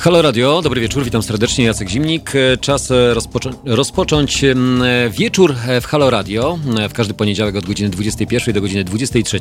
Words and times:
Halo 0.00 0.22
Radio, 0.22 0.62
dobry 0.62 0.80
wieczór, 0.80 1.04
witam 1.04 1.22
serdecznie, 1.22 1.64
Jacek 1.64 1.88
Zimnik. 1.88 2.32
Czas 2.60 2.90
e, 2.90 3.14
rozpoczą 3.14 3.50
rozpocząć 3.64 4.44
wieczór 5.10 5.54
w 5.80 5.86
Halo 5.86 6.10
Radio 6.10 6.58
e, 6.78 6.88
w 6.88 6.92
każdy 6.92 7.14
poniedziałek 7.14 7.56
od 7.56 7.64
godziny 7.66 7.90
21 7.90 8.54
do 8.54 8.60
godziny 8.60 8.84
23. 8.84 9.40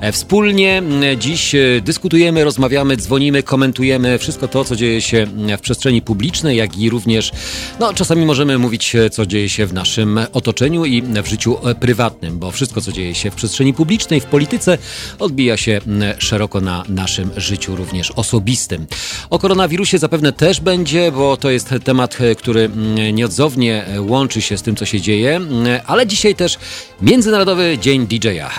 E, 0.00 0.12
wspólnie 0.12 0.82
dziś 1.18 1.54
dyskutujemy, 1.82 2.44
rozmawiamy, 2.44 2.96
dzwonimy, 2.96 3.42
komentujemy 3.42 4.18
wszystko 4.18 4.48
to, 4.48 4.64
co 4.64 4.76
dzieje 4.76 5.00
się 5.00 5.26
w 5.58 5.60
przestrzeni 5.60 6.02
publicznej, 6.02 6.56
jak 6.56 6.78
i 6.78 6.90
również, 6.90 7.32
no 7.80 7.94
czasami 7.94 8.26
możemy 8.26 8.58
mówić, 8.58 8.92
co 9.10 9.26
dzieje 9.26 9.48
się 9.48 9.66
w 9.66 9.72
naszym 9.72 10.20
otoczeniu 10.32 10.84
i 10.84 11.02
w 11.02 11.26
życiu 11.26 11.56
prywatnym, 11.80 12.38
bo 12.38 12.50
wszystko, 12.50 12.80
co 12.80 12.92
dzieje 12.92 13.14
się 13.14 13.30
w 13.30 13.34
przestrzeni 13.34 13.74
publicznej, 13.74 14.20
w 14.20 14.24
polityce, 14.24 14.78
odbija 15.18 15.56
się 15.56 15.80
szeroko 16.18 16.60
na 16.60 16.82
naszym 16.88 17.30
życiu 17.36 17.76
również 17.76 18.10
osobistym. 18.10 18.86
O 19.30 19.38
koronawirusie 19.38 19.83
wirusie 19.84 19.98
zapewne 19.98 20.32
też 20.32 20.60
będzie, 20.60 21.12
bo 21.12 21.36
to 21.36 21.50
jest 21.50 21.74
temat, 21.84 22.20
e, 22.20 22.34
który 22.34 22.70
nieodzownie 23.12 23.86
e, 23.86 24.00
łączy 24.00 24.42
się 24.42 24.58
z 24.58 24.62
tym, 24.62 24.76
co 24.76 24.86
się 24.86 25.00
dzieje, 25.00 25.40
ale 25.86 26.06
dzisiaj 26.06 26.34
też 26.34 26.58
Międzynarodowy 27.02 27.78
Dzień 27.78 28.06
DJ-a. 28.06 28.50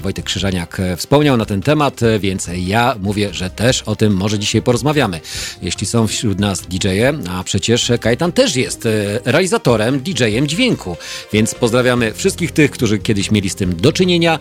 Wojtek 0.00 0.24
Krzyżaniak 0.24 0.80
e, 0.80 0.96
wspomniał 0.96 1.36
na 1.36 1.44
ten 1.44 1.62
temat, 1.62 2.00
więc 2.20 2.48
ja 2.56 2.96
mówię, 3.00 3.34
że 3.34 3.50
też 3.50 3.82
o 3.82 3.96
tym 3.96 4.16
może 4.16 4.38
dzisiaj 4.38 4.62
porozmawiamy. 4.62 5.20
Jeśli 5.62 5.86
są 5.86 6.06
wśród 6.06 6.40
nas 6.40 6.60
DJ-e, 6.60 7.12
a 7.30 7.44
przecież 7.44 7.92
Kajtan 8.00 8.32
też 8.32 8.56
jest 8.56 8.88
realizatorem, 9.24 10.00
DJ-em 10.00 10.46
dźwięku, 10.46 10.96
więc 11.32 11.54
pozdrawiamy 11.54 12.14
wszystkich 12.14 12.52
tych, 12.52 12.70
którzy 12.70 12.98
kiedyś 12.98 13.30
mieli 13.30 13.50
z 13.50 13.54
tym 13.54 13.76
do 13.76 13.92
czynienia 13.92 14.38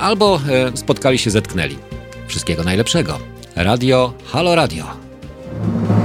albo 0.00 0.40
spotkali 0.74 1.18
się, 1.18 1.30
zetknęli. 1.30 1.76
Wszystkiego 2.28 2.64
najlepszego. 2.64 3.18
Radio, 3.56 4.12
halo 4.24 4.54
radio. 4.54 5.13
Thank 5.64 5.98
you. 5.98 6.03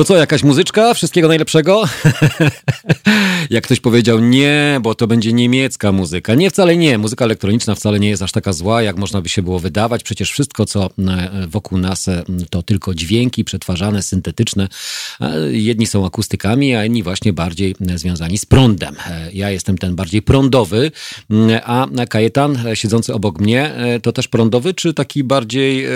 To 0.00 0.04
co, 0.04 0.16
jakaś 0.16 0.42
muzyczka? 0.42 0.94
Wszystkiego 0.94 1.28
najlepszego? 1.28 1.84
Jak 3.50 3.64
ktoś 3.64 3.80
powiedział, 3.80 4.20
nie, 4.20 4.80
bo 4.82 4.94
to 4.94 5.06
będzie 5.06 5.32
niemiecka 5.32 5.92
muzyka. 5.92 6.34
Nie, 6.34 6.50
wcale 6.50 6.76
nie. 6.76 6.98
Muzyka 6.98 7.24
elektroniczna 7.24 7.74
wcale 7.74 8.00
nie 8.00 8.08
jest 8.08 8.22
aż 8.22 8.32
taka 8.32 8.52
zła, 8.52 8.82
jak 8.82 8.96
można 8.96 9.22
by 9.22 9.28
się 9.28 9.42
było 9.42 9.58
wydawać. 9.58 10.02
Przecież 10.02 10.32
wszystko, 10.32 10.66
co 10.66 10.84
e, 10.86 11.46
wokół 11.46 11.78
nas, 11.78 12.08
e, 12.08 12.24
to 12.50 12.62
tylko 12.62 12.94
dźwięki 12.94 13.44
przetwarzane, 13.44 14.02
syntetyczne. 14.02 14.68
Jedni 15.50 15.86
są 15.86 16.06
akustykami, 16.06 16.74
a 16.74 16.84
inni 16.84 17.02
właśnie 17.02 17.32
bardziej 17.32 17.74
związani 17.94 18.38
z 18.38 18.46
prądem. 18.46 18.96
E, 19.06 19.32
ja 19.32 19.50
jestem 19.50 19.78
ten 19.78 19.96
bardziej 19.96 20.22
prądowy, 20.22 20.90
a 21.64 21.86
Kajetan, 22.08 22.58
siedzący 22.74 23.14
obok 23.14 23.40
mnie, 23.40 23.74
to 24.02 24.12
też 24.12 24.28
prądowy, 24.28 24.74
czy 24.74 24.94
taki 24.94 25.24
bardziej 25.24 25.86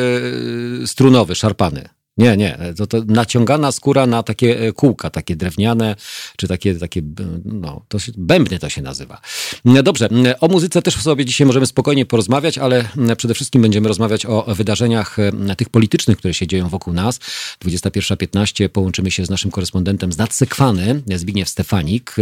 strunowy, 0.87 1.35
szarpany? 1.35 2.04
Nie, 2.19 2.37
nie. 2.37 2.59
To, 2.77 2.87
to 2.87 3.03
naciągana 3.07 3.73
skóra 3.73 4.07
na 4.07 4.23
takie 4.23 4.61
e, 4.61 4.73
kółka, 4.73 5.11
takie 5.11 5.37
drewniane, 5.37 5.97
czy 6.37 6.49
takie, 6.49 6.75
takie 6.75 7.03
no, 7.45 7.85
to 7.89 7.99
się, 7.99 8.13
bębny 8.17 8.59
to 8.59 8.69
się 8.69 8.83
nazywa. 8.83 9.21
Dobrze, 9.65 10.09
o 10.41 10.49
muzyce 10.49 10.83
też 10.83 10.97
sobie 10.97 11.25
dzisiaj 11.25 11.47
możemy 11.47 11.67
spokojnie 11.67 12.07
porozmawiać, 12.07 12.59
ale 12.59 12.89
przede 13.17 13.35
wszystkim 13.35 13.63
będziemy 13.63 13.89
rozmawiać 13.89 14.27
o 14.27 14.55
wydarzeniach 14.55 15.17
tych 15.57 15.69
politycznych, 15.69 16.19
które 16.19 16.35
się 16.35 16.47
dzieją 16.47 16.69
wokół 16.69 16.93
nas. 16.93 17.19
21.15 17.65 18.69
połączymy 18.69 19.11
się 19.11 19.27
z 19.27 19.31
naszym 19.31 19.51
korespondentem 19.51 20.13
z 20.13 20.19
Nadsekwany, 20.19 21.03
Zbigniew 21.17 21.49
Stefanik 21.49 22.17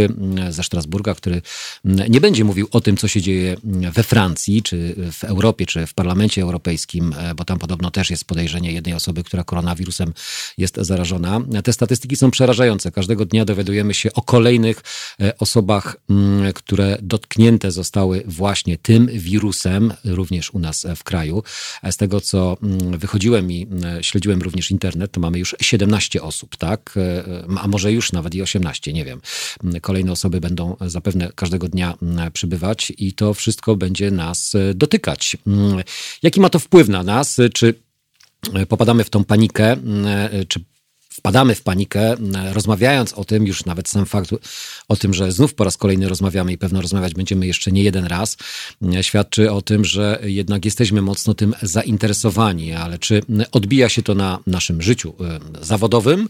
ze 0.49 0.63
Strasburga, 0.63 1.15
który 1.15 1.41
nie 2.09 2.21
będzie 2.21 2.43
mówił 2.43 2.67
o 2.71 2.81
tym, 2.81 2.97
co 2.97 3.07
się 3.07 3.21
dzieje 3.21 3.57
we 3.93 4.03
Francji, 4.03 4.63
czy 4.63 4.95
w 5.11 5.23
Europie, 5.23 5.65
czy 5.65 5.87
w 5.87 5.93
Parlamencie 5.93 6.41
Europejskim, 6.41 7.15
e, 7.17 7.35
bo 7.35 7.45
tam 7.45 7.59
podobno 7.59 7.91
też 7.91 8.09
jest 8.09 8.25
podejrzenie 8.25 8.71
jednej 8.71 8.93
osoby, 8.93 9.23
która 9.23 9.43
koronawirus 9.43 9.82
wirusem 9.83 10.13
jest 10.57 10.77
zarażona. 10.77 11.41
Te 11.63 11.73
statystyki 11.73 12.15
są 12.15 12.31
przerażające. 12.31 12.91
Każdego 12.91 13.25
dnia 13.25 13.45
dowiadujemy 13.45 13.93
się 13.93 14.13
o 14.13 14.21
kolejnych 14.21 14.81
e, 15.21 15.37
osobach, 15.37 15.95
mm, 16.09 16.53
które 16.53 16.97
dotknięte 17.01 17.71
zostały 17.71 18.23
właśnie 18.27 18.77
tym 18.77 19.07
wirusem, 19.07 19.93
również 20.05 20.53
u 20.53 20.59
nas 20.59 20.87
w 20.95 21.03
kraju. 21.03 21.43
E, 21.83 21.91
z 21.91 21.97
tego, 21.97 22.21
co 22.21 22.57
mm, 22.63 22.97
wychodziłem 22.97 23.51
i 23.51 23.67
e, 23.83 24.03
śledziłem 24.03 24.41
również 24.41 24.71
internet, 24.71 25.11
to 25.11 25.19
mamy 25.19 25.39
już 25.39 25.55
17 25.61 26.21
osób, 26.21 26.57
tak? 26.57 26.95
A 27.57 27.67
może 27.67 27.91
już 27.91 28.11
nawet 28.11 28.35
i 28.35 28.41
18, 28.41 28.93
nie 28.93 29.05
wiem. 29.05 29.21
Mm, 29.63 29.81
kolejne 29.81 30.11
osoby 30.11 30.41
będą 30.41 30.75
zapewne 30.81 31.31
każdego 31.35 31.67
dnia 31.67 31.97
przybywać 32.33 32.93
i 32.97 33.13
to 33.13 33.33
wszystko 33.33 33.75
będzie 33.75 34.11
nas 34.11 34.53
dotykać. 34.75 35.37
Jaki 36.23 36.39
ma 36.39 36.49
to 36.49 36.59
wpływ 36.59 36.89
na 36.89 37.03
nas? 37.03 37.37
Czy 37.53 37.73
popadamy 38.69 39.03
w 39.03 39.09
tą 39.09 39.23
panikę, 39.23 39.75
czy 40.47 40.59
wpadamy 41.23 41.55
w 41.55 41.61
panikę, 41.61 42.15
rozmawiając 42.51 43.13
o 43.13 43.25
tym, 43.25 43.47
już 43.47 43.65
nawet 43.65 43.89
sam 43.89 44.05
fakt 44.05 44.29
o 44.87 44.95
tym, 44.95 45.13
że 45.13 45.31
znów 45.31 45.53
po 45.53 45.63
raz 45.63 45.77
kolejny 45.77 46.09
rozmawiamy 46.09 46.53
i 46.53 46.57
pewno 46.57 46.81
rozmawiać 46.81 47.13
będziemy 47.13 47.47
jeszcze 47.47 47.71
nie 47.71 47.83
jeden 47.83 48.05
raz, 48.05 48.37
świadczy 49.01 49.51
o 49.51 49.61
tym, 49.61 49.85
że 49.85 50.19
jednak 50.23 50.65
jesteśmy 50.65 51.01
mocno 51.01 51.33
tym 51.33 51.53
zainteresowani, 51.61 52.73
ale 52.73 52.99
czy 52.99 53.21
odbija 53.51 53.89
się 53.89 54.01
to 54.01 54.15
na 54.15 54.39
naszym 54.47 54.81
życiu 54.81 55.13
zawodowym, 55.61 56.29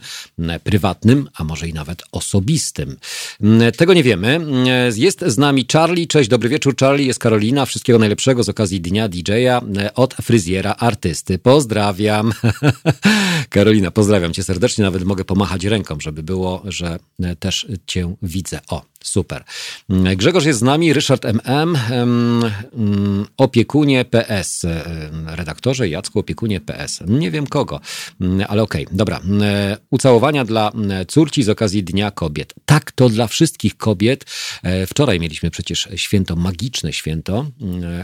prywatnym, 0.63 1.29
a 1.35 1.43
może 1.43 1.67
i 1.67 1.73
nawet 1.73 2.03
osobistym? 2.11 2.97
Tego 3.77 3.93
nie 3.93 4.03
wiemy. 4.03 4.39
Jest 4.95 5.23
z 5.27 5.37
nami 5.37 5.65
Charlie. 5.73 6.07
Cześć, 6.07 6.29
dobry 6.29 6.49
wieczór. 6.49 6.75
Charlie, 6.79 7.07
jest 7.07 7.19
Karolina. 7.19 7.65
Wszystkiego 7.65 7.99
najlepszego 7.99 8.43
z 8.43 8.49
okazji 8.49 8.81
Dnia 8.81 9.09
DJ-a 9.09 9.61
od 9.95 10.13
fryzjera 10.13 10.75
artysty. 10.75 11.37
Pozdrawiam. 11.39 12.33
Karolina, 13.49 13.91
pozdrawiam 13.91 14.33
cię 14.33 14.43
serdecznie 14.43 14.82
nawet 14.83 15.03
mogę 15.03 15.25
pomachać 15.25 15.65
ręką, 15.65 15.99
żeby 15.99 16.23
było, 16.23 16.61
że 16.65 16.99
e, 17.23 17.35
też 17.35 17.67
cię 17.87 18.15
widzę. 18.21 18.59
O, 18.69 18.81
super. 19.03 19.43
Mm, 19.89 20.15
Grzegorz 20.17 20.45
jest 20.45 20.59
z 20.59 20.61
nami, 20.61 20.93
Ryszard 20.93 21.25
MM, 21.25 21.77
mm, 21.91 23.25
opiekunie 23.37 24.05
PS, 24.05 24.65
e, 24.65 24.83
redaktorze 25.25 25.89
Jacku, 25.89 26.19
opiekunie 26.19 26.59
PS. 26.59 26.99
Nie 27.07 27.31
wiem 27.31 27.47
kogo, 27.47 27.79
mm, 28.21 28.45
ale 28.49 28.63
okej, 28.63 28.85
okay, 28.85 28.97
dobra. 28.97 29.21
E, 29.41 29.77
ucałowania 29.89 30.45
dla 30.45 30.71
córci 31.07 31.43
z 31.43 31.49
okazji 31.49 31.83
Dnia 31.83 32.11
Kobiet. 32.11 32.53
Tak, 32.65 32.91
to 32.91 33.09
dla 33.09 33.27
wszystkich 33.27 33.77
kobiet. 33.77 34.25
Wczoraj 34.87 35.19
mieliśmy 35.19 35.51
przecież 35.51 35.89
święto, 35.95 36.35
magiczne 36.35 36.93
święto, 36.93 37.45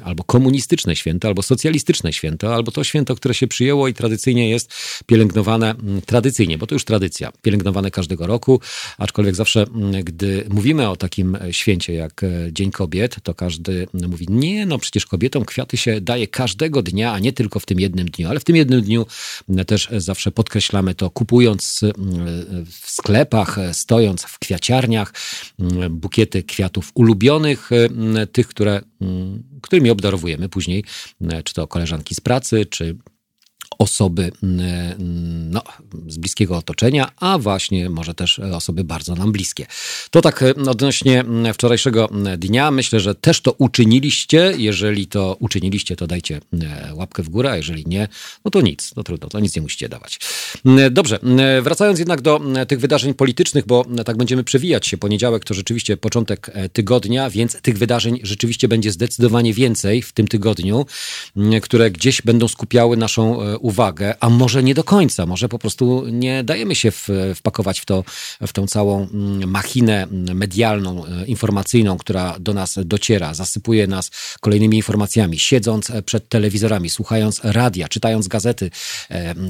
albo 0.03 0.23
komunistyczne 0.23 0.95
święto, 0.95 1.27
albo 1.27 1.41
socjalistyczne 1.41 2.13
święto, 2.13 2.55
albo 2.55 2.71
to 2.71 2.83
święto, 2.83 3.15
które 3.15 3.33
się 3.33 3.47
przyjęło 3.47 3.87
i 3.87 3.93
tradycyjnie 3.93 4.49
jest 4.49 4.73
pielęgnowane, 5.05 5.75
tradycyjnie 6.05 6.57
bo 6.57 6.67
to 6.67 6.75
już 6.75 6.85
tradycja, 6.85 7.31
pielęgnowane 7.41 7.91
każdego 7.91 8.27
roku, 8.27 8.61
aczkolwiek 8.97 9.35
zawsze, 9.35 9.61
mm, 9.61 10.03
gdy 10.03 10.45
mówimy 10.49 10.88
o 10.91 10.95
takim 10.95 11.35
e, 11.35 11.53
święcie 11.53 11.93
jak 11.93 12.23
e, 12.23 12.27
Dzień 12.51 12.71
Kobiet, 12.71 13.15
to 13.23 13.33
każdy 13.33 13.87
mówi, 13.93 14.25
nie, 14.29 14.65
no 14.65 14.77
przecież 14.77 15.05
kobietom 15.05 15.45
kwiaty 15.45 15.77
się 15.77 16.01
daje 16.01 16.27
każdego 16.27 16.81
dnia, 16.81 17.13
a 17.13 17.19
nie 17.19 17.33
tylko 17.33 17.59
w 17.59 17.65
tym 17.65 17.79
jednym 17.79 18.09
dniu, 18.09 18.29
ale 18.29 18.39
w 18.39 18.43
tym 18.43 18.55
jednym 18.55 18.81
dniu 18.81 19.05
mm, 19.49 19.65
też 19.65 19.87
zawsze 19.97 20.31
podkreślamy 20.31 20.95
to, 20.95 21.09
kupując 21.09 21.81
w 22.65 22.89
sklepach, 22.89 23.57
stojąc 23.73 24.23
w 24.23 24.39
kwiaciarniach, 24.39 25.13
bukiety 25.89 26.43
kwiatów 26.43 26.91
ulubionych, 26.93 27.69
tych, 28.31 28.47
które, 28.47 28.81
którymi 29.61 29.89
obdarowujemy 29.89 30.49
później, 30.49 30.83
czy 31.43 31.53
to 31.53 31.67
koleżanki 31.67 32.15
z 32.15 32.19
pracy, 32.19 32.65
czy 32.65 32.97
osoby 33.79 34.31
mm, 34.43 34.59
mm, 34.59 35.51
no, 35.51 35.63
z 36.07 36.17
bliskiego 36.17 36.57
otoczenia, 36.57 37.11
a 37.17 37.37
właśnie 37.37 37.89
może 37.89 38.13
też 38.13 38.39
osoby 38.39 38.83
bardzo 38.83 39.15
nam 39.15 39.31
bliskie. 39.31 39.65
To 40.11 40.21
tak 40.21 40.43
mm, 40.43 40.67
odnośnie 40.67 41.25
wczorajszego 41.53 42.09
dnia. 42.37 42.71
Myślę, 42.71 42.99
że 42.99 43.15
też 43.15 43.41
to 43.41 43.51
uczyniliście. 43.51 44.53
Jeżeli 44.57 45.07
to 45.07 45.37
uczyniliście, 45.39 45.95
to 45.95 46.07
dajcie 46.07 46.41
łapkę 46.93 47.23
w 47.23 47.29
górę, 47.29 47.51
a 47.51 47.57
jeżeli 47.57 47.85
nie, 47.87 48.07
no 48.45 48.51
to 48.51 48.61
nic, 48.61 48.93
to 48.93 49.03
trudno, 49.03 49.29
to 49.29 49.39
nic 49.39 49.55
nie 49.55 49.61
musicie 49.61 49.89
dawać. 49.89 50.19
Dobrze, 50.91 51.19
wracając 51.61 51.99
jednak 51.99 52.21
do 52.21 52.41
tych 52.67 52.79
wydarzeń 52.79 53.13
politycznych, 53.13 53.65
bo 53.65 53.85
tak 54.05 54.17
będziemy 54.17 54.43
przewijać 54.43 54.87
się. 54.87 54.97
Poniedziałek 54.97 55.45
to 55.45 55.53
rzeczywiście 55.53 55.97
początek 55.97 56.51
e, 56.53 56.69
tygodnia, 56.69 57.29
więc 57.29 57.61
tych 57.61 57.77
wydarzeń 57.77 58.19
rzeczywiście 58.23 58.67
będzie 58.67 58.91
zdecydowanie 58.91 59.53
więcej 59.53 60.01
w 60.01 60.13
tym 60.13 60.27
tygodniu, 60.27 60.85
które 61.61 61.91
gdzieś 61.91 62.21
będą 62.21 62.47
skupiały 62.47 62.97
naszą 62.97 63.39
uwagę 63.59 63.68
e, 63.68 63.68
uwagę, 63.69 64.15
a 64.19 64.29
może 64.29 64.63
nie 64.63 64.73
do 64.73 64.83
końca, 64.83 65.25
może 65.25 65.49
po 65.49 65.59
prostu 65.59 66.05
nie 66.11 66.43
dajemy 66.43 66.75
się 66.75 66.91
wpakować 67.35 67.79
w, 67.79 67.85
to, 67.85 68.03
w 68.47 68.53
tą 68.53 68.67
całą 68.67 69.07
mm, 69.09 69.49
machinę 69.49 70.07
medialną, 70.33 71.05
e, 71.05 71.25
informacyjną, 71.25 71.97
która 71.97 72.35
do 72.39 72.53
nas 72.53 72.79
dociera, 72.85 73.33
zasypuje 73.33 73.87
nas 73.87 74.11
kolejnymi 74.41 74.77
informacjami, 74.77 75.39
siedząc 75.39 75.91
przed 76.05 76.29
telewizorami, 76.29 76.89
słuchając 76.89 77.41
radia, 77.43 77.87
czytając 77.87 78.27
gazety, 78.27 78.71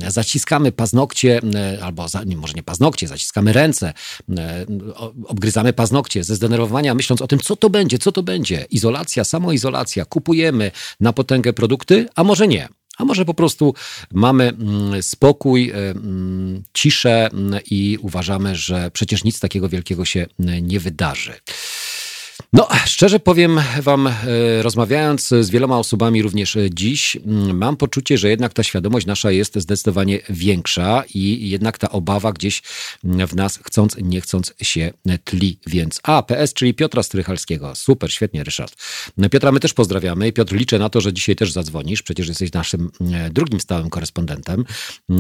zaciskamy 0.08 0.72
paznokcie, 0.72 1.42
albo 1.82 2.06
może 2.36 2.54
nie 2.54 2.64
paznokcie, 2.64 3.08
zaciskamy 3.08 3.54
ręce, 3.54 3.94
obgryzamy 5.26 5.74
paznokcie 5.74 6.24
ze 6.24 6.36
zdenerwowania, 6.36 6.96
myśląc 6.96 7.22
o 7.22 7.28
tym, 7.28 7.40
co 7.40 7.56
to 7.56 7.70
będzie, 7.70 8.00
co 8.00 8.12
to 8.12 8.24
będzie. 8.24 8.66
Izolacja, 8.72 9.24
samoizolacja, 9.24 10.06
kupujemy 10.06 10.72
na 11.00 11.14
potęgę 11.14 11.54
produkty, 11.54 12.08
a 12.16 12.24
może 12.24 12.48
nie. 12.48 12.79
A 13.00 13.06
może 13.06 13.26
po 13.26 13.34
prostu 13.34 13.74
mamy 14.14 14.44
mm, 14.48 15.04
spokój, 15.04 15.70
e, 15.70 15.74
mm, 15.76 16.64
ciszę 16.74 17.30
mm, 17.34 17.60
i 17.72 17.98
uważamy, 18.02 18.56
że 18.56 18.92
przecież 18.92 19.24
nic 19.24 19.40
takiego 19.40 19.70
wielkiego 19.70 20.06
się 20.06 20.28
nie 20.62 20.80
wydarzy. 20.80 21.34
No, 22.54 22.68
szczerze 22.86 23.20
powiem 23.20 23.60
Wam, 23.82 24.08
e, 24.08 24.14
rozmawiając 24.62 25.28
z 25.28 25.50
wieloma 25.50 25.80
osobami 25.80 26.22
również 26.22 26.58
dziś, 26.70 27.16
mm, 27.16 27.58
mam 27.58 27.78
poczucie, 27.78 28.18
że 28.18 28.30
jednak 28.30 28.54
ta 28.54 28.64
świadomość 28.64 29.06
nasza 29.06 29.32
jest 29.32 29.56
zdecydowanie 29.56 30.20
większa 30.30 31.04
i 31.14 31.50
jednak 31.50 31.78
ta 31.78 31.90
obawa 31.90 32.34
gdzieś 32.34 32.62
w 33.04 33.36
nas, 33.36 33.60
chcąc, 33.64 33.96
nie 34.02 34.22
chcąc, 34.22 34.54
się 34.62 34.94
tli. 35.24 35.60
Więc 35.68 36.00
A, 36.04 36.24
PS, 36.24 36.54
czyli 36.54 36.74
Piotra 36.74 37.04
Strychalskiego. 37.04 37.76
Super, 37.76 38.14
świetnie, 38.14 38.44
Ryszard. 38.44 38.76
Piotra 39.32 39.52
my 39.52 39.60
też 39.60 39.74
pozdrawiamy. 39.74 40.32
Piotr, 40.32 40.56
liczę 40.56 40.80
na 40.80 40.90
to, 40.90 41.02
że 41.02 41.14
dzisiaj 41.14 41.36
też 41.36 41.52
zadzwonisz. 41.52 42.02
Przecież 42.02 42.28
jesteś 42.28 42.54
naszym 42.54 42.92
e, 43.14 43.30
drugim 43.30 43.60
stałym 43.60 43.90
korespondentem, 43.90 44.66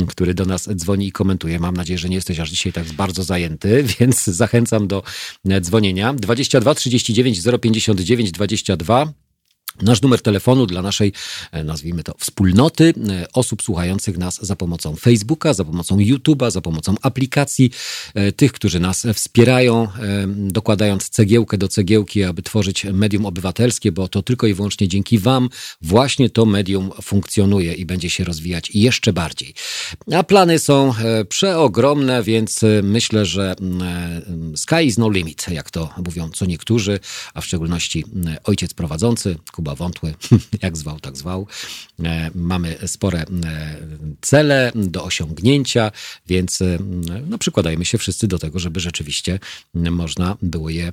który 0.08 0.34
do 0.34 0.46
nas 0.46 0.70
dzwoni 0.76 1.08
i 1.08 1.12
komentuje. 1.12 1.60
Mam 1.60 1.78
nadzieję, 1.78 1.98
że 1.98 2.10
nie 2.10 2.16
jesteś 2.16 2.40
aż 2.40 2.50
dzisiaj 2.50 2.74
tak 2.74 2.86
bardzo 2.86 3.24
zajęty, 3.24 3.84
więc 4.00 4.24
zachęcam 4.24 4.88
do 4.88 5.04
e, 5.50 5.62
dzwonienia. 5.62 6.14
22 6.14 6.76
39 7.14 7.42
059 7.42 8.32
22 8.32 9.29
Nasz 9.82 10.02
numer 10.02 10.22
telefonu 10.22 10.66
dla 10.66 10.82
naszej, 10.82 11.14
e, 11.52 11.64
nazwijmy 11.64 12.04
to, 12.04 12.14
wspólnoty 12.18 12.94
e, 13.10 13.26
osób 13.34 13.62
słuchających 13.62 14.18
nas 14.18 14.40
za 14.42 14.56
pomocą 14.56 14.96
Facebooka, 14.96 15.54
za 15.54 15.66
pomocą 15.66 15.98
YouTube'a, 15.98 16.52
za 16.52 16.62
pomocą 16.62 16.96
aplikacji, 17.02 17.72
e, 18.14 18.32
tych, 18.32 18.52
którzy 18.52 18.80
nas 18.80 19.08
wspierają, 19.14 19.88
dokładając 20.28 21.10
cegiełkę 21.10 21.58
do 21.58 21.68
cegiełki, 21.68 22.24
aby 22.24 22.42
tworzyć 22.42 22.86
medium 22.86 23.26
obywatelskie, 23.26 23.92
bo 23.92 24.08
to 24.08 24.22
tylko 24.22 24.48
i 24.48 24.54
wyłącznie 24.54 24.88
dzięki 24.88 25.20
Wam 25.20 25.50
właśnie 25.82 26.30
to 26.30 26.46
medium 26.46 26.92
funkcjonuje 27.02 27.74
i 27.74 27.86
będzie 27.86 28.10
się 28.10 28.24
rozwijać 28.24 28.72
jeszcze 28.74 29.14
bardziej. 29.14 29.54
A 30.16 30.24
plany 30.24 30.60
są 30.60 30.94
przeogromne, 31.30 32.24
więc 32.24 32.62
myślę, 32.84 33.26
że 33.26 33.56
sky 34.56 34.84
is 34.84 34.98
no 34.98 35.10
limit, 35.10 35.46
jak 35.52 35.72
to 35.72 35.90
mówią 36.06 36.30
co 36.30 36.46
niektórzy, 36.46 37.00
a 37.34 37.42
w 37.42 37.46
szczególności 37.46 38.06
ojciec 38.44 38.74
prowadzący, 38.74 39.36
Kuba 39.52 39.69
Wątły, 39.76 40.14
jak 40.64 40.78
zwał, 40.78 41.00
tak 41.00 41.18
zwał. 41.18 41.48
E, 42.04 42.32
mamy 42.36 42.78
spore 42.86 43.20
e, 43.20 43.26
cele 44.22 44.72
do 44.76 45.04
osiągnięcia, 45.04 45.92
więc 46.28 46.62
e, 46.62 46.78
no, 47.28 47.38
przykładajmy 47.38 47.86
się 47.86 47.98
wszyscy 47.98 48.28
do 48.28 48.40
tego, 48.40 48.60
żeby 48.60 48.80
rzeczywiście 48.80 49.40
można 49.74 50.38
było 50.42 50.70
je 50.70 50.92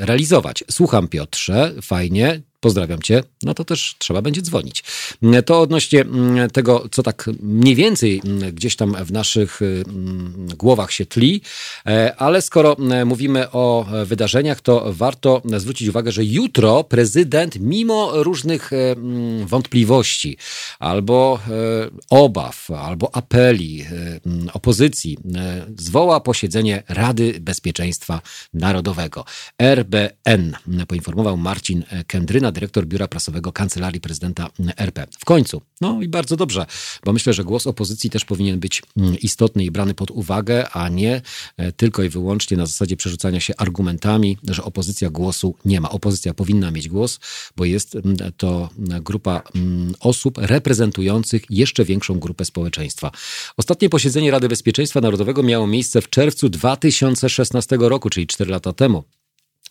realizować. 0.00 0.64
Słucham 0.70 1.08
Piotrze, 1.08 1.74
fajnie 1.82 2.40
pozdrawiam 2.60 3.02
cię, 3.02 3.22
no 3.42 3.54
to 3.54 3.64
też 3.64 3.94
trzeba 3.98 4.22
będzie 4.22 4.42
dzwonić. 4.42 4.84
To 5.46 5.60
odnośnie 5.60 6.04
tego, 6.52 6.88
co 6.90 7.02
tak 7.02 7.30
mniej 7.40 7.74
więcej 7.74 8.22
gdzieś 8.52 8.76
tam 8.76 9.04
w 9.04 9.12
naszych 9.12 9.62
mm, 9.62 10.48
głowach 10.56 10.92
się 10.92 11.06
tli, 11.06 11.40
e, 11.86 12.16
ale 12.16 12.42
skoro 12.42 12.76
mówimy 13.06 13.50
o 13.50 13.86
wydarzeniach, 14.04 14.60
to 14.60 14.92
warto 14.92 15.42
zwrócić 15.56 15.88
uwagę, 15.88 16.12
że 16.12 16.24
jutro 16.24 16.84
prezydent, 16.84 17.56
mimo 17.60 18.22
różnych 18.22 18.72
e, 18.72 18.76
wątpliwości 19.46 20.36
albo 20.78 21.40
e, 21.48 21.50
obaw, 22.10 22.70
albo 22.70 23.16
apeli 23.16 23.84
opozycji, 24.52 25.18
zwoła 25.78 26.20
posiedzenie 26.20 26.82
Rady 26.88 27.34
Bezpieczeństwa 27.40 28.20
Narodowego. 28.54 29.24
RBN, 29.58 30.56
poinformował 30.88 31.36
Marcin 31.36 31.84
Kendryna, 32.06 32.47
dyrektor 32.52 32.86
Biura 32.86 33.08
Prasowego 33.08 33.52
Kancelarii 33.52 34.00
Prezydenta 34.00 34.50
RP. 34.76 35.06
W 35.18 35.24
końcu. 35.24 35.62
No 35.80 36.02
i 36.02 36.08
bardzo 36.08 36.36
dobrze, 36.36 36.66
bo 37.04 37.12
myślę, 37.12 37.32
że 37.32 37.44
głos 37.44 37.66
opozycji 37.66 38.10
też 38.10 38.24
powinien 38.24 38.60
być 38.60 38.82
mm, 38.96 39.18
istotny 39.18 39.64
i 39.64 39.70
brany 39.70 39.94
pod 39.94 40.10
uwagę, 40.10 40.68
a 40.70 40.88
nie 40.88 41.22
e, 41.56 41.72
tylko 41.72 42.02
i 42.02 42.08
wyłącznie 42.08 42.56
na 42.56 42.66
zasadzie 42.66 42.96
przerzucania 42.96 43.40
się 43.40 43.54
argumentami, 43.56 44.38
że 44.48 44.64
opozycja 44.64 45.10
głosu 45.10 45.54
nie 45.64 45.80
ma. 45.80 45.90
Opozycja 45.90 46.34
powinna 46.34 46.70
mieć 46.70 46.88
głos, 46.88 47.20
bo 47.56 47.64
jest 47.64 47.96
mm, 47.96 48.16
to 48.36 48.68
grupa 48.78 49.42
mm, 49.54 49.94
osób 50.00 50.38
reprezentujących 50.38 51.42
jeszcze 51.50 51.84
większą 51.84 52.18
grupę 52.18 52.44
społeczeństwa. 52.44 53.10
Ostatnie 53.56 53.88
posiedzenie 53.88 54.30
Rady 54.30 54.48
Bezpieczeństwa 54.48 55.00
Narodowego 55.00 55.42
miało 55.42 55.66
miejsce 55.66 56.00
w 56.00 56.10
czerwcu 56.10 56.48
2016 56.48 57.76
roku, 57.80 58.10
czyli 58.10 58.26
4 58.26 58.50
lata 58.50 58.72
temu 58.72 59.04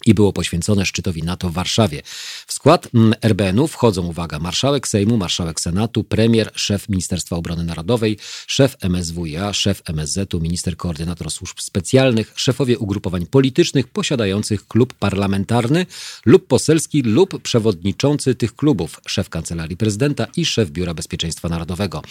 i 0.06 0.14
było 0.14 0.34
poświęcone 0.34 0.86
szczytowi 0.86 1.24
NATO 1.24 1.50
w 1.50 1.54
Warszawie. 1.54 2.02
W 2.48 2.54
skład 2.54 2.88
mm, 2.94 3.14
RBN-u 3.22 3.68
wchodzą, 3.68 4.08
uwaga, 4.08 4.40
marszałek 4.40 4.88
Sejmu, 4.88 5.18
marszałek 5.18 5.62
Senatu, 5.62 6.04
premier, 6.04 6.52
szef 6.56 6.90
Ministerstwa 6.90 7.36
Obrony 7.36 7.64
Narodowej, 7.64 8.18
szef 8.48 8.78
MSWiA, 8.90 9.54
szef 9.54 9.82
MSZ-u, 9.86 10.40
minister 10.40 10.78
koordynator 10.78 11.32
służb 11.32 11.60
specjalnych, 11.60 12.34
szefowie 12.36 12.78
ugrupowań 12.78 13.26
politycznych 13.26 13.88
posiadających 13.88 14.68
klub 14.68 14.94
parlamentarny 14.94 15.86
lub 16.26 16.48
poselski 16.48 17.02
lub 17.02 17.42
przewodniczący 17.42 18.36
tych 18.36 18.56
klubów, 18.56 19.02
szef 19.08 19.30
Kancelarii 19.30 19.78
Prezydenta 19.78 20.28
i 20.36 20.46
szef 20.46 20.72
Biura 20.72 20.94
Bezpieczeństwa 20.94 21.50
Narodowego. 21.50 22.02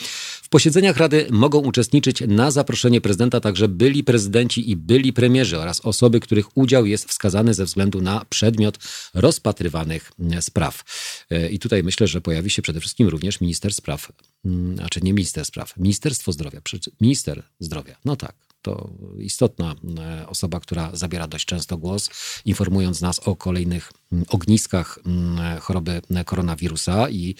W 0.42 0.48
posiedzeniach 0.48 0.96
Rady 0.96 1.26
mogą 1.30 1.58
uczestniczyć 1.58 2.22
na 2.28 2.50
zaproszenie 2.50 3.00
prezydenta 3.00 3.40
także 3.40 3.68
byli 3.68 4.04
prezydenci 4.04 4.70
i 4.70 4.76
byli 4.76 5.12
premierzy 5.12 5.58
oraz 5.58 5.80
osoby, 5.80 6.20
których 6.20 6.56
udział 6.56 6.86
jest 6.86 7.08
wskazany 7.08 7.54
ze 7.54 7.64
względu 7.64 7.75
względu 7.76 8.00
na 8.00 8.24
przedmiot 8.24 8.78
rozpatrywanych 9.14 10.12
spraw. 10.40 10.84
E, 11.30 11.50
I 11.50 11.58
tutaj 11.58 11.82
myślę, 11.82 12.06
że 12.06 12.20
pojawi 12.20 12.50
się 12.50 12.62
przede 12.62 12.80
wszystkim 12.80 13.08
również 13.08 13.40
minister 13.40 13.74
spraw, 13.74 14.12
mm, 14.44 14.76
znaczy 14.76 15.00
nie 15.02 15.12
minister 15.12 15.44
spraw, 15.44 15.76
Ministerstwo 15.76 16.32
Zdrowia, 16.32 16.60
minister 17.00 17.42
zdrowia. 17.60 17.96
No 18.04 18.16
tak 18.16 18.34
to 18.62 18.90
istotna 19.18 19.74
e, 19.98 20.28
osoba, 20.28 20.60
która 20.60 20.90
zabiera 20.92 21.26
dość 21.26 21.44
często 21.44 21.78
głos, 21.78 22.10
informując 22.44 23.00
nas 23.00 23.18
o 23.18 23.36
kolejnych 23.36 23.92
mm, 23.92 24.05
ogniskach 24.28 24.98
mm, 25.06 25.60
choroby 25.60 26.02
koronawirusa 26.24 27.08
i 27.08 27.34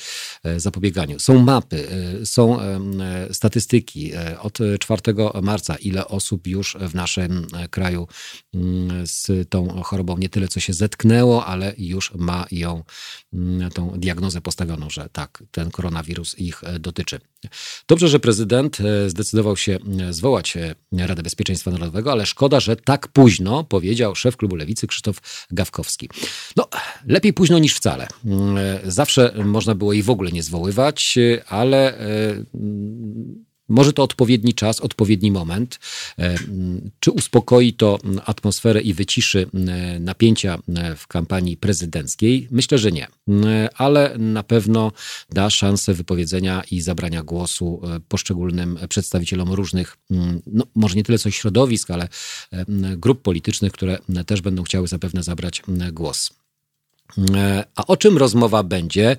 e, 0.44 0.60
zapobieganiu. 0.60 1.20
Są 1.20 1.38
mapy, 1.38 1.88
e, 2.22 2.26
są 2.26 2.58
statystyki 3.32 4.12
od 4.40 4.58
4 4.80 5.02
marca, 5.42 5.76
ile 5.76 6.08
osób 6.08 6.46
już 6.46 6.76
w 6.80 6.94
naszym 6.94 7.46
kraju 7.70 8.08
mm, 8.54 9.06
z 9.06 9.48
tą 9.48 9.82
chorobą 9.82 10.18
nie 10.18 10.28
tyle 10.28 10.48
co 10.48 10.60
się 10.60 10.72
zetknęło, 10.72 11.46
ale 11.46 11.74
już 11.78 12.14
ma 12.14 12.46
ją, 12.50 12.82
tą 13.74 13.90
diagnozę 13.90 14.40
postawioną, 14.40 14.90
że 14.90 15.08
tak, 15.12 15.42
ten 15.50 15.70
koronawirus 15.70 16.38
ich 16.38 16.62
dotyczy. 16.80 17.20
Dobrze, 17.88 18.08
że 18.08 18.20
prezydent 18.20 18.78
zdecydował 19.06 19.56
się 19.56 19.78
zwołać 20.10 20.58
Radę 20.92 21.22
Bezpieczeństwa 21.22 21.70
Narodowego, 21.70 22.12
ale 22.12 22.26
szkoda, 22.26 22.60
że 22.60 22.76
tak 22.76 23.08
późno, 23.08 23.64
powiedział 23.64 24.14
szef 24.14 24.36
klubu 24.36 24.56
Lewicy 24.56 24.86
Krzysztof 24.86 25.46
Gawkowski. 25.50 26.08
No, 26.56 26.68
lepiej 27.06 27.32
późno 27.32 27.58
niż 27.58 27.74
wcale. 27.74 28.08
Mm, 28.24 28.56
zawsze 28.84 29.34
można 29.44 29.74
było 29.74 29.92
jej 29.92 30.02
w 30.02 30.10
ogóle 30.10 30.32
nie 30.32 30.42
zwoływać, 30.42 31.18
ale 31.48 31.98
e, 31.98 32.44
może 33.68 33.92
to 33.92 34.02
odpowiedni 34.02 34.54
czas, 34.54 34.80
odpowiedni 34.80 35.30
moment. 35.30 35.78
E, 36.18 36.34
czy 37.00 37.10
uspokoi 37.10 37.72
to 37.72 37.98
atmosferę 38.24 38.80
i 38.80 38.94
wyciszy 38.94 39.46
napięcia 40.00 40.58
w 40.96 41.06
kampanii 41.06 41.56
prezydenckiej? 41.56 42.48
Myślę, 42.50 42.78
że 42.78 42.92
nie, 42.92 43.08
ale 43.74 44.18
na 44.18 44.42
pewno 44.42 44.92
da 45.30 45.50
szansę 45.50 45.94
wypowiedzenia 45.94 46.62
i 46.70 46.80
zabrania 46.80 47.22
głosu 47.22 47.82
poszczególnym 48.08 48.78
przedstawicielom 48.88 49.52
różnych, 49.52 49.96
no 50.46 50.66
może 50.74 50.96
nie 50.96 51.04
tyle 51.04 51.18
co 51.18 51.30
środowisk, 51.30 51.90
ale 51.90 52.08
grup 52.96 53.22
politycznych, 53.22 53.72
które 53.72 53.98
też 54.26 54.40
będą 54.40 54.62
chciały 54.62 54.88
zapewne 54.88 55.22
zabrać 55.22 55.62
głos. 55.92 56.30
A 57.76 57.86
o 57.86 57.96
czym 57.96 58.18
rozmowa 58.18 58.62
będzie? 58.62 59.16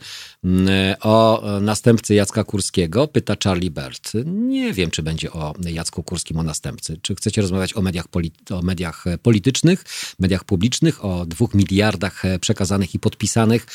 O 1.01 1.43
następcy 1.61 2.13
Jacka 2.13 2.43
Kurskiego? 2.43 3.07
Pyta 3.07 3.35
Charlie 3.43 3.71
Bert. 3.71 4.11
Nie 4.25 4.73
wiem, 4.73 4.91
czy 4.91 5.03
będzie 5.03 5.31
o 5.31 5.53
Jacku 5.65 6.03
Kurskim, 6.03 6.39
o 6.39 6.43
następcy. 6.43 6.99
Czy 7.01 7.15
chcecie 7.15 7.41
rozmawiać 7.41 7.77
o 7.77 7.81
mediach, 7.81 8.05
o 8.49 8.61
mediach 8.61 9.05
politycznych, 9.21 9.83
mediach 10.19 10.43
publicznych, 10.43 11.05
o 11.05 11.25
dwóch 11.25 11.53
miliardach 11.53 12.23
przekazanych 12.41 12.95
i 12.95 12.99
podpisanych 12.99 13.65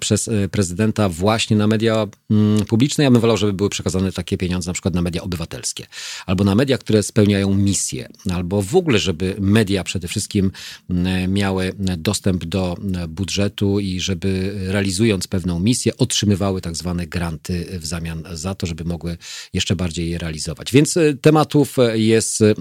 przez 0.00 0.30
prezydenta 0.50 1.08
właśnie 1.08 1.56
na 1.56 1.66
media 1.66 2.06
mm, 2.30 2.64
publiczne? 2.64 3.04
Ja 3.04 3.10
bym 3.10 3.20
wolał, 3.20 3.36
żeby 3.36 3.52
były 3.52 3.70
przekazane 3.70 4.12
takie 4.12 4.38
pieniądze 4.38 4.70
na 4.70 4.72
przykład 4.72 4.94
na 4.94 5.02
media 5.02 5.22
obywatelskie, 5.22 5.86
albo 6.26 6.44
na 6.44 6.54
media, 6.54 6.78
które 6.78 7.02
spełniają 7.02 7.54
misję, 7.54 8.08
albo 8.32 8.62
w 8.62 8.76
ogóle, 8.76 8.98
żeby 8.98 9.36
media 9.40 9.84
przede 9.84 10.08
wszystkim 10.08 10.50
mm, 10.90 11.32
miały 11.32 11.72
dostęp 11.98 12.44
do 12.44 12.76
budżetu, 13.08 13.45
budżetu 13.46 13.80
i 13.80 14.00
żeby 14.00 14.54
realizując 14.68 15.26
pewną 15.26 15.60
misję, 15.60 15.96
otrzymywały 15.96 16.60
tak 16.60 16.76
zwane 16.76 17.06
granty 17.06 17.78
w 17.80 17.86
zamian 17.86 18.22
za 18.32 18.54
to, 18.54 18.66
żeby 18.66 18.84
mogły 18.84 19.16
jeszcze 19.52 19.76
bardziej 19.76 20.10
je 20.10 20.18
realizować. 20.18 20.72
Więc 20.72 20.96
e, 20.96 21.14
tematów 21.14 21.78
e, 21.78 21.98
jest 21.98 22.42
e, 22.42 22.54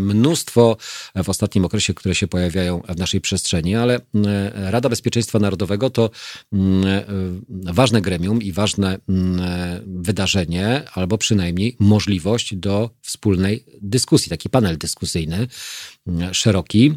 mnóstwo 0.00 0.76
w 1.24 1.28
ostatnim 1.28 1.64
okresie, 1.64 1.94
które 1.94 2.14
się 2.14 2.28
pojawiają 2.28 2.82
w 2.88 2.98
naszej 2.98 3.20
przestrzeni, 3.20 3.74
ale 3.74 4.00
Rada 4.54 4.88
Bezpieczeństwa 4.88 5.38
Narodowego 5.38 5.90
to 5.90 6.10
ważne 7.50 8.00
gremium 8.00 8.42
i 8.42 8.52
ważne 8.52 8.98
wydarzenie, 9.86 10.82
albo 10.94 11.18
przynajmniej 11.18 11.76
możliwość 11.78 12.54
do 12.54 12.90
wspólnej 13.02 13.64
dyskusji, 13.82 14.30
taki 14.30 14.50
panel 14.50 14.78
dyskusyjny 14.78 15.46
szeroki. 16.32 16.92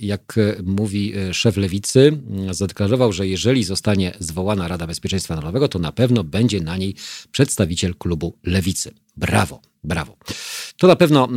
Jak 0.00 0.36
mówi 0.64 1.12
szef 1.32 1.56
lewicy, 1.56 2.22
zadeklarował, 2.50 3.12
że 3.12 3.26
jeżeli 3.28 3.64
zostanie 3.64 4.12
zwołana 4.18 4.68
Rada 4.68 4.86
Bezpieczeństwa 4.86 5.34
Narodowego, 5.34 5.68
to 5.68 5.78
na 5.78 5.92
pewno 5.92 6.24
będzie 6.24 6.60
na 6.60 6.76
niej 6.76 6.94
przedstawiciel 7.30 7.94
klubu 7.94 8.38
lewicy. 8.44 8.94
Brawo, 9.16 9.60
brawo. 9.84 10.16
To 10.76 10.86
na 10.86 10.96
pewno 10.96 11.28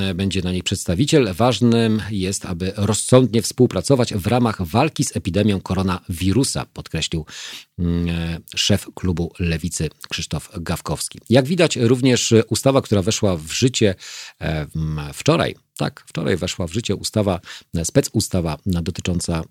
e, 0.00 0.14
będzie 0.14 0.42
na 0.42 0.52
niej 0.52 0.62
przedstawiciel. 0.62 1.34
Ważnym 1.34 2.02
jest, 2.10 2.46
aby 2.46 2.72
rozsądnie 2.76 3.42
współpracować 3.42 4.14
w 4.14 4.26
ramach 4.26 4.62
walki 4.62 5.04
z 5.04 5.16
epidemią 5.16 5.60
koronawirusa, 5.60 6.66
podkreślił 6.72 7.26
e, 7.78 7.84
szef 8.56 8.86
klubu 8.94 9.32
Lewicy 9.38 9.88
Krzysztof 10.08 10.50
Gawkowski. 10.60 11.18
Jak 11.30 11.46
widać, 11.46 11.76
również 11.76 12.34
ustawa, 12.48 12.82
która 12.82 13.02
weszła 13.02 13.36
w 13.36 13.52
życie 13.52 13.94
e, 14.40 14.66
wczoraj, 15.12 15.54
tak, 15.76 16.04
wczoraj 16.06 16.36
weszła 16.36 16.66
w 16.66 16.72
życie 16.72 16.96
ustawa, 16.96 17.40
spec 17.84 18.10
ustawa 18.12 18.58
dotycząca 18.66 19.42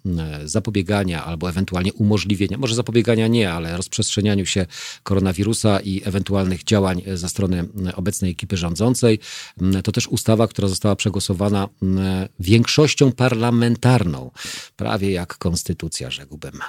zapobiegania 0.46 1.26
albo 1.26 1.50
ewentualnie 1.50 1.94
umożliwienia, 1.94 2.58
może 2.58 2.76
zapobiegania 2.76 3.28
nie, 3.28 3.52
ale 3.52 3.78
rozprzestrzenianiu 3.78 4.46
się 4.46 4.66
koronawirusa 5.04 5.80
i 5.80 6.02
ewentualnych 6.06 6.64
działań 6.64 7.02
ze 7.14 7.30
strony 7.30 7.68
obecnej 7.96 8.32
ekipy 8.32 8.58
rządzącej. 8.58 9.20
To 9.84 9.92
też 9.92 10.08
ustawa, 10.08 10.48
która 10.48 10.68
została 10.68 10.96
przegłosowana 10.96 11.68
większością 12.40 13.12
parlamentarną, 13.12 14.32
prawie 14.76 15.12
jak 15.12 15.38
konstytucja, 15.38 16.12
rzekłbym, 16.12 16.60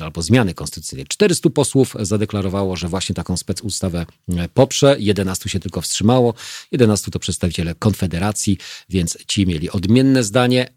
e, 0.00 0.04
albo 0.04 0.22
zmiany 0.22 0.54
konstytucyjnej. 0.54 1.06
400 1.06 1.50
posłów 1.50 1.94
zadeklarowało, 2.00 2.76
że 2.76 2.88
właśnie 2.88 3.14
taką 3.14 3.36
spec 3.36 3.60
ustawę 3.60 4.06
poprze, 4.54 4.96
11 4.98 5.48
się 5.48 5.60
tylko 5.60 5.80
wstrzymało, 5.80 6.34
11 6.72 7.10
to 7.10 7.18
przedstawiciele 7.18 7.74
Konfederacji, 7.74 8.58
więc 8.88 9.03
więc 9.04 9.26
ci 9.26 9.46
mieli 9.46 9.70
odmienne 9.70 10.24
zdanie. 10.24 10.68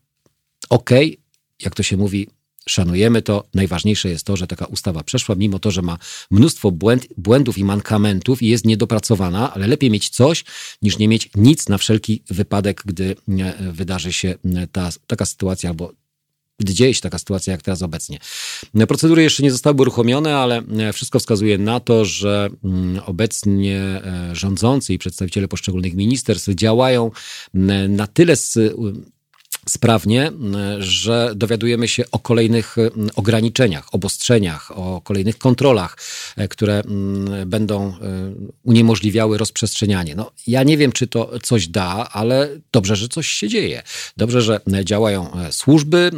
Okej, 0.69 1.07
okay, 1.07 1.23
jak 1.59 1.75
to 1.75 1.83
się 1.83 1.97
mówi, 1.97 2.27
szanujemy 2.69 3.21
to. 3.21 3.43
Najważniejsze 3.53 4.09
jest 4.09 4.25
to, 4.25 4.37
że 4.37 4.47
taka 4.47 4.65
ustawa 4.65 5.03
przeszła, 5.03 5.35
mimo 5.35 5.59
to, 5.59 5.71
że 5.71 5.81
ma 5.81 5.97
mnóstwo 6.31 6.71
błęd, 6.71 7.07
błędów 7.17 7.57
i 7.57 7.63
mankamentów 7.63 8.41
i 8.41 8.47
jest 8.47 8.65
niedopracowana, 8.65 9.53
ale 9.53 9.67
lepiej 9.67 9.91
mieć 9.91 10.09
coś, 10.09 10.43
niż 10.81 10.97
nie 10.97 11.07
mieć 11.07 11.29
nic 11.35 11.69
na 11.69 11.77
wszelki 11.77 12.23
wypadek, 12.29 12.81
gdy 12.85 13.15
wydarzy 13.71 14.13
się 14.13 14.35
ta, 14.71 14.89
taka 15.07 15.25
sytuacja 15.25 15.69
albo 15.69 15.93
się 16.91 17.01
taka 17.01 17.19
sytuacja 17.19 17.51
jak 17.51 17.61
teraz 17.61 17.81
obecnie. 17.81 18.19
Procedury 18.87 19.23
jeszcze 19.23 19.43
nie 19.43 19.51
zostały 19.51 19.77
uruchomione, 19.81 20.37
ale 20.37 20.61
wszystko 20.93 21.19
wskazuje 21.19 21.57
na 21.57 21.79
to, 21.79 22.05
że 22.05 22.49
mm, 22.63 23.01
obecnie 23.05 23.77
e, 23.79 24.29
rządzący 24.33 24.93
i 24.93 24.97
przedstawiciele 24.97 25.47
poszczególnych 25.47 25.93
ministerstw 25.93 26.49
działają 26.49 27.11
na 27.89 28.07
tyle 28.07 28.35
sprawnie, 29.67 30.31
że 30.79 31.31
dowiadujemy 31.35 31.87
się 31.87 32.03
o 32.11 32.19
kolejnych 32.19 32.75
ograniczeniach, 33.15 33.93
obostrzeniach, 33.93 34.71
o 34.77 35.01
kolejnych 35.01 35.37
kontrolach, 35.37 35.97
e, 36.37 36.47
które 36.47 36.83
będą 37.45 37.87
e, 37.87 37.93
uniemożliwiały 38.63 39.37
rozprzestrzenianie. 39.37 40.15
No, 40.15 40.31
ja 40.47 40.63
nie 40.63 40.77
wiem, 40.77 40.91
czy 40.91 41.07
to 41.07 41.39
coś 41.43 41.67
da, 41.67 42.09
ale 42.11 42.49
dobrze, 42.71 42.95
że 42.95 43.07
coś 43.07 43.27
się 43.27 43.47
dzieje. 43.47 43.83
Dobrze, 44.17 44.41
że 44.41 44.61
działają 44.83 45.33
e, 45.33 45.51
służby, 45.51 46.11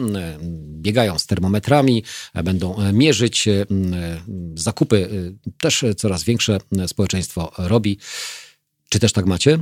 biegają 0.81 1.19
z 1.19 1.25
termometrami, 1.25 2.03
będą 2.43 2.91
mierzyć 2.93 3.45
zakupy. 4.55 5.09
Też 5.61 5.85
coraz 5.97 6.23
większe 6.23 6.57
społeczeństwo 6.87 7.51
robi. 7.57 7.97
Czy 8.89 8.99
też 8.99 9.13
tak 9.13 9.25
macie? 9.25 9.57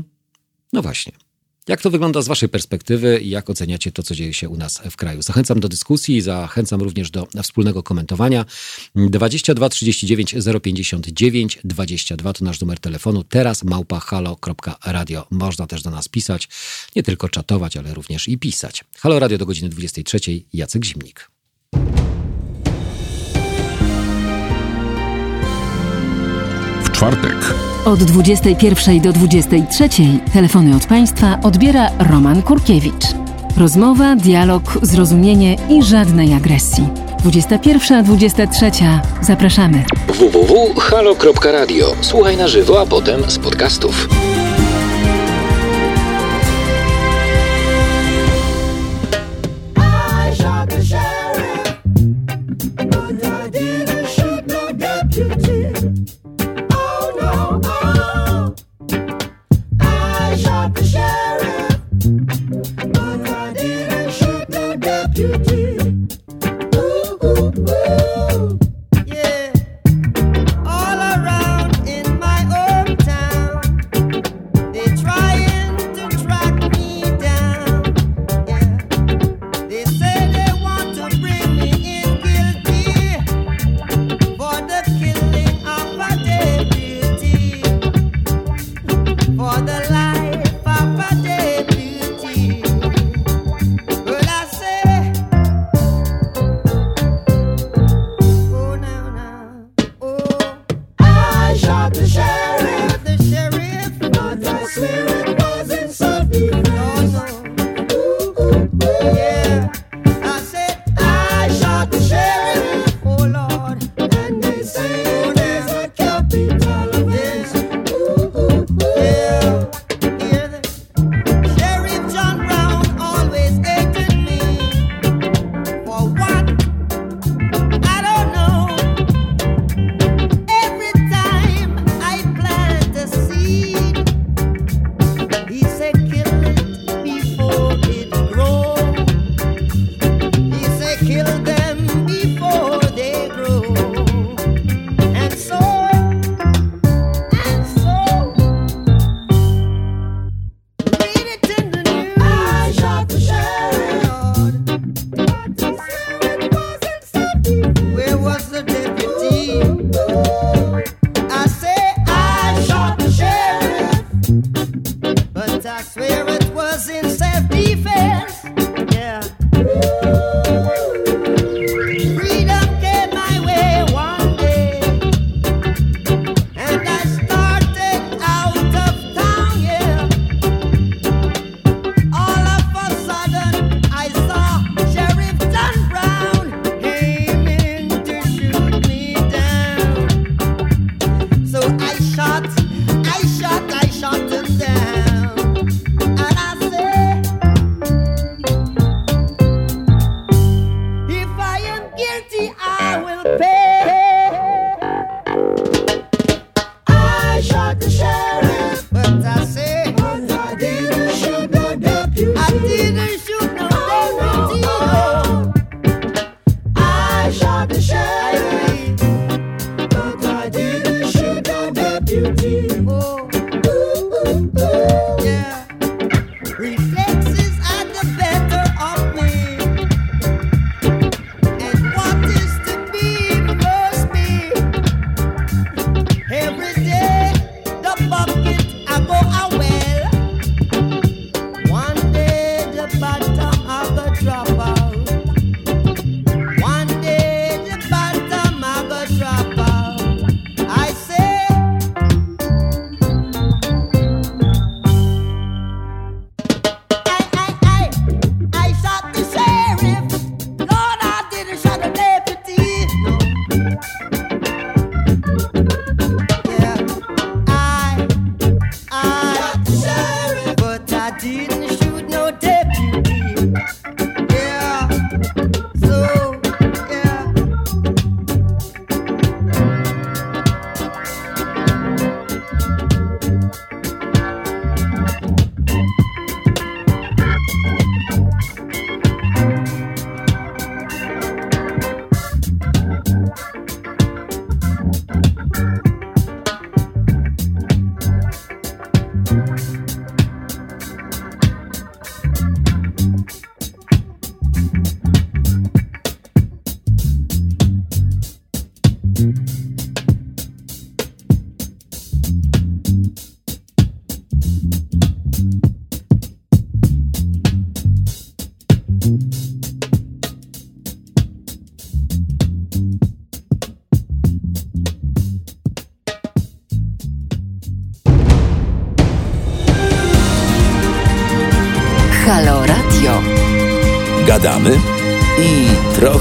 No 0.73 0.81
właśnie. 0.81 1.26
Jak 1.67 1.81
to 1.81 1.89
wygląda 1.89 2.21
z 2.21 2.27
Waszej 2.27 2.49
perspektywy 2.49 3.19
i 3.19 3.29
jak 3.29 3.49
oceniacie 3.49 3.91
to, 3.91 4.03
co 4.03 4.15
dzieje 4.15 4.33
się 4.33 4.49
u 4.49 4.57
nas 4.57 4.81
w 4.91 4.95
kraju? 4.95 5.21
Zachęcam 5.21 5.59
do 5.59 5.69
dyskusji, 5.69 6.21
zachęcam 6.21 6.81
również 6.81 7.11
do 7.11 7.27
wspólnego 7.43 7.83
komentowania. 7.83 8.45
22 8.95 9.69
39 9.69 10.35
059 10.61 11.59
22 11.63 12.33
to 12.33 12.45
nasz 12.45 12.61
numer 12.61 12.79
telefonu. 12.79 13.23
Teraz 13.23 13.63
małpa 13.63 13.99
halo.radio. 13.99 15.27
Można 15.31 15.67
też 15.67 15.81
do 15.81 15.89
nas 15.89 16.07
pisać, 16.07 16.47
nie 16.95 17.03
tylko 17.03 17.29
czatować, 17.29 17.77
ale 17.77 17.93
również 17.93 18.27
i 18.27 18.37
pisać. 18.37 18.83
Halo 18.97 19.19
Radio 19.19 19.37
do 19.37 19.45
godziny 19.45 19.69
23. 19.69 20.19
Jacek 20.53 20.85
Zimnik. 20.85 21.31
W 26.83 26.91
czwartek 26.91 27.53
od 27.87 28.03
21 28.03 29.01
do 29.01 29.13
23 29.13 29.89
telefony 30.33 30.75
od 30.75 30.85
Państwa 30.85 31.39
odbiera 31.43 31.89
Roman 31.99 32.41
Kurkiewicz. 32.41 33.05
Rozmowa, 33.57 34.15
dialog, 34.15 34.79
zrozumienie 34.81 35.55
i 35.69 35.83
żadnej 35.83 36.33
agresji. 36.33 36.87
21-23. 37.23 38.99
Zapraszamy. 39.21 39.83
www.halo.radio. 40.07 41.95
Słuchaj 42.01 42.37
na 42.37 42.47
żywo, 42.47 42.81
a 42.81 42.85
potem 42.85 43.31
z 43.31 43.39
podcastów. 43.39 44.07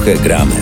Trochę 0.06 0.22
gramy. 0.22 0.54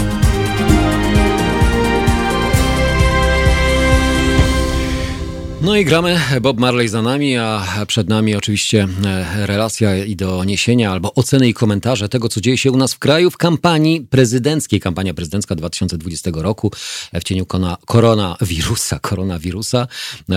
No 5.62 5.76
i 5.76 5.84
gramy. 5.84 6.20
Bob 6.40 6.58
Marley 6.58 6.88
za 6.88 7.02
nami, 7.02 7.36
a 7.36 7.86
przed 7.86 8.08
nami 8.08 8.36
oczywiście 8.36 8.88
e, 9.04 9.46
relacja 9.46 10.04
i 10.04 10.16
doniesienia 10.16 10.92
albo 10.92 11.14
oceny 11.14 11.48
i 11.48 11.54
komentarze 11.54 12.08
tego, 12.08 12.28
co 12.28 12.40
dzieje 12.40 12.58
się 12.58 12.72
u 12.72 12.76
nas 12.76 12.94
w 12.94 12.98
kraju 12.98 13.30
w 13.30 13.36
kampanii 13.36 14.00
prezydenckiej. 14.00 14.80
Kampania 14.80 15.14
prezydencka 15.14 15.54
2020 15.54 16.30
roku 16.34 16.70
w 17.14 17.24
cieniu 17.24 17.46
koronawirusa, 17.86 18.98
koronawirusa. 19.08 19.86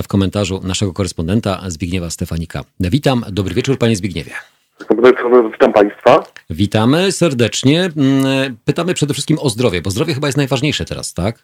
W 0.04 0.08
komentarzu 0.08 0.62
naszego 0.64 0.94
korespondenta 0.94 1.64
Zbigniewa 1.68 2.10
Stefanika. 2.10 2.64
Witam. 2.80 3.26
Dobry 3.32 3.56
wieczór, 3.56 3.78
panie 3.78 3.96
Zbigniewie. 3.96 4.57
Witam 5.52 5.74
Państwa. 5.74 6.24
Witamy 6.50 7.12
serdecznie. 7.12 7.90
Mm, 7.98 8.58
pytamy 8.66 8.94
przede 8.94 9.14
wszystkim 9.14 9.38
o 9.42 9.50
zdrowie, 9.50 9.82
bo 9.82 9.90
zdrowie 9.90 10.14
chyba 10.14 10.28
jest 10.28 10.38
najważniejsze 10.38 10.86
teraz, 10.86 11.14
tak? 11.14 11.36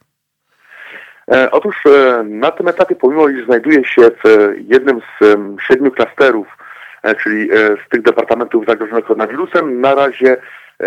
E, 1.32 1.52
otóż 1.52 1.76
e, 1.86 2.24
na 2.24 2.52
tym 2.52 2.68
etapie, 2.68 2.96
pomimo 2.96 3.30
iż 3.30 3.46
znajduję 3.46 3.86
się 3.86 4.02
w 4.02 4.26
e, 4.26 4.54
jednym 4.68 5.00
z 5.22 5.36
siedmiu 5.68 5.92
klasterów, 5.92 6.48
czyli 7.24 7.50
z 7.86 7.90
tych 7.90 8.02
departamentów 8.02 8.66
zagrożonych 8.68 9.06
koronawirusem, 9.06 9.82
na 9.82 9.96
razie 9.96 10.38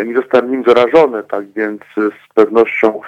nie 0.04 0.14
zostałem 0.14 0.50
nim 0.50 0.64
zarażony, 0.66 1.22
tak 1.22 1.44
więc 1.56 1.82
z 1.96 2.34
pewnością 2.34 3.00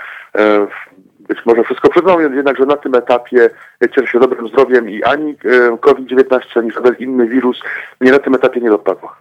być 1.28 1.38
może 1.46 1.64
wszystko 1.64 1.90
przed 1.90 2.04
mną, 2.04 2.20
jednakże 2.20 2.66
na 2.66 2.76
tym 2.76 2.94
etapie 2.94 3.50
cieszę 3.94 4.06
się 4.06 4.20
dobrym 4.20 4.48
zdrowiem 4.48 4.90
i 4.90 5.02
ani 5.02 5.34
COVID-19, 5.80 6.40
ani 6.56 6.72
żaden 6.72 6.94
inny 6.98 7.28
wirus 7.28 7.60
mnie 8.00 8.12
na 8.12 8.18
tym 8.18 8.34
etapie 8.34 8.60
nie 8.60 8.70
dopadła. 8.70 9.16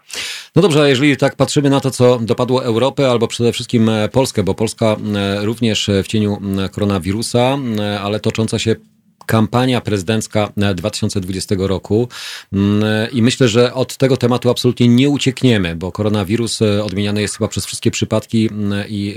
No 0.57 0.61
dobrze, 0.61 0.81
a 0.81 0.87
jeżeli 0.87 1.17
tak 1.17 1.35
patrzymy 1.35 1.69
na 1.69 1.79
to, 1.79 1.91
co 1.91 2.19
dopadło 2.21 2.63
Europę, 2.63 3.11
albo 3.11 3.27
przede 3.27 3.51
wszystkim 3.51 3.89
e, 3.89 4.09
Polskę, 4.09 4.43
bo 4.43 4.53
Polska 4.53 4.85
e, 4.85 5.45
również 5.45 5.89
w 6.03 6.07
cieniu 6.07 6.37
koronawirusa, 6.71 7.57
e, 7.79 7.99
ale 7.99 8.19
tocząca 8.19 8.59
się 8.59 8.75
kampania 9.27 9.81
prezydencka 9.81 10.51
2020 10.75 11.55
roku 11.59 12.07
mm, 12.53 13.11
i 13.11 13.21
myślę, 13.21 13.47
że 13.47 13.73
od 13.73 13.97
tego 13.97 14.17
tematu 14.17 14.49
absolutnie 14.49 14.87
nie 14.87 15.09
uciekniemy, 15.09 15.75
bo 15.75 15.91
koronawirus 15.91 16.61
e, 16.61 16.83
odmieniany 16.83 17.21
jest 17.21 17.37
chyba 17.37 17.47
przez 17.47 17.65
wszystkie 17.65 17.91
przypadki 17.91 18.49
mm, 18.51 18.85
i 18.89 19.15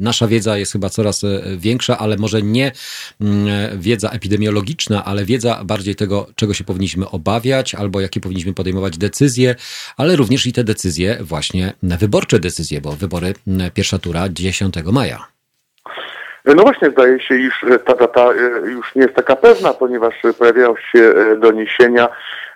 nasza 0.00 0.28
wiedza 0.28 0.58
jest 0.58 0.72
chyba 0.72 0.90
coraz 0.90 1.24
e, 1.24 1.42
większa, 1.56 1.98
ale 1.98 2.16
może 2.16 2.42
nie 2.42 2.72
mm, 3.20 3.80
wiedza 3.80 4.10
epidemiologiczna, 4.10 5.04
ale 5.04 5.24
wiedza 5.24 5.64
bardziej 5.64 5.94
tego, 5.94 6.26
czego 6.34 6.54
się 6.54 6.64
powinniśmy 6.64 7.10
obawiać 7.10 7.74
albo 7.74 8.00
jakie 8.00 8.20
powinniśmy 8.20 8.54
podejmować 8.54 8.98
decyzje, 8.98 9.54
ale 9.96 10.16
również 10.16 10.46
i 10.46 10.52
te 10.52 10.64
decyzje 10.64 11.18
właśnie 11.20 11.72
wyborcze 11.82 12.40
decyzje, 12.40 12.80
bo 12.80 12.92
wybory 12.92 13.34
pierwsza 13.74 13.98
tura 13.98 14.28
10 14.28 14.74
maja. 14.92 15.38
No 16.56 16.62
właśnie, 16.62 16.90
zdaje 16.90 17.20
się, 17.20 17.34
iż 17.36 17.64
ta 17.84 17.94
data 17.94 18.20
e, 18.20 18.70
już 18.70 18.94
nie 18.94 19.02
jest 19.02 19.14
taka 19.14 19.36
pewna, 19.36 19.72
ponieważ 19.72 20.14
pojawiają 20.38 20.76
się 20.76 21.00
e, 21.00 21.36
doniesienia, 21.36 22.08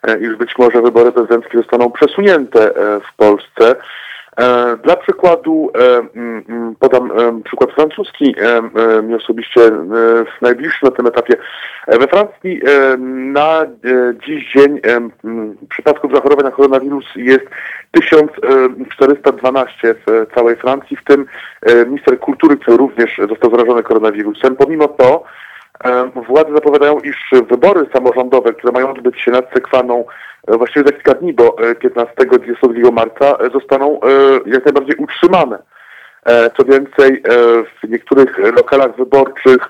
e, 0.03 0.19
iż 0.19 0.37
być 0.37 0.59
może 0.59 0.83
wybory 0.83 1.13
prezydenckie 1.13 1.59
zostaną 1.59 1.91
przesunięte 1.91 2.71
w 3.13 3.17
Polsce. 3.17 3.77
E, 4.37 4.77
dla 4.77 4.97
przykładu 4.97 5.71
e, 5.75 5.99
mm, 5.99 6.45
mm, 6.49 6.75
podam 6.79 7.11
e, 7.11 7.43
przykład 7.45 7.73
francuski, 7.73 8.35
mi 9.03 9.15
osobiście 9.15 9.61
najbliższy 10.41 10.85
na 10.85 10.91
tym 10.91 11.07
etapie. 11.07 11.35
We 11.89 12.09
Francji 12.09 12.61
na 13.33 13.67
dziś 14.27 14.53
dzień 14.53 14.81
przypadków 15.69 16.13
zachorowań 16.13 16.45
na 16.45 16.51
koronawirus 16.51 17.05
jest 17.17 17.47
1412 17.93 19.95
w 20.07 20.27
całej 20.35 20.57
Francji, 20.57 20.97
w 20.97 21.05
tym 21.05 21.27
minister 21.87 22.19
kultury, 22.19 22.57
który 22.57 22.77
również 22.77 23.21
został 23.29 23.51
zarażony 23.51 23.83
koronawirusem. 23.83 24.57
Pomimo 24.57 24.89
to 24.89 25.25
władze 26.29 26.55
zapowiadają, 26.55 27.01
iż 27.01 27.31
wybory 27.51 27.87
samorządowe, 27.93 28.53
które 28.53 28.73
mają 28.73 28.91
odbyć 28.91 29.21
się 29.21 29.31
nad 29.31 29.53
Sekwaną 29.55 30.05
E, 30.47 30.59
właściwie 30.59 30.87
za 30.87 30.93
kilka 30.93 31.15
dni, 31.15 31.33
bo 31.33 31.57
15-22 31.85 32.93
marca 32.93 33.39
e, 33.39 33.51
zostaną 33.51 34.01
e, 34.01 34.07
jak 34.47 34.65
najbardziej 34.65 34.97
utrzymane. 34.97 35.59
Co 36.57 36.65
więcej, 36.65 37.23
w 37.83 37.89
niektórych 37.89 38.39
lokalach 38.39 38.97
wyborczych, 38.97 39.69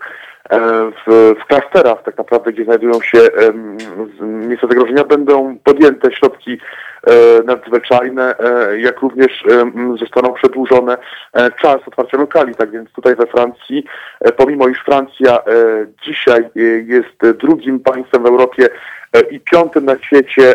w, 1.07 1.35
w 1.41 1.47
klasterach 1.47 2.03
tak 2.03 2.19
naprawdę, 2.19 2.53
gdzie 2.53 2.65
znajdują 2.65 3.01
się 3.01 3.19
miejsca 4.21 4.67
zagrożenia, 4.67 5.05
będą 5.05 5.59
podjęte 5.65 6.13
środki 6.13 6.59
nadzwyczajne, 7.45 8.35
jak 8.77 9.01
również 9.01 9.45
zostaną 10.01 10.33
przedłużone 10.33 10.97
czas 11.61 11.77
otwarcia 11.87 12.17
lokali. 12.17 12.55
Tak 12.55 12.71
więc 12.71 12.93
tutaj 12.93 13.17
we 13.17 13.27
Francji, 13.27 13.85
pomimo 14.37 14.69
iż 14.69 14.79
Francja 14.79 15.39
dzisiaj 16.05 16.45
jest 16.87 17.37
drugim 17.39 17.81
państwem 17.81 18.23
w 18.23 18.27
Europie, 18.27 18.69
E, 19.13 19.21
i 19.21 19.41
piątym 19.41 19.85
na 19.85 19.99
świecie 19.99 20.55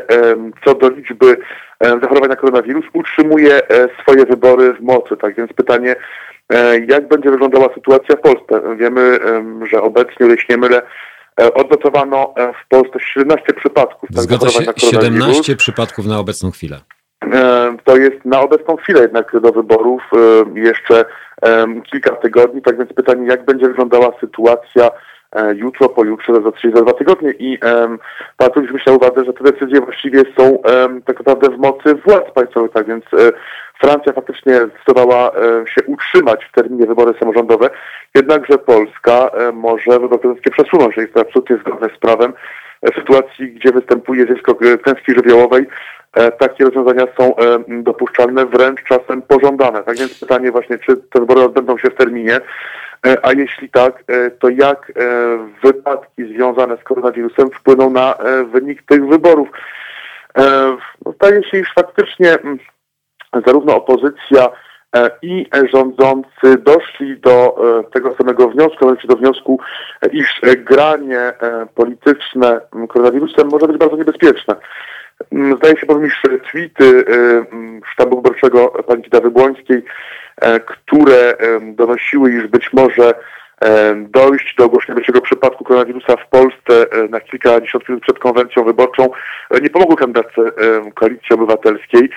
co 0.65 0.75
do 0.75 0.89
liczby 0.89 1.37
zachorowań 1.81 2.29
na 2.29 2.35
koronawirus 2.35 2.85
utrzymuje 2.93 3.69
e, 3.69 3.89
swoje 4.01 4.25
wybory 4.25 4.73
w 4.73 4.81
mocy. 4.81 5.17
Tak 5.17 5.35
więc 5.35 5.53
pytanie, 5.53 5.95
e, 6.49 6.79
jak 6.79 7.07
będzie 7.07 7.31
wyglądała 7.31 7.73
sytuacja 7.73 8.15
w 8.15 8.21
Polsce? 8.21 8.75
Wiemy, 8.75 9.19
że 9.71 9.81
obecnie, 9.81 10.25
o 10.25 10.29
nie 10.49 10.57
mylę, 10.57 10.81
odnotowano 11.53 12.33
w 12.37 12.67
Polsce 12.69 12.99
17 12.99 13.53
przypadków. 13.53 14.09
Tak, 14.15 14.23
Zgadza 14.23 14.49
się, 14.49 14.63
17 14.77 15.55
przypadków 15.55 16.05
na 16.05 16.19
obecną 16.19 16.51
chwilę. 16.51 16.79
To 17.83 17.97
jest 17.97 18.25
na 18.25 18.41
obecną 18.41 18.75
chwilę 18.75 19.01
jednak 19.01 19.39
do 19.41 19.51
wyborów 19.51 20.01
jeszcze 20.53 21.05
kilka 21.91 22.15
tygodni, 22.15 22.61
tak 22.61 22.77
więc 22.77 22.93
pytanie, 22.93 23.27
jak 23.27 23.45
będzie 23.45 23.67
wyglądała 23.67 24.11
sytuacja 24.19 24.89
E, 25.35 25.55
jutro, 25.55 25.89
pojutrze, 25.89 26.33
za 26.43 26.51
trzy, 26.51 26.71
za 26.75 26.81
dwa 26.81 26.93
tygodnie 26.93 27.31
i 27.39 27.59
um, 27.63 27.99
warto 28.39 28.61
mieć 28.61 28.85
na 28.85 28.93
uwadze, 28.93 29.25
że 29.25 29.33
te 29.33 29.43
decyzje 29.43 29.81
właściwie 29.81 30.23
są 30.39 30.49
um, 30.49 31.01
tak 31.01 31.17
naprawdę 31.17 31.49
w 31.49 31.59
mocy 31.59 31.95
władz 32.05 32.31
państwowych, 32.33 32.71
tak 32.71 32.87
więc 32.87 33.05
e, 33.13 33.31
Francja 33.81 34.13
faktycznie 34.13 34.53
zdecydowała 34.55 35.31
e, 35.31 35.33
się 35.67 35.83
utrzymać 35.85 36.45
w 36.45 36.51
terminie 36.51 36.87
wybory 36.87 37.13
samorządowe, 37.19 37.69
jednakże 38.15 38.57
Polska 38.57 39.29
e, 39.29 39.51
może 39.51 39.91
wybory 39.91 40.19
prezydenckie 40.19 40.51
przesunąć, 40.51 40.97
jest 40.97 41.13
to 41.13 41.21
absolutnie 41.21 41.57
zgodne 41.57 41.89
z 41.95 41.99
prawem. 41.99 42.33
E, 42.81 42.91
w 42.91 42.95
sytuacji, 42.95 43.51
gdzie 43.51 43.71
występuje 43.71 44.25
zjawisko 44.25 44.55
klęski 44.55 45.13
żywiołowej, 45.15 45.65
takie 46.39 46.65
rozwiązania 46.65 47.03
są 47.19 47.35
dopuszczalne, 47.67 48.45
wręcz 48.45 48.83
czasem 48.83 49.21
pożądane. 49.21 49.83
Tak 49.83 49.97
więc 49.97 50.19
pytanie 50.19 50.51
właśnie, 50.51 50.77
czy 50.77 50.97
te 50.97 51.19
wybory 51.19 51.41
odbędą 51.41 51.77
się 51.77 51.89
w 51.89 51.95
terminie, 51.95 52.39
a 53.23 53.33
jeśli 53.33 53.69
tak, 53.69 54.03
to 54.39 54.49
jak 54.49 54.91
wypadki 55.63 56.25
związane 56.33 56.77
z 56.77 56.83
koronawirusem 56.83 57.49
wpłyną 57.51 57.89
na 57.89 58.15
wynik 58.51 58.83
tych 58.83 59.07
wyborów? 59.07 59.49
No, 61.05 61.11
zdaje 61.11 61.43
się, 61.43 61.57
iż 61.57 61.73
faktycznie 61.73 62.37
zarówno 63.45 63.75
opozycja 63.75 64.49
i 65.21 65.45
rządzący 65.73 66.57
doszli 66.57 67.19
do 67.19 67.55
tego 67.93 68.15
samego 68.15 68.49
wniosku, 68.49 68.95
do 69.07 69.15
wniosku, 69.15 69.59
iż 70.11 70.41
granie 70.57 71.33
polityczne 71.75 72.61
koronawirusem 72.89 73.47
może 73.51 73.67
być 73.67 73.77
bardzo 73.77 73.97
niebezpieczne. 73.97 74.55
Zdaje 75.31 75.77
się 75.77 75.85
bowiem, 75.87 76.07
iż 76.07 76.21
tweety 76.51 77.05
sztabu 77.93 78.15
wyborczego 78.15 78.67
pani 78.67 79.03
Kidawy 79.03 79.31
Błońskiej 79.31 79.83
E, 80.41 80.59
które 80.59 81.37
donosiły, 81.61 82.31
iż 82.31 82.47
być 82.47 82.73
może 82.73 83.13
dojść 83.97 84.55
do 84.57 84.65
ogłoszenia 84.65 84.95
pierwszego 84.95 85.21
przypadku 85.21 85.63
koronawirusa 85.63 86.15
w 86.17 86.29
Polsce 86.29 86.91
e, 86.91 87.07
na 87.07 87.19
kilkadziesiąt 87.19 87.89
minut 87.89 88.03
przed 88.03 88.19
konwencją 88.19 88.63
wyborczą 88.63 89.09
e, 89.51 89.61
nie 89.61 89.69
pomogły 89.69 89.95
kandydatce 89.95 90.41
Koalicji 90.93 91.35
Obywatelskiej. 91.35 92.09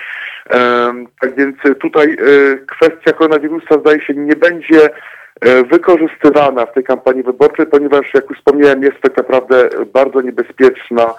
Tak 1.21 1.35
więc 1.37 1.55
tutaj 1.79 2.17
kwestia 2.67 3.13
koronawirusa 3.13 3.79
zdaje 3.79 4.01
się 4.01 4.13
nie 4.13 4.35
będzie 4.35 4.89
wykorzystywana 5.69 6.65
w 6.65 6.73
tej 6.73 6.83
kampanii 6.83 7.23
wyborczej, 7.23 7.65
ponieważ 7.65 8.13
jak 8.13 8.29
już 8.29 8.37
wspomniałem 8.37 8.83
jest 8.83 9.01
tak 9.01 9.17
naprawdę 9.17 9.69
bardzo 9.93 10.21
niebezpieczna 10.21 11.13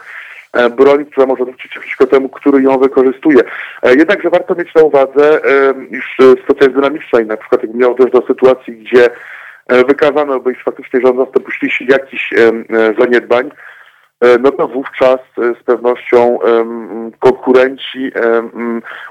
E, 0.52 0.70
broń, 0.70 1.04
która 1.06 1.26
może 1.26 1.44
wrócić 1.44 1.70
przeciwko 1.70 2.06
temu, 2.06 2.28
który 2.28 2.62
ją 2.62 2.78
wykorzystuje. 2.78 3.40
E, 3.82 3.94
jednakże 3.94 4.30
warto 4.30 4.54
mieć 4.54 4.74
na 4.74 4.82
uwadze, 4.82 5.44
e, 5.44 5.74
iż 5.90 6.16
sytuacja 6.18 6.66
jest 6.66 6.74
dynamiczna 6.74 7.20
i 7.20 7.26
na 7.26 7.36
przykład 7.36 7.62
jak 7.62 7.74
miało 7.74 7.94
też 7.94 8.10
do 8.10 8.26
sytuacji, 8.26 8.76
gdzie 8.76 9.08
wykazano, 9.88 10.40
bo 10.40 10.50
iż 10.50 10.62
faktycznie 10.64 11.00
dopuścili 11.34 11.72
się 11.72 11.84
jakichś 11.84 12.34
zaniedbań, 12.98 13.50
no 14.40 14.50
to 14.50 14.68
wówczas 14.68 15.18
z 15.36 15.62
pewnością 15.64 16.38
konkurenci 17.18 18.12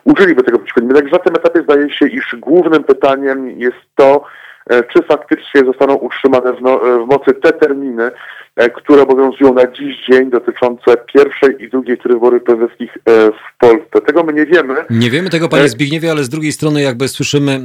użyliby 0.03 0.43
tego 0.43 0.59
przeciwko. 0.59 0.93
Także 0.93 1.11
na 1.11 1.19
tym 1.19 1.35
etapie 1.35 1.61
zdaje 1.63 1.89
się, 1.89 2.07
iż 2.07 2.35
głównym 2.39 2.83
pytaniem 2.83 3.49
jest 3.49 3.77
to, 3.95 4.23
czy 4.69 5.03
faktycznie 5.03 5.61
zostaną 5.65 5.93
utrzymane 5.95 6.53
w, 6.53 6.61
no, 6.61 6.79
w 6.79 7.07
mocy 7.07 7.33
te 7.33 7.51
terminy, 7.51 8.11
E, 8.50 8.50
które 8.75 9.03
obowiązują 9.03 9.53
na 9.53 9.71
dziś 9.71 9.95
dzień 10.09 10.29
dotyczące 10.29 10.97
pierwszej 11.13 11.63
i 11.63 11.69
drugiej 11.69 11.97
tury 11.97 12.13
wyborów 12.13 12.43
prezydenckich 12.43 12.97
e, 12.97 13.31
w 13.31 13.59
Polsce. 13.59 14.01
Tego 14.07 14.23
my 14.23 14.33
nie 14.33 14.45
wiemy. 14.45 14.75
Nie 14.89 15.09
wiemy 15.09 15.29
tego, 15.29 15.49
panie 15.49 15.63
e, 15.63 15.69
Zbigniewie, 15.69 16.11
ale 16.11 16.23
z 16.23 16.29
drugiej 16.29 16.51
strony 16.51 16.81
jakby 16.81 17.07
słyszymy 17.07 17.61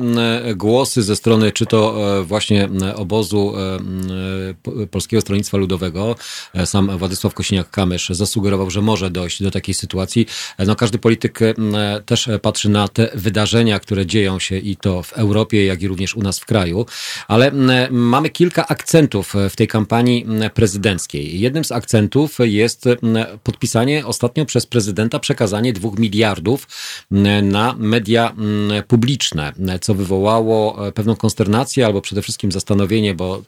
głosy 0.57 1.03
ze 1.03 1.17
strony 1.17 1.53
czy 1.53 1.67
to 1.67 1.95
właśnie 2.23 2.69
obozu 2.97 3.55
Polskiego 4.91 5.21
Stronnictwa 5.21 5.57
Ludowego. 5.57 6.15
Sam 6.65 6.99
Władysław 6.99 7.35
Kosiniak-Kamysz 7.35 8.15
zasugerował, 8.15 8.71
że 8.71 8.83
może 8.83 9.11
dojść 9.11 9.43
do 9.43 9.51
takiej 9.51 9.75
sytuacji. 9.75 10.27
No 10.67 10.77
każdy 10.77 10.99
polityk 10.99 11.39
też 12.07 12.29
patrzy 12.43 12.71
na 12.71 12.89
te 12.89 13.09
wydarzenia, 13.15 13.79
które 13.79 14.07
dzieją 14.07 14.39
się 14.39 14.57
i 14.57 14.77
to 14.77 15.03
w 15.03 15.13
Europie, 15.13 15.67
jak 15.67 15.83
i 15.83 15.89
również 15.89 16.17
u 16.17 16.23
nas 16.23 16.41
w 16.41 16.47
kraju. 16.47 16.87
Ale 17.29 17.51
mamy 17.91 18.31
kilka 18.31 18.67
akcentów 18.69 19.35
w 19.51 19.57
tej 19.57 19.69
kampanii 19.69 20.27
prezydenckiej 20.55 20.76
prezydenckiej. 20.77 21.41
Jednym 21.41 21.65
z 21.65 21.73
akcentów 21.73 22.39
jest 22.41 22.85
podpisanie 23.43 24.07
ostatnio 24.07 24.45
przez 24.45 24.67
prezydenta 24.67 25.19
przekazanie 25.19 25.73
dwóch 25.73 25.99
miliardów 25.99 26.69
na 27.43 27.75
media 27.79 28.35
publiczne, 28.89 29.53
co 29.81 29.95
wywołało 29.95 30.89
e, 30.89 30.93
pewną 30.93 31.17
konsternację 31.17 31.87
albo 31.87 32.01
przede 32.01 32.23
wszystkim 32.23 32.53
zastanowienie, 32.53 33.15
bo 33.15 33.43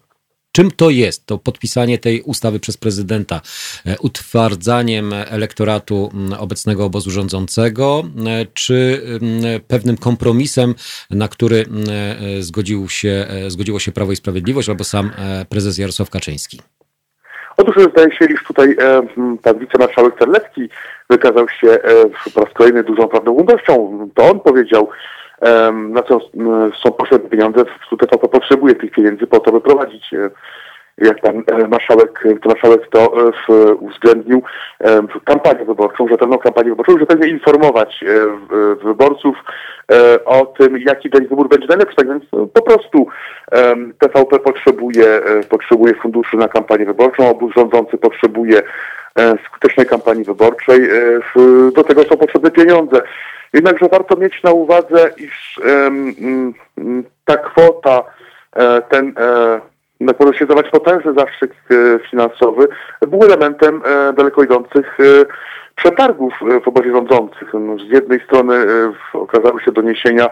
Czym 0.52 0.70
to 0.70 0.90
jest, 0.90 1.26
to 1.26 1.38
podpisanie 1.38 1.98
tej 1.98 2.22
ustawy 2.22 2.60
przez 2.60 2.76
prezydenta, 2.76 3.40
e, 3.86 3.98
utwardzaniem 3.98 5.12
elektoratu 5.12 6.10
obecnego 6.38 6.84
obozu 6.84 7.10
rządzącego, 7.10 8.04
e, 8.26 8.46
czy 8.54 9.02
pewnym 9.68 9.96
kompromisem, 9.96 10.74
na 11.10 11.28
który 11.28 11.66
zgodził 12.40 12.88
się, 12.88 13.26
zgodziło 13.48 13.80
się 13.80 13.92
Prawo 13.92 14.12
i 14.12 14.16
Sprawiedliwość 14.16 14.68
albo 14.68 14.84
sam 14.84 15.10
prezes 15.48 15.78
Jarosław 15.78 16.10
Kaczyński? 16.10 16.60
Otóż 17.58 17.76
zdaje 17.92 18.12
się, 18.12 18.24
iż 18.24 18.44
tutaj 18.44 18.76
e, 18.80 19.02
pan 19.42 19.58
wicemarszałek 19.58 20.18
Terlecki 20.18 20.68
wykazał 21.10 21.48
się 21.48 21.70
e, 21.70 21.80
po 22.34 22.40
raz 22.40 22.54
kolejny 22.54 22.82
dużą 22.84 23.08
prawdopodobnością. 23.08 24.08
To 24.14 24.30
on 24.30 24.40
powiedział, 24.40 24.88
e, 25.40 25.72
na 25.72 26.02
co 26.02 26.20
są 26.82 26.92
potrzebne 26.92 27.30
pieniądze. 27.30 27.64
TVP 27.98 28.28
potrzebuje 28.28 28.74
tych 28.74 28.90
pieniędzy 28.90 29.26
po 29.26 29.40
to, 29.40 29.52
by 29.52 29.60
prowadzić 29.60 30.14
e, 30.14 30.30
jak 31.00 31.20
pan 31.20 31.42
e, 31.46 31.68
marszałek, 31.68 32.24
to 32.42 32.48
marszałek 32.48 32.88
to 32.90 33.30
e, 33.48 33.74
uwzględnił 33.74 34.42
kampanię 35.24 35.64
wyborczą, 35.64 36.08
rzetelną 36.08 36.38
kampanię 36.38 36.68
wyborczą, 36.68 36.98
rzetelnie 36.98 37.28
informować 37.28 38.04
wyborców 38.84 39.36
o 40.24 40.46
tym, 40.46 40.78
jaki 40.78 41.10
nich 41.20 41.28
wybór 41.28 41.48
będzie 41.48 41.66
najlepszy. 41.66 41.96
Tak 41.96 42.08
więc 42.08 42.24
no, 42.32 42.46
po 42.46 42.62
prostu 42.62 43.06
TVP 43.98 44.38
potrzebuje, 44.38 45.20
potrzebuje 45.50 45.94
funduszy 45.94 46.36
na 46.36 46.48
kampanię 46.48 46.84
wyborczą, 46.84 47.30
obóz 47.30 47.52
rządzący 47.56 47.98
potrzebuje 47.98 48.62
skutecznej 49.46 49.86
kampanii 49.86 50.24
wyborczej. 50.24 50.88
Do 51.74 51.84
tego 51.84 52.04
są 52.04 52.16
potrzebne 52.16 52.50
pieniądze. 52.50 53.02
Jednakże 53.52 53.88
warto 53.88 54.16
mieć 54.16 54.42
na 54.42 54.50
uwadze, 54.50 55.10
iż 55.16 55.60
ta 57.24 57.36
kwota, 57.36 58.04
ten 58.88 59.14
na 60.00 60.14
którą 60.14 60.32
się 60.32 60.46
dawać 60.46 60.70
potężny 60.70 61.14
zastrzyk 61.14 61.52
e, 61.52 61.74
finansowy, 62.10 62.68
był 63.08 63.22
elementem 63.22 63.82
e, 63.84 64.12
daleko 64.12 64.42
idących 64.42 65.00
e, 65.00 65.04
przetargów 65.76 66.34
w 66.64 66.68
obozie 66.68 66.92
rządzących. 66.92 67.54
No, 67.54 67.78
z 67.78 67.92
jednej 67.92 68.20
strony 68.20 68.54
okazały 69.12 69.60
się 69.62 69.72
doniesienia, 69.72 70.30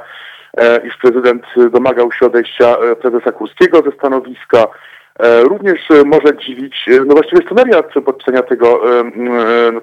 iż 0.84 0.96
prezydent 0.96 1.42
domagał 1.70 2.12
się 2.12 2.26
odejścia 2.26 2.76
prezesa 3.02 3.32
Kurskiego 3.32 3.82
ze 3.82 3.92
stanowiska. 3.92 4.66
Również 5.42 5.80
może 6.04 6.36
dziwić, 6.36 6.86
no 7.06 7.14
właściwie 7.14 7.42
scenaria 7.46 7.82
podpisania 7.82 8.42
tego, 8.42 8.82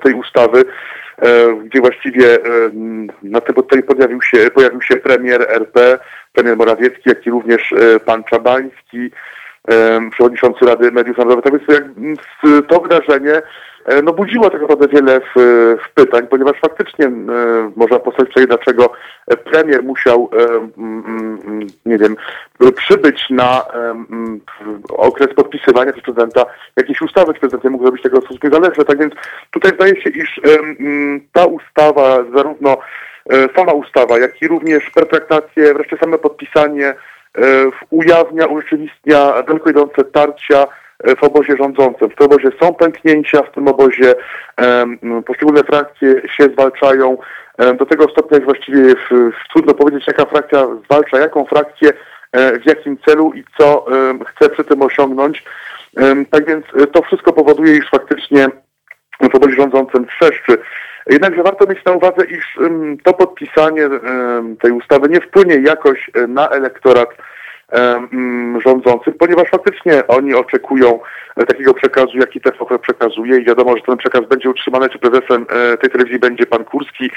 tej 0.03 0.13
ustawy, 0.13 0.63
gdzie 1.63 1.81
właściwie 1.81 2.37
na 3.23 3.41
tym 3.41 3.55
pojawił 3.87 4.21
się, 4.21 4.37
pojawił 4.53 4.81
się 4.81 4.95
premier 4.95 5.41
RP, 5.49 5.99
premier 6.33 6.57
Morawiecki, 6.57 7.09
jak 7.09 7.27
i 7.27 7.31
również 7.31 7.73
pan 8.05 8.23
Czabański, 8.23 9.11
przewodniczący 10.12 10.65
Rady 10.65 10.91
Mediów 10.91 11.17
Narodowych. 11.17 11.62
Tak 11.67 11.93
więc 11.93 12.19
to 12.67 12.80
wydarzenie 12.80 13.41
e, 13.86 14.02
no, 14.02 14.13
budziło 14.13 14.49
tak 14.49 14.62
naprawdę 14.62 14.88
wiele 14.88 15.19
w, 15.19 15.39
w 15.86 15.93
pytań, 15.93 16.28
ponieważ 16.28 16.60
faktycznie 16.62 17.12
można 17.76 17.99
postawić 17.99 18.47
dlaczego 18.47 18.91
premier 19.43 19.84
musiał, 19.84 20.30
nie 21.86 21.97
wiem, 21.97 22.15
przybyć 22.76 23.30
na 23.30 23.65
okres 24.89 25.34
podpisywania 25.36 25.91
przez 25.91 26.04
prezydenta 26.04 26.45
jakiejś 26.76 27.02
ustawy, 27.02 27.34
czy 27.34 27.39
prezydent 27.39 27.63
nie 27.63 27.69
mógł 27.69 27.84
zrobić 27.84 28.04
tego 28.04 28.21
w 28.21 28.23
sposób 28.23 28.43
niezależny. 28.43 28.86
Tak 28.86 28.99
więc 28.99 29.13
tutaj 29.52 29.71
zdaje 29.76 30.02
się, 30.02 30.10
iż 30.10 30.41
ta 31.34 31.45
ustawa, 31.45 32.23
zarówno 32.36 32.78
e, 33.30 33.47
sama 33.56 33.71
ustawa, 33.73 34.19
jak 34.19 34.41
i 34.41 34.47
również 34.47 34.89
pertraktacje, 34.89 35.73
wreszcie 35.73 35.97
same 35.97 36.17
podpisanie 36.17 36.93
ujawnia, 37.89 38.45
urzeczywistnia 38.45 39.43
daleko 39.43 39.69
idące 39.69 40.03
tarcia 40.03 40.67
e, 41.03 41.15
w 41.15 41.23
obozie 41.23 41.57
rządzącym. 41.57 42.09
W 42.09 42.15
tym 42.15 42.25
obozie 42.25 42.49
są 42.61 42.73
pęknięcia, 42.73 43.41
w 43.41 43.51
tym 43.51 43.67
obozie 43.67 44.15
poszczególne 45.25 45.63
frakcje 45.63 46.21
się 46.37 46.43
zwalczają. 46.43 47.17
Do 47.79 47.85
tego 47.85 48.09
stopnia 48.09 48.37
jest 48.37 48.45
właściwie 48.45 48.95
trudno 49.53 49.73
powiedzieć, 49.73 50.07
jaka 50.07 50.25
frakcja 50.25 50.67
zwalcza 50.85 51.19
jaką 51.19 51.45
frakcję, 51.45 51.93
e, 52.31 52.59
w 52.59 52.65
jakim 52.65 52.97
celu 52.97 53.31
i 53.35 53.43
co 53.57 53.85
chce 54.27 54.49
przy 54.49 54.63
tym 54.63 54.81
osiągnąć. 54.81 55.43
Tak 56.31 56.45
więc 56.47 56.65
to 56.91 57.01
wszystko 57.01 57.33
powoduje, 57.33 57.77
iż 57.77 57.89
faktycznie 57.89 58.47
w 59.31 59.35
obozie 59.35 59.55
rządzącym 59.55 60.07
trzeszczy. 60.07 60.57
Jednakże 61.09 61.43
warto 61.43 61.67
mieć 61.67 61.85
na 61.85 61.91
uwadze, 61.91 62.25
iż 62.25 62.59
to 63.03 63.13
podpisanie 63.13 63.89
tej 64.61 64.71
ustawy 64.71 65.09
nie 65.09 65.21
wpłynie 65.21 65.55
jakoś 65.55 66.11
e, 66.13 66.27
na 66.27 66.49
elektorat 66.49 67.09
rządzących, 68.65 69.17
ponieważ 69.17 69.49
faktycznie 69.49 70.07
oni 70.07 70.33
oczekują 70.33 70.99
e, 71.37 71.45
takiego 71.45 71.73
przekazu, 71.73 72.17
jaki 72.17 72.41
TVP 72.41 72.79
przekazuje 72.79 73.37
i 73.37 73.45
wiadomo, 73.45 73.77
że 73.77 73.83
ten 73.83 73.97
przekaz 73.97 74.21
będzie 74.27 74.49
utrzymany, 74.49 74.89
czy 74.89 74.99
prezesem 74.99 75.45
e, 75.49 75.77
tej 75.77 75.89
telewizji 75.89 76.19
będzie 76.19 76.45
pan 76.45 76.65
Kurski, 76.65 77.11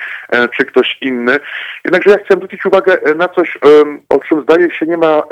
czy 0.57 0.65
ktoś 0.65 0.99
inny. 1.01 1.37
Jednakże 1.85 2.11
ja 2.11 2.19
chcę 2.19 2.35
zwrócić 2.35 2.67
uwagę 2.67 2.99
na 3.17 3.29
coś, 3.29 3.59
o 4.09 4.19
czym 4.19 4.43
zdaje 4.43 4.71
się 4.71 4.87
nie 4.87 4.97
ma 4.97 5.23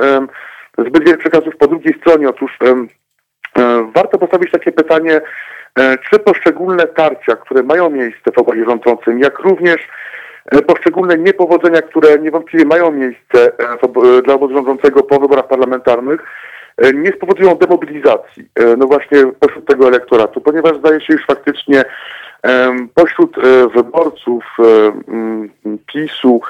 zbyt 0.79 1.05
wiele 1.05 1.19
przekazów 1.19 1.57
po 1.57 1.67
drugiej 1.67 1.95
stronie. 2.01 2.29
Otóż 2.29 2.59
warto 3.95 4.19
postawić 4.19 4.51
takie 4.51 4.73
pytanie, 4.73 5.21
czy 6.11 6.19
poszczególne 6.19 6.87
tarcia, 6.87 7.37
które 7.37 7.63
mają 7.63 7.91
miejsce 7.91 8.33
w 8.33 8.39
obozie 8.39 8.65
rządzącym, 8.65 9.19
jak 9.19 9.39
również 9.39 9.89
e, 10.53 10.63
poszczególne 10.63 11.19
niepowodzenia, 11.19 11.83
które 11.83 12.19
niewątpliwie 12.19 12.65
mają 12.65 12.93
miejsce 12.93 13.53
e, 13.59 14.23
dla 14.23 14.35
obozu 14.35 14.55
rządzącego 14.55 15.03
po 15.03 15.21
wyborach 15.21 15.49
parlamentarnych, 15.49 16.21
nie 16.95 17.13
spowodują 17.13 17.55
demobilizacji, 17.55 18.49
no 18.79 18.87
właśnie 18.87 19.19
pośród 19.41 19.67
tego 19.67 19.89
elektoratu, 19.89 20.41
ponieważ 20.41 20.79
zdaje 20.79 21.01
się 21.01 21.13
już 21.13 21.27
faktycznie 21.27 21.85
pośród 22.95 23.37
wyborców 23.75 24.45
PiSu, 25.87 26.41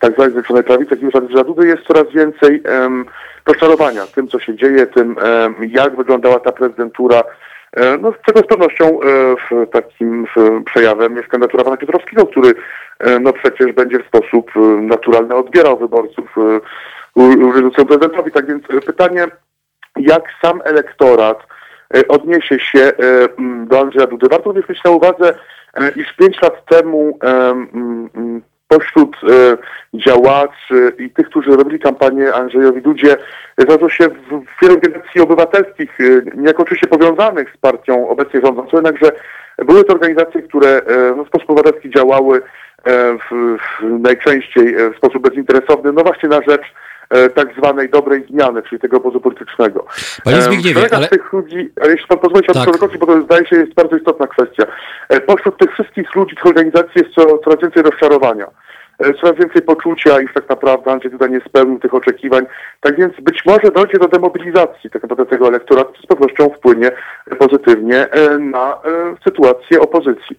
tak 0.00 0.12
zwanej 0.12 0.32
Zjednoczonej 0.32 0.64
Prawicy, 0.64 0.88
jak 0.90 1.02
już 1.02 1.46
Dudy 1.46 1.66
jest 1.66 1.82
coraz 1.82 2.04
więcej 2.12 2.62
rozczarowania 3.46 4.06
tym, 4.06 4.28
co 4.28 4.38
się 4.38 4.56
dzieje, 4.56 4.86
tym, 4.86 5.16
jak 5.68 5.96
wyglądała 5.96 6.40
ta 6.40 6.52
prezydentura 6.52 7.22
E, 7.22 7.53
no, 8.00 8.12
z 8.12 8.26
czego 8.26 8.40
z 8.40 8.46
pewnością 8.46 8.84
e, 8.84 8.96
w 9.50 9.70
takim 9.70 10.26
przejawem 10.66 11.16
jest 11.16 11.28
kandydatura 11.28 11.64
pana 11.64 11.76
Piotrowskiego, 11.76 12.26
który 12.26 12.54
e, 12.98 13.18
no 13.18 13.32
przecież 13.32 13.72
będzie 13.72 13.98
w 13.98 14.06
sposób 14.06 14.50
naturalny 14.80 15.34
odbierał 15.34 15.78
wyborców 15.78 16.36
reducją 17.54 17.84
prezydentowi. 17.84 18.32
Tak 18.32 18.46
więc 18.46 18.62
pytanie, 18.86 19.26
jak 19.96 20.22
sam 20.42 20.60
elektorat 20.64 21.38
odniesie 22.08 22.58
się 22.58 22.92
do 23.66 23.80
Andrzeja 23.80 24.06
Dudy. 24.06 24.28
Warto 24.28 24.44
również 24.44 24.68
mieć 24.68 24.84
na 24.84 24.90
uwadze, 24.90 25.34
iż 25.96 26.12
pięć 26.16 26.42
lat 26.42 26.66
temu 26.66 27.18
pośród 28.74 29.16
e, 29.16 29.56
działaczy 29.98 30.92
i 30.98 31.10
tych, 31.10 31.28
którzy 31.28 31.50
robili 31.50 31.78
kampanię 31.78 32.34
Andrzejowi 32.34 32.82
Dudzie, 32.82 33.16
znalazło 33.58 33.88
się 33.88 34.08
w 34.08 34.62
wielu 34.62 34.74
organizacji 34.74 35.20
obywatelskich, 35.20 36.00
e, 36.00 36.04
niejako 36.36 36.62
oczywiście 36.62 36.86
powiązanych 36.86 37.52
z 37.54 37.56
partią 37.56 38.08
obecnie 38.08 38.40
rządzącą, 38.40 38.76
jednakże 38.76 39.12
były 39.58 39.84
to 39.84 39.92
organizacje, 39.92 40.42
które 40.42 40.68
e, 40.68 41.24
w 41.24 41.28
sposób 41.28 41.50
obywatelski 41.50 41.90
działały 41.90 42.42
w, 43.30 43.56
w 43.58 44.00
najczęściej 44.00 44.74
w 44.94 44.96
sposób 44.96 45.28
bezinteresowny, 45.28 45.92
no 45.92 46.02
właśnie 46.02 46.28
na 46.28 46.40
rzecz 46.48 46.62
tak 47.34 47.48
zwanej 47.58 47.90
dobrej 47.90 48.26
zmiany, 48.30 48.62
czyli 48.62 48.80
tego 48.80 48.96
obozu 48.96 49.20
politycznego. 49.20 49.86
Panie 50.24 50.42
Zbigniewie, 50.42 50.88
ale... 50.92 51.08
tych 51.08 51.32
ludzi, 51.32 51.72
ale 51.82 51.92
jeśli 51.92 52.06
pan 52.06 52.18
pozwoli, 52.18 52.46
tak. 52.46 52.98
bo 52.98 53.06
to 53.06 53.22
zdaje 53.22 53.46
się 53.46 53.56
jest 53.56 53.74
bardzo 53.74 53.96
istotna 53.96 54.26
kwestia. 54.26 54.64
Pośród 55.26 55.58
tych 55.58 55.72
wszystkich 55.72 56.14
ludzi, 56.14 56.36
tych 56.36 56.46
organizacji 56.46 57.02
jest 57.02 57.14
coraz 57.44 57.60
więcej 57.62 57.82
rozczarowania. 57.82 58.46
E, 58.98 59.14
coraz 59.14 59.38
więcej 59.38 59.62
poczucia, 59.62 60.20
iż 60.20 60.34
tak 60.34 60.48
naprawdę 60.48 60.92
Andrzej 60.92 61.10
Duda 61.10 61.26
nie 61.26 61.40
spełnił 61.40 61.78
tych 61.78 61.94
oczekiwań. 61.94 62.46
Tak 62.80 62.96
więc 62.96 63.20
być 63.20 63.44
może 63.46 63.70
dojdzie 63.74 63.98
do 63.98 64.08
demobilizacji 64.08 64.90
tak 64.90 65.02
naprawdę 65.02 65.26
tego 65.26 65.48
elektoratu, 65.48 65.92
co 65.92 66.02
z 66.02 66.06
pewnością 66.06 66.50
wpłynie 66.50 66.90
pozytywnie 67.38 68.10
e, 68.10 68.38
na 68.38 68.72
e, 68.72 68.78
sytuację 69.24 69.80
opozycji. 69.80 70.38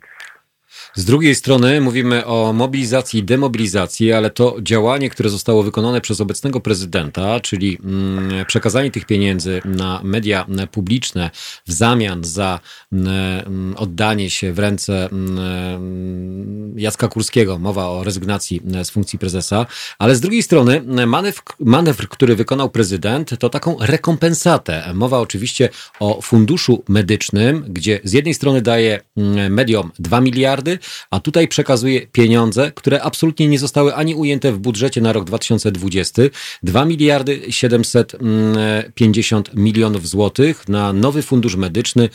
Z 0.93 1.05
drugiej 1.05 1.35
strony 1.35 1.81
mówimy 1.81 2.25
o 2.25 2.53
mobilizacji 2.53 3.19
i 3.19 3.23
demobilizacji, 3.23 4.13
ale 4.13 4.29
to 4.29 4.55
działanie, 4.61 5.09
które 5.09 5.29
zostało 5.29 5.63
wykonane 5.63 6.01
przez 6.01 6.21
obecnego 6.21 6.59
prezydenta, 6.59 7.39
czyli 7.39 7.77
mm, 7.83 8.45
przekazanie 8.45 8.91
tych 8.91 9.05
pieniędzy 9.05 9.61
na 9.65 10.01
media 10.03 10.45
publiczne 10.71 11.29
w 11.67 11.71
zamian 11.71 12.23
za 12.23 12.59
mm, 12.91 13.75
oddanie 13.77 14.29
się 14.29 14.53
w 14.53 14.59
ręce 14.59 15.09
mm, 15.11 16.79
Jacka 16.79 17.07
Kurskiego, 17.07 17.59
mowa 17.59 17.89
o 17.89 18.03
rezygnacji 18.03 18.61
z 18.83 18.89
funkcji 18.89 19.19
prezesa, 19.19 19.65
ale 19.99 20.15
z 20.15 20.21
drugiej 20.21 20.43
strony 20.43 20.81
manewr, 21.07 21.41
manewr, 21.59 22.07
który 22.09 22.35
wykonał 22.35 22.69
prezydent, 22.69 23.39
to 23.39 23.49
taką 23.49 23.77
rekompensatę. 23.79 24.91
Mowa 24.93 25.19
oczywiście 25.19 25.69
o 25.99 26.21
funduszu 26.21 26.83
medycznym, 26.87 27.65
gdzie 27.69 27.99
z 28.03 28.13
jednej 28.13 28.33
strony 28.33 28.61
daje 28.61 29.01
mediom 29.49 29.91
2 29.99 30.21
miliardy, 30.21 30.64
a 31.11 31.19
tutaj 31.19 31.47
przekazuje 31.47 32.07
pieniądze, 32.07 32.71
które 32.75 33.01
absolutnie 33.01 33.47
nie 33.47 33.59
zostały 33.59 33.95
ani 33.95 34.15
ujęte 34.15 34.51
w 34.51 34.57
budżecie 34.57 35.01
na 35.01 35.13
rok 35.13 35.23
2020. 35.23 36.21
2 36.63 36.85
miliardy 36.85 37.41
750 37.49 39.55
milionów 39.55 40.07
złotych 40.07 40.69
na 40.69 40.93
nowy 40.93 41.21
fundusz 41.21 41.55
medyczny. 41.55 42.09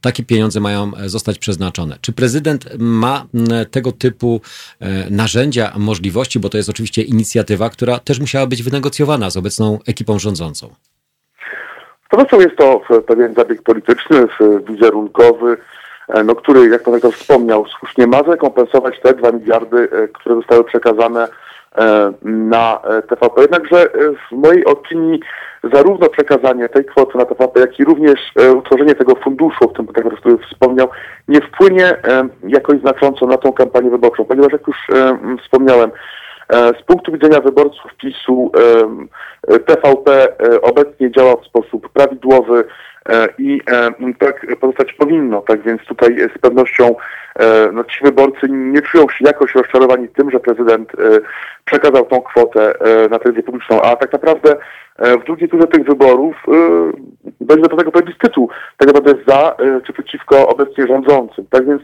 Takie 0.00 0.22
pieniądze 0.22 0.60
mają 0.60 0.92
zostać 1.06 1.38
przeznaczone. 1.38 1.98
Czy 2.00 2.12
prezydent 2.12 2.68
ma 2.78 3.26
tego 3.70 3.92
typu 3.92 4.40
e, 4.80 5.10
narzędzia, 5.10 5.72
możliwości, 5.76 6.40
bo 6.40 6.48
to 6.48 6.56
jest 6.56 6.68
oczywiście 6.68 7.02
inicjatywa, 7.02 7.70
która 7.70 7.98
też 7.98 8.20
musiała 8.20 8.46
być 8.46 8.62
wynegocjowana 8.62 9.30
z 9.30 9.36
obecną 9.36 9.78
ekipą 9.86 10.18
rządzącą? 10.18 10.74
Z 12.06 12.08
pewnością 12.10 12.40
jest 12.40 12.56
to 12.56 12.80
pewien 13.06 13.34
zabieg 13.34 13.62
polityczny, 13.62 14.26
wizerunkowy, 14.68 15.54
E, 15.54 15.73
no, 16.24 16.34
który, 16.34 16.68
jak 16.68 16.82
pan 16.82 17.12
wspomniał, 17.12 17.64
słusznie 17.78 18.06
ma 18.06 18.22
zrekompensować 18.22 19.00
te 19.00 19.14
2 19.14 19.32
miliardy, 19.32 19.88
e, 19.92 20.08
które 20.08 20.34
zostały 20.34 20.64
przekazane 20.64 21.28
e, 21.78 22.12
na 22.22 22.80
TVP. 23.08 23.42
Jednakże 23.42 23.86
w 24.28 24.32
mojej 24.32 24.64
opinii 24.64 25.20
zarówno 25.72 26.08
przekazanie 26.08 26.68
tej 26.68 26.84
kwoty 26.84 27.18
na 27.18 27.24
TVP, 27.24 27.60
jak 27.60 27.80
i 27.80 27.84
również 27.84 28.32
utworzenie 28.56 28.94
tego 28.94 29.14
funduszu, 29.14 29.64
o 29.64 29.68
którym 29.68 29.92
pan 29.92 30.16
który 30.16 30.38
wspomniał, 30.38 30.88
nie 31.28 31.40
wpłynie 31.40 31.96
jakoś 32.48 32.80
znacząco 32.80 33.26
na 33.26 33.36
tą 33.36 33.52
kampanię 33.52 33.90
wyborczą, 33.90 34.24
ponieważ 34.24 34.52
jak 34.52 34.66
już 34.66 34.76
wspomniałem, 35.42 35.90
z 36.50 36.82
punktu 36.82 37.12
widzenia 37.12 37.40
wyborców 37.40 37.94
PiSu 37.94 38.52
TVP 39.66 40.28
obecnie 40.62 41.10
działa 41.10 41.36
w 41.36 41.46
sposób 41.46 41.88
prawidłowy, 41.88 42.64
E, 42.93 42.93
i 43.38 43.60
e, 43.70 43.90
tak 44.18 44.46
pozostać 44.60 44.92
powinno. 44.92 45.40
Tak 45.40 45.62
więc 45.62 45.82
tutaj 45.82 46.16
z 46.36 46.38
pewnością 46.38 46.96
e, 47.38 47.68
no, 47.72 47.84
ci 47.84 48.04
wyborcy 48.04 48.46
nie 48.48 48.82
czują 48.82 49.08
się 49.08 49.24
jakoś 49.24 49.54
rozczarowani 49.54 50.08
tym, 50.08 50.30
że 50.30 50.40
prezydent 50.40 50.92
przekazał 51.64 52.04
tą 52.04 52.20
kwotę 52.20 52.74
na 53.10 53.18
telewizję 53.18 53.42
publiczną, 53.42 53.82
a 53.82 53.96
tak 53.96 54.12
naprawdę 54.12 54.56
w 54.98 55.24
drugiej 55.24 55.48
turze 55.48 55.66
tych 55.66 55.84
wyborów 55.84 56.36
będzie 57.40 57.62
do 57.62 57.68
pewnego 57.68 57.92
plebiscytu, 57.92 58.48
tak 58.78 58.94
naprawdę 58.94 59.14
za 59.26 59.56
czy 59.86 59.92
przeciwko 59.92 60.48
obecnie 60.48 60.86
rządzącym. 60.86 61.46
Tak 61.50 61.66
więc 61.66 61.82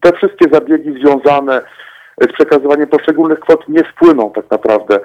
te 0.00 0.12
wszystkie 0.12 0.46
zabiegi 0.52 0.92
związane 1.00 1.62
z 2.20 2.32
przekazywaniem 2.32 2.86
poszczególnych 2.86 3.40
kwot 3.40 3.68
nie 3.68 3.84
wpłyną 3.84 4.32
tak 4.34 4.50
naprawdę 4.50 5.00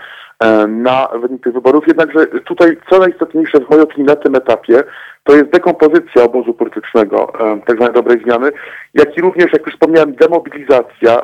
na 0.68 1.08
wynik 1.22 1.44
tych 1.44 1.54
wyborów. 1.54 1.88
Jednakże 1.88 2.28
tutaj 2.28 2.78
co 2.90 3.00
najistotniejsze 3.00 3.60
w 3.60 3.70
mojej 3.70 3.84
opinii 3.84 4.08
na 4.08 4.16
tym 4.16 4.36
etapie 4.36 4.84
to 5.24 5.36
jest 5.36 5.50
dekompozycja 5.50 6.24
obozu 6.24 6.54
politycznego, 6.54 7.34
tak 7.66 7.76
zwanej 7.76 7.94
dobrej 7.94 8.20
zmiany, 8.24 8.52
jak 8.94 9.18
i 9.18 9.22
również, 9.22 9.54
jak 9.54 9.66
już 9.66 9.74
wspomniałem, 9.74 10.16
demobilizacja, 10.16 11.22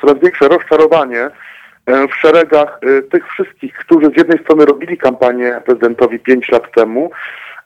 coraz 0.00 0.18
większe 0.22 0.48
rozczarowanie 0.48 1.30
w 1.86 2.14
szeregach 2.14 2.78
e, 2.82 3.02
tych 3.02 3.28
wszystkich, 3.28 3.74
którzy 3.74 4.06
z 4.06 4.16
jednej 4.16 4.38
strony 4.38 4.64
robili 4.64 4.98
kampanię 4.98 5.60
prezydentowi 5.64 6.18
pięć 6.18 6.48
lat 6.48 6.72
temu, 6.74 7.10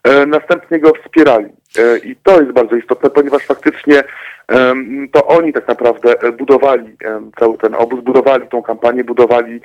e, 0.04 0.26
następnie 0.26 0.80
go 0.80 0.92
wspierali. 1.04 1.46
E, 1.78 1.98
I 1.98 2.16
to 2.16 2.40
jest 2.40 2.52
bardzo 2.52 2.76
istotne, 2.76 3.10
ponieważ 3.10 3.46
faktycznie 3.46 4.02
to 5.12 5.26
oni 5.26 5.52
tak 5.52 5.68
naprawdę 5.68 6.14
budowali 6.38 6.96
cały 7.38 7.58
ten 7.58 7.74
obóz, 7.74 8.00
budowali 8.00 8.48
tą 8.48 8.62
kampanię, 8.62 9.04
budowali 9.04 9.60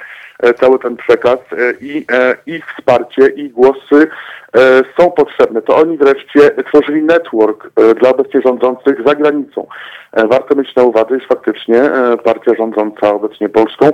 cały 0.59 0.79
ten 0.79 0.97
przekaz 0.97 1.39
i 1.81 2.05
ich 2.45 2.65
wsparcie, 2.65 3.27
i 3.27 3.49
głosy 3.49 4.07
E, 4.55 4.83
są 4.99 5.11
potrzebne. 5.11 5.61
To 5.61 5.75
oni 5.75 5.97
wreszcie 5.97 6.51
tworzyli 6.67 7.03
network 7.03 7.69
e, 7.75 7.95
dla 7.95 8.09
obecnie 8.09 8.41
rządzących 8.41 8.97
za 9.05 9.15
granicą. 9.15 9.67
E, 10.11 10.27
warto 10.27 10.55
mieć 10.55 10.75
na 10.75 10.83
uwadze, 10.83 11.17
iż 11.17 11.27
faktycznie 11.27 11.81
partia 12.23 12.55
rządząca 12.57 13.13
obecnie 13.13 13.49
Polską 13.49 13.91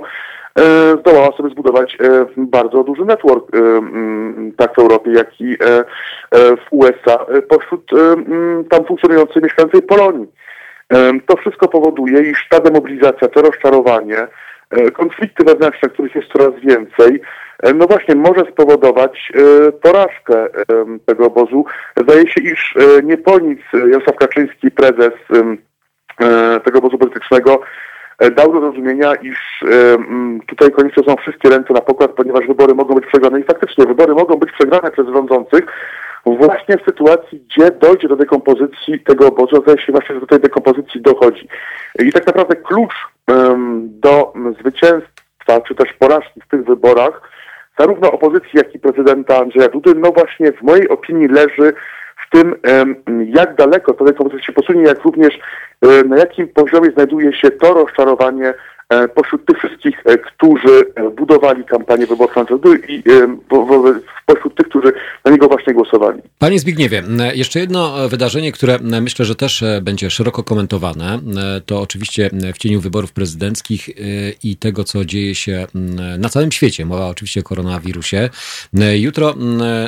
zdołała 1.00 1.36
sobie 1.36 1.50
zbudować 1.50 1.98
bardzo 2.36 2.84
duży 2.84 3.04
network 3.04 3.44
tak 4.56 4.74
w 4.74 4.78
Europie, 4.78 5.10
jak 5.10 5.40
i 5.40 5.56
w 6.32 6.66
USA 6.70 7.26
pośród 7.48 7.90
tam 8.70 8.84
funkcjonującej 8.84 9.42
mieszkańcej 9.42 9.82
Polonii. 9.82 10.26
To 11.26 11.36
wszystko 11.36 11.68
powoduje, 11.68 12.30
iż 12.30 12.48
ta 12.48 12.60
demobilizacja, 12.60 13.28
to 13.28 13.42
rozczarowanie, 13.42 14.26
konflikty 14.92 15.44
wewnętrzne, 15.44 15.88
których 15.88 16.14
jest 16.14 16.28
coraz 16.28 16.60
więcej, 16.60 17.20
E, 17.62 17.74
no 17.74 17.86
właśnie 17.86 18.14
może 18.14 18.44
spowodować 18.52 19.32
e, 19.34 19.72
porażkę 19.72 20.44
e, 20.44 20.48
tego 21.06 21.26
obozu. 21.26 21.64
Zdaje 21.96 22.28
się, 22.28 22.40
iż 22.40 22.74
nie 23.02 23.16
po 23.16 23.38
nic 23.38 23.60
Jarosław 23.72 24.16
Kaczyński, 24.16 24.70
prezes 24.70 25.12
tego 26.64 26.78
obozu 26.78 26.98
politycznego, 26.98 27.60
dał 28.36 28.52
do 28.52 28.60
zrozumienia, 28.60 29.14
iż 29.14 29.64
tutaj 30.46 30.70
koniecznie 30.70 31.04
są 31.04 31.16
wszystkie 31.16 31.48
ręce 31.48 31.74
na 31.74 31.80
pokład, 31.80 32.10
ponieważ 32.10 32.46
wybory 32.46 32.74
mogą 32.74 32.94
być 32.94 33.06
przegrane. 33.06 33.40
I 33.40 33.44
faktycznie 33.44 33.86
wybory 33.86 34.14
mogą 34.14 34.36
być 34.36 34.52
przegrane 34.52 34.90
przez 34.90 35.06
rządzących 35.06 35.64
właśnie 36.26 36.78
w 36.78 36.84
sytuacji, 36.84 37.40
gdzie 37.40 37.70
dojdzie 37.70 38.08
do 38.08 38.16
dekompozycji 38.16 39.00
tego 39.00 39.28
obozu. 39.28 39.62
Zdaje 39.62 39.78
właśnie, 39.88 40.14
że 40.14 40.20
do 40.20 40.26
tej 40.26 40.40
dekompozycji 40.40 41.00
dochodzi. 41.00 41.48
I 41.98 42.12
tak 42.12 42.26
naprawdę 42.26 42.56
klucz 42.56 42.94
do 43.82 44.32
zwycięstwa, 44.60 45.60
czy 45.68 45.74
też 45.74 45.92
porażki 45.92 46.40
w 46.40 46.48
tych 46.48 46.64
wyborach 46.64 47.30
zarówno 47.78 48.12
opozycji, 48.12 48.50
jak 48.54 48.74
i 48.74 48.78
prezydenta 48.78 49.38
Andrzeja 49.38 49.68
Dudy, 49.68 49.94
no 49.94 50.12
właśnie 50.12 50.52
w 50.52 50.62
mojej 50.62 50.88
opinii 50.88 51.28
leży 51.28 51.72
w 52.26 52.30
tym, 52.30 52.54
jak 53.26 53.54
daleko 53.54 53.94
to 53.94 54.04
dekompozycja 54.04 54.46
się 54.46 54.52
posunie, 54.52 54.82
jak 54.82 55.02
również 55.02 55.38
e, 55.82 56.04
na 56.04 56.16
jakim 56.16 56.48
poziomie 56.48 56.90
znajduje 56.90 57.32
się 57.32 57.50
to 57.50 57.74
rozczarowanie 57.74 58.54
pośród 59.14 59.46
tych 59.46 59.58
wszystkich, 59.58 60.02
e, 60.04 60.18
którzy 60.18 60.84
e, 60.94 61.10
budowali 61.10 61.64
kampanię 61.64 62.06
wyborczą 62.06 62.44
i 62.88 63.02
pośród 64.26 64.54
tych, 64.54 64.68
którzy 64.68 64.92
na 65.24 65.30
niego 65.30 65.48
właśnie 65.48 65.74
głosowali. 65.74 66.22
Panie 66.38 66.58
Zbigniewie, 66.58 67.02
jeszcze 67.34 67.60
jedno 67.60 68.08
wydarzenie, 68.08 68.52
które 68.52 68.78
myślę, 68.82 69.24
że 69.24 69.34
też 69.34 69.64
będzie 69.82 70.10
szeroko 70.10 70.42
komentowane, 70.42 71.18
to 71.66 71.80
oczywiście 71.80 72.30
w 72.54 72.58
cieniu 72.58 72.80
wyborów 72.80 73.12
prezydenckich 73.12 73.88
i 74.44 74.56
tego, 74.56 74.84
co 74.84 75.04
dzieje 75.04 75.34
się 75.34 75.66
na 76.18 76.28
całym 76.28 76.52
świecie. 76.52 76.86
Mowa 76.86 77.08
oczywiście 77.08 77.40
o 77.40 77.42
koronawirusie. 77.42 78.30
Jutro 78.94 79.34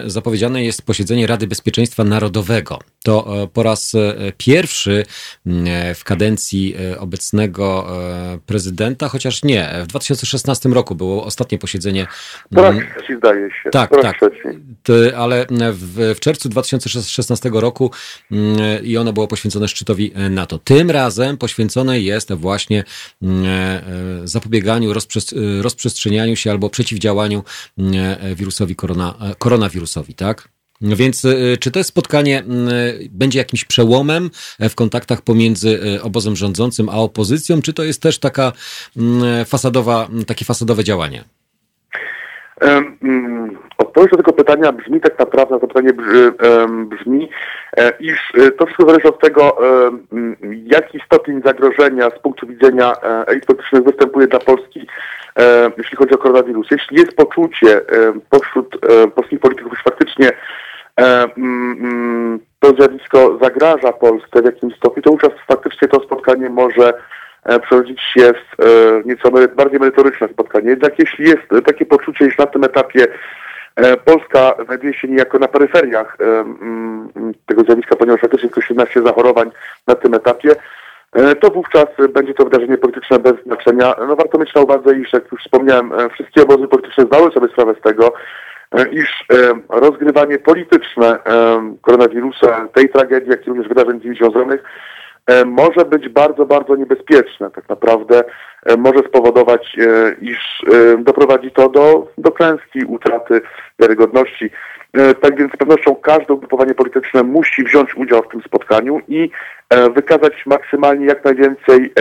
zapowiedziane 0.07 0.65
jest 0.65 0.87
posiedzenie 0.87 1.27
Rady 1.27 1.47
Bezpieczeństwa 1.47 2.05
Narodowego. 2.05 2.79
To 3.05 3.49
po 3.53 3.63
raz 3.63 3.93
pierwszy 4.39 5.05
w 5.95 6.05
kadencji 6.05 6.77
obecnego 6.99 7.87
prezydenta 8.47 8.94
prezydenta, 8.95 9.09
chociaż 9.09 9.43
nie. 9.43 9.71
W 9.83 9.87
2016 9.87 10.69
roku 10.69 10.95
było 10.95 11.25
ostatnie 11.25 11.59
posiedzenie. 11.59 12.07
Po 12.55 12.63
raz 12.63 12.75
trzeci 12.97 13.17
zdaje 13.17 13.51
się. 13.63 13.71
Tak, 13.71 13.91
tak. 14.03 14.21
Ale 15.17 15.47
w, 15.73 16.15
w 16.17 16.21
czerwcu 16.21 16.49
2016 16.49 17.51
roku 17.53 17.91
mm, 18.31 18.85
i 18.85 18.97
ono 18.97 19.13
było 19.13 19.29
poświęcone 19.29 19.69
szczytowi 19.69 20.13
NATO. 20.31 20.59
Tym 20.59 20.91
razem 20.91 21.37
poświęcone 21.37 22.01
jest 22.01 22.33
właśnie 22.33 22.85
mm, 23.23 23.45
e, 23.47 23.83
zapobieganiu, 24.25 24.93
rozprzestrzenianiu 25.63 26.37
się 26.37 26.51
albo 26.51 26.71
przeciwdziałaniu 26.71 27.45
mm, 27.79 27.95
wirusowi 28.35 28.77
korona, 28.77 29.15
koronawirusowi, 29.39 30.15
tak? 30.15 30.54
No 30.81 30.97
więc 30.97 31.25
y, 31.25 31.57
czy 31.61 31.71
to 31.71 31.85
spotkanie 31.85 32.43
y, 32.43 33.09
będzie 33.11 33.39
jakimś 33.39 33.65
przełomem 33.65 34.31
e, 34.59 34.69
w 34.69 34.75
kontaktach 34.75 35.23
pomiędzy 35.23 35.69
y, 35.69 36.03
obozem 36.03 36.37
rządzącym 36.37 36.89
a 36.89 36.93
opozycją, 36.93 37.63
czy 37.63 37.73
to 37.73 37.85
jest 37.85 38.03
też 38.03 38.19
taka 38.19 38.53
fasadowa, 39.47 40.09
takie 40.27 40.45
fasadowe 40.45 40.85
działanie? 40.85 41.25
Mm, 42.65 43.59
odpowiedź 43.79 44.11
do 44.11 44.17
tego 44.17 44.33
pytania 44.33 44.73
brzmi 44.73 45.01
tak 45.01 45.19
naprawdę, 45.19 45.61
to 45.61 45.67
pytanie 45.67 45.91
brzmi, 46.87 47.31
e, 47.77 47.93
iż 48.01 48.33
e, 48.35 48.51
to 48.51 48.67
wszystko 48.67 48.87
zależy 48.87 49.09
od 49.09 49.21
tego, 49.21 49.57
mm, 50.13 50.37
jaki 50.67 51.01
stopień 51.07 51.43
zagrożenia 51.45 52.11
z 52.11 52.19
punktu 52.19 52.47
widzenia 52.47 52.93
e, 53.03 53.27
elit 53.27 53.47
politycznych 53.47 53.85
występuje 53.85 54.27
dla 54.27 54.39
Polski, 54.39 54.87
jeśli 55.79 55.97
chodzi 55.97 56.15
o 56.15 56.19
koronawirus. 56.19 56.67
Jeśli 56.71 56.97
jest 56.97 57.17
poczucie 57.17 57.81
pośród 58.31 58.79
polskich 59.15 59.41
polityków, 59.41 59.73
iż 59.73 59.83
faktycznie 59.83 60.31
mm, 60.97 62.41
to 62.61 62.75
zjawisko 62.75 63.39
zagraża 63.43 63.93
Polsce 63.93 64.43
w 64.43 64.45
jakimś 64.45 64.77
stopniu, 64.77 65.03
to 65.03 65.11
wówczas 65.11 65.33
faktycznie 65.49 65.89
to 65.89 66.01
spotkanie 66.01 66.51
może 66.51 66.95
przerodzić 67.63 68.01
się 68.01 68.33
w 68.33 68.63
e, 68.63 68.65
nieco 69.05 69.31
bardziej 69.57 69.81
merytoryczne 69.81 70.29
spotkanie. 70.29 70.71
Jednak 70.71 70.99
jeśli 70.99 71.29
jest 71.29 71.67
takie 71.67 71.87
poczucie, 71.87 72.27
iż 72.27 72.39
na 72.39 72.47
tym 72.47 72.65
etapie 72.65 73.07
e, 73.77 73.97
Polska 73.97 74.55
znajduje 74.65 74.95
się 74.95 75.09
niejako 75.09 75.39
na 75.39 75.49
peryferiach 75.49 76.17
mm, 76.21 77.09
tego 77.47 77.63
zjawiska, 77.63 77.97
ponieważ 77.97 78.21
faktycznie 78.21 78.49
tylko 78.49 78.61
17 78.61 79.03
zachorowań 79.03 79.51
na 79.87 79.95
tym 79.95 80.15
etapie, 80.15 80.57
to 81.41 81.51
wówczas 81.51 81.87
będzie 82.15 82.35
to 82.35 82.45
wydarzenie 82.45 82.79
polityczne 82.79 83.19
bez 83.19 83.33
znaczenia. 83.47 83.95
No 84.09 84.17
warto 84.17 84.39
mieć 84.39 84.55
na 84.55 84.61
uwadze, 84.61 84.97
iż 84.97 85.13
jak 85.13 85.33
już 85.33 85.41
wspomniałem, 85.43 85.93
wszystkie 86.15 86.43
obozy 86.43 86.69
polityczne 86.69 87.05
zdały 87.05 87.31
sobie 87.31 87.49
sprawę 87.49 87.75
z 87.81 87.83
tego, 87.83 88.13
iż 88.93 89.25
rozgrywanie 89.69 90.39
polityczne 90.39 91.19
koronawirusa, 91.83 92.69
tej 92.75 92.89
tragedii, 92.89 93.31
jak 93.31 93.47
i 93.47 93.49
również 93.49 93.69
wydarzeń 93.69 94.01
z 94.01 94.05
nim 94.05 94.15
związanych, 94.15 94.63
E, 94.63 94.94
może 95.47 95.85
być 95.85 96.09
bardzo, 96.09 96.47
bardzo 96.47 96.77
niebezpieczne. 96.77 97.51
Tak 97.51 97.69
naprawdę 97.69 98.25
e, 98.67 98.77
może 98.77 98.99
spowodować, 98.99 99.77
e, 99.79 100.15
iż 100.21 100.65
doprowadzi 100.99 101.51
to 101.51 101.69
do, 101.69 102.09
do 102.19 102.33
klęski, 102.33 102.85
utraty 102.85 103.41
wiarygodności. 103.79 104.51
Tak 105.21 105.37
więc 105.37 105.53
z 105.53 105.57
pewnością 105.57 105.95
każde 105.95 106.35
ugrupowanie 106.35 106.75
polityczne 106.75 107.23
musi 107.23 107.65
wziąć 107.65 107.97
udział 107.97 108.23
w 108.23 108.29
tym 108.29 108.43
spotkaniu 108.43 109.01
i 109.09 109.31
wykazać 109.95 110.47
maksymalnie 110.47 111.07
jak 111.07 111.25
najwięcej 111.25 111.93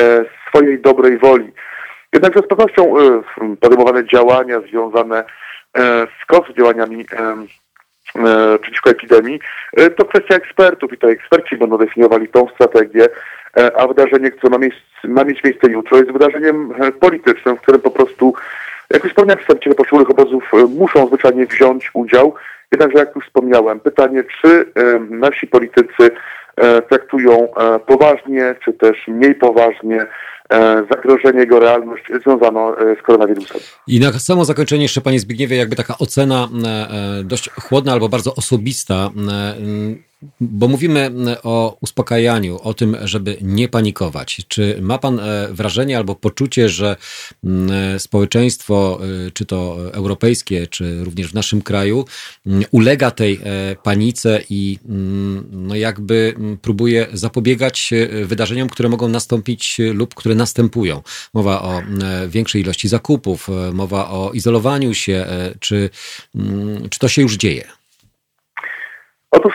swojej 0.50 0.82
dobrej 0.82 1.18
woli. 1.18 1.52
Jednakże 2.14 2.40
z 2.40 2.48
pewnością 2.48 2.94
podejmowane 3.60 4.08
działania 4.08 4.60
związane 4.60 5.24
z 6.22 6.26
kontrdziałaniami 6.28 7.06
E, 7.12 7.36
przeciwko 8.62 8.90
epidemii, 8.90 9.40
e, 9.74 9.90
to 9.90 10.06
kwestia 10.06 10.36
ekspertów 10.36 10.94
i 10.94 10.98
to 10.98 11.12
eksperci 11.12 11.58
będą 11.58 11.78
definiowali 11.78 12.28
tą 12.28 12.48
strategię, 12.48 13.08
e, 13.58 13.78
a 13.78 13.88
wydarzenie, 13.88 14.32
które 14.32 14.50
ma, 14.50 14.58
miejsce, 14.58 14.82
ma 15.04 15.24
mieć 15.24 15.44
miejsce 15.44 15.72
jutro, 15.72 15.98
jest 15.98 16.12
wydarzeniem 16.12 16.74
politycznym, 17.00 17.58
w 17.58 17.62
którym 17.62 17.82
po 17.82 17.92
prostu, 17.92 18.34
jak 18.90 19.04
już 19.04 19.12
wspomniałem, 19.12 19.38
przedstawiciele 19.38 19.76
poszczególnych 19.76 20.10
obozów 20.10 20.52
muszą 20.78 21.08
zwyczajnie 21.08 21.46
wziąć 21.46 21.92
udział. 21.94 22.36
Jednakże, 22.72 22.98
jak 23.00 23.16
już 23.16 23.26
wspomniałem, 23.26 23.80
pytanie, 23.80 24.24
czy 24.42 24.66
nasi 25.10 25.48
politycy 25.48 26.12
traktują 26.90 27.48
poważnie, 27.86 28.56
czy 28.66 28.74
też 28.74 29.08
mniej 29.08 29.36
poważnie 29.36 30.06
E, 30.43 30.43
zagrożenie, 30.92 31.40
jego 31.40 31.60
realność 31.60 32.04
związano 32.24 32.78
e, 32.80 32.96
z 32.96 33.02
koronawirusem. 33.02 33.62
I 33.88 34.00
na 34.00 34.12
samo 34.12 34.46
zakończenie 34.46 34.82
jeszcze, 34.82 35.02
panie 35.02 35.20
Zbigniewie, 35.20 35.58
jakby 35.58 35.76
taka 35.76 35.98
ocena 35.98 36.50
e, 36.66 37.24
dość 37.24 37.50
chłodna 37.50 37.92
albo 37.94 38.10
bardzo 38.10 38.36
osobista 38.36 39.10
bo 40.42 40.68
mówimy 40.68 41.12
e, 41.28 41.42
o 41.42 41.78
uspokajaniu, 41.82 42.60
o 42.62 42.74
tym, 42.74 42.98
żeby 43.02 43.38
nie 43.42 43.70
panikować. 43.70 44.42
Czy 44.48 44.78
ma 44.82 44.98
Pan 44.98 45.20
e, 45.20 45.48
wrażenie 45.52 45.98
albo 45.98 46.16
poczucie, 46.16 46.70
że 46.70 46.96
e, 47.46 48.00
społeczeństwo, 48.00 49.00
czy 49.34 49.46
to 49.46 49.78
europejskie, 49.94 50.68
czy 50.68 51.04
również 51.04 51.32
w 51.32 51.34
naszym 51.34 51.62
kraju, 51.62 52.06
ulega 52.72 53.12
tej 53.12 53.40
panice 53.84 54.40
i 54.50 54.80
no 55.52 55.76
jakby 55.76 56.36
próbuje 56.62 57.08
zapobiegać 57.14 57.94
wydarzeniom, 58.26 58.70
które 58.70 58.90
mogą 58.90 59.08
nastąpić 59.08 59.80
lub 59.94 60.16
które 60.16 60.36
następują? 60.44 61.02
Mowa 61.34 61.62
o 61.62 61.82
większej 62.28 62.62
ilości 62.62 62.88
zakupów, 62.88 63.48
mowa 63.74 64.10
o 64.10 64.32
izolowaniu 64.34 64.94
się. 64.94 65.26
Czy, 65.60 65.90
czy 66.90 67.00
to 67.00 67.08
się 67.08 67.22
już 67.22 67.34
dzieje? 67.34 67.64
Otóż 69.32 69.54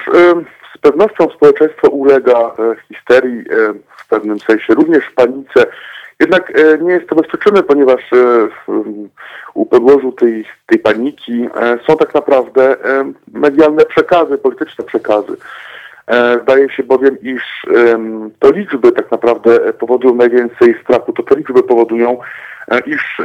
z 0.78 0.80
pewnością 0.80 1.28
społeczeństwo 1.30 1.88
ulega 1.88 2.38
e, 2.38 2.76
histerii 2.88 3.40
e, 3.40 3.74
w 3.96 4.08
pewnym 4.08 4.40
sensie, 4.40 4.74
również 4.74 5.04
panice. 5.14 5.66
Jednak 6.20 6.52
e, 6.58 6.78
nie 6.78 6.92
jest 6.92 7.08
to 7.08 7.16
bez 7.16 7.26
przyczyny, 7.26 7.62
ponieważ 7.62 8.02
u 9.54 9.66
podłożu 9.66 10.12
tej, 10.12 10.44
tej 10.66 10.78
paniki 10.78 11.48
są 11.86 11.96
tak 11.96 12.14
naprawdę 12.14 12.76
medialne 13.32 13.84
przekazy, 13.84 14.38
polityczne 14.38 14.84
przekazy. 14.84 15.36
Zdaje 16.42 16.70
się 16.70 16.82
bowiem, 16.82 17.16
iż 17.22 17.66
to 18.38 18.50
liczby 18.50 18.92
tak 18.92 19.10
naprawdę 19.10 19.72
powodują 19.72 20.14
najwięcej 20.14 20.74
strachu, 20.82 21.12
to 21.12 21.22
te 21.22 21.36
liczby 21.36 21.62
powodują, 21.62 22.18
iż 22.86 23.20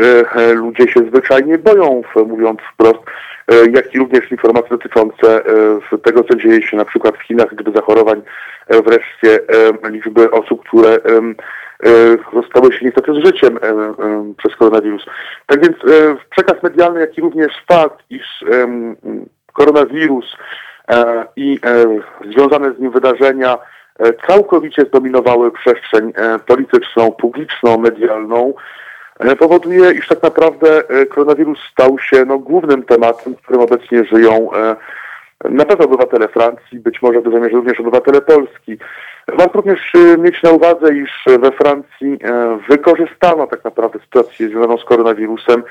ludzie 0.55 0.87
się 0.87 0.99
zwyczajnie 0.99 1.57
boją, 1.57 2.01
mówiąc 2.15 2.59
wprost, 2.73 2.99
E, 3.51 3.55
jak 3.71 3.95
i 3.95 3.99
również 3.99 4.31
informacje 4.31 4.69
dotyczące 4.69 5.45
e, 5.93 5.97
tego, 5.97 6.23
co 6.23 6.35
dzieje 6.35 6.61
się 6.61 6.77
na 6.77 6.85
przykład 6.85 7.17
w 7.17 7.21
Chinach, 7.21 7.55
gdyby 7.55 7.71
zachorowań 7.71 8.21
e, 8.67 8.81
wreszcie 8.81 9.39
liczby 9.89 10.31
osób, 10.31 10.67
które 10.67 10.97
zostały 12.33 12.73
się 12.73 12.85
niestety 12.85 13.13
z 13.13 13.25
życiem 13.25 13.59
przez 14.37 14.55
koronawirus. 14.55 15.05
Tak 15.45 15.61
więc 15.61 15.77
przekaz 16.29 16.63
medialny, 16.63 16.99
jak 16.99 17.17
i 17.17 17.21
również 17.21 17.51
fakt, 17.67 18.03
iż 18.09 18.43
koronawirus 19.53 20.25
i 21.35 21.59
związane 22.31 22.73
z 22.73 22.79
nim 22.79 22.91
wydarzenia 22.91 23.57
całkowicie 24.27 24.81
zdominowały 24.85 25.51
przestrzeń 25.51 26.13
polityczną, 26.47 27.11
publiczną, 27.11 27.77
medialną, 27.77 28.53
E, 29.19 29.35
powoduje, 29.35 29.91
iż 29.91 30.07
tak 30.07 30.23
naprawdę 30.23 30.89
e, 30.89 31.05
koronawirus 31.05 31.59
stał 31.71 31.99
się 31.99 32.25
no, 32.25 32.39
głównym 32.39 32.83
tematem, 32.83 33.35
którym 33.35 33.61
obecnie 33.61 34.05
żyją 34.05 34.49
e, 34.53 34.75
na 35.49 35.65
pewno 35.65 35.85
obywatele 35.85 36.27
Francji, 36.27 36.79
być 36.79 37.01
może 37.01 37.21
w 37.21 37.23
dużej 37.23 37.49
również 37.49 37.79
obywatele 37.79 38.21
Polski. 38.21 38.77
Warto 39.27 39.53
również 39.53 39.93
mieć 40.17 40.43
na 40.43 40.51
uwadze, 40.51 40.95
iż 40.95 41.25
we 41.39 41.51
Francji 41.51 42.19
wykorzystano 42.69 43.47
tak 43.47 43.63
naprawdę 43.63 43.99
sytuację 43.99 44.47
związaną 44.47 44.77
z 44.77 44.83
koronawirusem, 44.83 45.63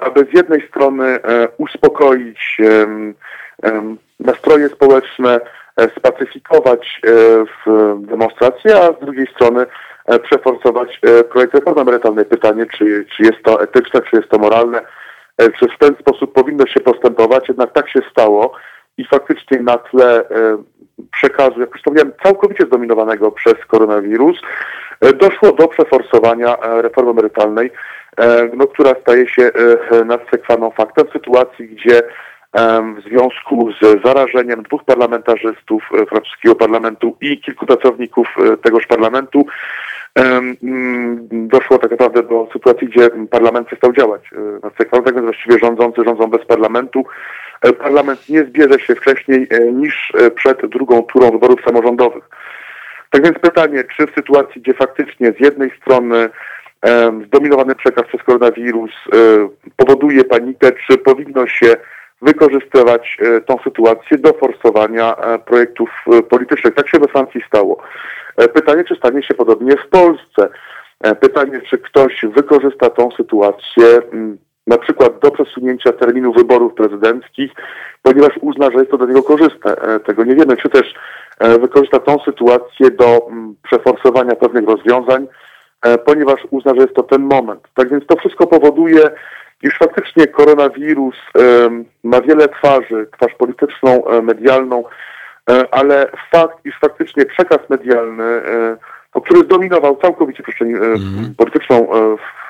aby 0.00 0.24
z 0.24 0.36
jednej 0.36 0.68
strony 0.68 1.18
uspokoić 1.58 2.58
nastroje 4.20 4.68
społeczne, 4.68 5.40
spacyfikować 5.96 7.00
w 7.66 7.94
demonstracje, 8.00 8.76
a 8.76 8.92
z 8.92 9.00
drugiej 9.00 9.26
strony 9.26 9.66
E, 10.10 10.18
przeforsować 10.18 11.00
e, 11.02 11.24
projekt 11.24 11.54
reformy 11.54 11.82
emerytalnej. 11.82 12.24
Pytanie, 12.24 12.66
czy, 12.78 13.06
czy 13.16 13.22
jest 13.22 13.42
to 13.42 13.62
etyczne, 13.62 14.00
czy 14.10 14.16
jest 14.16 14.28
to 14.28 14.38
moralne, 14.38 14.80
e, 15.38 15.50
czy 15.50 15.68
w 15.68 15.78
ten 15.78 15.94
sposób 16.00 16.32
powinno 16.32 16.66
się 16.66 16.80
postępować, 16.80 17.48
jednak 17.48 17.72
tak 17.72 17.90
się 17.90 18.00
stało 18.10 18.52
i 18.96 19.04
faktycznie 19.04 19.60
na 19.60 19.78
tle 19.78 20.24
przekazu, 21.12 21.60
jak 21.60 21.70
już 21.70 21.78
wspomniałem, 21.78 22.12
całkowicie 22.22 22.66
zdominowanego 22.66 23.32
przez 23.32 23.54
koronawirus, 23.66 24.40
doszło 25.14 25.52
do 25.52 25.68
przeforsowania 25.68 26.56
reformy 26.62 27.10
emerytalnej, 27.10 27.70
no, 28.56 28.66
która 28.66 28.94
staje 29.00 29.28
się 29.28 29.50
nadsekwaną 30.04 30.70
faktem 30.70 31.06
w 31.06 31.12
sytuacji, 31.12 31.68
gdzie 31.68 32.02
w 32.96 33.02
związku 33.08 33.72
z 33.72 34.02
zarażeniem 34.04 34.62
dwóch 34.62 34.84
parlamentarzystów 34.84 35.90
francuskiego 36.08 36.54
parlamentu 36.54 37.16
i 37.20 37.40
kilku 37.40 37.66
pracowników 37.66 38.28
tegoż 38.62 38.86
parlamentu 38.86 39.46
doszło 41.30 41.78
tak 41.78 41.90
naprawdę 41.90 42.22
do 42.22 42.48
sytuacji, 42.52 42.88
gdzie 42.88 43.10
parlament 43.30 43.66
przestał 43.66 43.92
działać 43.92 44.22
e, 44.32 44.36
na 44.62 44.70
więc 44.78 45.24
właściwie 45.24 45.58
rządzący 45.58 46.04
rządzą 46.04 46.26
bez 46.26 46.44
parlamentu. 46.44 47.04
E, 47.62 47.72
parlament 47.72 48.28
nie 48.28 48.44
zbierze 48.44 48.80
się 48.80 48.94
wcześniej 48.94 49.46
e, 49.50 49.72
niż 49.72 50.12
przed 50.34 50.66
drugą 50.66 51.02
turą 51.02 51.30
wyborów 51.30 51.60
samorządowych. 51.64 52.24
Tak 53.10 53.24
więc 53.24 53.38
pytanie, 53.38 53.84
czy 53.96 54.06
w 54.06 54.14
sytuacji, 54.14 54.62
gdzie 54.62 54.74
faktycznie 54.74 55.32
z 55.32 55.40
jednej 55.40 55.70
strony 55.82 56.28
zdominowany 57.26 57.74
przekaz 57.74 58.06
przez 58.06 58.22
koronawirus 58.22 58.90
powoduje 59.76 60.24
panikę, 60.24 60.72
czy 60.86 60.98
powinno 60.98 61.46
się 61.46 61.76
wykorzystywać 62.22 63.18
tą 63.46 63.58
sytuację 63.64 64.18
do 64.18 64.32
forsowania 64.32 65.16
projektów 65.46 66.04
politycznych. 66.28 66.74
Tak 66.74 66.88
się 66.88 66.98
we 66.98 67.08
Francji 67.08 67.42
stało. 67.46 67.82
E, 68.36 68.48
pytanie, 68.48 68.84
czy 68.84 68.96
stanie 68.96 69.22
się 69.22 69.34
podobnie 69.34 69.76
w 69.76 69.88
Polsce. 69.88 70.48
E, 71.00 71.14
pytanie, 71.14 71.60
czy 71.70 71.78
ktoś 71.78 72.24
wykorzysta 72.36 72.90
tą 72.90 73.10
sytuację 73.10 73.84
na 74.66 74.78
przykład 74.78 75.18
do 75.18 75.30
przesunięcia 75.30 75.92
terminu 75.92 76.32
wyborów 76.32 76.74
prezydenckich, 76.74 77.52
ponieważ 78.02 78.38
uzna, 78.40 78.70
że 78.70 78.78
jest 78.78 78.90
to 78.90 78.98
dla 78.98 79.06
niego 79.06 79.22
korzystne. 79.22 79.76
E, 79.76 80.00
tego 80.00 80.24
nie 80.24 80.34
wiemy. 80.34 80.56
Czy 80.56 80.68
też 80.68 80.94
wykorzysta 81.60 81.98
tą 81.98 82.18
sytuację 82.18 82.90
do 82.90 83.26
przeforsowania 83.62 84.36
pewnych 84.36 84.68
rozwiązań, 84.68 85.26
ponieważ 86.04 86.40
uzna, 86.50 86.74
że 86.74 86.80
jest 86.80 86.94
to 86.94 87.02
ten 87.02 87.22
moment. 87.22 87.68
Tak 87.74 87.88
więc 87.90 88.06
to 88.06 88.16
wszystko 88.16 88.46
powoduje, 88.46 89.10
iż 89.62 89.78
faktycznie 89.78 90.26
koronawirus 90.26 91.16
ma 92.04 92.20
wiele 92.20 92.48
twarzy, 92.48 93.06
twarz 93.16 93.34
polityczną, 93.34 94.04
medialną, 94.22 94.84
ale 95.70 96.10
fakt, 96.32 96.66
iż 96.66 96.78
faktycznie 96.80 97.26
przekaz 97.26 97.58
medialny, 97.68 98.42
który 99.24 99.44
zdominował 99.44 99.96
całkowicie 99.96 100.42
przestrzeń 100.42 100.74
mm. 100.74 101.34
polityczną, 101.36 101.88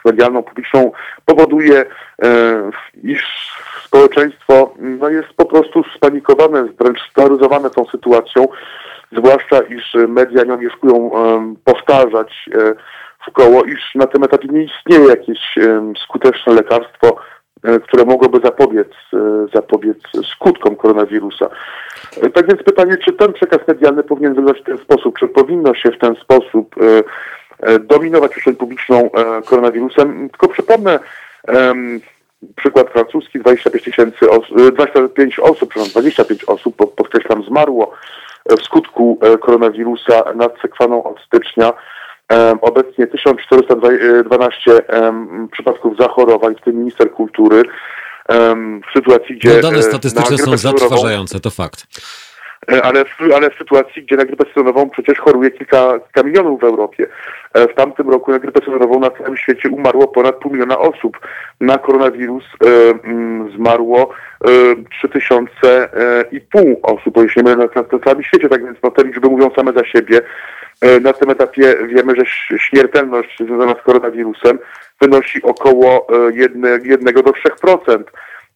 medialną, 0.05 0.43
publiczną, 0.43 0.93
powoduje, 1.25 1.85
iż 3.03 3.51
społeczeństwo 3.85 4.75
no, 4.79 5.09
jest 5.09 5.29
po 5.37 5.45
prostu 5.45 5.85
spanikowane, 5.97 6.65
wręcz 6.81 7.11
steroryzowane 7.11 7.71
tą 7.71 7.85
sytuacją, 7.85 8.49
zwłaszcza 9.13 9.61
iż 9.61 9.97
media 10.09 10.45
nie 10.45 10.55
omieszkują 10.55 11.11
powtarzać 11.65 12.51
e, 12.55 12.75
w 13.29 13.33
koło, 13.33 13.65
iż 13.65 13.95
na 13.95 14.07
tym 14.07 14.25
etapie 14.25 14.49
nie 14.49 14.63
istnieje 14.63 15.09
jakieś 15.09 15.39
skuteczne 16.05 16.53
lekarstwo, 16.53 17.17
e, 17.65 17.81
które 17.81 18.05
mogłoby 18.05 18.41
zapobiec, 18.45 18.89
e, 19.13 19.47
zapobiec 19.55 19.99
skutkom 20.35 20.77
koronawirusa. 20.77 21.49
Tak 22.35 22.47
więc 22.47 22.63
pytanie, 22.63 22.97
czy 22.97 23.13
ten 23.13 23.33
przekaz 23.33 23.59
medialny 23.69 24.03
powinien 24.03 24.35
wyglądać 24.35 24.63
w 24.63 24.67
ten 24.67 24.79
sposób, 24.79 25.19
czy 25.19 25.29
powinno 25.29 25.75
się 25.75 25.91
w 25.91 25.99
ten 25.99 26.15
sposób 26.17 26.75
dominować 27.81 28.31
przestrzeń 28.31 28.57
publiczną 28.57 29.11
koronawirusem. 29.47 30.31
Tylko 30.31 30.49
przypomnę, 30.49 30.99
przykład 32.57 32.91
francuski, 32.91 33.39
25 33.39 33.85
tysięcy 33.85 34.31
osób, 34.31 34.73
25 34.73 35.39
osób, 35.39 35.71
przepraszam, 35.71 35.93
25 35.93 36.45
osób, 36.45 36.77
podkreślam, 36.97 37.45
zmarło 37.45 37.95
w 38.47 38.63
skutku 38.63 39.19
e, 39.23 39.39
koronawirusa 39.39 40.33
nad 40.35 40.61
Sekwaną 40.63 41.03
od 41.03 41.21
stycznia. 41.21 41.73
Obecnie 42.61 43.07
1412 43.07 44.83
przypadków 45.53 45.97
zachorowań, 45.99 46.55
w 46.55 46.65
tym 46.65 46.77
minister 46.77 47.11
kultury. 47.13 47.63
W 48.89 48.93
sytuacji, 48.97 49.37
gdzie. 49.37 49.55
No, 49.55 49.63
dane 49.63 49.83
statystyczne 49.83 50.39
są 50.39 50.57
zatrważające, 50.57 51.41
to 51.41 51.51
fakt. 51.51 51.87
E, 52.69 52.83
ale 52.83 53.05
w, 53.05 53.33
ale 53.37 53.51
w 53.51 53.59
sytuacji, 53.59 54.03
gdzie 54.03 54.17
na 54.17 54.25
grypę 54.25 54.45
sezonową 54.55 54.91
przecież 54.91 55.19
choruje 55.19 55.51
kilka, 55.51 55.99
kilka 55.99 56.23
milionów 56.23 56.61
w 56.61 56.65
Europie. 56.65 57.07
E, 57.55 57.69
w 57.69 57.75
tamtym 57.75 58.11
roku 58.11 58.31
na 58.31 58.39
grypę 58.39 58.61
sezonową 58.65 59.01
na 59.01 59.11
całym 59.11 59.37
świecie 59.37 59.69
umarło 59.69 60.09
ponad 60.09 60.37
pół 60.37 60.53
miliona 60.53 60.79
osób. 60.79 61.19
Na 61.61 61.79
koronawirus 61.79 62.45
e, 62.45 62.69
zmarło 63.57 64.11
e, 64.45 64.49
3000 64.99 65.51
e, 65.65 65.89
i 66.33 66.41
pół 66.41 66.81
osób, 66.83 67.17
o 67.17 67.23
ile 67.23 67.43
na, 67.43 67.57
na, 67.57 67.67
na 67.93 67.99
całym 68.05 68.23
świecie, 68.23 68.49
tak 68.49 68.65
więc 68.65 68.79
no, 68.83 68.91
te 68.91 69.05
liczby 69.05 69.29
mówią 69.29 69.51
same 69.57 69.73
za 69.73 69.85
siebie. 69.85 70.21
Na 71.03 71.13
tym 71.13 71.31
etapie 71.31 71.75
wiemy, 71.87 72.15
że 72.17 72.23
śmiertelność 72.59 73.39
związana 73.39 73.75
z 73.75 73.83
koronawirusem 73.83 74.59
wynosi 75.01 75.43
około 75.43 76.07
1, 76.33 76.81
1 76.85 77.15
do 77.15 77.21
3%. 77.21 78.03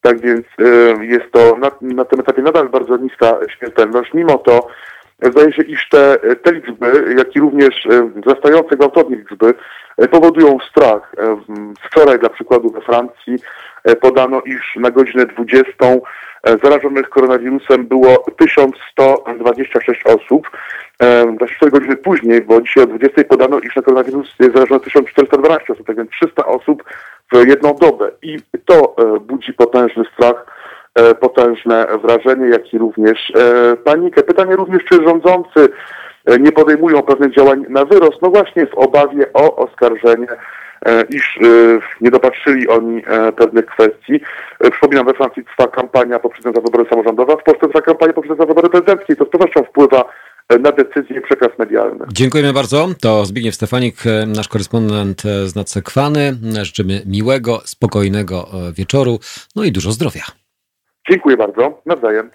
Tak 0.05 0.21
więc 0.21 0.45
y, 0.59 1.05
jest 1.05 1.31
to 1.31 1.57
na, 1.57 1.71
na 1.81 2.05
tym 2.05 2.19
etapie 2.19 2.41
nadal 2.41 2.69
bardzo 2.69 2.97
niska 2.97 3.37
śmiertelność. 3.57 4.13
Mimo 4.13 4.37
to 4.37 4.67
zdaje 5.21 5.53
się, 5.53 5.63
iż 5.63 5.89
te, 5.89 6.17
te 6.43 6.51
liczby, 6.53 7.15
jak 7.17 7.35
i 7.35 7.39
również 7.39 7.87
wzrastające 8.15 8.75
gwałtownie 8.75 9.15
liczby 9.15 9.53
powodują 10.11 10.57
strach. 10.69 11.15
Wczoraj 11.83 12.19
dla 12.19 12.29
przykładu 12.29 12.69
we 12.69 12.81
Francji 12.81 13.35
podano, 14.01 14.41
iż 14.41 14.75
na 14.75 14.91
godzinę 14.91 15.25
20 15.25 15.71
zarażonych 16.63 17.09
koronawirusem 17.09 17.85
było 17.87 18.25
1126 18.37 20.03
osób. 20.05 20.49
24 20.99 21.71
godziny 21.71 21.97
później, 21.97 22.41
bo 22.41 22.61
dzisiaj 22.61 22.83
o 22.83 22.87
20 22.87 23.23
podano, 23.23 23.59
iż 23.59 23.75
na 23.75 23.81
koronawirus 23.81 24.35
jest 24.39 24.53
zarażone 24.53 24.79
1412 24.79 25.73
osób, 25.73 25.87
tak 25.87 25.97
więc 25.97 26.09
300 26.09 26.45
osób 26.45 26.83
w 27.33 27.47
jedną 27.47 27.75
dobę. 27.75 28.11
I 28.21 28.37
to 28.65 28.95
e, 28.97 29.19
budzi 29.19 29.53
potężny 29.53 30.03
strach, 30.13 30.45
e, 30.95 31.15
potężne 31.15 31.87
wrażenie, 32.03 32.49
jak 32.49 32.73
i 32.73 32.77
również 32.77 33.33
e, 33.35 33.75
panikę. 33.75 34.23
Pytanie 34.23 34.55
również, 34.55 34.83
czy 34.83 34.95
rządzący 34.95 35.69
nie 36.39 36.51
podejmują 36.51 37.01
pewnych 37.01 37.35
działań 37.35 37.65
na 37.69 37.85
wyrost, 37.85 38.21
no 38.21 38.29
właśnie 38.29 38.65
w 38.65 38.73
obawie 38.73 39.33
o 39.33 39.55
oskarżenie, 39.55 40.27
iż 41.09 41.39
nie 42.01 42.11
dopatrzyli 42.11 42.67
oni 42.67 43.03
pewnych 43.35 43.65
kwestii. 43.65 44.19
Przypominam, 44.71 45.05
we 45.05 45.13
Francji 45.13 45.45
trwa 45.45 45.67
kampania 45.67 46.19
poprzednia 46.19 46.51
wybory 46.51 46.85
samorządowe, 46.89 47.33
a 47.33 47.37
w 47.37 47.43
Polsce 47.43 47.67
trwa 47.67 47.81
kampania 47.81 48.13
poprzednia 48.13 48.45
wybory 48.45 48.69
prezydenckie. 48.69 49.15
To 49.15 49.25
z 49.25 49.29
pewnością 49.29 49.63
wpływa 49.63 50.05
na 50.49 50.71
decyzję 50.71 51.21
przekaz 51.21 51.49
medialny. 51.59 52.05
Dziękujemy 52.13 52.53
bardzo. 52.53 52.87
To 53.01 53.25
Zbigniew 53.25 53.55
Stefanik, 53.55 53.95
nasz 54.27 54.47
korespondent 54.47 55.21
z 55.45 55.55
Nadsekwany. 55.55 56.37
Życzymy 56.61 57.01
miłego, 57.05 57.61
spokojnego 57.65 58.47
e, 58.53 58.73
wieczoru, 58.73 59.19
no 59.55 59.63
i 59.63 59.71
dużo 59.71 59.91
zdrowia. 59.91 60.23
Dziękuję 61.09 61.37
bardzo. 61.37 61.81
Nawzajem. 61.85 62.31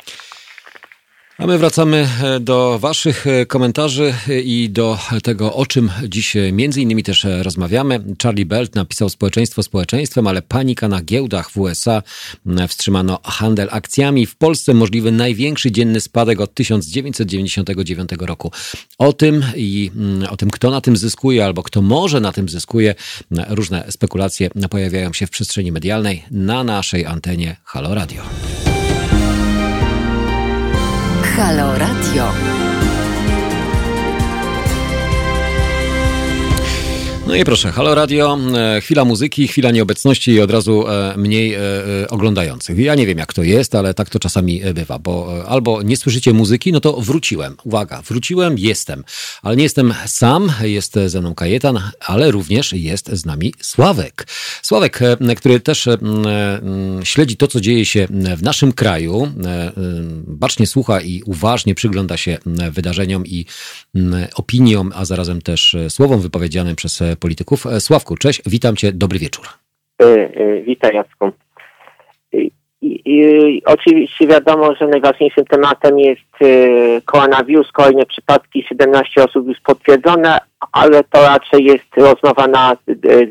A 1.41 1.47
my 1.47 1.59
wracamy 1.59 2.09
e, 2.22 2.41
do 2.41 2.78
Waszych 2.78 3.26
e, 3.26 3.47
komentarzy 3.47 4.14
e, 4.28 4.41
i 4.41 4.70
do 4.70 4.99
tego, 5.22 5.55
o 5.55 5.66
czym 5.66 5.91
dziś 6.09 6.36
między 6.53 6.82
innymi 6.82 7.03
też 7.03 7.26
rozmawiamy. 7.43 8.05
Charlie 8.22 8.47
Belt 8.47 8.74
napisał 8.74 9.09
społeczeństwo 9.09 9.62
społeczeństwem, 9.62 10.26
ale 10.26 10.43
panika 10.43 10.88
na 10.88 11.03
giełdach 11.03 11.51
w 11.51 11.57
USA. 11.57 12.03
Wstrzymano 12.68 13.18
handel 13.24 13.68
akcjami. 13.70 14.26
W 14.26 14.36
Polsce 14.36 14.74
możliwy 14.74 15.12
największy 15.12 15.72
dzienny 15.72 16.01
spadek 16.01 16.41
od 16.41 16.55
1999 16.55 18.11
roku. 18.20 18.53
O 18.99 19.12
tym 19.12 19.45
i 19.57 19.91
mm, 19.97 20.28
o 20.30 20.36
tym, 20.36 20.51
kto 20.51 20.70
na 20.70 20.80
tym 20.80 20.97
zyskuje 20.97 21.45
albo 21.45 21.62
kto 21.62 21.82
może 21.82 22.20
na 22.20 22.32
tym 22.32 22.49
zyskuje, 22.49 22.95
różne 23.49 23.84
spekulacje 23.91 24.51
pojawiają 24.70 25.12
się 25.12 25.26
w 25.26 25.30
przestrzeni 25.30 25.72
medialnej 25.72 26.24
na 26.30 26.64
naszej 26.64 27.07
antenie 27.07 27.57
Halo 27.64 27.95
Radio. 27.95 28.22
Halo 31.37 31.74
Radio. 31.76 32.70
No 37.31 37.37
i 37.37 37.45
proszę, 37.45 37.72
Halo 37.72 37.95
Radio, 37.95 38.39
e, 38.57 38.81
chwila 38.81 39.05
muzyki, 39.05 39.49
chwila 39.49 39.70
nieobecności 39.70 40.31
i 40.31 40.41
od 40.41 40.51
razu 40.51 40.89
e, 40.89 41.14
mniej 41.16 41.55
e, 41.55 41.61
oglądających. 42.09 42.78
Ja 42.78 42.95
nie 42.95 43.07
wiem 43.07 43.18
jak 43.18 43.33
to 43.33 43.43
jest, 43.43 43.74
ale 43.74 43.95
tak 43.95 44.11
to 44.11 44.18
czasami 44.18 44.62
bywa, 44.74 44.99
bo 44.99 45.45
albo 45.49 45.83
nie 45.83 45.97
słyszycie 45.97 46.33
muzyki, 46.33 46.72
no 46.72 46.81
to 46.81 47.01
wróciłem. 47.01 47.57
Uwaga, 47.64 48.03
wróciłem, 48.03 48.59
jestem. 48.59 49.05
Ale 49.43 49.57
nie 49.57 49.62
jestem 49.62 49.95
sam, 50.07 50.53
jest 50.62 50.95
ze 51.07 51.20
mną 51.20 51.35
Kajetan, 51.35 51.81
ale 52.07 52.31
również 52.31 52.72
jest 52.72 53.11
z 53.12 53.26
nami 53.26 53.55
Sławek. 53.61 54.26
Sławek, 54.62 55.01
który 55.37 55.61
też 55.61 55.89
śledzi 57.05 57.37
to, 57.37 57.47
co 57.47 57.61
dzieje 57.61 57.87
się 57.87 58.09
w 58.37 58.43
naszym 58.43 58.72
kraju, 58.72 59.33
bacznie 60.26 60.66
słucha 60.66 61.01
i 61.01 61.22
uważnie 61.26 61.74
przygląda 61.74 62.16
się 62.16 62.39
wydarzeniom 62.70 63.26
i 63.26 63.47
opiniom, 64.35 64.93
a 64.95 65.05
zarazem 65.05 65.43
też 65.43 65.76
słowom 65.89 66.20
wypowiedzianym 66.20 66.76
przez 66.76 67.03
polityków. 67.21 67.66
E, 67.66 67.81
Sławku, 67.81 68.16
cześć, 68.16 68.43
witam 68.47 68.77
cię, 68.77 68.93
dobry 68.93 69.18
wieczór. 69.18 69.47
E, 70.03 70.05
e, 70.05 70.62
witaj 70.62 70.95
Jacku. 70.95 71.33
I, 72.33 72.51
i, 73.05 73.62
oczywiście 73.64 74.27
wiadomo, 74.27 74.75
że 74.75 74.87
najważniejszym 74.87 75.45
tematem 75.45 75.99
jest 75.99 76.31
koronawirus, 77.05 77.73
kolejne 77.73 78.07
przypadki, 78.07 78.62
17 78.68 79.25
osób 79.25 79.49
już 79.49 79.61
potwierdzone, 79.61 80.39
ale 80.73 81.05
to 81.05 81.23
raczej 81.23 81.64
jest 81.64 81.97
rozmowa 81.97 82.47
na, 82.47 82.77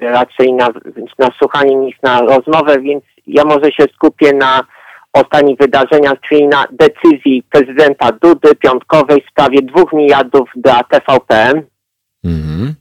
raczej 0.02 0.54
na, 0.54 0.70
na 1.20 1.30
słuchanie 1.40 1.76
niż 1.76 2.02
na 2.04 2.22
rozmowę, 2.22 2.82
więc 2.82 3.04
ja 3.28 3.44
może 3.44 3.72
się 3.72 3.84
skupię 3.94 4.34
na 4.34 4.64
ostatnich 5.14 5.58
wydarzeniach, 5.58 6.20
czyli 6.30 6.48
na 6.48 6.66
decyzji 6.72 7.44
prezydenta 7.52 8.12
Dudy 8.12 8.56
piątkowej 8.56 9.22
w 9.22 9.32
sprawie 9.32 9.62
2 9.62 9.84
miliardów 9.94 10.50
dla 10.56 10.84
TVP. 10.84 11.52
Mhm. 12.24 12.76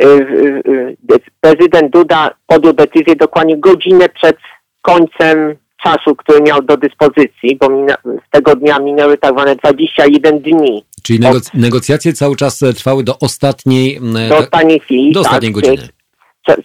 Y, 0.00 0.06
y, 0.06 0.96
y, 1.12 1.20
prezydent 1.40 1.92
Duda 1.92 2.30
podjął 2.46 2.72
decyzję 2.72 3.16
dokładnie 3.16 3.56
godzinę 3.58 4.08
przed 4.08 4.36
końcem 4.82 5.56
czasu, 5.82 6.16
który 6.16 6.40
miał 6.40 6.62
do 6.62 6.76
dyspozycji, 6.76 7.56
bo 7.60 7.66
z 8.04 8.30
tego 8.30 8.56
dnia 8.56 8.78
minęły 8.78 9.18
tak 9.18 9.32
zwane 9.32 9.56
21 9.56 10.40
dni. 10.40 10.84
Czyli 11.02 11.20
negoc 11.20 11.54
negocjacje 11.54 12.12
cały 12.12 12.36
czas 12.36 12.62
e, 12.62 12.72
trwały 12.72 13.04
do 13.04 13.18
ostatniej... 13.18 14.00
Do 14.28 14.38
ostatniej 14.38 14.80
chwili, 14.80 15.12
Do 15.12 15.20
ostatniej 15.20 15.54
tak, 15.54 15.62
godziny. 15.62 15.88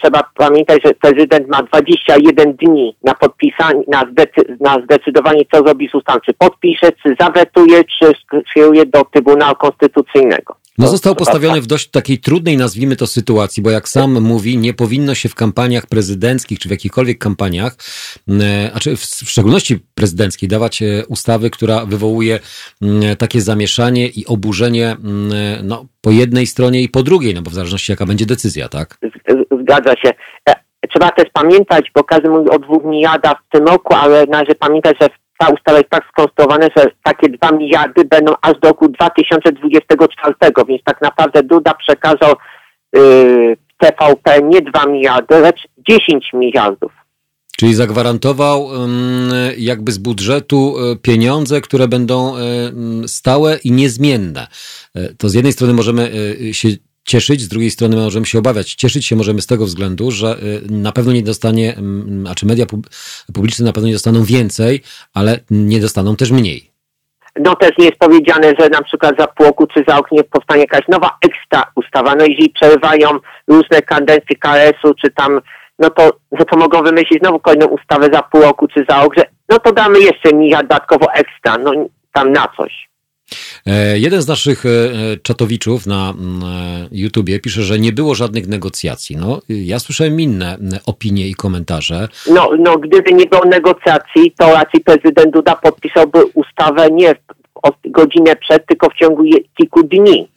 Trzeba 0.01 0.23
pamiętać, 0.35 0.79
że 0.85 0.93
prezydent 0.93 1.47
ma 1.47 1.63
21 1.63 2.53
dni 2.53 2.95
na 3.03 3.13
podpisanie, 3.13 3.83
na, 3.87 4.03
zdecy 4.11 4.57
na 4.59 4.77
zdecydowanie, 4.83 5.43
co 5.51 5.57
zrobi 5.57 5.89
z 5.89 5.95
ustawą. 5.95 6.19
Czy 6.25 6.33
podpisze, 6.33 6.91
czy 6.91 7.15
zawetuje, 7.19 7.83
czy 7.83 8.11
skieruje 8.49 8.85
do 8.85 9.03
Trybunału 9.03 9.55
Konstytucyjnego. 9.55 10.55
No 10.77 10.87
został 10.87 11.15
postawiony 11.15 11.61
w 11.61 11.67
dość 11.67 11.89
takiej 11.89 12.17
trudnej, 12.17 12.57
nazwijmy 12.57 12.95
to, 12.95 13.07
sytuacji, 13.07 13.63
bo 13.63 13.69
jak 13.69 13.89
sam 13.89 14.21
mówi, 14.21 14.57
nie 14.57 14.73
powinno 14.73 15.15
się 15.15 15.29
w 15.29 15.35
kampaniach 15.35 15.87
prezydenckich, 15.87 16.59
czy 16.59 16.67
w 16.67 16.71
jakichkolwiek 16.71 17.17
kampaniach, 17.17 17.75
e, 18.29 18.71
a 18.73 18.79
czy 18.79 18.95
w 18.95 19.01
szczególności 19.01 19.79
prezydenckiej, 19.95 20.49
dawać 20.49 20.81
e, 20.81 21.05
ustawy, 21.07 21.49
która 21.49 21.85
wywołuje 21.85 22.39
takie 23.17 23.41
zamieszanie 23.41 24.07
i 24.07 24.25
oburzenie 24.25 24.95
no, 25.63 25.85
po 26.01 26.11
jednej 26.11 26.47
stronie 26.47 26.81
i 26.81 26.89
po 26.89 27.03
drugiej, 27.03 27.33
no 27.33 27.41
bo 27.41 27.49
w 27.49 27.53
zależności 27.53 27.91
jaka 27.91 28.05
będzie 28.05 28.25
decyzja, 28.25 28.69
tak? 28.69 28.97
Zgadza 29.61 29.93
się. 29.95 30.11
E, 30.49 30.53
trzeba 30.89 31.11
też 31.11 31.25
pamiętać, 31.33 31.91
bo 31.95 32.03
każdy 32.03 32.29
mówi 32.29 32.49
o 32.49 32.59
dwóch 32.59 32.83
miliardach 32.85 33.37
w 33.47 33.51
tym 33.51 33.67
roku, 33.67 33.93
ale 33.93 34.25
należy 34.25 34.55
pamiętać, 34.55 34.97
że 35.01 35.07
ta 35.37 35.49
ustawa 35.49 35.77
jest 35.77 35.89
tak 35.89 36.03
skonstruowana, 36.11 36.67
że 36.77 36.91
takie 37.03 37.29
dwa 37.29 37.51
miliardy 37.51 38.05
będą 38.05 38.33
aż 38.41 38.53
do 38.59 38.67
roku 38.67 38.89
2024, 38.89 40.35
więc 40.67 40.83
tak 40.83 41.01
naprawdę 41.01 41.43
Duda 41.43 41.73
przekazał 41.73 42.33
yy, 42.93 43.57
TVP 43.77 44.41
nie 44.43 44.61
2 44.61 44.85
miliardy, 44.85 45.39
lecz 45.39 45.67
10 45.77 46.33
miliardów. 46.33 46.91
Czyli 47.59 47.73
zagwarantował 47.73 48.69
jakby 49.57 49.91
z 49.91 49.97
budżetu 49.97 50.75
e, 50.77 50.95
pieniądze, 50.95 51.61
które 51.61 51.87
będą 51.87 52.37
e, 52.37 52.41
stałe 53.07 53.57
i 53.63 53.71
niezmienne. 53.71 54.47
E, 54.95 55.13
to 55.13 55.29
z 55.29 55.33
jednej 55.33 55.53
strony 55.53 55.73
możemy 55.73 56.11
się 56.51 56.69
cieszyć, 57.07 57.41
z 57.41 57.47
drugiej 57.47 57.71
strony 57.71 57.95
możemy 57.95 58.25
się 58.25 58.39
obawiać. 58.39 58.73
Cieszyć 58.73 59.05
się 59.05 59.15
możemy 59.15 59.41
z 59.41 59.47
tego 59.47 59.65
względu, 59.65 60.11
że 60.11 60.37
na 60.69 60.91
pewno 60.91 61.11
nie 61.11 61.23
dostanie, 61.23 61.75
a 62.29 62.35
czy 62.35 62.45
media 62.45 62.65
publiczne 63.33 63.65
na 63.65 63.73
pewno 63.73 63.87
nie 63.87 63.93
dostaną 63.93 64.23
więcej, 64.23 64.81
ale 65.13 65.39
nie 65.51 65.79
dostaną 65.79 66.15
też 66.15 66.31
mniej. 66.31 66.71
No 67.39 67.55
też 67.55 67.71
nie 67.77 67.85
jest 67.85 67.97
powiedziane, 67.97 68.53
że 68.59 68.69
na 68.69 68.81
przykład 68.83 69.15
za 69.19 69.27
płoku 69.27 69.67
czy 69.67 69.83
za 69.87 69.97
oknie 69.97 70.23
powstanie 70.23 70.61
jakaś 70.61 70.87
nowa 70.87 71.17
ekstra 71.21 71.71
ustawa. 71.75 72.15
No 72.15 72.25
jeżeli 72.25 72.49
przerywają 72.49 73.09
różne 73.47 73.81
kadencje 73.81 74.35
KS-u, 74.35 74.93
czy 74.93 75.11
tam 75.11 75.41
no 75.79 75.89
to, 75.89 76.11
no 76.31 76.45
to 76.45 76.57
mogą 76.57 76.83
wymyślić 76.83 77.19
znowu 77.19 77.39
kolejną 77.39 77.67
ustawę 77.67 78.09
za 78.13 78.23
pół 78.23 78.41
roku 78.41 78.67
czy 78.67 78.85
za 78.89 79.01
ogrze, 79.01 79.25
no 79.49 79.59
to 79.59 79.73
damy 79.73 79.99
jeszcze 79.99 80.33
miliard 80.33 80.67
dodatkowo 80.67 81.13
ekstra, 81.13 81.57
no 81.57 81.71
tam 82.13 82.31
na 82.31 82.47
coś. 82.57 82.87
E, 83.67 83.99
jeden 83.99 84.21
z 84.21 84.27
naszych 84.27 84.65
e, 84.65 84.69
czatowiczów 85.23 85.87
na 85.87 86.09
mm, 86.09 86.43
e, 86.43 86.87
YouTubie 86.91 87.39
pisze, 87.39 87.61
że 87.61 87.79
nie 87.79 87.91
było 87.91 88.15
żadnych 88.15 88.47
negocjacji. 88.47 89.17
No, 89.17 89.41
ja 89.49 89.79
słyszałem 89.79 90.21
inne 90.21 90.57
opinie 90.85 91.27
i 91.27 91.33
komentarze. 91.33 92.07
No, 92.31 92.49
no 92.59 92.77
gdyby 92.77 93.13
nie 93.13 93.25
było 93.25 93.45
negocjacji, 93.45 94.33
to 94.37 94.53
raczej 94.53 94.81
prezydent 94.81 95.33
Duda 95.33 95.55
podpisałby 95.55 96.25
ustawę 96.33 96.87
nie 96.91 97.15
godzinę 97.85 98.35
przed, 98.35 98.65
tylko 98.65 98.89
w 98.89 98.93
ciągu 98.93 99.23
kilku 99.57 99.83
dni. 99.83 100.27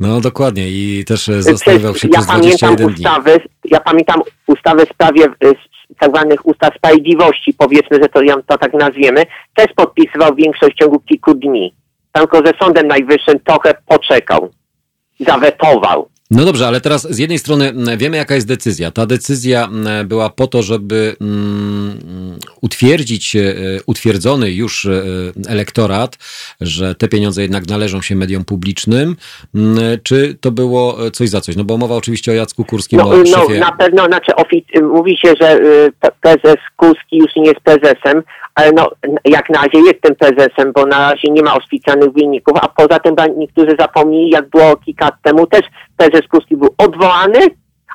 No 0.00 0.20
dokładnie 0.20 0.68
i 0.68 1.04
też 1.04 1.30
zastanawiał 1.38 1.94
się 1.94 2.08
ja 2.08 2.18
przez 2.18 2.26
21 2.26 2.86
ustawy, 2.86 3.38
dni. 3.38 3.70
Ja 3.70 3.80
pamiętam 3.80 4.20
ustawę 4.46 4.86
w 4.86 4.88
sprawie 4.88 5.26
tak 5.98 6.10
zwanych 6.10 6.46
ustaw 6.46 6.74
sprawiedliwości, 6.76 7.54
powiedzmy, 7.58 7.98
że 8.02 8.08
to, 8.08 8.20
to 8.46 8.58
tak 8.58 8.72
nazwiemy, 8.72 9.22
też 9.54 9.66
podpisywał 9.76 10.34
większość 10.34 10.74
w 10.76 10.78
ciągu 10.78 11.00
kilku 11.00 11.34
dni. 11.34 11.74
Tylko 12.18 12.46
ze 12.46 12.52
Sądem 12.62 12.86
Najwyższym 12.86 13.40
trochę 13.44 13.74
poczekał, 13.86 14.50
zawetował. 15.20 16.08
No 16.30 16.44
dobrze, 16.44 16.66
ale 16.66 16.80
teraz 16.80 17.10
z 17.10 17.18
jednej 17.18 17.38
strony 17.38 17.72
wiemy, 17.96 18.16
jaka 18.16 18.34
jest 18.34 18.48
decyzja. 18.48 18.90
Ta 18.90 19.06
decyzja 19.06 19.68
była 20.04 20.30
po 20.30 20.46
to, 20.46 20.62
żeby 20.62 21.16
mm, 21.20 21.98
utwierdzić 22.60 23.36
e, 23.36 23.54
utwierdzony 23.86 24.50
już 24.50 24.84
e, 24.84 25.02
elektorat, 25.48 26.16
że 26.60 26.94
te 26.94 27.08
pieniądze 27.08 27.42
jednak 27.42 27.68
należą 27.68 28.02
się 28.02 28.16
mediom 28.16 28.44
publicznym, 28.44 29.16
czy 30.02 30.38
to 30.40 30.50
było 30.50 31.10
coś 31.10 31.28
za 31.28 31.40
coś? 31.40 31.56
No 31.56 31.64
bo 31.64 31.76
mowa 31.76 31.94
oczywiście 31.94 32.32
o 32.32 32.34
Jacku 32.34 32.64
Kurskim, 32.64 32.98
no, 32.98 33.08
o 33.08 33.26
szefie... 33.26 33.60
No 33.60 33.66
na 33.66 33.72
pewno, 33.72 34.06
znaczy 34.06 34.32
mówi 34.82 35.16
się, 35.16 35.34
że 35.40 35.60
prezes 36.20 36.56
Kurski 36.76 37.16
już 37.16 37.36
nie 37.36 37.44
jest 37.44 37.60
prezesem, 37.60 38.22
ale 38.58 38.72
no 38.72 38.90
jak 39.24 39.50
na 39.50 39.62
razie 39.62 39.78
jest 39.78 40.00
tym 40.02 40.14
prezesem, 40.14 40.72
bo 40.72 40.86
na 40.86 41.10
razie 41.10 41.30
nie 41.30 41.42
ma 41.42 41.54
oficjalnych 41.54 42.12
wyników, 42.12 42.58
a 42.62 42.68
poza 42.68 42.98
tym 42.98 43.14
niektórzy 43.36 43.76
zapomnieli, 43.78 44.30
jak 44.30 44.48
było 44.48 44.76
kilka 44.76 45.04
lat 45.04 45.14
temu 45.22 45.46
też 45.46 45.62
prezes 45.96 46.28
Kurski 46.30 46.56
był 46.56 46.74
odwołany, 46.78 47.40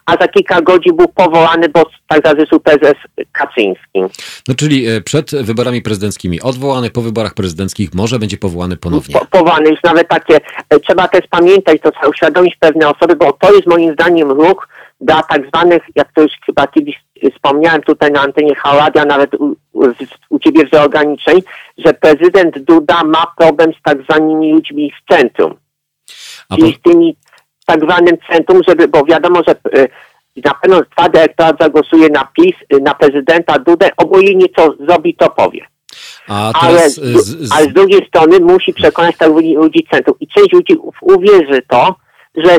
a 0.06 0.12
za 0.12 0.28
kilka 0.28 0.62
godzin 0.62 0.96
był 0.96 1.08
powołany, 1.08 1.70
bo 1.70 1.86
tak 2.08 2.28
zażyczył 2.28 2.60
prezes 2.60 2.94
Kaczyński. 3.32 4.22
No 4.48 4.56
czyli 4.56 4.88
e, 4.88 5.02
przed 5.02 5.32
wyborami 5.32 5.82
prezydenckimi 5.82 6.42
odwołany, 6.42 6.90
po 6.90 7.02
wyborach 7.02 7.34
prezydenckich 7.34 7.94
może 7.94 8.20
będzie 8.20 8.38
powołany 8.38 8.78
ponownie. 8.78 9.14
Po, 9.14 9.26
powołany, 9.26 9.70
już 9.70 9.84
nawet 9.84 10.08
takie, 10.08 10.38
e, 10.70 10.80
trzeba 10.80 11.08
też 11.08 11.22
pamiętać, 11.30 11.82
to 11.82 11.92
trzeba 11.92 12.08
uświadomić 12.08 12.56
pewne 12.60 12.90
osoby, 12.90 13.16
bo 13.16 13.34
to 13.34 13.54
jest 13.54 13.68
moim 13.68 13.94
zdaniem 13.94 14.32
ruch 14.32 14.68
dla 15.02 15.24
tak 15.24 15.48
zwanych, 15.48 15.82
jak 15.96 16.14
to 16.14 16.22
już 16.22 16.32
chyba 16.46 16.68
kiedyś 16.68 17.04
wspomniałem 17.36 17.82
tutaj 17.82 18.12
na 18.12 18.22
antenie 18.22 18.56
Haladia, 18.56 19.06
nawet 19.06 19.32
u, 20.30 20.40
Ciebie 20.40 20.68
w 20.68 20.74
ograniczeń, 20.74 21.42
że 21.78 21.94
prezydent 21.94 22.60
Duda 22.60 23.04
ma 23.04 23.28
problem 23.38 23.72
z 23.80 23.82
tak 23.84 24.04
zwanymi 24.04 24.54
ludźmi 24.54 24.92
w 24.92 25.14
centrum. 25.14 25.56
A 26.50 26.56
Czyli 26.56 26.74
z 26.74 26.82
tymi 26.82 27.16
tak 27.66 27.82
zwanym 27.82 28.18
centrum, 28.32 28.62
żeby, 28.68 28.88
bo 28.88 29.06
wiadomo, 29.06 29.42
że 29.48 29.80
y, 29.80 29.88
na 30.46 30.54
pewno 30.54 30.82
dwa 30.82 31.20
elektorat 31.20 31.56
zagłosuje 31.60 32.10
na 32.10 32.28
PiS, 32.36 32.56
y, 32.74 32.82
na 32.82 32.94
prezydenta 32.94 33.60
Dudę, 33.60 33.90
obojętnie 33.98 34.48
co 34.56 34.74
zrobi, 34.86 35.16
to 35.16 35.30
powie. 35.30 35.66
A 36.28 36.52
ale, 36.54 36.90
z, 36.90 36.96
z... 36.96 37.52
ale 37.52 37.66
z 37.66 37.74
drugiej 37.74 38.08
strony 38.08 38.40
musi 38.40 38.74
przekonać 38.74 39.18
tak 39.18 39.30
ludzi 39.56 39.88
centrum. 39.92 40.16
I 40.20 40.28
część 40.28 40.52
ludzi 40.54 40.78
uwierzy 41.02 41.62
to, 41.68 41.96
że 42.36 42.58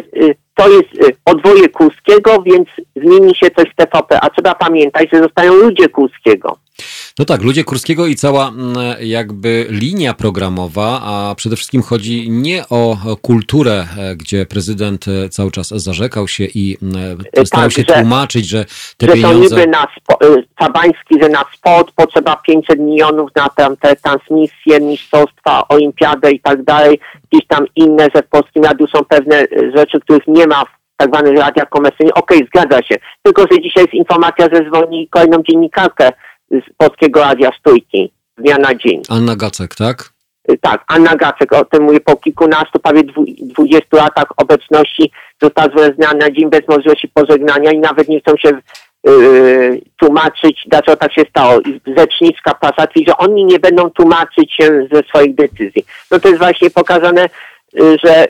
to 0.55 0.69
jest 0.69 0.89
odwoje 1.25 1.69
Kurskiego, 1.69 2.43
więc 2.43 2.69
zmieni 2.97 3.35
się 3.35 3.51
coś 3.51 3.71
w 3.71 3.75
TVP. 3.77 4.21
A 4.21 4.31
trzeba 4.31 4.55
pamiętać, 4.55 5.09
że 5.13 5.23
zostają 5.23 5.55
ludzie 5.55 5.89
Kurskiego. 5.89 6.59
No 7.19 7.25
tak, 7.25 7.43
ludzie 7.43 7.65
Kurskiego 7.65 8.07
i 8.07 8.15
cała 8.15 8.49
mm, 8.49 8.77
jakby 9.01 9.67
linia 9.69 10.15
programowa, 10.15 11.01
a 11.05 11.35
przede 11.35 11.57
wszystkim 11.57 11.83
chodzi 11.83 12.31
nie 12.31 12.63
o 12.71 12.97
kulturę, 13.23 13.87
e, 13.99 14.17
gdzie 14.17 14.47
prezydent 14.47 15.07
e, 15.09 15.29
cały 15.29 15.51
czas 15.51 15.69
zarzekał 15.69 16.29
się 16.29 16.45
i 16.45 16.77
e, 17.37 17.47
starał 17.47 17.69
tak, 17.69 17.73
się 17.73 17.85
że, 17.89 17.95
tłumaczyć, 17.95 18.49
że 18.49 18.65
te 18.97 19.07
że 19.07 19.13
pieniądze... 19.13 19.49
To 19.49 19.57
niby 19.57 19.67
na 19.67 19.87
Cabański, 20.59 21.23
że 21.23 21.29
na 21.29 21.45
sport 21.57 21.93
potrzeba 21.97 22.37
500 22.37 22.79
milionów 22.79 23.31
na 23.37 23.49
tam, 23.49 23.77
te 23.77 23.97
transmisje, 23.97 24.81
mistrzostwa, 24.81 25.69
olimpiadę 25.69 26.33
i 26.33 26.41
tak 26.41 26.63
dalej, 26.63 27.01
gdzieś 27.31 27.47
tam 27.47 27.67
inne, 27.77 28.09
że 28.15 28.23
w 28.23 28.29
Polskim 28.29 28.65
Radiu 28.65 28.87
są 28.87 29.05
pewne 29.05 29.47
rzeczy, 29.77 30.01
których 30.01 30.27
nie 30.27 30.47
ma 30.47 30.65
w 30.65 30.69
tak 30.97 31.09
zwanych 31.09 31.39
radiach 31.39 31.69
komercyjnych. 31.69 32.17
Okej, 32.17 32.39
okay, 32.39 32.49
zgadza 32.49 32.83
się. 32.83 32.97
Tylko, 33.23 33.43
że 33.43 33.61
dzisiaj 33.63 33.83
jest 33.83 33.95
informacja, 33.95 34.49
że 34.53 34.69
zwolni 34.69 35.09
kolejną 35.09 35.43
dziennikarkę 35.43 36.13
z 36.51 36.77
Polskiego 36.77 37.21
Radia 37.21 37.51
Stójki 37.59 38.13
z 38.39 38.43
dnia 38.43 38.59
na 38.59 38.75
dzień. 38.75 39.03
Anna 39.09 39.37
Gacek, 39.37 39.75
tak? 39.75 40.15
Y, 40.51 40.59
tak, 40.59 40.85
Anna 40.87 41.17
Gacek, 41.17 41.53
o 41.53 41.65
tym 41.65 41.83
mówię, 41.83 42.01
po 42.01 42.17
kilkunastu, 42.17 42.79
prawie 42.79 43.03
dwudziestu 43.43 43.97
latach 43.97 44.27
obecności 44.37 45.11
została 45.43 45.69
zwolniona 45.69 46.13
na 46.13 46.31
dzień 46.31 46.51
bez 46.51 46.69
możliwości 46.69 47.09
pożegnania 47.09 47.73
i 47.73 47.79
nawet 47.79 48.09
nie 48.09 48.21
chcą 48.21 48.37
się 48.37 48.51
yy, 49.07 49.81
tłumaczyć, 49.97 50.63
dlaczego 50.67 50.97
tak 50.97 51.13
się 51.13 51.23
stało. 51.31 51.61
I 51.61 51.81
rzeczniczka 51.97 52.55
prasa 52.55 52.87
twierdzi, 52.87 53.11
że 53.11 53.17
oni 53.17 53.45
nie 53.45 53.59
będą 53.59 53.91
tłumaczyć 53.91 54.53
się 54.55 54.87
ze 54.93 55.03
swoich 55.03 55.35
decyzji. 55.35 55.85
No 56.11 56.21
to 56.21 56.29
jest 56.29 56.41
właśnie 56.41 56.71
pokazane, 56.71 57.29
yy, 57.73 57.97
że 58.05 58.27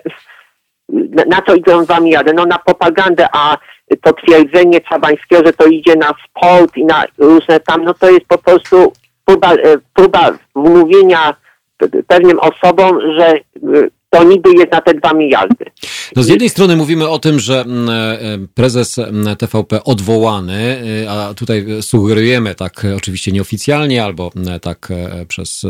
na, 0.88 1.24
na 1.24 1.42
co 1.42 1.54
idą 1.54 1.84
wam 1.84 2.06
jadę? 2.06 2.32
No 2.32 2.46
na 2.46 2.58
propagandę, 2.58 3.28
a 3.32 3.58
to 4.02 4.12
twierdzenie 4.12 4.80
Cabańskiego, 4.80 5.42
że 5.46 5.52
to 5.52 5.66
idzie 5.66 5.96
na 5.96 6.14
sport 6.28 6.76
i 6.76 6.84
na 6.84 7.04
różne 7.18 7.60
tam, 7.60 7.84
no 7.84 7.94
to 7.94 8.10
jest 8.10 8.26
po 8.26 8.38
prostu 8.38 8.92
próba, 9.24 9.54
e, 9.54 9.78
próba 9.94 10.32
wmówienia 10.54 11.34
pewnym 12.06 12.38
osobom, 12.40 13.00
że 13.16 13.26
e, 13.26 13.40
to 14.14 14.24
niby 14.24 14.50
jest 14.58 14.72
na 14.72 14.80
te 14.80 14.94
dwa 14.94 15.12
miliardy. 15.12 15.64
No 16.16 16.22
z 16.22 16.28
jednej 16.28 16.48
strony 16.48 16.76
mówimy 16.76 17.08
o 17.08 17.18
tym, 17.18 17.38
że 17.38 17.60
mm, 17.60 17.88
e, 17.90 18.18
prezes 18.54 18.98
mm, 18.98 19.36
TVP 19.36 19.84
odwołany, 19.84 20.82
e, 21.04 21.10
a 21.10 21.34
tutaj 21.34 21.66
sugerujemy 21.80 22.54
tak 22.54 22.86
oczywiście 22.96 23.32
nieoficjalnie 23.32 24.04
albo 24.04 24.30
mm, 24.36 24.60
tak 24.60 24.88
e, 24.90 25.26
przez, 25.26 25.66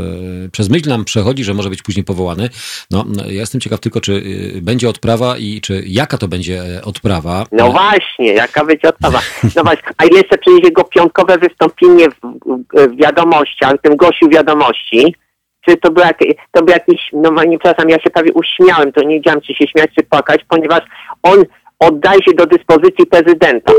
przez 0.53 0.71
myśl 0.71 0.89
nam 0.89 1.05
przechodzi, 1.05 1.45
że 1.45 1.55
może 1.55 1.71
być 1.71 1.83
później 1.83 2.05
powołany. 2.05 2.49
No, 2.91 3.05
ja 3.27 3.33
jestem 3.33 3.61
ciekaw 3.61 3.81
tylko, 3.81 4.01
czy 4.01 4.23
będzie 4.63 4.89
odprawa 4.89 5.39
i 5.39 5.61
czy 5.61 5.85
jaka 5.87 6.19
to 6.19 6.29
będzie 6.29 6.63
odprawa. 6.85 7.47
No 7.53 7.73
właśnie, 7.73 8.33
jaka 8.33 8.65
będzie 8.65 8.89
odprawa. 8.89 9.21
No 9.57 9.63
właśnie, 9.63 9.89
a 9.97 10.05
jeszcze 10.05 10.39
przecież 10.39 10.65
jego 10.65 10.85
piątkowe 10.85 11.39
wystąpienie 11.39 12.09
w, 12.11 12.15
w 12.75 12.97
wiadomościach, 12.97 13.75
tym 13.83 13.97
gościu 13.97 14.29
wiadomości, 14.29 15.15
czy 15.69 15.77
to 15.77 15.91
był, 15.91 16.05
jak, 16.05 16.19
to 16.53 16.63
był 16.63 16.75
jakiś, 16.75 17.01
no 17.13 17.45
nie 17.45 17.59
przepraszam, 17.59 17.91
ja 17.91 18.01
się 18.01 18.11
prawie 18.11 18.33
uśmiałem, 18.33 18.93
to 18.93 19.01
nie 19.03 19.15
wiedziałem, 19.15 19.41
czy 19.41 19.55
się 19.55 19.67
śmiać, 19.67 19.91
czy 19.99 20.05
płakać, 20.05 20.41
ponieważ 20.49 20.81
on 21.23 21.45
oddaje 21.79 22.23
się 22.23 22.33
do 22.35 22.47
dyspozycji 22.47 23.07
prezydenta. 23.07 23.73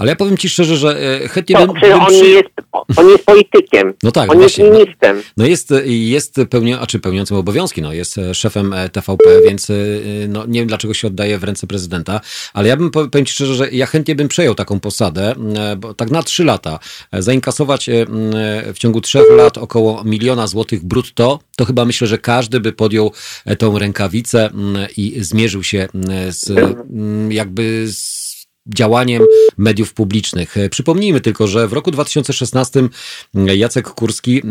Ale 0.00 0.10
ja 0.10 0.16
powiem 0.16 0.36
ci 0.36 0.48
szczerze, 0.48 0.76
że 0.76 1.20
e, 1.22 1.28
chętnie 1.28 1.56
to, 1.56 1.66
bym, 1.66 1.80
bym 1.80 1.92
on, 1.92 2.06
przy... 2.06 2.26
jest, 2.26 2.48
on 2.96 3.08
jest 3.08 3.24
politykiem. 3.24 3.94
No 4.02 4.12
tak, 4.12 4.30
on 4.30 4.38
właśnie, 4.38 4.64
jest 4.64 4.78
ministrem. 4.78 5.22
No, 5.36 5.46
jest, 5.46 5.72
jest 5.84 6.40
pełnia, 6.50 6.80
a 6.80 6.86
czy 6.86 6.98
pełniącym 7.00 7.36
obowiązki, 7.36 7.82
no 7.82 7.92
jest 7.92 8.18
e, 8.18 8.34
szefem 8.34 8.72
e, 8.72 8.88
TVP, 8.88 9.24
więc 9.44 9.68
no, 10.28 10.46
nie 10.46 10.60
wiem 10.60 10.68
dlaczego 10.68 10.94
się 10.94 11.06
oddaje 11.06 11.38
w 11.38 11.44
ręce 11.44 11.66
prezydenta, 11.66 12.20
ale 12.54 12.68
ja 12.68 12.76
bym 12.76 12.90
powiem 12.90 13.26
ci 13.26 13.34
szczerze, 13.34 13.54
że 13.54 13.70
ja 13.70 13.86
chętnie 13.86 14.14
bym 14.14 14.28
przejął 14.28 14.54
taką 14.54 14.80
posadę, 14.80 15.34
bo 15.78 15.94
tak 15.94 16.10
na 16.10 16.22
trzy 16.22 16.44
lata 16.44 16.78
zainkasować 17.12 17.90
w 18.74 18.78
ciągu 18.78 19.00
trzech 19.00 19.24
lat 19.36 19.58
około 19.58 20.04
miliona 20.04 20.46
złotych 20.46 20.84
brutto, 20.84 21.38
to 21.56 21.64
chyba 21.64 21.84
myślę, 21.84 22.06
że 22.06 22.18
każdy 22.18 22.60
by 22.60 22.72
podjął 22.72 23.12
tą 23.58 23.78
rękawicę 23.78 24.50
i 24.96 25.14
zmierzył 25.18 25.62
się 25.62 25.88
z 26.28 26.52
jakby 27.30 27.86
z 27.88 28.29
działaniem 28.66 29.22
mediów 29.58 29.94
publicznych. 29.94 30.54
Przypomnijmy 30.70 31.20
tylko, 31.20 31.46
że 31.46 31.68
w 31.68 31.72
roku 31.72 31.90
2016 31.90 32.88
Jacek 33.34 33.88
Kurski 33.88 34.42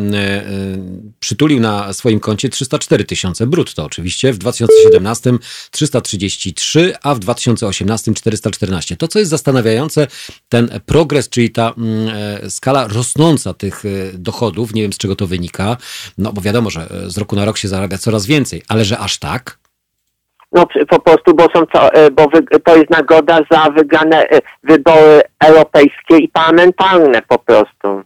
przytulił 1.20 1.60
na 1.60 1.94
swoim 1.94 2.20
koncie 2.20 2.50
304 2.50 3.06
tysiące 3.06 3.48
brutto 3.48 3.86
oczywiście, 3.86 4.34
w 4.34 4.38
2017 4.38 5.32
333, 5.72 6.94
a 7.04 7.16
w 7.16 7.20
2018 7.20 8.14
414. 8.14 8.98
To, 8.98 9.08
co 9.08 9.20
jest 9.20 9.32
zastanawiające, 9.32 10.08
ten 10.50 10.80
progres, 10.86 11.30
czyli 11.30 11.50
ta 11.50 11.74
skala 12.50 12.88
rosnąca 12.88 13.54
tych 13.54 13.84
dochodów, 14.14 14.74
nie 14.74 14.82
wiem 14.82 14.94
z 14.94 14.98
czego 14.98 15.16
to 15.16 15.28
wynika, 15.28 15.78
no 16.18 16.34
bo 16.34 16.42
wiadomo, 16.42 16.70
że 16.70 17.04
z 17.08 17.18
roku 17.18 17.36
na 17.36 17.46
rok 17.46 17.58
się 17.58 17.68
zarabia 17.68 17.98
coraz 17.98 18.26
więcej, 18.26 18.64
ale 18.68 18.86
że 18.86 19.00
aż 19.00 19.18
tak? 19.18 19.59
No 20.52 20.68
po 20.90 21.00
prostu, 21.00 21.34
bo 21.34 21.48
są 21.56 21.66
to, 21.66 21.94
e, 21.94 22.12
bo 22.12 22.28
wy, 22.28 22.60
to 22.64 22.76
jest 22.76 22.90
nagroda 22.90 23.40
za 23.52 23.70
wygrane 23.70 24.30
e, 24.30 24.42
wybory 24.64 25.22
europejskie 25.46 26.18
i 26.18 26.28
parlamentarne 26.28 27.22
po 27.28 27.40
prostu. 27.40 28.02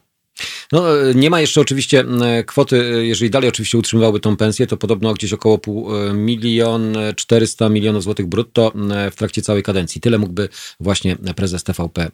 No, 0.71 1.01
e, 1.09 1.13
nie 1.15 1.29
ma 1.29 1.41
jeszcze 1.41 1.61
oczywiście 1.61 2.05
kwoty, 2.45 3.05
jeżeli 3.05 3.31
dalej 3.31 3.49
oczywiście 3.49 3.77
utrzymywały 3.77 4.19
tą 4.19 4.37
pensję, 4.37 4.67
to 4.67 4.77
podobno 4.77 5.13
gdzieś 5.13 5.33
około 5.33 5.57
pół 5.57 5.87
milion 6.13 6.97
400 7.15 7.69
milionów 7.69 8.03
złotych 8.03 8.27
brutto 8.27 8.71
w 9.11 9.15
trakcie 9.15 9.41
całej 9.41 9.63
kadencji. 9.63 10.01
Tyle 10.01 10.17
mógłby 10.17 10.49
właśnie 10.79 11.15
prezes 11.35 11.63
TVP 11.63 12.01
y, 12.03 12.07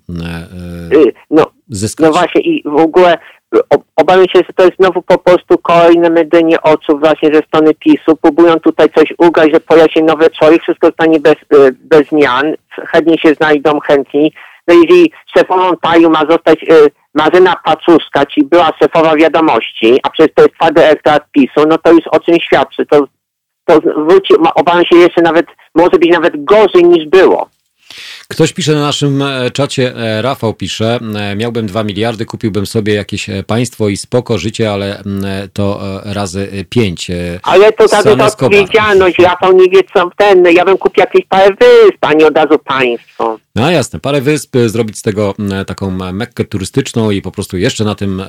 no, 1.29 1.51
zyskać. 1.67 2.05
No 2.05 2.11
właśnie 2.13 2.41
i 2.41 2.63
w 2.63 2.79
ogóle 2.79 3.17
obawiam 3.95 4.27
się, 4.27 4.39
że 4.39 4.53
to 4.55 4.63
jest 4.63 4.77
znowu 4.77 5.01
po 5.01 5.17
prostu 5.17 5.57
kolejne 5.57 6.09
mydlenie 6.09 6.61
oczu 6.61 6.99
właśnie 6.99 7.33
ze 7.33 7.41
strony 7.41 7.73
PiSu. 7.73 8.15
Próbują 8.21 8.59
tutaj 8.59 8.89
coś 8.89 9.13
ugrać, 9.17 9.53
że 9.53 9.59
pojawi 9.59 9.93
się 9.93 10.03
nowy 10.03 10.29
człowiek, 10.29 10.61
wszystko 10.61 10.87
zostanie 10.87 11.19
bez, 11.19 11.35
y, 11.35 11.75
bez 11.81 12.07
zmian, 12.07 12.53
chętnie 12.69 13.17
się 13.17 13.33
znajdą 13.33 13.79
chętni. 13.79 14.33
No 14.67 14.73
jeżeli 14.73 15.11
szefową 15.37 15.77
Taju 15.77 16.09
ma 16.09 16.19
zostać 16.29 16.63
y, 16.63 16.91
Marzyna 17.13 17.55
Paczuszka, 17.63 18.25
czyli 18.25 18.45
była 18.45 18.71
szefowa 18.81 19.15
wiadomości, 19.15 19.99
a 20.03 20.09
przecież 20.09 20.35
to 20.35 20.41
jest 20.41 20.55
twardy 20.55 20.83
elektorat 20.83 21.31
PiSu, 21.31 21.67
no 21.67 21.77
to 21.77 21.91
już 21.91 22.07
o 22.07 22.19
czym 22.19 22.39
świadczy. 22.39 22.85
To, 22.85 23.07
to 23.65 23.79
wróci, 23.81 24.33
obawiam 24.55 24.85
się 24.85 24.95
jeszcze 24.95 25.21
nawet, 25.21 25.45
może 25.75 25.99
być 25.99 26.09
nawet 26.09 26.43
gorzej 26.43 26.83
niż 26.83 27.07
było. 27.07 27.49
Ktoś 28.31 28.53
pisze 28.53 28.73
na 28.73 28.81
naszym 28.81 29.21
e, 29.21 29.51
czacie, 29.51 29.95
e, 29.95 30.21
Rafał 30.21 30.53
pisze, 30.53 30.99
e, 31.15 31.35
miałbym 31.35 31.67
dwa 31.67 31.83
miliardy, 31.83 32.25
kupiłbym 32.25 32.65
sobie 32.65 32.93
jakieś 32.93 33.29
państwo 33.47 33.89
i 33.89 33.97
spoko 33.97 34.37
życie, 34.37 34.71
ale 34.71 35.03
to 35.53 35.79
razy 36.05 36.65
pięć. 36.69 37.11
Ale 37.43 37.73
to 37.73 37.83
jest 37.83 38.07
odpowiedzialność, 38.21 39.19
Rafał 39.19 39.51
nie 39.53 39.69
wie 39.69 39.81
co 39.93 40.09
ten, 40.17 40.43
ja 40.51 40.65
bym 40.65 40.77
kupił 40.77 41.01
jakieś 41.01 41.25
parę 41.25 41.55
wysp, 41.59 41.97
a 42.01 42.13
nie 42.13 42.27
od 42.27 42.37
razu 42.37 42.59
państwo. 42.59 43.39
No 43.55 43.71
jasne, 43.71 43.99
parę 43.99 44.21
wysp, 44.21 44.57
zrobić 44.65 44.97
z 44.97 45.01
tego 45.01 45.33
taką 45.67 45.91
mekkę 45.91 46.43
turystyczną 46.43 47.11
i 47.11 47.21
po 47.21 47.31
prostu 47.31 47.57
jeszcze 47.57 47.83
na 47.83 47.95
tym 47.95 48.23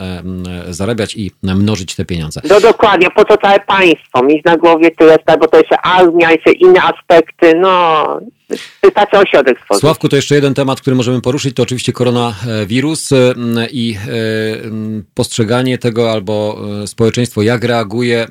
zarabiać 0.68 1.16
i 1.16 1.30
mnożyć 1.42 1.94
te 1.94 2.04
pieniądze. 2.04 2.40
No 2.50 2.60
dokładnie, 2.60 3.08
po 3.10 3.24
co 3.24 3.36
całe 3.36 3.60
państwo? 3.60 4.22
Mieć 4.22 4.44
na 4.44 4.56
głowie 4.56 4.90
tyle, 4.90 5.16
bo 5.40 5.48
to 5.48 5.58
jeszcze 5.58 5.80
armia, 5.80 6.30
jeszcze 6.30 6.52
inne 6.52 6.82
aspekty, 6.82 7.54
no 7.54 8.06
Wystarczy 8.82 9.18
ośrodek 9.18 9.60
stworzyć. 9.60 9.80
Sławku, 9.80 10.08
to 10.08 10.16
jeszcze 10.16 10.34
jeden 10.34 10.54
temat, 10.54 10.80
który 10.80 10.96
możemy 10.96 11.20
poruszyć, 11.20 11.56
to 11.56 11.62
oczywiście 11.62 11.92
koronawirus 11.92 13.12
e, 13.12 13.16
i 13.72 13.94
e, 13.94 14.00
postrzeganie 15.14 15.78
tego 15.78 16.10
albo 16.10 16.56
e, 16.82 16.86
społeczeństwo 16.86 17.42
jak 17.42 17.64
reaguje, 17.64 18.26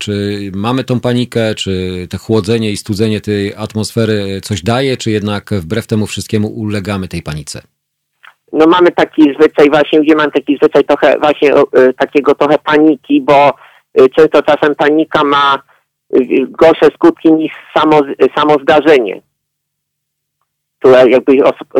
czy 0.00 0.38
mamy 0.54 0.84
tą 0.84 1.00
panikę, 1.00 1.54
czy 1.54 2.06
te 2.10 2.18
chłodzenie 2.18 2.70
i 2.70 2.76
studzenie 2.76 3.20
tej 3.20 3.54
atmosfery 3.54 4.40
coś 4.40 4.62
daje, 4.62 4.96
czy 4.96 5.10
jednak 5.10 5.50
wbrew 5.50 5.86
temu 5.86 6.06
wszystkiemu 6.06 6.48
ulegamy 6.48 7.08
tej 7.08 7.22
panice? 7.22 7.62
No 8.52 8.66
mamy 8.66 8.90
taki 8.90 9.22
zwyczaj 9.22 9.70
właśnie, 9.70 10.00
gdzie 10.00 10.14
mam 10.14 10.30
taki 10.30 10.56
zwyczaj 10.56 10.84
trochę 10.84 11.18
właśnie 11.18 11.52
takiego 11.98 12.34
trochę 12.34 12.58
paniki, 12.58 13.20
bo 13.22 13.54
często 14.16 14.42
czasem 14.42 14.74
panika 14.74 15.24
ma 15.24 15.62
gorsze 16.48 16.86
skutki 16.94 17.32
niż 17.32 17.52
samo, 17.74 18.00
samo 18.36 18.54
zdarzenie, 18.62 19.20
które 20.78 21.10
jakby 21.10 21.32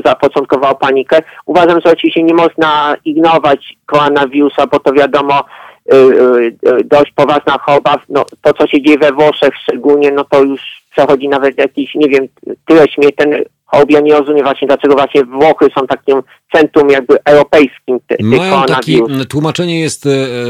zapoczątkowało 0.05 0.75
panikę. 0.75 1.23
Uważam, 1.47 1.81
że 1.85 1.93
oczywiście 1.93 2.23
nie 2.23 2.35
można 2.35 2.97
ignorować 3.05 3.77
koronawirusa, 3.87 4.67
bo 4.67 4.79
to 4.79 4.93
wiadomo, 4.93 5.45
y, 5.93 5.97
y, 5.97 6.57
y, 6.69 6.85
dość 6.85 7.13
poważna 7.13 7.59
choroba. 7.59 7.99
No, 8.09 8.25
to, 8.43 8.53
co 8.53 8.67
się 8.67 8.83
dzieje 8.83 8.99
we 8.99 9.13
Włoszech 9.13 9.55
szczególnie, 9.63 10.11
no 10.11 10.25
to 10.25 10.43
już 10.43 10.61
przechodzi 10.91 11.29
nawet 11.29 11.59
jakiś, 11.59 11.95
nie 11.95 12.09
wiem, 12.09 12.29
tyle 12.67 12.89
śmiertelny 12.89 13.45
chorób. 13.67 13.91
Ja 13.91 14.01
nie 14.01 14.13
rozumiem 14.13 14.45
właśnie, 14.45 14.69
dlaczego 14.69 14.95
właśnie 14.95 15.25
Włochy 15.25 15.67
są 15.79 15.87
takim 15.87 16.23
centrum 16.53 16.91
jakby 16.91 17.17
europejskim 17.25 17.99
tych 18.07 18.21
Mają 18.21 18.63
taki, 18.65 19.03
tłumaczenie 19.29 19.81
jest 19.81 20.07
e, 20.07 20.09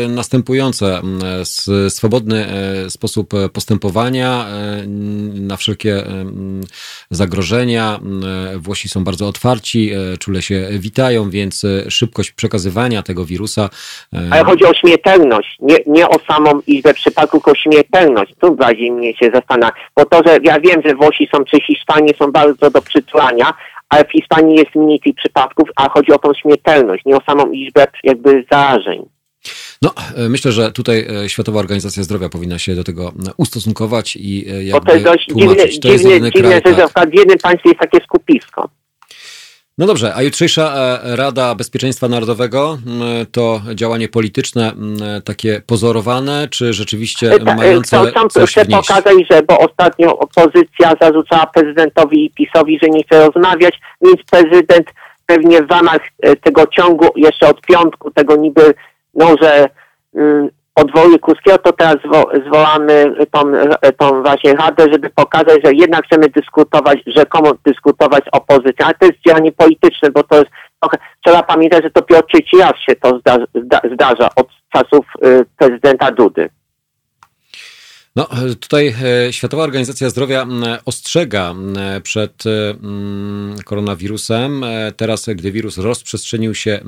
następujące. 0.08 1.00
Swobodny 1.88 2.46
e, 2.46 2.90
sposób 2.90 3.30
postępowania 3.52 4.46
e, 4.48 4.86
na 5.34 5.56
wszelkie 5.56 6.02
zagrożenia. 7.10 8.00
Włosi 8.56 8.88
są 8.88 9.04
bardzo 9.04 9.28
otwarci, 9.28 9.90
czule 10.20 10.42
się 10.42 10.68
witają, 10.70 11.30
więc 11.30 11.66
szybkość 11.88 12.32
przekazywania 12.32 13.02
tego 13.02 13.24
wirusa. 13.24 13.68
Ale 14.30 14.44
chodzi 14.44 14.64
o 14.64 14.74
śmiertelność, 14.74 15.56
nie, 15.60 15.76
nie 15.86 16.08
o 16.08 16.14
samą 16.28 16.60
liczbę 16.68 16.94
przypadków, 16.94 17.42
tylko 17.42 17.50
o 17.50 17.62
śmiertelność. 17.62 18.34
Tu 18.40 18.56
bardziej 18.56 18.92
mnie 18.92 19.16
się 19.16 19.30
zastanawia. 19.34 19.74
Bo 19.96 20.04
to, 20.04 20.22
że 20.26 20.38
ja 20.42 20.60
wiem, 20.60 20.82
że 20.84 20.94
Włosi 20.94 21.28
są 21.34 21.44
czy 21.44 21.60
Hiszpanie 21.60 22.14
są 22.18 22.32
bardzo 22.32 22.70
do 22.70 22.82
przytulania, 23.07 23.54
ale 23.88 24.04
w 24.04 24.12
Hiszpanii 24.12 24.57
jest 24.57 24.74
mniej 24.74 25.00
tych 25.00 25.14
przypadków, 25.14 25.68
a 25.76 25.88
chodzi 25.88 26.12
o 26.12 26.18
tą 26.18 26.34
śmiertelność, 26.34 27.04
nie 27.07 27.16
o 27.16 27.20
samą 27.28 27.50
liczbę 27.50 27.86
jakby 28.04 28.44
zarażeń. 28.52 29.02
No, 29.82 29.90
e, 30.16 30.28
myślę, 30.28 30.52
że 30.52 30.72
tutaj 30.72 31.07
e, 31.24 31.28
Światowa 31.28 31.61
Organizacja 31.61 32.02
Zdrowia 32.02 32.28
powinna 32.28 32.59
się 32.59 32.74
do 32.74 32.84
tego 32.84 33.09
e, 33.09 33.30
ustosunkować 33.36 34.16
i 34.16 34.46
jakby 34.66 34.72
Bo 34.72 34.80
to 34.80 34.92
jest 34.92 35.04
dość 35.04 35.26
dziwne, 35.26 36.30
kraj, 36.30 36.74
że 36.76 36.88
tak. 36.94 37.11
w 37.11 37.14
jednym 37.14 37.38
państwie 37.38 37.68
jest 37.68 37.80
takie 37.80 37.98
skupisko. 38.04 38.68
No 39.79 39.87
dobrze, 39.87 40.14
a 40.14 40.22
jutrzejsza 40.22 40.74
e, 40.74 41.16
Rada 41.16 41.55
Bezpieczeństwa 41.55 42.09
Narodowego 42.09 42.79
to 43.33 43.61
działanie 43.74 44.09
polityczne 44.09 44.72
takie 45.24 45.62
pozorowane, 45.66 46.49
czy 46.51 46.72
rzeczywiście 46.72 47.33
e, 47.33 47.55
mające 47.57 47.97
to, 47.97 48.12
tam 48.12 48.29
coś 48.29 48.51
chcę 48.51 48.64
wnieść? 48.64 48.89
pokazać, 48.89 49.14
że 49.31 49.43
bo 49.43 49.59
ostatnio 49.59 50.18
opozycja 50.18 50.95
zarzucała 51.01 51.47
prezydentowi 51.47 52.24
i 52.24 52.31
PiSowi, 52.31 52.79
że 52.83 52.89
nie 52.89 53.03
chce 53.03 53.27
rozmawiać, 53.27 53.81
więc 54.03 54.16
prezydent 54.31 54.87
pewnie 55.27 55.62
w 55.62 55.70
ramach 55.70 56.01
e, 56.22 56.37
tego 56.37 56.66
ciągu 56.66 57.07
jeszcze 57.16 57.49
od 57.49 57.61
piątku 57.61 58.11
tego 58.11 58.37
niby, 58.37 58.74
no 59.14 59.35
że 59.43 59.68
mm, 60.14 60.49
odwołuje 60.77 61.18
Kurskiego, 61.18 61.59
to 61.59 61.72
teraz 61.72 61.97
zwołamy 62.47 63.14
tą, 63.31 63.41
tą 63.99 64.22
właśnie 64.22 64.55
radę, 64.55 64.87
żeby 64.93 65.11
pokazać, 65.11 65.59
że 65.64 65.72
jednak 65.72 66.05
chcemy 66.07 66.29
dyskutować, 66.29 66.99
rzekomo 67.07 67.53
dyskutować 67.64 68.24
z 68.24 68.29
opozycją, 68.33 68.87
ale 68.87 68.95
to 68.95 69.07
jest 69.07 69.18
działanie 69.27 69.53
polityczne, 69.53 70.11
bo 70.11 70.22
to 70.22 70.37
jest 70.37 70.51
trochę, 70.81 70.97
trzeba 71.24 71.43
pamiętać, 71.43 71.83
że 71.83 71.91
to 71.91 72.01
dopiero 72.01 72.22
trzeci 72.22 72.59
raz 72.59 72.72
się 72.89 72.97
to 72.97 73.18
zdarza, 73.18 73.47
zdarza 73.93 74.29
od 74.37 74.49
czasów 74.72 75.07
y, 75.24 75.45
prezydenta 75.59 76.11
Dudy. 76.11 76.49
No, 78.16 78.28
tutaj 78.60 78.94
e, 79.28 79.32
Światowa 79.32 79.62
Organizacja 79.62 80.10
Zdrowia 80.10 80.46
ostrzega 80.84 81.54
przed 82.02 82.44
koronawirusem. 83.64 84.64
E, 84.64 84.92
teraz, 84.92 85.26
gdy 85.34 85.52
wirus 85.52 85.78
rozprzestrzenił 85.78 86.54
się 86.54 86.70
e, 86.70 86.80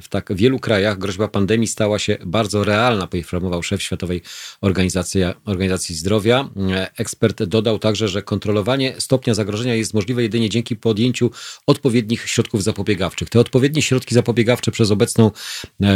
w 0.00 0.08
tak 0.08 0.34
wielu 0.34 0.58
krajach, 0.58 0.98
groźba 0.98 1.28
pandemii 1.28 1.66
stała 1.66 1.98
się 1.98 2.16
bardzo 2.26 2.64
realna, 2.64 3.06
poinformował 3.06 3.62
szef 3.62 3.82
Światowej 3.82 4.22
Organizacji, 4.60 5.20
Organizacji 5.44 5.94
Zdrowia. 5.94 6.48
Ekspert 6.96 7.42
dodał 7.42 7.78
także, 7.78 8.08
że 8.08 8.22
kontrolowanie 8.22 8.94
stopnia 8.98 9.34
zagrożenia 9.34 9.74
jest 9.74 9.94
możliwe 9.94 10.22
jedynie 10.22 10.48
dzięki 10.48 10.76
podjęciu 10.76 11.30
odpowiednich 11.66 12.28
środków 12.28 12.62
zapobiegawczych. 12.62 13.30
Te 13.30 13.40
odpowiednie 13.40 13.82
środki 13.82 14.14
zapobiegawcze 14.14 14.70
przez 14.70 14.90
obecną 14.90 15.30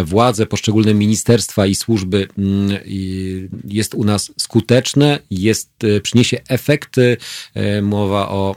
władzę, 0.05 0.47
poszczególne 0.47 0.95
ministerstwa 0.95 1.67
i 1.67 1.75
służby 1.75 2.29
jest 3.65 3.95
u 3.95 4.05
nas 4.05 4.30
skuteczne, 4.39 5.19
jest, 5.31 5.85
e, 5.85 6.01
przyniesie 6.01 6.37
efekty. 6.49 7.17
E, 7.55 7.83
mowa 7.83 8.29
o 8.29 8.55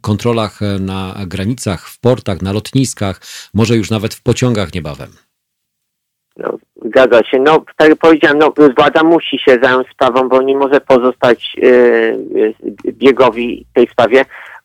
kontrolach 0.00 0.60
na 0.80 1.14
granicach, 1.26 1.88
w 1.88 2.00
portach, 2.00 2.42
na 2.42 2.52
lotniskach, 2.52 3.20
może 3.54 3.76
już 3.76 3.90
nawet 3.90 4.14
w 4.14 4.22
pociągach 4.22 4.74
niebawem. 4.74 5.10
No, 6.36 6.58
zgadza 6.84 7.24
się. 7.24 7.38
No, 7.38 7.64
tak 7.76 7.88
jak 7.88 7.98
powiedziałem, 7.98 8.38
no, 8.38 8.52
władza 8.78 9.02
musi 9.04 9.38
się 9.38 9.58
zająć 9.62 9.88
sprawą, 9.88 10.28
bo 10.28 10.42
nie 10.42 10.56
może 10.56 10.80
pozostać 10.80 11.56
yy, 11.56 12.54
biegowi 12.92 13.66
tej 13.74 13.86
sprawie. 13.86 14.24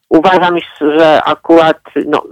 Uważam, 0.10 0.58
że 0.82 1.24
akurat, 1.24 1.82
no, 2.06 2.24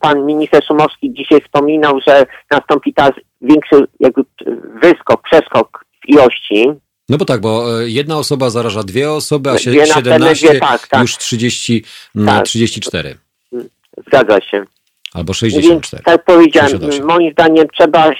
pan 0.00 0.26
minister 0.26 0.64
Szumowski 0.64 1.12
dzisiaj 1.12 1.40
wspominał, 1.40 2.00
że 2.06 2.26
nastąpi 2.50 2.94
teraz 2.94 3.12
większy 3.40 3.86
jakby 4.00 4.22
wyskok, 4.82 5.22
przeskok 5.22 5.84
w 6.04 6.08
ilości 6.08 6.68
no 7.12 7.18
bo 7.18 7.24
tak, 7.24 7.40
bo 7.40 7.82
e, 7.82 7.88
jedna 7.88 8.18
osoba 8.18 8.50
zaraża 8.50 8.82
dwie 8.82 9.10
osoby, 9.10 9.50
a 9.50 9.54
dwie 9.54 9.86
17 9.86 10.48
dwie, 10.48 10.60
tak, 10.60 10.86
tak. 10.88 11.00
już 11.00 11.18
30, 11.18 11.84
mm, 12.16 12.26
tak. 12.26 12.44
34. 12.44 13.18
Zgadza 14.06 14.40
się. 14.40 14.64
Albo 15.14 15.32
Więc 15.42 15.54
64. 15.54 16.02
tak 16.02 16.24
powiedziałem, 16.24 16.70
68. 16.70 17.06
moim 17.06 17.32
zdaniem 17.32 17.66
trzeba 17.78 18.10
e, 18.10 18.14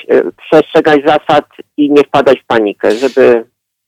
przestrzegać 0.47 1.01
zasad 1.07 1.45
i 1.77 1.91
nie 1.91 2.03
wpadać 2.05 2.39
w 2.41 2.47
panikę, 2.47 2.97
żeby 2.97 3.45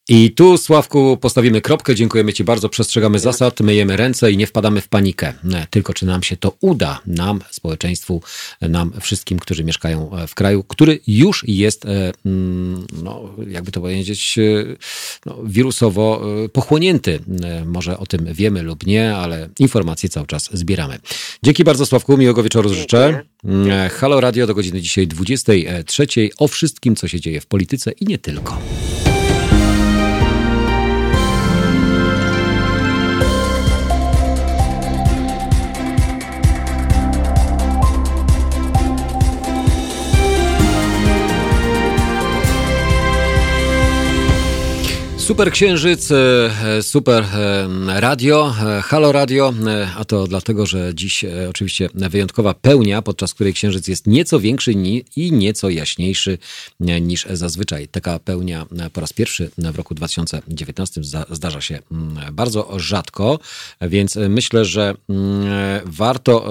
I 0.08 0.30
tu, 0.30 0.58
Sławku, 0.58 1.16
postawimy 1.16 1.60
kropkę. 1.60 1.94
Dziękujemy 1.94 2.32
Ci 2.32 2.44
bardzo. 2.44 2.68
Przestrzegamy 2.68 3.18
zasad, 3.18 3.60
myjemy 3.60 3.96
ręce 3.96 4.32
i 4.32 4.36
nie 4.36 4.46
wpadamy 4.46 4.80
w 4.80 4.88
panikę. 4.88 5.32
Tylko 5.70 5.94
czy 5.94 6.06
nam 6.06 6.22
się 6.22 6.36
to 6.36 6.56
uda, 6.60 7.00
nam, 7.06 7.40
społeczeństwu, 7.50 8.22
nam, 8.60 8.92
wszystkim, 9.00 9.38
którzy 9.38 9.64
mieszkają 9.64 10.16
e, 10.16 10.26
w 10.26 10.34
kraju, 10.34 10.64
który 10.64 11.00
już 11.06 11.44
jest, 11.48 11.86
e, 11.86 12.12
mm, 12.26 12.86
no, 13.02 13.34
jakby 13.48 13.72
to 13.72 13.80
powiedzieć, 13.80 14.38
e, 14.38 14.42
no, 15.26 15.38
wirusowo 15.44 16.22
pochłonięty. 16.52 17.20
Może 17.66 17.98
o 17.98 18.06
tym 18.06 18.26
wiemy 18.32 18.62
lub 18.62 18.86
nie, 18.86 19.16
ale 19.16 19.48
informacje 19.58 20.08
cały 20.08 20.26
czas 20.26 20.50
zbieramy. 20.52 20.98
Dzięki 21.42 21.64
bardzo, 21.64 21.86
Sławku. 21.86 22.16
Miłego 22.16 22.42
wieczoru 22.42 22.74
życzę. 22.74 23.22
Mm, 23.44 23.90
Halo 23.90 24.20
Radio 24.20 24.46
do 24.46 24.54
godziny 24.54 24.80
dzisiaj 24.80 25.06
23. 25.06 26.06
O 26.38 26.48
wszystkim, 26.48 26.96
co 26.96 27.08
się 27.08 27.20
dzieje 27.20 27.40
w 27.40 27.46
polityce 27.46 27.92
i 27.92 28.04
nie 28.04 28.18
tylko. 28.18 28.58
Super 45.24 45.50
Księżyc, 45.50 46.10
e, 46.10 46.16
e, 46.64 46.82
super 46.82 47.24
e, 47.24 48.00
radio, 48.00 48.54
Halo 48.82 49.12
Radio, 49.12 49.54
a 49.96 50.04
to 50.04 50.26
dlatego, 50.26 50.66
że 50.66 50.94
dziś 50.94 51.24
oczywiście 51.50 51.88
wyjątkowa 51.94 52.54
pełnia, 52.54 53.02
podczas 53.02 53.34
której 53.34 53.54
Księżyc 53.54 53.88
jest 53.88 54.06
nieco 54.06 54.40
większy 54.40 54.72
i 55.16 55.32
nieco 55.32 55.70
jaśniejszy 55.70 56.38
niż 56.80 57.26
zazwyczaj. 57.30 57.88
Taka 57.88 58.18
pełnia 58.18 58.66
po 58.92 59.00
raz 59.00 59.12
pierwszy 59.12 59.50
w 59.58 59.76
roku 59.76 59.94
2019 59.94 61.04
zda- 61.04 61.26
zdarza 61.30 61.60
się 61.60 61.78
mm, 61.92 62.34
bardzo 62.34 62.78
rzadko, 62.78 63.38
więc 63.80 64.16
myślę, 64.28 64.64
że 64.64 64.94
mm, 65.08 65.46
warto 65.84 66.50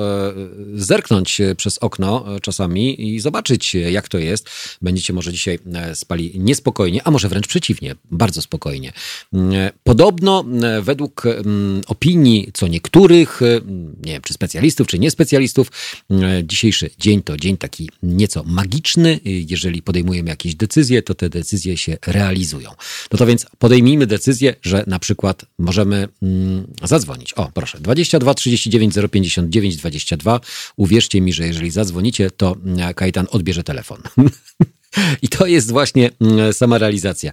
zerknąć 0.74 1.42
przez 1.58 1.78
okno 1.78 2.26
czasami 2.42 3.08
i 3.08 3.20
zobaczyć, 3.20 3.76
jak 3.76 4.08
to 4.08 4.18
jest. 4.18 4.50
Będziecie 4.82 5.14
może 5.14 5.32
dzisiaj 5.32 5.60
spali 5.94 6.32
niespokojnie, 6.40 7.02
a 7.04 7.12
może 7.12 7.30
wręcz 7.30 7.48
przeciwnie, 7.48 7.96
bardzo 8.12 8.42
spokojnie. 8.42 8.63
Mm, 8.72 9.72
Podobno 9.84 10.46
e, 10.64 10.82
według 10.82 11.26
mm, 11.26 11.82
opinii 11.88 12.50
co 12.54 12.68
niektórych, 12.68 13.42
e, 13.42 13.62
nie 14.06 14.12
wiem 14.14 14.22
czy 14.22 14.34
specjalistów, 14.34 14.88
czy 14.88 15.00
niespecjalistów, 15.00 15.72
e, 16.12 16.44
dzisiejszy 16.44 16.90
dzień 17.00 17.24
to 17.24 17.38
dzień 17.38 17.58
taki 17.58 17.90
nieco 18.04 18.44
magiczny. 18.44 19.10
E, 19.10 19.20
Jeżeli 19.26 19.82
podejmujemy 19.82 20.30
jakieś 20.30 20.56
decyzje, 20.56 21.02
to 21.02 21.16
te 21.16 21.30
decyzje 21.30 21.78
się 21.78 21.98
realizują. 22.08 22.70
No 23.12 23.18
to 23.18 23.26
więc 23.26 23.46
podejmijmy 23.60 24.08
decyzję, 24.08 24.56
że 24.62 24.84
na 24.88 25.00
przykład 25.00 25.46
możemy 25.60 26.08
mm, 26.22 26.68
zadzwonić. 26.84 27.34
O, 27.34 27.52
proszę, 27.54 27.80
22 27.80 28.34
39 28.34 28.94
059 29.12 29.78
22. 29.78 30.40
Uwierzcie 30.78 31.22
mi, 31.22 31.34
że 31.34 31.48
jeżeli 31.48 31.72
zadzwonicie, 31.72 32.32
to 32.32 32.56
mm, 32.66 32.94
Kajtan 32.94 33.28
odbierze 33.32 33.64
telefon. 33.64 34.02
I 35.22 35.28
to 35.28 35.46
jest 35.46 35.72
właśnie 35.72 36.10
mm, 36.22 36.54
sama 36.54 36.78
realizacja. 36.78 37.32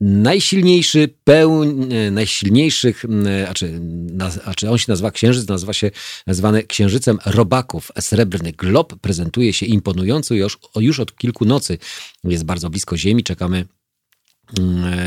Najsilniejszy 0.00 1.08
pełń, 1.24 1.92
e, 1.92 2.10
najsilniejszych, 2.10 3.04
a 3.48 3.54
czy, 3.54 3.80
a 4.44 4.54
czy 4.54 4.70
on 4.70 4.78
się 4.78 4.84
nazywa 4.88 5.10
księżyc, 5.10 5.48
nazywa 5.48 5.72
się 5.72 5.90
zwany 6.26 6.62
księżycem 6.62 7.18
robaków. 7.26 7.92
Srebrny 8.00 8.52
glob 8.52 8.94
prezentuje 9.00 9.52
się 9.52 9.66
imponująco 9.66 10.34
już, 10.34 10.58
już 10.76 11.00
od 11.00 11.16
kilku 11.16 11.44
nocy. 11.44 11.78
Jest 12.24 12.44
bardzo 12.44 12.70
blisko 12.70 12.96
Ziemi, 12.96 13.24
czekamy 13.24 13.64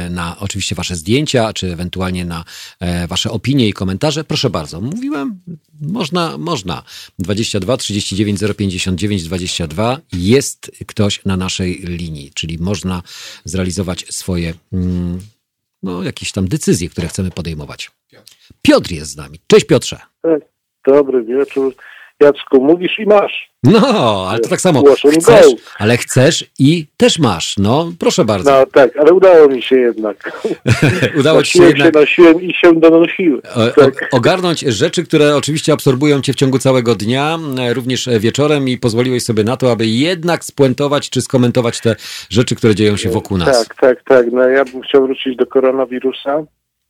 na 0.09 0.35
oczywiście 0.39 0.75
Wasze 0.75 0.95
zdjęcia, 0.95 1.53
czy 1.53 1.73
ewentualnie 1.73 2.25
na 2.25 2.43
e, 2.79 3.07
Wasze 3.07 3.31
opinie 3.31 3.67
i 3.67 3.73
komentarze. 3.73 4.23
Proszę 4.23 4.49
bardzo, 4.49 4.81
mówiłem, 4.81 5.39
można, 5.81 6.37
można. 6.37 6.83
22 7.19 7.77
39 7.77 8.39
059 8.57 9.23
22 9.23 9.99
jest 10.13 10.71
ktoś 10.87 11.25
na 11.25 11.37
naszej 11.37 11.73
linii, 11.73 12.31
czyli 12.33 12.57
można 12.59 13.01
zrealizować 13.45 14.05
swoje 14.09 14.53
mm, 14.73 15.19
no, 15.83 16.03
jakieś 16.03 16.31
tam 16.31 16.47
decyzje, 16.47 16.89
które 16.89 17.07
chcemy 17.07 17.31
podejmować. 17.31 17.91
Piotr 18.61 18.91
jest 18.91 19.11
z 19.11 19.17
nami. 19.17 19.39
Cześć 19.47 19.65
Piotrze. 19.65 19.99
Dobry 20.87 21.23
wieczór. 21.23 21.75
Jacku, 22.19 22.63
mówisz 22.63 22.99
i 22.99 23.05
masz. 23.05 23.49
No, 23.71 24.25
ale 24.29 24.39
to 24.39 24.49
tak 24.49 24.61
samo. 24.61 24.83
Chcesz, 25.21 25.45
ale 25.79 25.97
chcesz 25.97 26.45
i 26.59 26.85
też 26.97 27.19
masz. 27.19 27.57
No, 27.57 27.91
proszę 27.99 28.25
bardzo. 28.25 28.51
No 28.51 28.65
tak, 28.65 28.97
ale 28.97 29.13
udało 29.13 29.47
mi 29.47 29.61
się 29.61 29.75
jednak. 29.75 30.41
Udało 31.19 31.43
ci 31.43 31.51
się 31.51 31.63
jednak 31.63 31.93
się, 31.93 31.99
nosiłem 31.99 32.41
i 32.41 32.53
się 32.53 32.79
donosiłem. 32.79 33.41
Tak. 33.75 34.09
ogarnąć 34.11 34.59
rzeczy, 34.59 35.03
które 35.03 35.35
oczywiście 35.35 35.73
absorbują 35.73 36.21
cię 36.21 36.33
w 36.33 36.35
ciągu 36.35 36.59
całego 36.59 36.95
dnia, 36.95 37.37
e, 37.59 37.73
również 37.73 38.07
e, 38.07 38.19
wieczorem 38.19 38.69
i 38.69 38.77
pozwoliłeś 38.77 39.23
sobie 39.23 39.43
na 39.43 39.57
to, 39.57 39.71
aby 39.71 39.87
jednak 39.87 40.43
spuentować 40.43 41.09
czy 41.09 41.21
skomentować 41.21 41.81
te 41.81 41.95
rzeczy, 42.29 42.55
które 42.55 42.75
dzieją 42.75 42.97
się 42.97 43.09
wokół 43.09 43.37
nas. 43.37 43.67
Tak, 43.67 43.75
tak, 43.75 44.03
tak. 44.03 44.25
No 44.31 44.49
ja 44.49 44.65
bym 44.65 44.81
chciał 44.81 45.01
wrócić 45.01 45.35
do 45.35 45.45
koronawirusa 45.45 46.43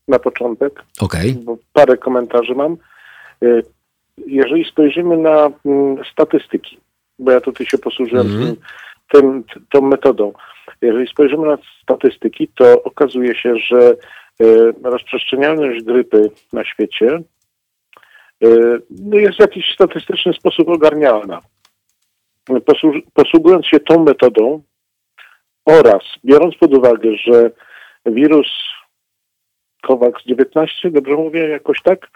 na 0.07 0.19
początek, 0.19 0.83
Okej. 0.99 1.33
bo 1.33 1.57
parę 1.73 1.97
komentarzy 1.97 2.55
mam. 2.55 2.77
Jeżeli 4.17 4.65
spojrzymy 4.65 5.17
na 5.17 5.51
mm, 5.65 5.97
statystyki, 6.11 6.77
bo 7.19 7.31
ja 7.31 7.41
tutaj 7.41 7.67
się 7.67 7.77
posłużyłem 7.77 8.27
Mhm. 8.27 8.55
tym, 9.11 9.43
tą 9.69 9.81
metodą. 9.81 10.33
Jeżeli 10.81 11.07
spojrzymy 11.07 11.47
na 11.47 11.57
statystyki, 11.83 12.47
to 12.47 12.83
okazuje 12.83 13.35
się, 13.35 13.55
że 13.57 13.95
y, 14.41 14.73
rozprzestrzenialność 14.83 15.83
grypy 15.83 16.31
na 16.53 16.65
świecie 16.65 17.19
y, 18.43 18.81
no 18.89 19.17
jest 19.17 19.37
w 19.37 19.41
jakiś 19.41 19.73
statystyczny 19.73 20.33
sposób 20.33 20.69
ogarnialna. 20.69 21.41
Posługując 23.13 23.65
się 23.65 23.79
tą 23.79 24.03
metodą 24.03 24.61
oraz 25.65 26.03
biorąc 26.25 26.55
pod 26.55 26.73
uwagę, 26.73 27.09
że 27.15 27.51
wirus 28.05 28.47
COVAX-19, 29.87 30.67
dobrze 30.91 31.13
mówię 31.13 31.47
jakoś 31.47 31.81
tak? 31.81 32.09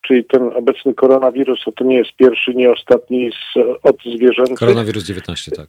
Czyli 0.00 0.24
ten 0.24 0.42
obecny 0.42 0.94
koronawirus, 0.94 1.64
to 1.76 1.84
nie 1.84 1.96
jest 1.96 2.12
pierwszy, 2.12 2.54
nie 2.54 2.70
ostatni 2.72 3.30
z, 3.32 3.58
od 3.82 3.96
zwierzęcych. 4.16 4.58
Koronawirus 4.58 5.04
19, 5.04 5.52
tak. 5.52 5.66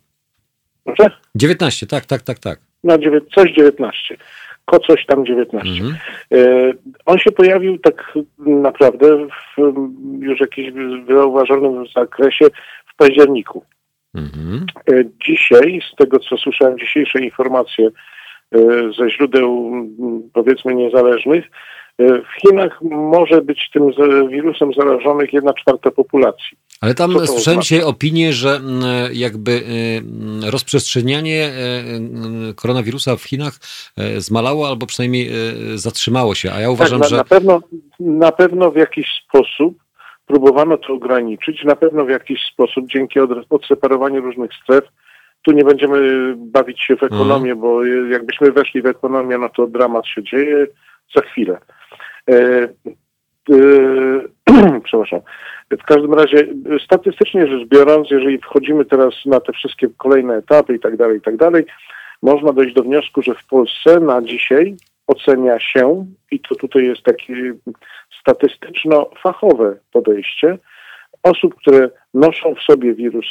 Proszę? 0.83 1.11
19, 1.35 1.87
tak, 1.87 2.05
tak, 2.05 2.21
tak, 2.21 2.39
tak. 2.39 2.59
No, 2.83 2.97
coś 3.35 3.51
19. 3.51 4.17
Ko 4.65 4.79
coś 4.79 5.05
tam 5.05 5.25
19. 5.25 5.69
Mhm. 5.69 5.97
E, 6.33 6.73
On 7.05 7.17
się 7.17 7.31
pojawił 7.31 7.77
tak 7.77 8.13
naprawdę 8.37 9.27
w 9.27 9.61
już 10.19 10.39
jakimś 10.39 10.73
zauważonym 11.09 11.85
zakresie 11.95 12.45
w 12.93 12.95
październiku. 12.95 13.63
Mhm. 14.15 14.65
E, 14.91 15.03
Dzisiaj, 15.25 15.81
z 15.93 15.95
tego 15.95 16.19
co 16.19 16.37
słyszałem, 16.37 16.79
dzisiejsze 16.79 17.19
informacje 17.19 17.89
ze 18.97 19.09
źródeł 19.09 19.71
m, 19.73 20.29
powiedzmy 20.33 20.75
niezależnych, 20.75 21.45
e, 21.97 22.05
w 22.07 22.41
Chinach 22.41 22.81
może 22.81 23.41
być 23.41 23.69
tym 23.73 23.91
wirusem 24.29 24.73
zarażonych 24.73 25.33
jedna 25.33 25.53
czwarta 25.53 25.91
populacji. 25.91 26.57
Ale 26.81 26.93
tam 26.93 27.27
słyszałem 27.27 27.61
dzisiaj 27.61 27.83
opinię, 27.83 28.33
że 28.33 28.49
mm, 28.49 28.83
jakby 29.13 29.51
mm, 29.51 30.43
rozprzestrzenianie 30.51 31.45
mm, 31.45 32.53
koronawirusa 32.53 33.15
w 33.15 33.23
Chinach 33.23 33.53
zmalało 34.17 34.67
albo 34.67 34.85
przynajmniej 34.85 35.29
zatrzymało 35.75 36.35
się, 36.35 36.51
a 36.51 36.59
ja 36.59 36.69
uważam, 36.69 36.99
tak, 36.99 37.09
na, 37.09 37.09
że... 37.09 37.17
na, 37.17 37.23
pewno, 37.23 37.59
na 37.99 38.31
pewno 38.31 38.71
w 38.71 38.75
jakiś 38.75 39.07
sposób 39.27 39.77
próbowano 40.27 40.77
to 40.77 40.93
ograniczyć, 40.93 41.63
na 41.63 41.75
pewno 41.75 42.05
w 42.05 42.09
jakiś 42.09 42.39
sposób 42.53 42.85
dzięki 42.87 43.19
od, 43.19 43.29
odseparowaniu 43.49 44.21
różnych 44.21 44.51
stref. 44.63 44.83
Tu 45.41 45.51
nie 45.51 45.63
będziemy 45.63 46.33
bawić 46.37 46.81
się 46.83 46.95
w 46.95 47.03
ekonomię, 47.03 47.55
bo 47.55 47.85
jakbyśmy 47.85 48.51
weszli 48.51 48.81
w 48.81 48.85
ekonomię, 48.85 49.37
no 49.37 49.49
to 49.49 49.67
dramat 49.67 50.07
się 50.07 50.23
dzieje 50.23 50.67
za 51.15 51.21
chwilę. 51.21 51.57
E, 52.29 52.33
e, 53.49 54.79
przepraszam. 54.83 55.19
W 55.71 55.83
każdym 55.83 56.13
razie, 56.13 56.47
statystycznie 56.83 57.47
rzecz 57.47 57.67
biorąc, 57.67 58.11
jeżeli 58.11 58.37
wchodzimy 58.37 58.85
teraz 58.85 59.13
na 59.25 59.39
te 59.39 59.53
wszystkie 59.53 59.87
kolejne 59.97 60.35
etapy 60.35 60.75
i 60.75 60.79
tak 60.79 60.97
dalej, 60.97 61.17
i 61.17 61.21
tak 61.21 61.37
dalej, 61.37 61.65
można 62.21 62.53
dojść 62.53 62.75
do 62.75 62.83
wniosku, 62.83 63.21
że 63.21 63.35
w 63.35 63.45
Polsce 63.45 63.99
na 63.99 64.21
dzisiaj 64.21 64.75
ocenia 65.07 65.59
się, 65.59 66.05
i 66.31 66.39
to 66.39 66.55
tutaj 66.55 66.85
jest 66.85 67.03
takie 67.03 67.53
statystyczno-fachowe 68.21 69.75
podejście, 69.91 70.57
osób, 71.23 71.55
które 71.55 71.89
noszą 72.13 72.55
w 72.55 72.61
sobie 72.61 72.93
wirus 72.93 73.25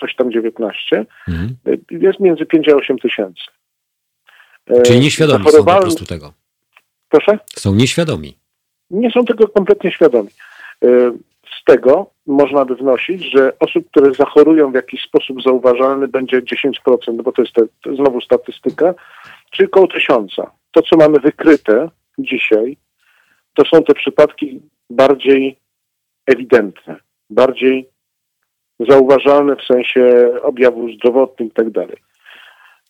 coś 0.00 0.14
tam 0.16 0.32
19, 0.32 1.06
Mhm. 1.28 1.56
jest 1.90 2.20
między 2.20 2.46
5 2.46 2.68
a 2.68 2.74
8 2.74 2.98
tysięcy. 2.98 3.42
Czyli 4.84 5.00
nieświadomi 5.00 5.44
są 5.44 5.64
po 5.64 5.80
prostu 5.80 6.04
tego. 6.04 6.32
Proszę? 7.08 7.38
Są 7.46 7.74
nieświadomi. 7.74 8.38
Nie 8.90 9.10
są 9.10 9.24
tego 9.24 9.48
kompletnie 9.48 9.92
świadomi. 9.92 10.28
Z 11.60 11.64
tego 11.64 12.10
można 12.26 12.64
by 12.64 12.76
wnosić, 12.76 13.32
że 13.32 13.58
osób, 13.58 13.90
które 13.90 14.14
zachorują 14.14 14.72
w 14.72 14.74
jakiś 14.74 15.02
sposób 15.02 15.42
zauważalny 15.42 16.08
będzie 16.08 16.42
10%, 16.42 17.22
bo 17.22 17.32
to 17.32 17.42
jest 17.42 17.54
te, 17.54 17.62
to 17.82 17.96
znowu 17.96 18.20
statystyka, 18.20 18.94
czyli 19.50 19.66
około 19.66 19.86
tysiąca. 19.86 20.50
To, 20.70 20.82
co 20.82 20.96
mamy 20.96 21.20
wykryte 21.20 21.88
dzisiaj, 22.18 22.76
to 23.54 23.64
są 23.64 23.82
te 23.82 23.94
przypadki 23.94 24.60
bardziej 24.90 25.56
ewidentne, 26.26 26.96
bardziej 27.30 27.88
zauważalne 28.88 29.56
w 29.56 29.62
sensie 29.62 30.30
objawów 30.42 30.90
zdrowotnych 30.90 31.48
i 31.48 31.72
tak. 31.72 31.88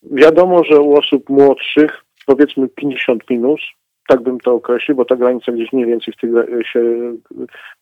Wiadomo, 0.02 0.64
że 0.64 0.80
u 0.80 0.94
osób 0.94 1.28
młodszych, 1.28 2.04
powiedzmy 2.26 2.68
50 2.68 3.30
minus, 3.30 3.60
tak 4.08 4.22
bym 4.22 4.40
to 4.40 4.52
określił, 4.52 4.96
bo 4.96 5.04
ta 5.04 5.16
granica 5.16 5.52
gdzieś 5.52 5.72
mniej 5.72 5.86
więcej 5.86 6.14
w 6.14 6.20
tym 6.20 6.34
się 6.72 6.80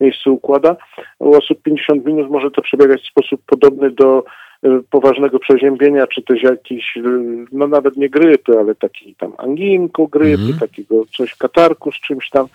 miejscu 0.00 0.34
układa. 0.34 0.76
U 1.18 1.36
osób 1.36 1.62
50 1.62 2.06
minus 2.06 2.30
może 2.30 2.50
to 2.50 2.62
przebiegać 2.62 3.02
w 3.02 3.10
sposób 3.10 3.40
podobny 3.46 3.90
do 3.90 4.24
y, 4.64 4.68
poważnego 4.90 5.38
przeziębienia, 5.38 6.06
czy 6.06 6.22
też 6.22 6.42
jakiś, 6.42 6.96
y, 6.96 7.00
no 7.52 7.66
nawet 7.66 7.96
nie 7.96 8.08
grypy, 8.08 8.58
ale 8.58 8.74
taki 8.74 9.14
tam 9.14 9.32
anginku 9.38 10.08
grypy, 10.08 10.42
mm. 10.42 10.58
takiego 10.60 11.04
coś 11.16 11.34
katarku 11.34 11.92
z 11.92 12.00
czymś 12.00 12.30
tam. 12.30 12.46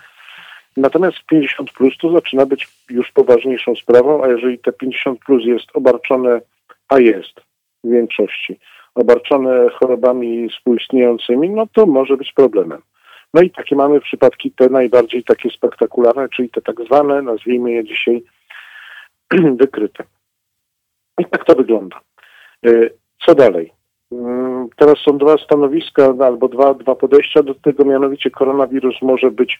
Natomiast 0.78 1.18
50 1.30 1.72
plus 1.72 1.98
to 1.98 2.12
zaczyna 2.12 2.46
być 2.46 2.68
już 2.90 3.12
poważniejszą 3.12 3.76
sprawą, 3.76 4.24
a 4.24 4.28
jeżeli 4.28 4.60
te 4.60 4.74
50 4.74 5.20
plus 5.20 5.44
jest 5.46 5.68
obarczone, 5.74 6.42
a 6.90 7.00
jest 7.00 7.42
w 7.84 7.92
większości, 7.92 8.60
obarczone 8.96 9.70
chorobami 9.70 10.50
współistniejącymi, 10.50 11.50
no 11.50 11.68
to 11.74 11.86
może 11.86 12.18
być 12.18 12.34
problemem. 12.34 12.82
No 13.34 13.42
i 13.42 13.50
takie 13.50 13.76
mamy 13.76 14.02
przypadki 14.02 14.52
te 14.52 14.70
najbardziej 14.70 15.24
takie 15.24 15.50
spektakularne, 15.50 16.30
czyli 16.30 16.50
te 16.50 16.62
tak 16.62 16.76
zwane, 16.86 17.22
nazwijmy 17.22 17.72
je 17.72 17.84
dzisiaj, 17.84 18.24
wykryte. 19.60 20.04
I 21.20 21.26
tak 21.26 21.46
to 21.46 21.56
wygląda. 21.56 22.00
Y, 22.66 22.94
co 23.26 23.36
dalej? 23.36 23.72
Mm, 24.12 24.70
teraz 24.76 24.98
są 24.98 25.18
dwa 25.18 25.38
stanowiska 25.38 26.14
albo 26.26 26.48
dwa, 26.48 26.74
dwa 26.74 26.96
podejścia 26.96 27.44
do 27.44 27.56
tego, 27.56 27.86
mianowicie 27.86 28.32
koronawirus 28.32 29.02
może 29.02 29.32
być 29.32 29.60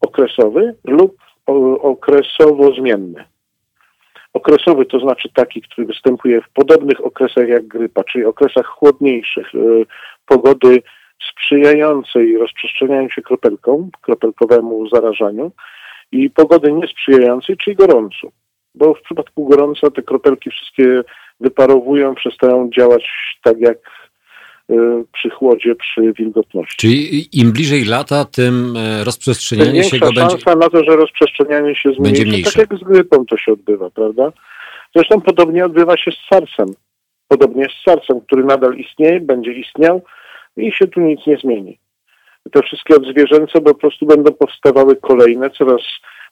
okresowy 0.00 0.74
lub 0.84 1.16
okresowo 1.80 2.72
zmienny. 2.72 3.24
Okresowy 4.32 4.86
to 4.86 5.00
znaczy 5.00 5.28
taki, 5.34 5.62
który 5.62 5.86
występuje 5.86 6.40
w 6.42 6.48
podobnych 6.48 7.04
okresach 7.04 7.48
jak 7.48 7.66
grypa, 7.66 8.04
czyli 8.04 8.24
okresach 8.24 8.66
chłodniejszych, 8.66 9.54
y, 9.54 9.86
pogody 10.26 10.82
sprzyjającej 11.30 12.38
rozprzestrzenianiu 12.38 13.10
się 13.10 13.22
kropelkom, 13.22 13.90
kropelkowemu 14.00 14.88
zarażaniu 14.88 15.52
i 16.12 16.30
pogody 16.30 16.72
niesprzyjającej, 16.72 17.56
czyli 17.56 17.76
gorąco. 17.76 18.28
Bo 18.74 18.94
w 18.94 19.02
przypadku 19.02 19.48
gorąca 19.48 19.90
te 19.90 20.02
kropelki 20.02 20.50
wszystkie 20.50 21.02
wyparowują, 21.40 22.14
przestają 22.14 22.70
działać 22.70 23.04
tak 23.42 23.60
jak 23.60 23.78
y, 23.78 24.03
przy 25.12 25.30
chłodzie, 25.30 25.74
przy 25.74 26.12
wilgotności. 26.12 26.76
Czyli 26.76 27.40
im 27.40 27.52
bliżej 27.52 27.84
lata, 27.84 28.24
tym 28.24 28.76
e, 28.76 29.04
rozprzestrzenianie 29.04 29.84
się 29.84 29.98
go 29.98 30.06
będzie... 30.06 30.30
szansa 30.30 30.54
na 30.54 30.68
to, 30.68 30.84
że 30.84 30.96
rozprzestrzenianie 30.96 31.74
się 31.74 31.92
zmniejszy. 31.92 32.02
Będzie 32.02 32.24
mniejsze. 32.24 32.52
Tak 32.52 32.70
jak 32.70 32.80
z 32.80 32.84
grypą 32.84 33.26
to 33.26 33.36
się 33.36 33.52
odbywa, 33.52 33.90
prawda? 33.90 34.32
Zresztą 34.94 35.20
podobnie 35.20 35.64
odbywa 35.64 35.96
się 35.96 36.10
z 36.12 36.18
SARS-em. 36.30 36.74
Podobnie 37.28 37.66
z 37.68 37.84
SARS-em, 37.84 38.20
który 38.20 38.44
nadal 38.44 38.76
istnieje, 38.76 39.20
będzie 39.20 39.52
istniał, 39.52 40.02
i 40.56 40.72
się 40.72 40.86
tu 40.86 41.00
nic 41.00 41.26
nie 41.26 41.36
zmieni. 41.36 41.78
Te 42.52 42.62
wszystkie 42.62 42.96
odzwierzęce 42.96 43.60
po 43.60 43.74
prostu 43.74 44.06
będą 44.06 44.32
powstawały 44.32 44.96
kolejne, 44.96 45.50
coraz 45.50 45.80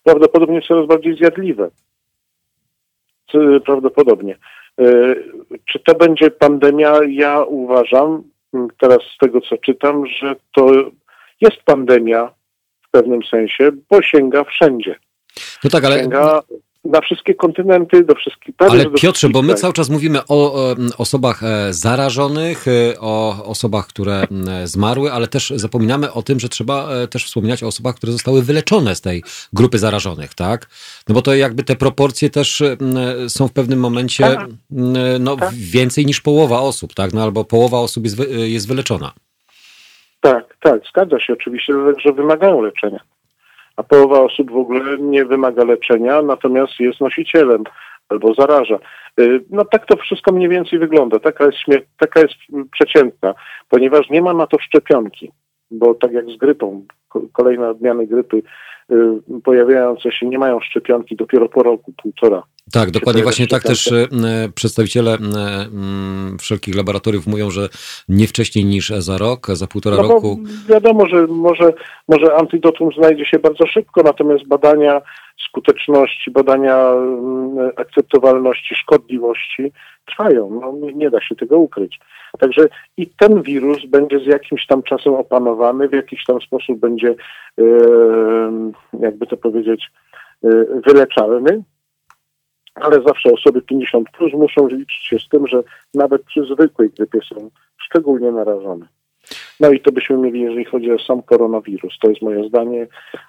prawdopodobnie 0.03 0.63
coraz 0.63 0.87
bardziej 0.87 1.17
zjadliwe. 1.17 1.71
Prawdopodobnie. 3.65 4.37
E, 4.81 4.85
czy 5.65 5.79
to 5.79 5.95
będzie 5.95 6.31
pandemia? 6.31 7.01
Ja 7.09 7.43
uważam, 7.43 8.23
teraz 8.81 8.99
z 9.15 9.19
tego 9.19 9.41
co 9.41 9.57
czytam, 9.59 10.07
że 10.07 10.37
to 10.55 10.73
jest 11.41 11.57
pandemia 11.65 12.33
w 12.83 12.91
pewnym 12.91 13.21
sensie, 13.31 13.71
bo 13.91 14.03
sięga 14.03 14.45
wszędzie. 14.45 14.97
No 15.65 15.71
tak, 15.71 15.85
ale 15.85 16.01
sięga 16.01 16.41
na 16.85 17.01
wszystkie 17.01 17.35
kontynenty, 17.35 18.05
do 18.05 18.15
wszystkich 18.15 18.55
Ale 18.59 18.91
Piotrze, 18.91 19.29
bo 19.29 19.43
my 19.43 19.55
cały 19.55 19.73
czas 19.73 19.91
mówimy 19.91 20.19
o, 20.29 20.55
o 20.55 20.77
osobach 20.99 21.43
e, 21.43 21.73
zarażonych, 21.73 22.69
e, 22.69 23.01
o 23.01 23.45
osobach, 23.45 23.87
które 23.87 24.25
zmarły, 24.65 25.13
ale 25.13 25.29
też 25.29 25.53
zapominamy 25.57 26.13
o 26.13 26.23
tym, 26.23 26.41
że 26.41 26.49
trzeba 26.49 26.89
e, 26.91 27.09
też 27.09 27.25
wspominać 27.25 27.63
o 27.63 27.67
osobach, 27.67 27.95
które 27.95 28.13
zostały 28.13 28.43
wyleczone 28.43 28.95
z 28.95 29.01
tej 29.01 29.23
grupy 29.53 29.79
zarażonych, 29.79 30.35
tak? 30.35 30.67
No 31.09 31.15
bo 31.15 31.23
to 31.23 31.35
jakby 31.35 31.63
te 31.63 31.77
proporcje 31.77 32.31
też 32.31 32.63
są 33.29 33.49
w 33.49 33.53
pewnym 33.53 33.81
momencie 33.81 34.25
tak. 34.25 34.49
no, 35.21 35.37
tak. 35.37 35.55
więcej 35.55 36.07
niż 36.07 36.21
połowa 36.21 36.61
osób, 36.61 36.95
tak? 36.95 37.13
No 37.13 37.23
albo 37.23 37.45
połowa 37.45 37.79
osób 37.79 38.05
jest, 38.05 38.17
jest 38.31 38.69
wyleczona. 38.69 39.13
Tak, 40.21 40.57
tak, 40.61 40.81
zgadza 40.91 41.21
się 41.21 41.33
oczywiście, 41.33 41.73
że 42.05 42.13
wymagają 42.13 42.61
leczenia 42.61 43.01
a 43.83 43.85
połowa 43.85 44.21
osób 44.21 44.51
w 44.51 44.57
ogóle 44.57 44.99
nie 44.99 45.25
wymaga 45.25 45.65
leczenia, 45.65 46.23
natomiast 46.23 46.81
jest 46.81 47.01
nosicielem 47.01 47.65
albo 48.09 48.35
zaraża. 48.35 48.79
Y, 49.21 49.45
no 49.51 49.65
tak 49.65 49.87
to 49.87 49.97
wszystko 49.97 50.33
mniej 50.33 50.49
więcej 50.49 50.79
wygląda. 50.79 51.19
Taka 51.19 51.45
jest, 51.45 51.59
taka 51.99 52.21
jest 52.21 52.35
przeciętna, 52.73 53.35
ponieważ 53.69 54.11
nie 54.11 54.23
ma 54.23 54.35
na 54.35 54.47
to 54.47 54.59
szczepionki, 54.59 55.33
bo 55.71 55.95
tak 55.95 56.13
jak 56.13 56.31
z 56.31 56.37
grypą, 56.37 56.85
kolejne 57.33 57.71
odmiany 57.71 58.07
grypy 58.07 58.43
y, 58.93 59.41
pojawiające 59.45 60.13
się 60.13 60.27
nie 60.27 60.39
mają 60.39 60.61
szczepionki 60.61 61.17
dopiero 61.17 61.49
po 61.49 61.63
roku, 61.63 61.93
półtora. 62.03 62.43
Tak, 62.73 62.91
dokładnie 62.91 63.23
właśnie 63.23 63.47
tak 63.47 63.63
też 63.63 63.93
e, 63.93 64.09
przedstawiciele 64.55 65.15
mm, 65.15 66.39
wszelkich 66.39 66.75
laboratoriów 66.75 67.27
mówią, 67.27 67.51
że 67.51 67.69
nie 68.09 68.27
wcześniej 68.27 68.65
niż 68.65 68.89
za 68.89 69.19
rok, 69.19 69.47
za 69.47 69.67
półtora 69.67 69.97
no 69.97 70.03
roku. 70.03 70.39
Wiadomo, 70.69 71.07
że 71.07 71.27
może, 71.27 71.73
może 72.09 72.35
antidotum 72.35 72.91
znajdzie 72.99 73.27
się 73.27 73.39
bardzo 73.39 73.67
szybko, 73.67 74.03
natomiast 74.03 74.47
badania 74.47 75.03
skuteczności, 75.49 76.31
badania 76.31 76.93
akceptowalności, 77.77 78.75
szkodliwości 78.75 79.73
trwają. 80.07 80.61
No, 80.61 80.91
nie 80.95 81.11
da 81.11 81.21
się 81.21 81.37
tego 81.37 81.59
ukryć. 81.59 82.01
Także 82.39 82.69
i 82.97 83.07
ten 83.07 83.43
wirus 83.43 83.87
będzie 83.87 84.19
z 84.19 84.27
jakimś 84.27 84.67
tam 84.67 84.83
czasem 84.83 85.15
opanowany, 85.15 85.89
w 85.89 85.93
jakiś 85.93 86.25
tam 86.25 86.41
sposób 86.41 86.79
będzie, 86.79 87.15
jakby 89.01 89.27
to 89.27 89.37
powiedzieć, 89.37 89.91
e, 90.45 90.49
wyleczalny 90.87 91.63
ale 92.75 93.03
zawsze 93.03 93.33
osoby 93.33 93.63
50 93.63 94.11
plus 94.11 94.33
muszą 94.33 94.69
liczyć 94.69 95.07
się 95.07 95.19
z 95.19 95.29
tym, 95.29 95.47
że 95.47 95.63
nawet 95.95 96.23
przy 96.23 96.45
zwykłej 96.45 96.91
grypie 96.91 97.19
są 97.35 97.51
szczególnie 97.79 98.33
narażone. 98.33 98.87
No 99.61 99.71
i 99.71 99.81
to 99.81 99.93
byśmy 99.93 100.17
mieli, 100.17 100.41
jeżeli 100.41 100.65
chodzi 100.65 100.93
o 100.93 100.99
sam 100.99 101.23
koronawirus. 101.23 101.99
To 101.99 102.09
jest 102.09 102.23
moje 102.23 102.49
zdanie, 102.49 102.87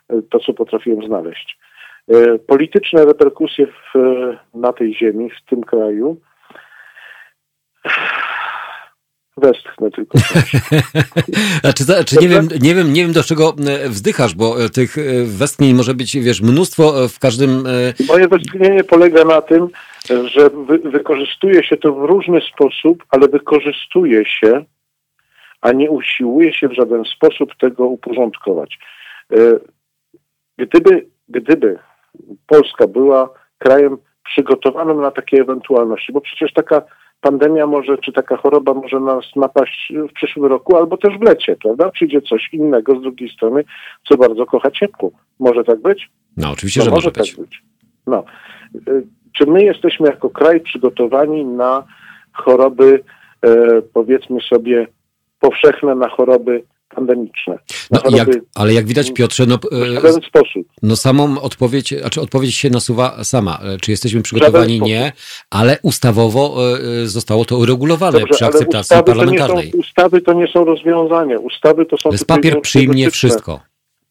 e, 0.09 0.21
to 0.21 0.39
co 0.39 0.53
potrafiłem 0.53 1.05
znaleźć. 1.05 1.59
E, 2.07 2.39
polityczne 2.39 3.05
reperkusje 3.05 3.67
w, 3.67 3.93
na 4.53 4.73
tej 4.73 4.95
ziemi, 4.95 5.29
w 5.29 5.49
tym 5.49 5.63
kraju 5.63 6.17
westchnę 9.37 9.91
tylko. 9.91 10.17
znaczy, 11.63 11.83
znaczy 11.83 12.15
nie, 12.21 12.27
wiem, 12.27 12.47
nie, 12.61 12.75
wiem, 12.75 12.93
nie 12.93 13.01
wiem 13.03 13.13
do 13.13 13.23
czego 13.23 13.55
e, 13.67 13.89
wzdychasz, 13.89 14.35
bo 14.35 14.63
e, 14.63 14.69
tych 14.69 14.97
e, 14.97 15.01
westchnień 15.23 15.73
może 15.73 15.93
być, 15.93 16.17
wiesz, 16.17 16.41
mnóstwo 16.41 17.09
w 17.09 17.19
każdym... 17.19 17.63
Moje 18.07 18.27
westchnienie 18.27 18.83
polega 18.83 19.23
na 19.23 19.41
tym, 19.41 19.67
że 20.25 20.49
wy, 20.49 20.77
wykorzystuje 20.77 21.63
się 21.63 21.77
to 21.77 21.93
w 21.93 22.03
różny 22.03 22.41
sposób, 22.53 23.03
ale 23.09 23.27
wykorzystuje 23.27 24.25
się, 24.25 24.65
a 25.61 25.71
nie 25.71 25.91
usiłuje 25.91 26.53
się 26.53 26.67
w 26.67 26.73
żaden 26.73 27.03
sposób 27.05 27.55
tego 27.59 27.85
uporządkować. 27.85 28.79
Gdyby, 30.57 31.05
gdyby 31.29 31.79
Polska 32.47 32.87
była 32.87 33.29
krajem 33.57 33.97
przygotowanym 34.23 35.01
na 35.01 35.11
takie 35.11 35.41
ewentualności, 35.41 36.13
bo 36.13 36.21
przecież 36.21 36.53
taka 36.53 36.81
pandemia 37.23 37.67
może, 37.67 37.97
czy 37.97 38.11
taka 38.11 38.37
choroba 38.37 38.73
może 38.73 38.99
nas 38.99 39.25
napaść 39.35 39.93
w 40.09 40.13
przyszłym 40.13 40.45
roku, 40.45 40.77
albo 40.77 40.97
też 40.97 41.17
w 41.17 41.21
lecie, 41.21 41.55
prawda? 41.63 41.91
Przyjdzie 41.91 42.21
coś 42.21 42.49
innego 42.53 42.99
z 42.99 43.01
drugiej 43.01 43.29
strony, 43.29 43.63
co 44.09 44.17
bardzo 44.17 44.45
kocha 44.45 44.71
ciepło. 44.71 45.11
Może 45.39 45.63
tak 45.63 45.81
być? 45.81 46.09
No, 46.37 46.51
oczywiście, 46.51 46.79
no, 46.79 46.85
że 46.85 46.91
może, 46.91 47.11
być. 47.11 47.35
Tak 47.35 47.45
być. 47.45 47.63
No. 48.07 48.23
Y, 48.87 49.07
czy 49.37 49.45
my 49.45 49.63
jesteśmy 49.63 50.07
jako 50.07 50.29
kraj 50.29 50.59
przygotowani 50.59 51.45
na 51.45 51.83
choroby, 52.33 53.03
e, 53.45 53.81
powiedzmy 53.93 54.41
sobie, 54.41 54.87
powszechne, 55.39 55.95
na 55.95 56.09
choroby 56.09 56.63
pandemiczne. 56.95 57.57
No, 57.91 57.99
jak, 58.09 58.29
ale 58.55 58.73
jak 58.73 58.85
widać, 58.85 59.13
Piotrze, 59.13 59.45
no, 59.45 59.57
sposób. 60.27 60.67
no 60.83 60.95
samą 60.95 61.41
odpowiedź, 61.41 61.93
znaczy 61.99 62.21
odpowiedź 62.21 62.55
się 62.55 62.69
nasuwa 62.69 63.23
sama. 63.23 63.59
E, 63.63 63.77
czy 63.77 63.91
jesteśmy 63.91 64.21
przygotowani? 64.21 64.81
Nie, 64.81 65.11
ale 65.49 65.77
ustawowo 65.81 66.55
e, 66.57 67.01
e, 67.03 67.07
zostało 67.07 67.45
to 67.45 67.57
uregulowane 67.57 68.19
Dobrze, 68.19 68.33
przy 68.33 68.45
akceptacji 68.45 68.95
ustawy 68.95 69.03
parlamentarnej. 69.03 69.65
To 69.65 69.71
są, 69.71 69.79
ustawy 69.79 70.21
to 70.21 70.33
nie 70.33 70.47
są 70.47 70.65
rozwiązania. 70.65 71.39
Ustawy 71.39 71.85
to 71.85 71.97
są... 71.97 72.11
Jest 72.11 72.27
papier 72.27 72.61
przyjmie 72.61 73.09
wszystko. 73.09 73.59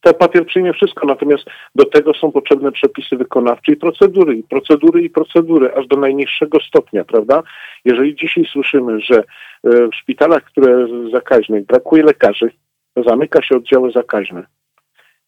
ten 0.00 0.14
papier 0.14 0.46
przyjmie 0.46 0.72
wszystko, 0.72 1.06
natomiast 1.06 1.44
do 1.74 1.84
tego 1.84 2.14
są 2.14 2.32
potrzebne 2.32 2.72
przepisy 2.72 3.16
wykonawcze 3.16 3.72
i 3.72 3.76
procedury, 3.76 4.36
i 4.36 4.42
procedury, 4.42 5.02
i 5.02 5.10
procedury, 5.10 5.74
aż 5.74 5.86
do 5.86 5.96
najniższego 5.96 6.58
stopnia, 6.60 7.04
prawda? 7.04 7.42
Jeżeli 7.84 8.14
dzisiaj 8.14 8.44
słyszymy, 8.52 9.00
że 9.00 9.16
e, 9.16 9.24
w 9.64 9.94
szpitalach, 9.94 10.44
które 10.44 10.86
zakaźnych 11.12 11.66
brakuje 11.66 12.02
lekarzy, 12.02 12.50
zamyka 12.96 13.42
się 13.42 13.56
oddziały 13.56 13.92
zakaźne, 13.92 14.46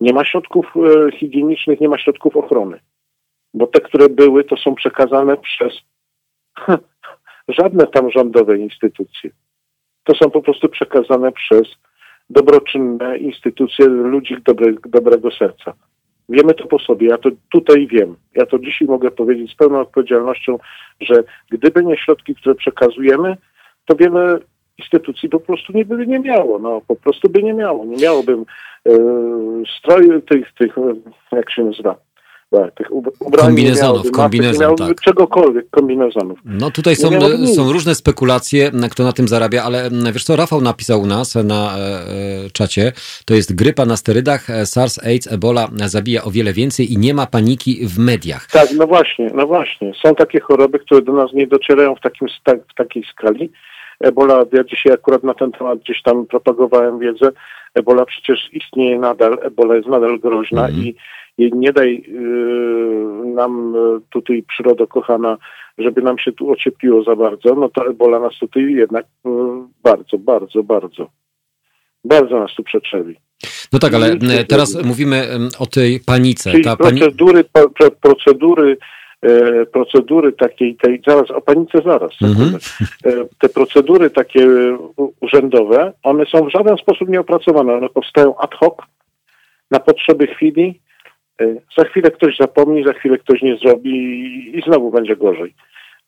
nie 0.01 0.13
ma 0.13 0.25
środków 0.25 0.67
e, 0.77 1.13
higienicznych, 1.13 1.81
nie 1.81 1.89
ma 1.89 1.99
środków 1.99 2.37
ochrony, 2.37 2.81
bo 3.55 3.67
te, 3.67 3.81
które 3.81 4.09
były, 4.09 4.45
to 4.45 4.57
są 4.57 4.75
przekazane 4.75 5.37
przez 5.37 5.73
żadne 7.59 7.87
tam 7.87 8.11
rządowe 8.11 8.59
instytucje. 8.59 9.31
To 10.05 10.15
są 10.15 10.31
po 10.31 10.43
prostu 10.43 10.69
przekazane 10.69 11.33
przez 11.33 11.63
dobroczynne 12.31 13.19
instytucje 13.19 13.87
ludzi 13.87 14.37
dobre, 14.45 14.73
dobrego 14.87 15.31
serca. 15.31 15.75
Wiemy 16.29 16.55
to 16.55 16.67
po 16.67 16.79
sobie, 16.79 17.09
ja 17.09 17.19
to 17.19 17.31
tutaj 17.53 17.87
wiem. 17.87 18.17
Ja 18.35 18.47
to 18.47 18.59
dzisiaj 18.59 18.89
mogę 18.89 19.11
powiedzieć 19.11 19.53
z 19.53 19.57
pełną 19.57 19.81
odpowiedzialnością, 19.81 20.59
że 21.01 21.25
gdyby 21.51 21.85
nie 21.85 21.97
środki, 21.97 22.35
które 22.35 22.55
przekazujemy, 22.55 23.37
to 23.85 23.97
wiele 23.97 24.39
instytucji 24.79 25.29
po 25.29 25.41
prostu 25.41 25.73
nie 25.73 25.85
by 25.85 26.07
nie 26.07 26.19
miało. 26.19 26.59
No, 26.59 26.81
po 26.89 26.97
prostu 26.97 27.29
by 27.29 27.43
nie 27.43 27.55
miało. 27.55 27.85
Nie 27.85 27.97
miałbym 27.97 28.45
e, 28.87 28.93
stroju 29.79 30.21
tych, 30.21 30.53
tych, 30.53 30.75
jak 31.33 31.53
się 31.53 31.65
nazywa, 31.65 31.97
tak, 32.51 32.75
tych 32.75 32.93
ubrań. 32.93 33.47
Kombinezonów, 33.47 34.11
kombinezon, 34.11 34.77
tak. 34.77 35.01
Czegokolwiek, 35.01 35.71
kombinezonów. 35.71 36.39
No 36.45 36.71
tutaj 36.71 36.97
są, 36.97 37.11
są 37.55 37.73
różne 37.73 37.95
spekulacje, 37.95 38.71
kto 38.91 39.05
na 39.05 39.13
tym 39.13 39.29
zarabia, 39.29 39.63
ale 39.63 39.91
wiesz 40.13 40.25
co, 40.25 40.37
Rafał 40.37 40.61
napisał 40.61 41.01
u 41.01 41.07
nas 41.07 41.35
na 41.35 41.79
e, 41.79 41.81
e, 41.81 42.51
czacie, 42.53 42.93
to 43.25 43.35
jest 43.35 43.55
grypa 43.55 43.87
na 43.87 43.97
sterydach, 43.97 44.51
e, 44.51 44.67
SARS, 44.67 45.05
AIDS, 45.05 45.33
Ebola 45.33 45.69
zabija 45.87 46.25
o 46.25 46.31
wiele 46.31 46.53
więcej 46.53 46.93
i 46.93 46.99
nie 46.99 47.15
ma 47.15 47.27
paniki 47.27 47.87
w 47.87 47.99
mediach. 47.99 48.47
Tak, 48.47 48.69
no 48.77 48.87
właśnie, 48.87 49.31
no 49.35 49.47
właśnie. 49.47 49.93
Są 50.03 50.15
takie 50.15 50.41
choroby, 50.41 50.79
które 50.79 51.03
do 51.03 51.13
nas 51.13 51.33
nie 51.33 51.47
docierają 51.47 51.95
w, 51.95 52.01
takim, 52.01 52.29
w 52.71 52.75
takiej 52.75 53.05
skali. 53.13 53.51
Ebola, 54.01 54.45
ja 54.53 54.65
dzisiaj 54.65 54.93
akurat 54.93 55.25
na 55.25 55.35
ten 55.35 55.53
temat 55.53 55.79
gdzieś 55.79 56.03
tam 56.03 56.27
propagowałem 56.27 56.99
wiedzę, 56.99 57.31
Ebola 57.75 58.05
przecież 58.05 58.49
istnieje 58.53 58.99
nadal, 58.99 59.39
Ebola 59.43 59.77
jest 59.77 59.89
nadal 59.89 60.19
groźna 60.19 60.69
mm. 60.69 60.81
i 60.81 60.95
i 61.39 61.51
nie 61.55 61.73
daj 61.73 62.05
yy, 62.09 63.33
nam 63.35 63.75
yy, 63.75 64.01
tutaj 64.11 64.45
przyrodo 64.49 64.87
kochana, 64.87 65.37
żeby 65.79 66.03
nam 66.03 66.19
się 66.19 66.33
tu 66.33 66.51
ociepliło 66.51 67.03
za 67.03 67.17
bardzo, 67.17 67.55
no 67.55 67.69
to 67.69 67.87
ebola 67.91 68.21
nas 68.21 68.39
tutaj 68.41 68.73
jednak 68.73 69.07
yy, 69.25 69.33
bardzo, 69.83 70.19
bardzo, 70.19 70.63
bardzo, 70.63 71.11
bardzo 72.05 72.41
nas 72.41 72.55
tu 72.57 72.63
przetrzewi. 72.63 73.17
No 73.73 73.79
tak, 73.79 73.95
ale 73.95 74.17
teraz 74.49 74.85
mówimy 74.85 75.29
o 75.59 75.67
tej 75.67 76.01
panice. 76.01 76.51
Czyli 76.51 76.65
Ta 76.65 76.77
procedury, 76.77 77.45
pani... 77.45 77.69
procedury, 78.01 78.77
procedury 79.73 80.33
takiej, 80.33 80.77
tej, 80.77 81.03
zaraz, 81.07 81.31
o 81.31 81.41
panice 81.41 81.83
zaraz. 81.85 82.13
Mhm. 82.23 82.59
E, 83.07 83.11
te 83.39 83.49
procedury 83.49 84.11
takie 84.11 84.49
urzędowe, 85.21 85.93
one 86.03 86.27
są 86.27 86.45
w 86.45 86.53
żaden 86.53 86.77
sposób 86.77 87.09
nieopracowane. 87.09 87.75
One 87.75 87.89
powstają 87.89 88.37
ad 88.39 88.55
hoc, 88.55 88.75
na 89.71 89.81
potrzeby 89.81 90.27
chwili, 90.27 90.81
Y, 91.41 91.61
za 91.79 91.85
chwilę 91.85 92.11
ktoś 92.11 92.37
zapomni, 92.37 92.85
za 92.85 92.93
chwilę 92.93 93.19
ktoś 93.19 93.43
nie 93.43 93.57
zrobi 93.57 93.91
i 94.59 94.63
znowu 94.67 94.91
będzie 94.91 95.17
gorzej. 95.17 95.55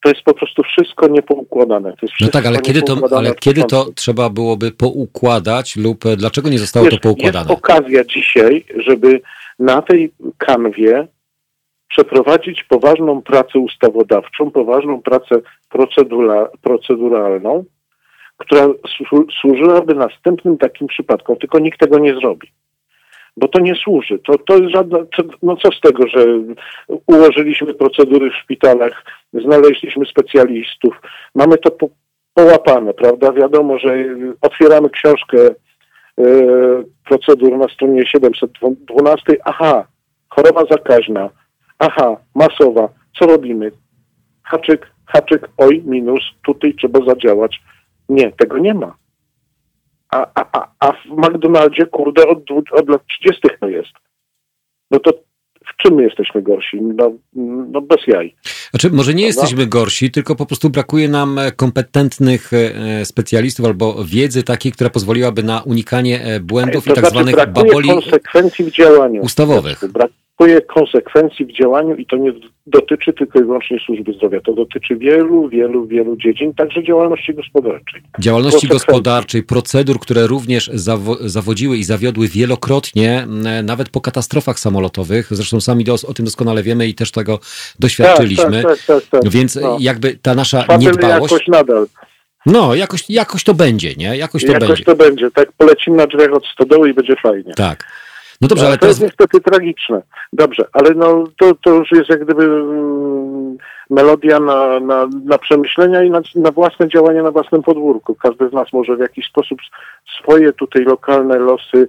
To 0.02 0.08
jest 0.08 0.22
po 0.22 0.34
prostu 0.34 0.62
wszystko 0.62 1.08
niepoukładane. 1.08 1.92
To 1.92 2.06
no 2.20 2.28
tak, 2.28 2.46
ale 2.46 2.58
kiedy 2.58 2.82
to, 2.82 2.96
ale 3.16 3.34
kiedy 3.34 3.64
to 3.64 3.86
trzeba 3.94 4.30
byłoby 4.30 4.70
poukładać 4.70 5.76
lub 5.76 6.06
e, 6.06 6.16
dlaczego 6.16 6.48
nie 6.48 6.58
zostało 6.58 6.86
jest, 6.86 6.96
to 6.96 7.02
poukładane? 7.02 7.50
Jest 7.50 7.64
okazja 7.64 8.04
dzisiaj, 8.04 8.64
żeby 8.76 9.20
na 9.58 9.82
tej 9.82 10.12
kanwie 10.38 11.08
przeprowadzić 11.88 12.64
poważną 12.64 13.22
pracę 13.22 13.58
ustawodawczą, 13.58 14.50
poważną 14.50 15.02
pracę 15.02 15.40
procedura, 15.68 16.48
proceduralną, 16.62 17.64
która 18.36 18.68
służyłaby 19.40 19.94
następnym 19.94 20.58
takim 20.58 20.86
przypadkom, 20.86 21.36
tylko 21.36 21.58
nikt 21.58 21.80
tego 21.80 21.98
nie 21.98 22.14
zrobi 22.14 22.48
bo 23.36 23.48
to 23.48 23.60
nie 23.60 23.74
służy. 23.74 24.18
To, 24.18 24.38
to 24.38 24.56
jest 24.56 24.74
żadne, 24.74 24.98
no 25.42 25.56
co 25.56 25.68
z 25.72 25.80
tego, 25.80 26.06
że 26.06 26.26
ułożyliśmy 27.06 27.74
procedury 27.74 28.30
w 28.30 28.34
szpitalach, 28.34 29.04
znaleźliśmy 29.32 30.06
specjalistów, 30.06 31.00
mamy 31.34 31.58
to 31.58 31.70
po, 31.70 31.88
połapane, 32.34 32.94
prawda? 32.94 33.32
Wiadomo, 33.32 33.78
że 33.78 33.94
otwieramy 34.40 34.90
książkę 34.90 35.38
e, 35.46 36.24
procedur 37.04 37.58
na 37.58 37.68
stronie 37.68 38.06
712, 38.06 39.36
aha, 39.44 39.86
choroba 40.28 40.62
zakaźna, 40.70 41.30
aha, 41.78 42.16
masowa, 42.34 42.88
co 43.18 43.26
robimy? 43.26 43.70
Haczyk, 44.42 44.90
haczyk, 45.06 45.48
oj, 45.56 45.82
minus, 45.86 46.22
tutaj 46.44 46.74
trzeba 46.74 47.06
zadziałać. 47.06 47.60
Nie, 48.08 48.32
tego 48.32 48.58
nie 48.58 48.74
ma. 48.74 48.96
A, 50.10 50.26
a, 50.34 50.68
a 50.78 50.92
w 50.92 51.06
McDonaldzie, 51.06 51.86
kurde, 51.86 52.26
od, 52.28 52.50
od 52.72 52.88
lat 52.88 53.02
30. 53.06 53.48
to 53.60 53.68
jest. 53.68 53.92
No 54.90 54.98
to 54.98 55.12
w 55.66 55.82
czym 55.82 55.94
my 55.94 56.02
jesteśmy 56.02 56.42
gorsi? 56.42 56.80
No, 56.82 57.12
no 57.72 57.80
bez 57.80 58.06
jaj. 58.06 58.34
Znaczy, 58.70 58.90
może 58.90 59.14
nie 59.14 59.26
jesteśmy 59.26 59.66
gorsi, 59.66 60.10
tylko 60.10 60.36
po 60.36 60.46
prostu 60.46 60.70
brakuje 60.70 61.08
nam 61.08 61.38
kompetentnych 61.56 62.50
e, 62.52 63.04
specjalistów 63.04 63.66
albo 63.66 64.04
wiedzy 64.04 64.42
takiej, 64.42 64.72
która 64.72 64.90
pozwoliłaby 64.90 65.42
na 65.42 65.62
unikanie 65.62 66.24
e, 66.24 66.40
błędów 66.40 66.84
to 66.84 66.92
i 66.92 66.94
tak 66.94 67.04
znaczy, 67.04 67.14
zwanych 67.14 67.52
baboli 67.52 67.88
konsekwencji 67.88 68.64
w 68.64 68.70
działaniu. 68.70 69.22
ustawowych. 69.22 69.84
Brak, 69.92 70.10
brakuje 70.38 70.60
konsekwencji 70.60 71.46
w 71.46 71.52
działaniu 71.52 71.96
i 71.96 72.06
to 72.06 72.16
nie 72.16 72.32
dotyczy 72.66 73.12
tylko 73.12 73.38
i 73.38 73.42
wyłącznie 73.42 73.78
służby 73.86 74.12
zdrowia. 74.12 74.40
To 74.40 74.52
dotyczy 74.52 74.96
wielu, 74.96 75.48
wielu, 75.48 75.86
wielu 75.86 76.16
dziedzin, 76.16 76.54
także 76.54 76.84
działalności 76.84 77.34
gospodarczej. 77.34 78.02
Działalności 78.18 78.68
gospodarczej, 78.68 79.42
procedur, 79.42 80.00
które 80.00 80.26
również 80.26 80.70
zawo 80.74 81.16
zawodziły 81.20 81.76
i 81.76 81.84
zawiodły 81.84 82.28
wielokrotnie, 82.28 83.26
nawet 83.62 83.88
po 83.88 84.00
katastrofach 84.00 84.58
samolotowych. 84.58 85.26
Zresztą 85.30 85.60
sami 85.60 85.84
dos 85.84 86.04
o 86.04 86.14
tym 86.14 86.24
doskonale 86.24 86.62
wiemy 86.62 86.86
i 86.86 86.94
też 86.94 87.10
tego 87.10 87.38
doświadczyliśmy. 87.78 88.62
Tak, 88.62 88.78
tak, 88.86 89.02
tak, 89.02 89.22
tak 89.22 89.32
Więc 89.32 89.56
no. 89.56 89.76
jakby 89.80 90.18
ta 90.22 90.34
nasza 90.34 90.62
Trwa 90.62 90.76
niedbałość... 90.76 91.32
jakoś 91.32 91.48
nadal. 91.48 91.86
No, 92.46 92.74
jakoś, 92.74 93.10
jakoś 93.10 93.44
to 93.44 93.54
będzie, 93.54 93.94
nie? 93.94 94.16
Jakoś 94.16 94.44
to 94.44 94.52
jakoś 94.52 94.68
będzie. 94.68 94.84
to 94.84 94.96
będzie. 94.96 95.30
Tak 95.30 95.52
polecimy 95.52 95.96
na 95.96 96.06
drzwiach 96.06 96.32
od 96.32 96.46
stodoły 96.46 96.90
i 96.90 96.94
będzie 96.94 97.14
fajnie. 97.22 97.54
Tak. 97.54 98.05
No 98.40 98.48
dobrze, 98.48 98.66
ale 98.66 98.74
to 98.74 98.80
teraz... 98.80 99.00
jest 99.00 99.02
niestety 99.02 99.40
tragiczne. 99.40 100.02
Dobrze, 100.32 100.64
ale 100.72 100.90
no 100.94 101.24
to, 101.38 101.54
to 101.54 101.70
już 101.70 101.92
jest 101.92 102.10
jak 102.10 102.24
gdyby 102.24 102.44
mm, 102.44 103.56
melodia 103.90 104.40
na, 104.40 104.80
na, 104.80 105.08
na 105.24 105.38
przemyślenia 105.38 106.02
i 106.02 106.10
na, 106.10 106.20
na 106.34 106.50
własne 106.50 106.88
działania 106.88 107.22
na 107.22 107.30
własnym 107.30 107.62
podwórku. 107.62 108.14
Każdy 108.14 108.48
z 108.48 108.52
nas 108.52 108.72
może 108.72 108.96
w 108.96 109.00
jakiś 109.00 109.26
sposób 109.26 109.58
swoje 110.20 110.52
tutaj 110.52 110.84
lokalne 110.84 111.38
losy 111.38 111.88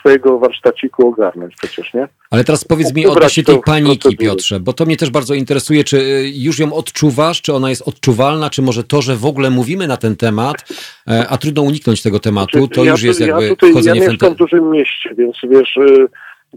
swojego 0.00 0.38
warsztaciku 0.38 1.08
ogarnąć 1.08 1.56
przecież, 1.56 1.94
nie? 1.94 2.08
Ale 2.30 2.44
teraz 2.44 2.64
powiedz 2.64 2.94
mi 2.94 3.06
odnośnie 3.06 3.44
tej 3.44 3.60
paniki, 3.60 4.16
Piotrze, 4.16 4.60
bo 4.60 4.72
to 4.72 4.86
mnie 4.86 4.96
też 4.96 5.10
bardzo 5.10 5.34
interesuje, 5.34 5.84
czy 5.84 5.98
e, 5.98 6.28
już 6.28 6.58
ją 6.58 6.72
odczuwasz, 6.72 7.42
czy 7.42 7.54
ona 7.54 7.70
jest 7.70 7.88
odczuwalna, 7.88 8.50
czy 8.50 8.62
może 8.62 8.84
to, 8.84 9.02
że 9.02 9.16
w 9.16 9.26
ogóle 9.26 9.50
mówimy 9.50 9.86
na 9.86 9.96
ten 9.96 10.16
temat, 10.16 10.56
e, 11.08 11.26
a 11.28 11.38
trudno 11.38 11.62
uniknąć 11.62 12.02
tego 12.02 12.20
tematu, 12.20 12.58
znaczy, 12.58 12.74
to 12.74 12.84
ja 12.84 12.90
już 12.90 13.02
jest 13.02 13.20
jakby 13.20 13.42
ja 13.42 13.48
tutaj, 13.48 13.70
wchodzenie 13.70 14.00
ja 14.00 14.10
mieszkam 14.10 14.34
w 14.34 14.36
dużym 14.36 14.70
mieście, 14.70 15.14
więc 15.14 15.36
wiesz, 15.42 15.78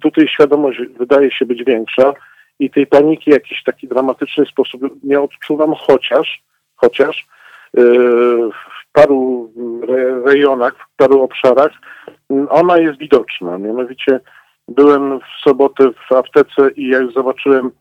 tutaj 0.02 0.28
świadomość 0.28 0.80
wydaje 1.00 1.32
się 1.32 1.46
być 1.46 1.64
większa 1.64 2.14
i 2.60 2.70
tej 2.70 2.88
paniki 2.88 3.32
w 3.32 3.34
jakiś 3.34 3.64
taki 3.64 3.88
dramatyczny 3.88 4.46
sposób 4.46 4.82
nie 5.04 5.22
odczuwam, 5.22 5.74
chociaż, 5.78 6.44
chociaż 6.76 7.28
w 7.74 8.92
paru 8.92 9.52
rejonach, 10.26 10.76
w 10.76 10.98
paru 10.98 11.22
obszarach 11.22 11.72
ona 12.50 12.78
jest 12.78 13.00
widoczna. 13.00 13.58
Mianowicie 13.58 14.20
byłem 14.68 15.20
w 15.20 15.44
sobotę 15.44 15.92
w 16.10 16.12
aptece 16.12 16.72
i 16.76 16.88
jak 16.88 17.12
zobaczyłem 17.12 17.72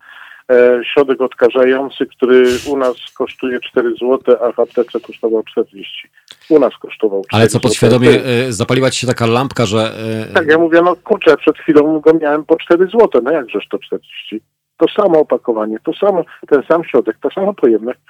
e, 0.50 0.80
środek 0.84 1.20
odkażający, 1.20 2.06
który 2.06 2.44
u 2.68 2.76
nas 2.76 2.94
kosztuje 3.14 3.60
4 3.60 3.90
zł, 3.90 4.36
a 4.40 4.52
w 4.52 4.58
aptece 4.58 5.00
kosztował 5.00 5.42
40. 5.42 6.08
U 6.48 6.58
nas 6.58 6.72
kosztował 6.80 7.22
4 7.24 7.40
Ale 7.40 7.48
co 7.48 7.60
podświadomie 7.60 8.10
e, 8.10 8.52
zapaliła 8.52 8.90
ci 8.90 9.00
się 9.00 9.06
taka 9.06 9.26
lampka, 9.26 9.66
że... 9.66 9.78
E... 9.78 10.32
Tak, 10.34 10.46
ja 10.46 10.58
mówię, 10.58 10.82
no 10.82 10.96
kurczę, 10.96 11.36
przed 11.36 11.58
chwilą 11.58 12.00
go 12.00 12.14
miałem 12.14 12.44
po 12.44 12.56
4 12.56 12.86
zł, 12.86 13.22
no 13.24 13.30
jakżeż 13.30 13.68
to 13.68 13.78
40? 13.78 14.40
To 14.76 14.86
samo 14.88 15.20
opakowanie, 15.20 15.78
to 15.84 15.92
samo, 15.94 16.24
ten 16.48 16.62
sam 16.68 16.84
środek, 16.84 17.16
ta 17.22 17.30
sama 17.30 17.52
pojemność 17.52 18.00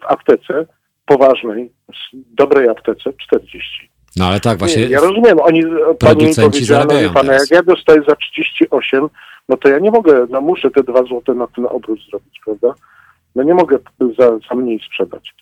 w 0.00 0.06
aptece 0.06 0.66
poważnej, 1.06 1.72
dobrej 2.14 2.68
aptece 2.68 3.12
40. 3.12 3.95
No 4.16 4.26
ale 4.26 4.40
tak, 4.40 4.58
właśnie. 4.58 4.82
Nie, 4.82 4.88
ja 4.88 5.00
rozumiem, 5.00 5.40
oni 5.40 5.62
pani 5.98 6.34
powiedziała, 6.34 6.84
no, 6.84 7.12
pana, 7.14 7.32
jak 7.32 7.50
ja 7.50 7.62
dostaję 7.62 8.02
za 8.08 8.16
38, 8.16 9.08
no 9.48 9.56
to 9.56 9.68
ja 9.68 9.78
nie 9.78 9.90
mogę, 9.90 10.26
no 10.30 10.40
muszę 10.40 10.70
te 10.70 10.82
dwa 10.82 11.02
złote 11.02 11.34
na 11.34 11.46
ten 11.46 11.66
obrót 11.70 12.00
zrobić, 12.10 12.40
prawda? 12.44 12.74
No 13.34 13.42
nie 13.42 13.54
mogę 13.54 13.78
za, 14.18 14.38
za 14.48 14.54
mniej 14.54 14.80
sprzedać. 14.86 15.34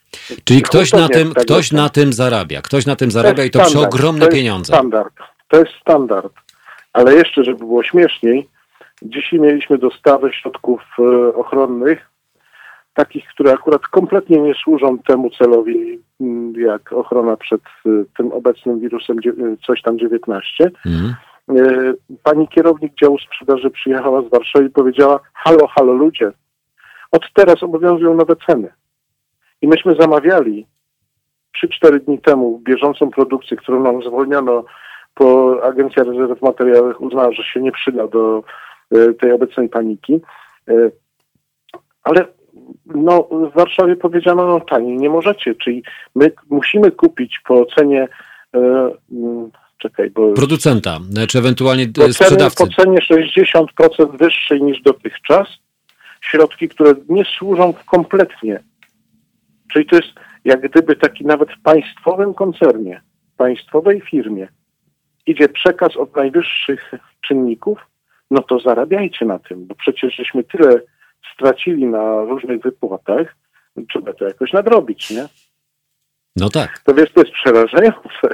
Czyli 0.44 0.62
ktoś, 0.62 0.92
na 0.92 1.08
tym, 1.08 1.34
ktoś 1.34 1.72
na 1.72 1.88
tym 1.88 2.12
zarabia, 2.12 2.62
ktoś 2.62 2.86
na 2.86 2.96
tym 2.96 3.10
zarabia 3.10 3.44
i 3.44 3.50
to 3.50 3.64
przy 3.64 3.78
ogromne 3.80 4.26
to 4.26 4.32
pieniądze. 4.32 4.72
Standard. 4.72 5.14
To 5.48 5.58
jest 5.58 5.72
standard. 5.80 6.32
Ale 6.92 7.14
jeszcze, 7.14 7.44
żeby 7.44 7.58
było 7.58 7.82
śmieszniej, 7.82 8.48
dzisiaj 9.02 9.40
mieliśmy 9.40 9.78
dostawę 9.78 10.32
środków 10.32 10.80
e, 10.98 11.34
ochronnych, 11.34 12.13
takich, 12.94 13.26
które 13.28 13.52
akurat 13.52 13.82
kompletnie 13.82 14.40
nie 14.40 14.54
służą 14.54 14.98
temu 14.98 15.30
celowi, 15.30 15.98
mm, 16.20 16.52
jak 16.60 16.92
ochrona 16.92 17.36
przed 17.36 17.60
e, 17.60 17.88
tym 18.16 18.32
obecnym 18.32 18.80
wirusem 18.80 19.20
dzie- 19.20 19.32
coś 19.66 19.82
tam 19.82 19.98
19. 19.98 20.70
Mhm. 20.86 21.14
E, 21.48 21.94
Pani 22.22 22.48
kierownik 22.48 22.92
działu 23.02 23.18
sprzedaży 23.18 23.70
przyjechała 23.70 24.22
z 24.22 24.30
Warszawy 24.30 24.64
i 24.66 24.70
powiedziała: 24.70 25.20
Halo, 25.34 25.66
halo 25.66 25.92
ludzie, 25.92 26.32
od 27.12 27.32
teraz 27.34 27.62
obowiązują 27.62 28.14
nowe 28.14 28.36
ceny. 28.46 28.72
I 29.62 29.68
myśmy 29.68 29.94
zamawiali 30.00 30.66
3-4 31.84 32.00
dni 32.00 32.18
temu 32.18 32.58
bieżącą 32.58 33.10
produkcję, 33.10 33.56
którą 33.56 33.82
nam 33.82 34.02
zwolniono, 34.02 34.64
bo 35.20 35.56
Agencja 35.64 36.02
Rezerw 36.04 36.42
Materiałowych 36.42 37.00
uznała, 37.00 37.32
że 37.32 37.42
się 37.42 37.60
nie 37.60 37.72
przyda 37.72 38.06
do 38.06 38.42
tej 39.20 39.32
obecnej 39.32 39.68
paniki. 39.68 40.20
Ale 42.02 42.26
no, 42.86 43.28
w 43.52 43.54
Warszawie 43.54 43.96
powiedziano, 43.96 44.46
no 44.46 44.60
taniej 44.60 44.96
nie 44.96 45.10
możecie, 45.10 45.54
czyli 45.54 45.82
my 46.14 46.32
musimy 46.50 46.90
kupić 46.90 47.40
po 47.44 47.66
cenie, 47.66 48.08
e, 48.54 48.58
mm, 49.12 49.50
czekaj, 49.78 50.10
bo 50.10 50.32
Producenta, 50.32 50.98
czy 51.28 51.38
ewentualnie 51.38 51.86
po 51.86 51.90
e, 51.90 51.94
cenie, 52.02 52.12
sprzedawcy. 52.12 52.66
po 52.66 52.82
cenie 52.82 52.98
60% 53.00 54.16
wyższej 54.18 54.62
niż 54.62 54.82
dotychczas 54.82 55.48
środki, 56.20 56.68
które 56.68 56.94
nie 57.08 57.24
służą 57.24 57.74
kompletnie. 57.86 58.60
Czyli 59.72 59.86
to 59.86 59.96
jest 59.96 60.08
jak 60.44 60.68
gdyby 60.68 60.96
taki 60.96 61.24
nawet 61.24 61.48
w 61.52 61.62
państwowym 61.62 62.34
koncernie, 62.34 63.00
państwowej 63.36 64.00
firmie 64.00 64.48
idzie 65.26 65.48
przekaz 65.48 65.96
od 65.96 66.16
najwyższych 66.16 66.92
czynników, 67.20 67.78
no 68.30 68.42
to 68.42 68.58
zarabiajcie 68.58 69.24
na 69.24 69.38
tym, 69.38 69.66
bo 69.66 69.74
przecież 69.74 70.16
żeśmy 70.16 70.44
tyle 70.44 70.80
stracili 71.34 71.86
na 71.86 72.20
różnych 72.20 72.62
wypłatach, 72.62 73.36
trzeba 73.88 74.12
to 74.12 74.24
jakoś 74.24 74.52
nadrobić, 74.52 75.10
nie? 75.10 75.26
No 76.36 76.48
tak. 76.48 76.78
To 76.78 76.94
wiesz, 76.94 77.12
to 77.12 77.20
jest 77.20 77.32
przerażające. 77.32 78.28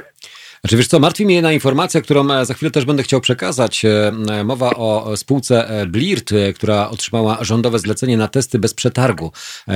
Znaczy 0.63 0.77
wiesz 0.77 0.87
co, 0.87 0.99
martwi 0.99 1.25
mnie 1.25 1.35
jedna 1.35 1.51
informacja, 1.51 2.01
którą 2.01 2.31
e, 2.31 2.45
za 2.45 2.53
chwilę 2.53 2.71
też 2.71 2.85
będę 2.85 3.03
chciał 3.03 3.21
przekazać. 3.21 3.85
E, 3.85 4.11
e, 4.29 4.43
Mowa 4.43 4.69
o 4.69 5.17
spółce 5.17 5.85
Blirt, 5.87 6.33
która 6.55 6.89
otrzymała 6.89 7.37
rządowe 7.43 7.79
zlecenie 7.79 8.17
na 8.17 8.27
testy 8.27 8.59
bez 8.59 8.73
przetargu. 8.73 9.31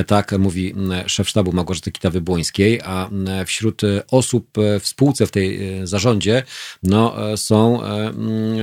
Tak 0.07 0.31
mówi 0.39 0.75
szef 1.07 1.29
sztabu 1.29 1.51
Małgorzaty 1.51 1.91
Kitawy-Błońskiej, 1.91 2.79
a 2.85 3.09
wśród 3.45 3.81
osób 4.11 4.47
w 4.79 4.87
spółce, 4.87 5.27
w 5.27 5.31
tej 5.31 5.59
zarządzie, 5.83 6.43
no 6.83 7.15
są 7.35 7.81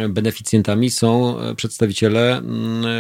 beneficjentami, 0.09 0.91
są 0.91 1.37
przedstawiciele, 1.57 2.43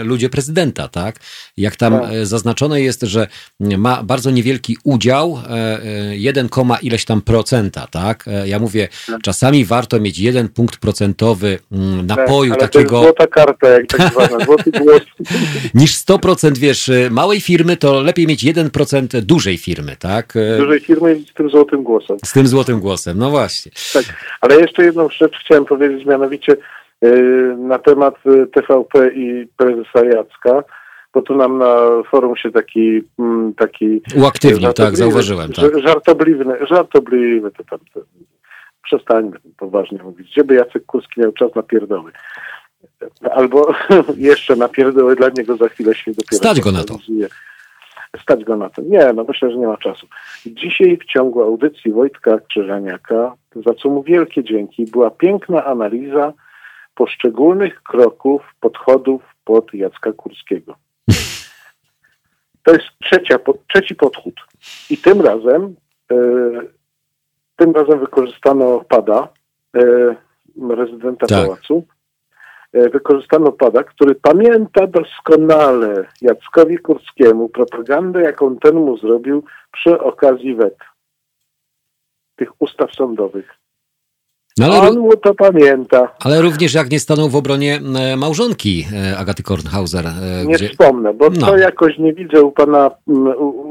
ludzie 0.04 0.28
prezydenta, 0.28 0.88
tak? 0.88 1.20
Jak 1.56 1.76
tam 1.76 1.92
Tak. 1.92 2.26
zaznaczone 2.26 2.80
jest, 2.80 3.02
że 3.02 3.26
ma 3.60 4.02
bardzo 4.02 4.30
niewielki 4.30 4.76
udział, 4.84 5.42
e, 5.50 5.82
e, 5.82 6.16
1, 6.16 6.48
koma 6.48 6.76
ileś 6.76 7.04
tam 7.04 7.22
procenta, 7.22 7.86
tak? 7.86 8.24
Ja 8.44 8.58
mówię, 8.58 8.88
czasami 9.22 9.64
warto 9.64 10.00
mieć 10.00 10.18
jeden 10.18 10.48
punkt 10.48 10.76
procentowy 10.76 11.58
mm, 11.72 12.06
napoju 12.06 12.52
Ale 12.52 12.60
to 12.60 12.68
takiego, 12.68 12.96
jest 12.96 13.04
złota 13.04 13.26
karta, 13.26 13.68
jak 13.68 13.86
tak 13.86 14.00
zwana, 14.12 14.44
złoty 14.44 14.70
głos. 14.70 15.00
niż 15.74 15.94
100% 15.94 16.58
wiesz, 16.58 16.88
e, 16.88 17.10
małej 17.10 17.40
firmy, 17.40 17.76
to 17.76 18.02
lepiej 18.02 18.26
mieć 18.26 18.44
1% 18.44 19.20
dużej 19.20 19.58
firmy, 19.58 19.96
tak? 19.98 20.34
E, 20.36 20.58
dużej 20.58 20.80
firmy 20.80 21.20
z 21.30 21.34
tym 21.34 21.50
złotym 21.50 21.82
głosem. 21.82 22.16
Z 22.24 22.32
tym 22.32 22.46
złotym 22.46 22.80
głosem, 22.80 23.18
no 23.18 23.30
właśnie. 23.30 23.72
Tak, 23.92 24.04
ale 24.40 24.56
jeszcze 24.60 24.84
jedną 24.84 25.08
rzecz 25.08 25.32
chciałem 25.44 25.64
powiedzieć, 25.64 26.06
mianowicie 26.06 26.56
yy, 27.02 27.56
na 27.58 27.78
temat 27.78 28.14
y, 28.26 28.46
TVP 28.46 29.10
i 29.14 29.48
prezesa 29.56 30.04
Jacka, 30.04 30.64
bo 31.14 31.22
tu 31.22 31.36
nam 31.36 31.58
na 31.58 31.76
forum 32.10 32.36
się 32.36 32.50
taki 32.50 33.00
mm, 33.18 33.54
taki 33.54 34.02
Uaktywnił, 34.16 34.72
tak, 34.72 34.96
zauważyłem, 34.96 35.52
tak. 35.52 35.64
ż- 35.64 35.82
Żartobliwy, 35.82 36.44
żartobliwy 36.70 37.50
to 37.50 37.64
tam 37.64 37.78
to, 37.94 38.00
przestańmy 38.82 39.36
poważnie 39.56 40.02
mówić. 40.02 40.30
Gdzie 40.30 40.44
by 40.44 40.54
Jacek 40.54 40.86
Kurski 40.86 41.20
miał 41.20 41.32
czas 41.32 41.54
na 41.54 41.62
pierdoły? 41.62 42.12
Albo 43.30 43.74
jeszcze 44.16 44.56
na 44.56 44.68
pierdoły 44.68 45.16
dla 45.16 45.28
niego 45.36 45.56
za 45.56 45.68
chwilę 45.68 45.94
się 45.94 46.10
dopiero 46.10 46.36
Stać 46.36 46.60
go 46.60 46.72
na 46.72 46.84
to. 46.84 46.98
Stać 48.22 48.44
go 48.44 48.56
na 48.56 48.70
to. 48.70 48.82
Nie, 48.82 49.12
no 49.12 49.24
myślę, 49.28 49.50
że 49.50 49.56
nie 49.56 49.66
ma 49.66 49.76
czasu. 49.76 50.06
Dzisiaj 50.46 50.96
w 50.96 51.04
ciągu 51.04 51.42
audycji 51.42 51.92
Wojtka 51.92 52.38
Krzyżaniaka, 52.38 53.34
za 53.66 53.74
co 53.74 53.88
mu 53.88 54.02
wielkie 54.02 54.44
dzięki, 54.44 54.84
była 54.84 55.10
piękna 55.10 55.64
analiza 55.64 56.32
poszczególnych 56.94 57.82
kroków, 57.82 58.42
podchodów 58.60 59.22
pod 59.44 59.74
Jacka 59.74 60.12
Kurskiego. 60.12 60.76
To 62.62 62.72
jest 62.72 62.84
trzecia, 63.04 63.38
trzeci 63.68 63.94
podchód. 63.94 64.34
I 64.90 64.96
tym 64.96 65.20
razem, 65.20 65.74
e, 66.12 66.16
tym 67.62 67.72
razem 67.72 68.00
wykorzystano 68.00 68.84
pada, 68.88 69.28
e, 69.76 69.80
rezydenta 70.76 71.26
Tak. 71.26 71.44
pałacu. 71.46 71.84
E, 72.72 72.88
wykorzystano 72.88 73.52
pada, 73.52 73.82
który 73.82 74.14
pamięta 74.14 74.86
doskonale 74.86 76.06
Jackowi 76.20 76.78
Kurskiemu 76.78 77.48
propagandę, 77.48 78.22
jaką 78.22 78.56
ten 78.56 78.74
mu 78.74 78.96
zrobił 78.96 79.44
przy 79.72 80.00
okazji 80.00 80.54
wet 80.54 80.78
tych 82.36 82.62
ustaw 82.62 82.94
sądowych. 82.94 83.61
No 84.58 84.66
ale, 84.66 84.88
On 84.90 84.98
mu 84.98 85.16
to 85.16 85.34
pamięta. 85.34 86.08
ale 86.24 86.42
również 86.42 86.74
jak 86.74 86.90
nie 86.90 86.98
stanął 87.00 87.28
w 87.28 87.36
obronie 87.36 87.80
e, 88.12 88.16
małżonki 88.16 88.84
e, 89.12 89.18
Agaty 89.18 89.42
Kornhauser, 89.42 90.06
e, 90.06 90.46
Nie 90.46 90.54
gdzie, 90.54 90.68
wspomnę, 90.68 91.14
bo 91.14 91.30
No. 91.30 91.46
to 91.46 91.56
jakoś 91.56 91.98
nie 91.98 92.12
widzę 92.12 92.42
u 92.42 92.52
pana, 92.52 92.90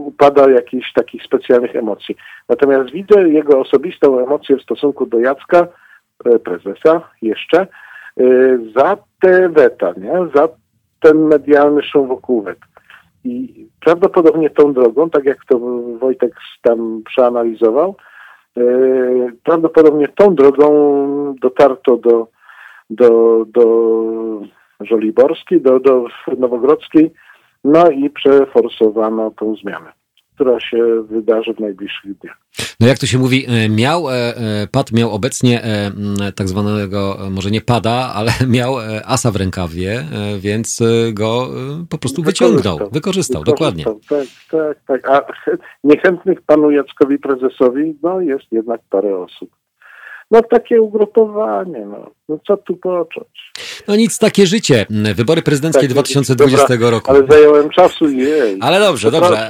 upada 0.06 0.50
jakichś 0.52 0.94
takich 0.94 1.24
specjalnych 1.24 1.76
emocji. 1.76 2.16
Natomiast 2.50 2.92
widzę 2.92 3.30
jego 3.30 3.60
osobistą 3.60 4.20
emocję 4.20 4.58
w 4.58 4.62
stosunku 4.62 5.06
do 5.06 5.20
Jacka, 5.20 5.68
prezesa 6.44 7.02
jeszcze, 7.22 7.68
za 8.78 8.98
te 9.22 9.50
weta, 9.50 9.94
nie? 9.98 10.14
za 10.36 10.48
ten 11.00 11.18
medialny 11.18 11.84
szum 11.84 12.08
wokół 12.08 12.42
wet. 12.42 12.58
I 13.24 13.66
prawdopodobnie 13.80 14.50
tą 14.50 14.74
drogą, 14.74 15.10
tak 15.10 15.26
jak 15.26 15.38
to 15.50 15.60
Wojtek 16.00 16.32
tam 16.62 17.02
przeanalizował, 17.06 17.96
prawdopodobnie 19.44 20.08
tą 20.08 20.36
drogą 20.36 21.36
dotarto 21.42 21.98
do, 21.98 22.28
do, 22.90 23.46
do 23.48 23.66
Żoliborskiej, 24.80 25.62
do, 25.62 25.80
do 25.80 26.06
Nowogrodzkiej, 26.38 27.14
no 27.64 27.90
i 27.90 28.10
przeforsowano 28.10 29.32
tą 29.32 29.56
zmianę, 29.56 29.94
która 30.36 30.60
się 30.60 31.04
wydarzy 31.10 31.54
w 31.54 31.60
najbliższych 31.60 32.18
dniach. 32.18 32.38
no 32.80 32.88
jak 32.88 33.00
to 33.00 33.06
się 33.06 33.18
mówi, 33.18 33.46
e, 33.48 33.70
miał, 33.70 34.10
e, 34.10 34.14
e, 34.14 34.68
Pat 34.72 34.92
miał 34.92 35.12
obecnie 35.12 35.62
tak 36.36 36.48
zwanego, 36.48 37.18
może 37.32 37.52
nie 37.52 37.62
pada, 37.62 38.12
ale 38.16 38.32
miał 38.58 38.76
asa 39.06 39.32
w 39.32 39.36
rękawie, 39.36 40.04
więc 40.40 40.80
go 41.14 41.50
po 41.90 41.98
prostu 41.98 42.24
wyciągnął, 42.24 42.80
wykorzystał, 42.92 43.44
dokładnie. 43.44 43.84
Tak, 43.84 44.28
tak, 44.52 44.78
tak. 44.88 45.10
A 45.10 45.26
niechętnych 45.84 46.42
panu 46.42 46.72
Jackowi 46.72 47.20
Prezesowi, 47.20 47.98
no 48.04 48.22
jest 48.22 48.46
jednak 48.52 48.82
parę 48.90 49.18
osób. 49.18 49.61
No 50.32 50.42
takie 50.42 50.82
ugrupowanie, 50.82 51.86
no. 51.86 52.12
no 52.30 52.40
co 52.48 52.58
tu 52.58 52.76
począć? 52.78 53.28
No 53.88 53.96
nic, 53.96 54.18
takie 54.18 54.48
życie. 54.48 54.86
Wybory 55.16 55.42
prezydenckie 55.42 55.82
Tak, 55.82 55.90
2020 55.90 56.68
dobra, 56.68 56.90
roku. 56.90 57.12
Ale 57.12 57.24
zająłem 57.30 57.70
czasu, 57.70 58.10
jej. 58.10 58.58
Ale 58.62 58.80
dobrze, 58.80 59.12
dobrze. 59.12 59.50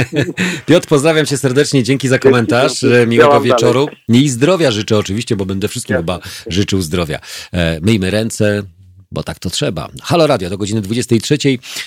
Piotr, 0.66 0.88
pozdrawiam 0.88 1.26
cię 1.26 1.36
serdecznie, 1.36 1.82
dzięki 1.82 2.08
za 2.08 2.18
komentarz, 2.18 2.80
dzięki. 2.80 2.96
e, 2.96 3.06
miłego 3.06 3.40
wieczoru. 3.40 3.86
dalej. 4.08 4.24
I 4.24 4.28
zdrowia 4.28 4.70
życzę 4.70 4.98
oczywiście, 4.98 5.36
bo 5.36 5.46
będę 5.46 5.68
wszystkim 5.68 5.94
Jasne. 5.96 6.12
chyba 6.14 6.28
życzył 6.46 6.80
zdrowia. 6.80 7.18
E, 7.52 7.80
Myjmy 7.80 8.10
ręce, 8.10 8.62
bo 9.12 9.22
tak 9.22 9.38
to 9.38 9.50
trzeba. 9.50 9.88
Halo 10.02 10.26
Radio 10.26 10.50
do 10.50 10.58
godziny 10.58 10.80
23. 10.80 11.38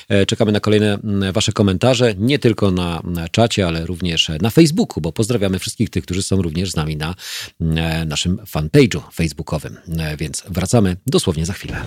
E, 0.10 0.26
Czekamy 0.26 0.52
na 0.52 0.60
kolejne 0.60 0.98
wasze 1.34 1.52
komentarze, 1.52 2.14
nie 2.18 2.40
tylko 2.40 2.72
na, 2.72 3.02
czacie, 3.32 3.68
ale 3.68 3.86
również 3.86 4.32
na 4.41 4.50
Facebooku, 4.50 5.02
bo 5.02 5.12
pozdrawiamy 5.12 5.60
wszystkich 5.60 5.90
tych, 5.90 6.04
którzy 6.04 6.24
są 6.24 6.41
również 6.41 6.72
z 6.72 6.76
nami 6.76 6.98
na 6.98 7.16
e, 7.62 8.06
naszym 8.06 8.38
fanpage'u 8.38 9.00
facebookowym. 9.14 9.78
E, 10.00 10.18
Więc 10.18 10.44
wracamy 10.50 10.98
dosłownie 11.08 11.45
za 11.45 11.54
chwilę. 11.54 11.82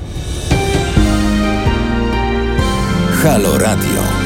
Halo 3.22 3.58
Radio. 3.58 4.25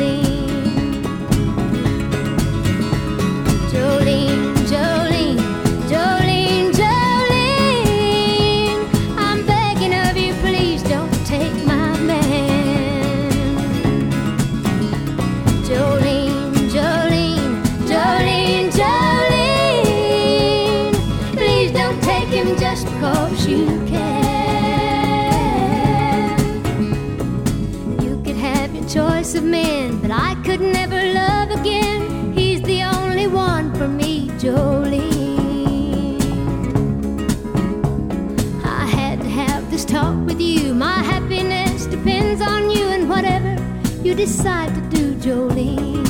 Decide 44.21 44.71
to 44.75 44.81
do, 44.81 45.15
Jolene. 45.15 46.00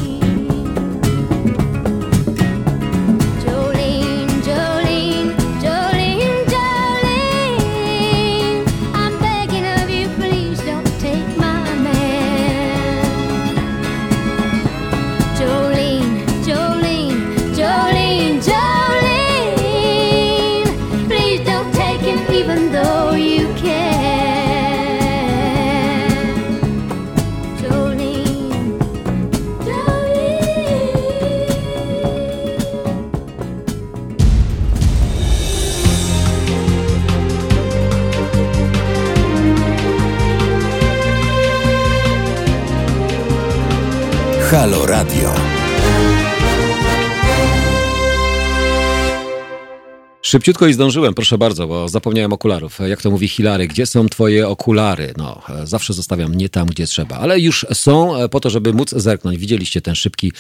Szybciutko 50.32 50.68
i 50.68 50.74
zdążyłem, 50.74 51.14
proszę 51.14 51.38
bardzo, 51.38 51.68
bo 51.68 51.90
zapomniałem 51.90 52.34
okularów. 52.34 52.80
Jak 52.88 53.02
to 53.02 53.12
mówi 53.12 53.28
Hilary, 53.28 53.68
gdzie 53.68 53.86
są 53.86 54.10
twoje 54.10 54.48
okulary? 54.48 55.14
No, 55.18 55.42
zawsze 55.64 55.94
zostawiam 55.94 56.36
nie 56.36 56.50
tam, 56.50 56.68
gdzie 56.68 56.88
trzeba, 56.88 57.18
ale 57.18 57.40
już 57.40 57.66
są 57.74 58.16
e, 58.16 58.30
po 58.30 58.40
to, 58.40 58.50
żeby 58.50 58.74
móc 58.74 58.90
zerknąć. 58.90 59.38
Widzieliście 59.38 59.82
ten 59.82 59.96
szybki 59.96 60.32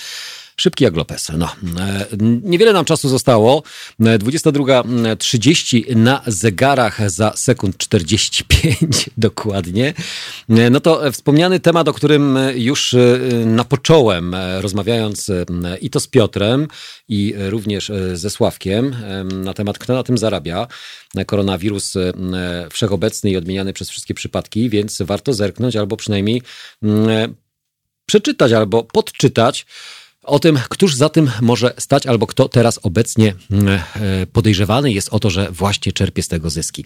Szybki 0.57 0.83
jak 0.83 0.95
Lopez. 0.95 1.31
No, 1.37 1.45
e, 1.79 2.05
niewiele 2.43 2.73
nam 2.73 2.85
czasu 2.85 3.09
zostało. 3.09 3.63
E, 3.99 4.19
22.30 4.19 5.95
na 5.95 6.21
zegarach 6.27 7.09
za 7.09 7.33
sekund 7.35 7.77
45 7.77 9.09
dokładnie. 9.17 9.93
E, 10.49 10.69
No 10.69 10.79
to 10.79 11.07
e, 11.07 11.11
wspomniany 11.11 11.59
temat, 11.59 11.87
o 11.87 11.93
którym 11.93 12.37
e, 12.37 12.57
już 12.57 12.93
e, 12.93 13.19
napocząłem, 13.45 14.33
e, 14.33 14.61
rozmawiając 14.61 15.29
e, 15.29 15.45
i 15.81 15.89
to 15.89 15.99
z 15.99 16.07
Piotrem, 16.07 16.67
i 17.07 17.33
e, 17.37 17.49
również 17.49 17.89
e, 17.89 18.17
ze 18.17 18.29
Sławkiem 18.29 18.95
e, 19.03 19.23
na 19.23 19.53
temat, 19.53 19.77
kto 19.77 19.93
na 19.93 20.03
tym 20.03 20.17
zarabia. 20.17 20.67
E, 21.15 21.25
Koronawirus 21.25 21.95
e, 21.95 22.11
wszechobecny 22.71 23.31
i 23.31 23.37
odmieniany 23.37 23.73
przez 23.73 23.89
wszystkie 23.89 24.13
przypadki, 24.13 24.69
więc 24.69 25.01
warto 25.01 25.33
zerknąć 25.33 25.75
albo 25.75 25.97
przynajmniej 25.97 26.41
mm, 26.83 27.09
e, 27.09 27.27
przeczytać 28.05 28.51
albo 28.51 28.83
podczytać 28.83 29.65
o 30.23 30.39
tym, 30.39 30.59
któż 30.69 30.95
za 30.95 31.09
tym 31.09 31.31
może 31.41 31.73
stać, 31.77 32.07
albo 32.07 32.27
kto 32.27 32.49
teraz 32.49 32.79
obecnie 32.83 33.33
mm, 33.51 33.67
e, 33.67 33.79
podejrzewany 34.33 34.91
jest 34.91 35.09
o 35.09 35.19
to, 35.19 35.29
że 35.29 35.51
właśnie 35.51 35.91
czerpie 35.91 36.23
z 36.23 36.27
tego 36.27 36.49
zyski. 36.49 36.85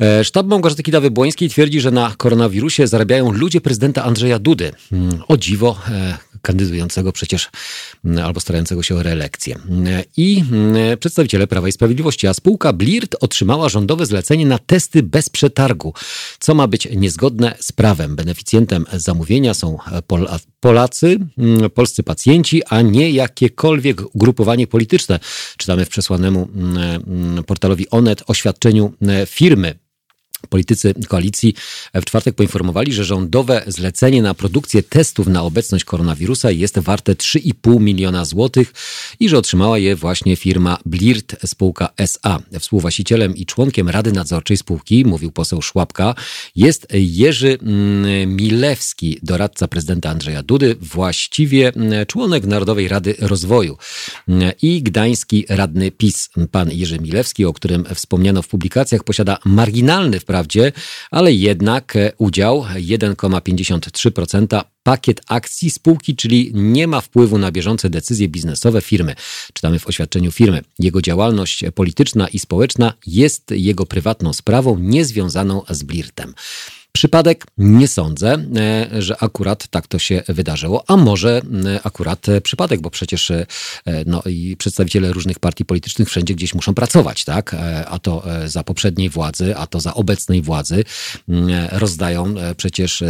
E, 0.00 0.24
Sztab 0.24 0.46
Małgorzaty 0.46 0.82
Kidawy-Błońskiej 0.82 1.50
twierdzi, 1.50 1.80
że 1.80 1.90
na 1.90 2.14
koronawirusie 2.16 2.86
zarabiają 2.86 3.32
ludzie 3.32 3.60
prezydenta 3.60 4.04
Andrzeja 4.04 4.38
Dudy. 4.38 4.72
Mm, 4.92 5.22
O 5.28 5.36
dziwo, 5.36 5.78
e, 5.88 6.18
kandydującego 6.42 7.12
przecież 7.12 7.50
albo 8.24 8.40
starającego 8.40 8.82
się 8.82 8.94
o 8.96 9.02
reelekcję. 9.02 9.58
I 10.16 10.44
przedstawiciele 11.00 11.46
Prawa 11.46 11.68
i 11.68 11.72
Sprawiedliwości, 11.72 12.26
a 12.26 12.34
spółka 12.34 12.72
Blirt 12.72 13.16
otrzymała 13.20 13.68
rządowe 13.68 14.06
zlecenie 14.06 14.46
na 14.46 14.58
testy 14.58 15.02
bez 15.02 15.28
przetargu, 15.28 15.94
co 16.38 16.54
ma 16.54 16.66
być 16.66 16.88
niezgodne 16.96 17.54
z 17.60 17.72
prawem. 17.72 18.16
Beneficjentem 18.16 18.86
zamówienia 18.92 19.54
są 19.54 19.78
Pola- 20.08 20.38
Polacy, 20.60 21.18
polscy 21.74 22.02
pacjenci, 22.02 22.62
a 22.64 22.82
nie 22.82 23.10
jakiekolwiek 23.10 24.14
ugrupowanie 24.14 24.66
polityczne. 24.66 25.20
Czytamy 25.56 25.84
w 25.84 25.88
przesłanemu 25.88 26.48
portalowi 27.46 27.90
Onet 27.90 28.22
oświadczeniu 28.26 28.92
mm, 29.02 29.26
firmy. 29.26 29.74
Politycy 30.48 30.94
koalicji 31.08 31.54
w 31.94 32.04
czwartek 32.04 32.34
poinformowali, 32.34 32.92
że 32.92 33.04
rządowe 33.04 33.62
zlecenie 33.66 34.22
na 34.22 34.34
produkcję 34.34 34.82
testów 34.82 35.26
na 35.26 35.42
obecność 35.42 35.84
koronawirusa 35.84 36.50
jest 36.50 36.78
warte 36.78 37.14
3,5 37.14 37.80
miliona 37.80 38.24
złotych 38.24 38.72
i 39.20 39.28
że 39.28 39.38
otrzymała 39.38 39.78
je 39.78 39.96
właśnie 39.96 40.36
firma 40.36 40.78
Blirt 40.86 41.36
spółka 41.46 41.88
SA. 41.96 42.42
Współwłaścicielem 42.58 43.36
i 43.36 43.46
członkiem 43.46 43.88
Rady 43.88 44.12
Nadzorczej 44.12 44.56
spółki, 44.56 45.04
mówił 45.04 45.32
poseł 45.32 45.62
Szłapka, 45.62 46.14
jest 46.56 46.86
Jerzy 46.92 47.58
mm, 47.62 48.36
Milewski, 48.36 49.18
doradca 49.22 49.68
prezydenta 49.68 50.10
Andrzeja 50.10 50.42
Dudy, 50.42 50.76
właściwie 50.80 51.68
mm, 51.68 52.06
członek 52.06 52.44
Narodowej 52.44 52.88
Rady 52.88 53.14
Rozwoju 53.18 53.76
mm, 54.28 54.52
i 54.62 54.82
gdański 54.82 55.46
radny 55.48 55.90
PiS. 55.90 56.30
Pan 56.50 56.70
Jerzy 56.72 56.98
Milewski, 56.98 57.44
o 57.44 57.52
którym 57.52 57.84
wspomniano 57.94 58.42
w 58.42 58.48
publikacjach, 58.48 59.04
posiada 59.04 59.38
marginalny 59.44 60.20
wprawdzie, 60.30 60.72
ale 61.10 61.32
jednak 61.32 61.96
e, 61.96 62.12
udział 62.18 62.66
1,53% 62.74 64.62
pakiet 64.82 65.20
akcji 65.28 65.70
spółki, 65.70 66.16
czyli 66.16 66.50
nie 66.54 66.86
ma 66.86 67.00
wpływu 67.00 67.38
na 67.38 67.52
bieżące 67.52 67.90
decyzje 67.90 68.28
biznesowe 68.28 68.80
firmy. 68.80 69.14
Czytamy 69.52 69.78
w 69.78 69.86
oświadczeniu 69.86 70.32
firmy. 70.32 70.62
Jego 70.78 71.02
działalność 71.02 71.64
polityczna 71.74 72.28
i 72.28 72.38
społeczna 72.38 72.92
jest 73.06 73.50
jego 73.50 73.86
prywatną 73.86 74.32
sprawą, 74.32 74.78
niezwiązaną 74.78 75.62
z 75.70 75.82
Blirtem. 75.82 76.34
Przypadek 76.92 77.46
nie 77.58 77.88
sądzę, 77.88 78.38
e, 78.56 79.02
że 79.02 79.22
akurat 79.22 79.68
tak 79.68 79.86
to 79.86 79.98
się 79.98 80.22
wydarzyło, 80.28 80.84
a 80.86 80.96
może 80.96 81.42
e, 81.66 81.80
akurat 81.82 82.28
e, 82.28 82.40
przypadek, 82.40 82.80
bo 82.80 82.90
przecież 82.90 83.32
no, 84.06 84.22
i 84.26 84.56
przedstawiciele 84.56 85.12
różnych 85.12 85.38
partii 85.38 85.64
politycznych 85.64 86.08
wszędzie 86.08 86.34
gdzieś 86.34 86.54
muszą 86.54 86.74
pracować, 86.74 87.24
tak? 87.24 87.56
A 87.86 87.98
to 87.98 88.24
za 88.46 88.62
poprzedniej 88.62 89.08
władzy, 89.08 89.56
a 89.56 89.66
to 89.66 89.80
za 89.80 89.94
obecnej 89.94 90.42
władzy 90.42 90.84
mm, 91.28 91.68
rozdają 91.72 92.34
przecież 92.56 93.02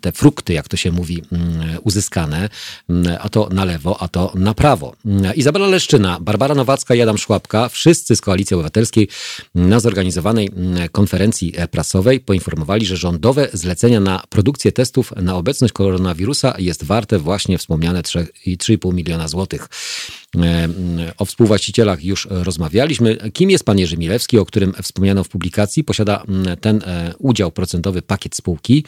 te 0.00 0.12
frukty, 0.12 0.52
jak 0.52 0.68
to 0.68 0.76
się 0.76 0.92
mówi, 0.92 1.22
mm, 1.32 1.78
uzyskane, 1.82 2.48
mm, 2.88 3.16
a 3.20 3.28
to 3.28 3.48
na 3.52 3.64
lewo, 3.64 4.02
a 4.02 4.08
to 4.08 4.32
na 4.34 4.54
prawo. 4.54 4.96
Izabela 5.34 5.66
Leszczyna, 5.66 6.20
Barbara 6.20 6.54
Nowacka 6.54 6.94
i 6.94 7.00
Adam 7.00 7.18
Szłapka, 7.18 7.68
wszyscy 7.68 8.16
z 8.16 8.20
Koalicji 8.20 8.54
Obywatelskiej 8.54 9.08
na 9.54 9.80
zorganizowanej 9.80 10.50
konferencji 10.92 11.54
prasowej 11.70 12.20
poinformowali, 12.20 12.63
poinformowali, 12.64 12.86
że 12.86 12.96
rządowe 12.96 13.48
zlecenia 13.52 14.00
na 14.00 14.22
produkcję 14.28 14.72
testów 14.72 15.12
na 15.16 15.36
obecność 15.36 15.72
koronawirusa 15.72 16.54
jest 16.58 16.84
warte 16.84 17.18
właśnie 17.18 17.58
wspomniane 17.58 18.02
3,5 18.02 18.94
miliona 18.94 19.28
złotych. 19.28 19.68
E, 20.42 20.68
o 21.18 21.24
współwłaścicielach 21.24 22.04
już 22.04 22.28
rozmawialiśmy. 22.30 23.16
Kim 23.32 23.50
jest 23.50 23.64
pan 23.64 23.78
Jerzy 23.78 23.96
Milewski, 23.96 24.38
o 24.38 24.46
którym 24.46 24.72
wspomniano 24.82 25.24
w 25.24 25.28
publikacji? 25.28 25.84
Posiada 25.84 26.24
ten 26.60 26.80
udział 27.18 27.50
procentowy 27.50 28.02
pakiet 28.02 28.36
spółki. 28.36 28.84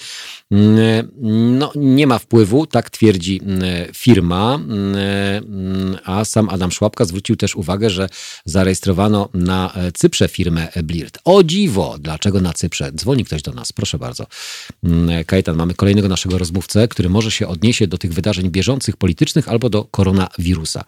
No, 1.21 1.73
nie 1.77 2.07
ma 2.07 2.19
wpływu, 2.19 2.67
tak 2.67 2.91
twierdzi 2.91 3.41
firma, 3.95 4.61
a 6.05 6.25
sam 6.25 6.49
Adam 6.49 6.73
Szłapka 6.73 7.05
zwrócił 7.05 7.37
też 7.37 7.57
uwagę, 7.57 7.91
że 7.91 8.09
zarejestrowano 8.45 9.29
na 9.35 9.75
Cyprze 9.95 10.29
firmę 10.29 10.69
Blirt. 10.85 11.19
O 11.25 11.43
dziwo, 11.43 11.97
dlaczego 12.01 12.41
na 12.41 12.53
Cyprze? 12.53 12.93
Dzwoni 12.93 13.25
ktoś 13.25 13.43
do 13.43 13.53
nas, 13.53 13.73
proszę 13.73 13.99
bardzo. 13.99 14.27
Kajetan, 15.27 15.57
mamy 15.57 15.75
kolejnego 15.75 16.09
naszego 16.09 16.39
rozmówcę, 16.39 16.89
który 16.89 17.09
może 17.09 17.31
się 17.31 17.49
odniesie 17.49 17.87
do 17.87 17.99
tych 17.99 18.15
wydarzeń 18.15 18.51
bieżących, 18.51 18.97
politycznych 18.97 19.49
albo 19.49 19.71
do 19.71 19.85
koronawirusa 19.85 20.85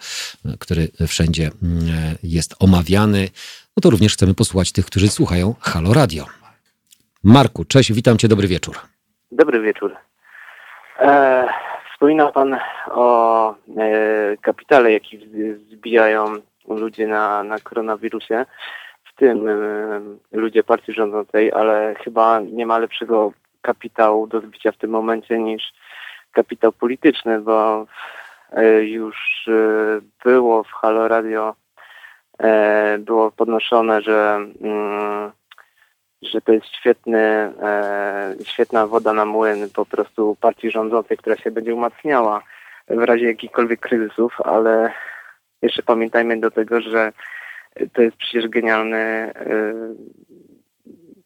który 0.59 0.87
wszędzie 1.07 1.49
mm, 1.63 1.85
jest 2.23 2.55
omawiany, 2.59 3.27
no 3.77 3.81
to 3.81 3.89
również 3.89 4.13
chcemy 4.13 4.33
posłuchać 4.33 4.71
tych, 4.71 4.85
którzy 4.85 5.07
słuchają 5.07 5.55
Halo 5.59 5.93
Radio. 5.93 6.25
Marku, 7.23 7.65
cześć, 7.65 7.93
witam 7.93 8.17
cię, 8.17 8.27
dobry 8.27 8.47
wieczór. 8.47 8.75
Dobry 9.31 9.61
wieczór. 9.61 9.95
E, 10.99 11.47
wspominał 11.93 12.31
pan 12.31 12.59
o 12.91 13.55
e, 13.77 14.37
kapitale, 14.41 14.91
jaki 14.91 15.19
zbijają 15.71 16.35
ludzie 16.67 17.07
na, 17.07 17.43
na 17.43 17.59
koronawirusie, 17.59 18.45
w 19.03 19.19
tym 19.19 19.47
e, 19.47 19.57
ludzie 20.31 20.63
partii 20.63 20.93
rządzącej, 20.93 21.51
ale 21.51 21.95
chyba 22.03 22.39
nie 22.39 22.65
ma 22.65 22.77
lepszego 22.77 23.33
kapitału 23.61 24.27
do 24.27 24.41
zbicia 24.41 24.71
w 24.71 24.77
tym 24.77 24.89
momencie 24.89 25.39
niż 25.39 25.63
kapitał 26.31 26.71
polityczny, 26.71 27.39
bo 27.41 27.85
już 28.81 29.47
e, 29.47 30.01
było 30.23 30.63
w 30.63 30.71
Halo 30.71 31.07
Radio 31.07 31.55
e, 32.39 32.97
było 32.97 33.31
podnoszone, 33.31 34.01
że 34.01 34.39
mm, 34.61 35.31
że 36.21 36.41
to 36.41 36.53
jest 36.53 36.65
świetny, 36.67 37.53
świetna 38.43 38.87
woda 38.87 39.13
na 39.13 39.25
młyn 39.25 39.69
po 39.73 39.85
prostu 39.85 40.37
partii 40.41 40.71
rządzącej, 40.71 41.17
która 41.17 41.37
się 41.37 41.51
będzie 41.51 41.75
umacniała 41.75 42.43
w 42.87 43.03
razie 43.03 43.25
jakichkolwiek 43.25 43.79
kryzysów, 43.79 44.41
ale 44.41 44.93
jeszcze 45.61 45.83
pamiętajmy 45.83 46.39
do 46.39 46.51
tego, 46.51 46.81
że 46.81 47.11
to 47.93 48.01
jest 48.01 48.17
przecież 48.17 48.47
genialny 48.47 49.33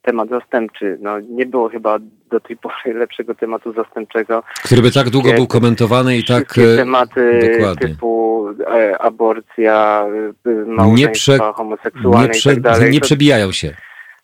temat 0.04 0.30
zastępczy. 0.30 0.98
No, 1.02 1.20
nie 1.20 1.46
było 1.46 1.70
chyba 1.70 2.00
do 2.32 2.40
tej 2.40 2.58
pory 2.58 2.94
lepszego 2.94 3.36
tematu 3.36 3.74
zastępczego. 3.74 4.44
Który 4.64 4.82
by 4.82 4.92
tak 4.92 5.10
długo 5.10 5.34
był 5.34 5.48
komentowany 5.48 6.18
i 6.18 6.26
tak... 6.26 6.58
E, 6.58 6.78
tematy 6.78 7.50
dokładnie. 7.54 7.88
typu 7.88 8.46
e, 8.68 9.02
aborcja, 9.02 10.06
e, 10.46 10.52
małżeństwa 10.66 11.08
nie 11.08 11.10
prze, 11.10 11.38
homoseksualne 11.38 12.28
nie 12.28 12.30
prze, 12.30 12.52
i 12.52 12.54
tak 12.54 12.64
dalej. 12.64 12.92
Nie 12.92 13.00
przebijają 13.00 13.52
się. 13.52 13.76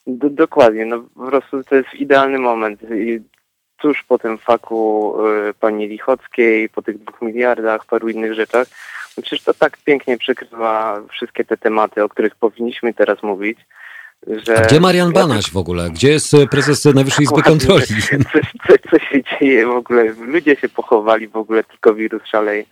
Do, 0.07 0.29
dokładnie, 0.29 0.85
no 0.85 1.03
po 1.15 1.25
prostu 1.25 1.63
to 1.63 1.75
jest 1.75 1.93
idealny 1.93 2.39
moment. 2.39 2.81
I 2.91 3.19
tuż 3.77 4.03
po 4.03 4.17
tym 4.17 4.37
faku 4.37 5.13
y, 5.49 5.53
pani 5.53 5.87
Lichockiej, 5.87 6.69
po 6.69 6.81
tych 6.81 6.97
dwóch 6.97 7.21
miliardach, 7.21 7.85
paru 7.85 8.09
innych 8.09 8.33
rzeczach, 8.33 8.67
no 9.17 9.23
przecież 9.23 9.43
to 9.43 9.53
tak 9.53 9.77
pięknie 9.77 10.17
przykrywa 10.17 11.01
wszystkie 11.11 11.45
te 11.45 11.57
tematy, 11.57 12.03
o 12.03 12.09
których 12.09 12.35
powinniśmy 12.35 12.93
teraz 12.93 13.23
mówić. 13.23 13.59
Że... 14.27 14.53
Gdzie 14.67 14.79
Marian 14.79 15.13
Banaś 15.13 15.51
w 15.51 15.57
ogóle? 15.57 15.89
Gdzie 15.89 16.09
jest 16.09 16.33
e, 16.33 16.47
prezes 16.47 16.85
Najwyższej 16.85 17.23
Izby 17.23 17.43
Kontroli? 17.43 17.85
Coś, 17.85 18.51
coś, 18.67 18.77
co 18.89 18.99
się 18.99 19.23
dzieje 19.29 19.67
w 19.67 19.69
ogóle? 19.69 20.03
Ludzie 20.25 20.55
się 20.55 20.69
pochowali 20.69 21.27
w 21.27 21.35
ogóle, 21.35 21.63
tylko 21.63 21.93
wirus 21.93 22.25
szaleje. 22.25 22.63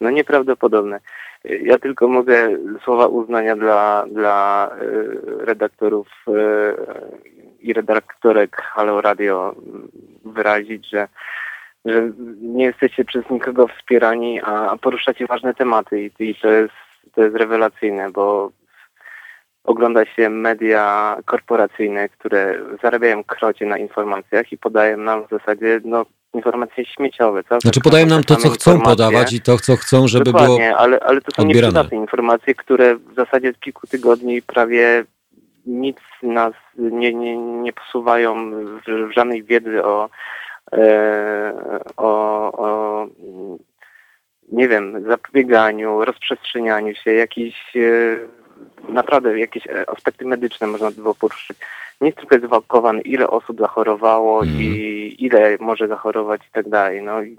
No 0.00 0.10
nieprawdopodobne. 0.10 1.00
Ja 1.44 1.78
tylko 1.78 2.08
mogę 2.08 2.48
słowa 2.84 3.06
uznania 3.06 3.56
dla, 3.56 4.04
dla 4.12 4.70
e, 4.70 5.44
redaktorów 5.44 6.08
e, 6.28 6.32
i 7.60 7.72
redaktorek 7.72 8.56
Halo 8.56 9.00
Radio 9.00 9.54
wyrazić, 10.24 10.90
że, 10.90 11.08
że 11.84 12.10
nie 12.42 12.64
jesteście 12.64 13.04
przez 13.04 13.30
nikogo 13.30 13.68
wspierani, 13.68 14.40
a 14.40 14.76
poruszacie 14.76 15.26
ważne 15.26 15.54
tematy 15.54 16.02
i, 16.02 16.10
i 16.18 16.34
to, 16.34 16.48
jest, 16.48 16.74
to 17.14 17.22
jest 17.22 17.36
rewelacyjne, 17.36 18.10
bo 18.10 18.50
ogląda 19.64 20.04
się 20.04 20.30
media 20.30 21.16
korporacyjne, 21.24 22.08
które 22.08 22.58
zarabiają 22.82 23.24
krocie 23.24 23.66
na 23.66 23.78
informacjach 23.78 24.52
i 24.52 24.58
podają 24.58 24.96
nam 24.96 25.26
w 25.26 25.30
zasadzie 25.30 25.80
no, 25.84 26.06
informacje 26.34 26.84
śmieciowe. 26.84 27.44
Co? 27.44 27.60
Znaczy 27.60 27.80
podają 27.80 28.06
nam 28.06 28.24
to, 28.24 28.36
co 28.36 28.50
chcą 28.50 28.80
podawać 28.80 29.32
i 29.32 29.40
to, 29.40 29.58
co 29.58 29.76
chcą, 29.76 30.08
żeby 30.08 30.24
Dokładnie, 30.24 30.68
było 30.68 30.78
ale, 30.78 31.00
ale 31.00 31.20
to 31.20 31.30
są 31.36 31.42
odbierane. 31.42 31.66
nieprzydatne 31.66 31.98
informacje, 31.98 32.54
które 32.54 32.96
w 32.96 33.14
zasadzie 33.16 33.50
od 33.50 33.60
kilku 33.60 33.86
tygodni 33.86 34.42
prawie 34.42 35.04
nic 35.66 35.98
nas 36.22 36.52
nie, 36.78 37.14
nie, 37.14 37.36
nie 37.38 37.72
posuwają 37.72 38.50
w, 38.50 39.08
w 39.08 39.12
żadnej 39.12 39.44
wiedzy 39.44 39.84
o, 39.84 40.10
e, 40.72 41.52
o, 41.96 42.52
o 42.52 43.06
nie 44.52 44.68
wiem, 44.68 45.04
zapobieganiu, 45.08 46.04
rozprzestrzenianiu 46.04 46.94
się, 46.94 47.12
jakichś 47.12 47.76
e, 47.76 48.16
naprawdę 48.88 49.38
jakieś 49.38 49.66
e, 49.66 49.90
aspekty 49.90 50.24
medyczne 50.26 50.66
można 50.66 50.90
by 50.90 51.02
było 51.02 51.14
poruszyć. 51.14 51.58
Nie 52.00 52.08
jest 52.08 52.18
tylko 52.18 52.46
zwałkowany, 52.46 53.00
ile 53.00 53.28
osób 53.28 53.60
zachorowało 53.60 54.42
mm. 54.42 54.54
i 54.60 55.16
ile 55.18 55.56
może 55.60 55.88
zachorować 55.88 56.40
i 56.48 56.52
tak 56.52 56.68
dalej. 56.68 57.02
No, 57.02 57.22
i, 57.22 57.36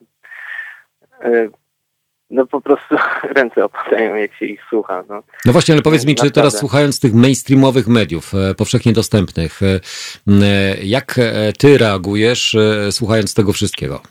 e, 1.22 1.49
no 2.30 2.48
po 2.48 2.61
prostu 2.61 2.95
ręce 3.38 3.65
opadają, 3.65 4.15
jak 4.15 4.34
się 4.34 4.45
ich 4.45 4.61
słucha. 4.69 5.03
No, 5.10 5.23
no 5.45 5.52
właśnie, 5.52 5.73
ale 5.73 5.81
powiedz 5.81 6.06
mi, 6.06 6.15
czy 6.15 6.31
teraz 6.31 6.57
słuchając 6.57 6.99
tych 6.99 7.14
mainstreamowych 7.14 7.88
mediów, 7.88 8.34
e, 8.34 8.56
powszechnie 8.56 8.93
dostępnych, 8.93 9.60
jak 10.84 11.15
ty 11.60 11.77
reagujesz, 11.77 12.57
słuchając 12.91 13.34
tego 13.34 13.53
wszystkiego? 13.53 14.02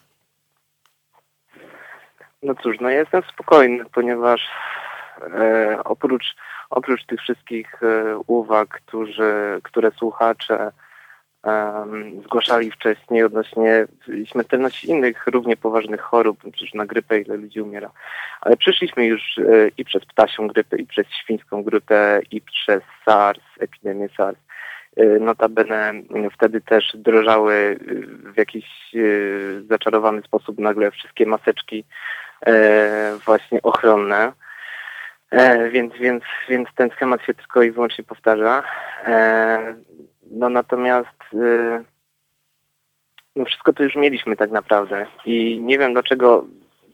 No 2.43 2.55
cóż, 2.63 2.77
no 2.81 2.91
ja 2.91 2.99
jestem 2.99 3.23
spokojny, 3.33 3.85
ponieważ 3.95 4.41
e, 5.23 5.79
oprócz 5.85 6.25
oprócz 6.71 7.07
tych 7.07 7.21
wszystkich 7.21 7.83
e, 7.83 8.19
uwag, 8.27 8.69
którzy, 8.69 9.61
które 9.63 9.91
słuchacze 9.91 10.73
um, 11.45 12.23
zgłaszali 12.23 12.71
wcześniej 12.71 13.25
odnośnie 13.25 13.87
śmiertelności 14.25 14.91
innych 14.91 15.27
równie 15.27 15.57
poważnych 15.57 16.01
chorób, 16.01 16.39
przecież 16.53 16.75
na 16.75 16.87
grypę 16.87 17.21
ile 17.21 17.37
ludzi 17.37 17.61
umiera. 17.61 17.91
Ale 18.41 18.57
przeszliśmy 18.57 19.07
już 19.07 19.39
e, 19.39 19.43
i 19.79 19.85
przez 19.85 20.05
ptasią 20.05 20.47
grypę, 20.47 20.77
i 20.77 20.87
przez 20.87 21.07
świńską 21.07 21.63
grypę, 21.63 22.21
i 22.31 22.41
przez 22.41 22.83
SARS, 23.05 23.43
epidemię 23.61 24.09
SARS. 24.17 24.39
E, 24.97 25.05
notabene 25.05 25.93
wtedy 26.33 26.61
też 26.61 26.93
drożały 26.95 27.79
w 28.35 28.37
jakiś 28.37 28.67
zaczarowany 29.69 30.23
sposób 30.23 30.59
nagle 30.59 30.91
wszystkie 30.91 31.27
maseczki 31.27 31.85
właśnie 33.27 33.63
ochronne. 33.63 34.33
E, 35.31 35.69
więc, 35.71 35.95
więc, 35.95 36.23
więc 36.49 36.69
ten 36.75 36.91
schemat 36.91 37.23
się 37.23 37.35
tylko 37.35 37.63
i 37.63 37.71
wyłącznie 37.71 38.05
powtarza. 38.05 38.63
E, 39.07 39.75
no 40.31 40.49
natomiast 40.49 41.23
e, 41.35 41.83
no 43.37 43.45
wszystko 43.45 43.73
to 43.73 43.83
już 43.83 43.97
mieliśmy 43.97 44.37
tak 44.37 44.51
naprawdę 44.51 45.07
i 45.25 45.61
nie 45.63 45.79
wiem 45.79 45.93
dlaczego 45.93 46.45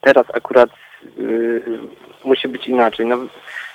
teraz 0.00 0.26
akurat 0.34 0.70
e, 0.70 1.12
musi 2.24 2.48
być 2.48 2.68
inaczej. 2.68 3.06
No 3.06 3.16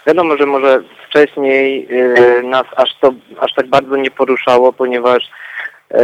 wiadomo, 0.07 0.37
że 0.37 0.45
może 0.45 0.83
wcześniej 1.07 1.87
e, 1.91 2.43
nas 2.43 2.65
aż 2.75 2.99
to 2.99 3.13
aż 3.39 3.53
tak 3.53 3.67
bardzo 3.67 3.95
nie 3.95 4.11
poruszało, 4.11 4.73
ponieważ 4.73 5.31
e, 5.91 6.03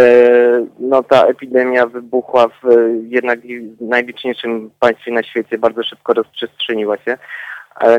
no 0.80 1.04
ta 1.04 1.26
epidemia 1.26 1.86
wybuchła 1.86 2.48
w 2.48 2.64
jednak 3.08 3.40
najliczniejszym 3.82 4.72
państwie 4.80 5.12
na 5.12 5.24
świecie, 5.24 5.58
bardzo 5.58 5.84
szybko 5.84 6.14
rozprzestrzeniła 6.14 6.98
się. 6.98 7.18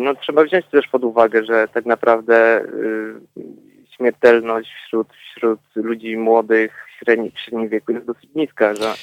No, 0.00 0.14
trzeba 0.14 0.44
wziąć 0.44 0.66
też 0.66 0.88
pod 0.88 1.04
uwagę, 1.04 1.44
że 1.44 1.68
tak 1.68 1.86
naprawdę 1.86 2.60
y, 2.60 3.14
śmiertelność 3.96 4.70
wśród, 4.74 5.08
wśród 5.12 5.60
ludzi 5.74 6.16
młodych, 6.16 6.86
średni, 6.98 7.30
w 7.30 7.40
średnim 7.40 7.68
wieku 7.68 7.92
jest 7.92 8.06
dosyć 8.06 8.30
niska, 8.34 8.74
że 8.74 8.94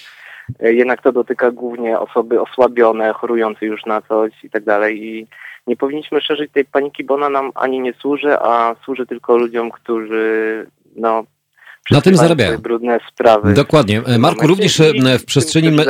y, 0.68 0.74
jednak 0.74 1.02
to 1.02 1.12
dotyka 1.12 1.52
głównie 1.52 2.00
osoby 2.00 2.42
osłabione, 2.42 3.14
chorujące 3.14 3.66
już 3.66 3.86
na 3.86 4.02
coś 4.02 4.44
i 4.44 4.50
tak 4.50 4.64
dalej. 4.64 5.06
I 5.06 5.28
nie 5.68 5.76
powinniśmy 5.76 6.22
szerzyć 6.22 6.52
tej 6.52 6.66
paniki, 6.66 7.04
bo 7.04 7.14
ona 7.14 7.30
nam 7.30 7.52
ani 7.56 7.80
nie 7.80 7.94
służy, 7.94 8.40
a 8.40 8.76
służy 8.84 9.06
tylko 9.06 9.38
ludziom, 9.38 9.72
którzy 9.72 10.68
no, 10.96 11.24
Na 11.92 12.02
tym 12.02 12.18
zarabiają. 12.18 12.58
brudne 12.58 13.00
sprawy. 13.14 13.54
Dokładnie. 13.54 14.02
Marku, 14.20 14.48
również 14.48 14.80
e, 14.80 15.20
w 15.20 15.26
przestrzeni, 15.26 15.72
me- 15.72 15.86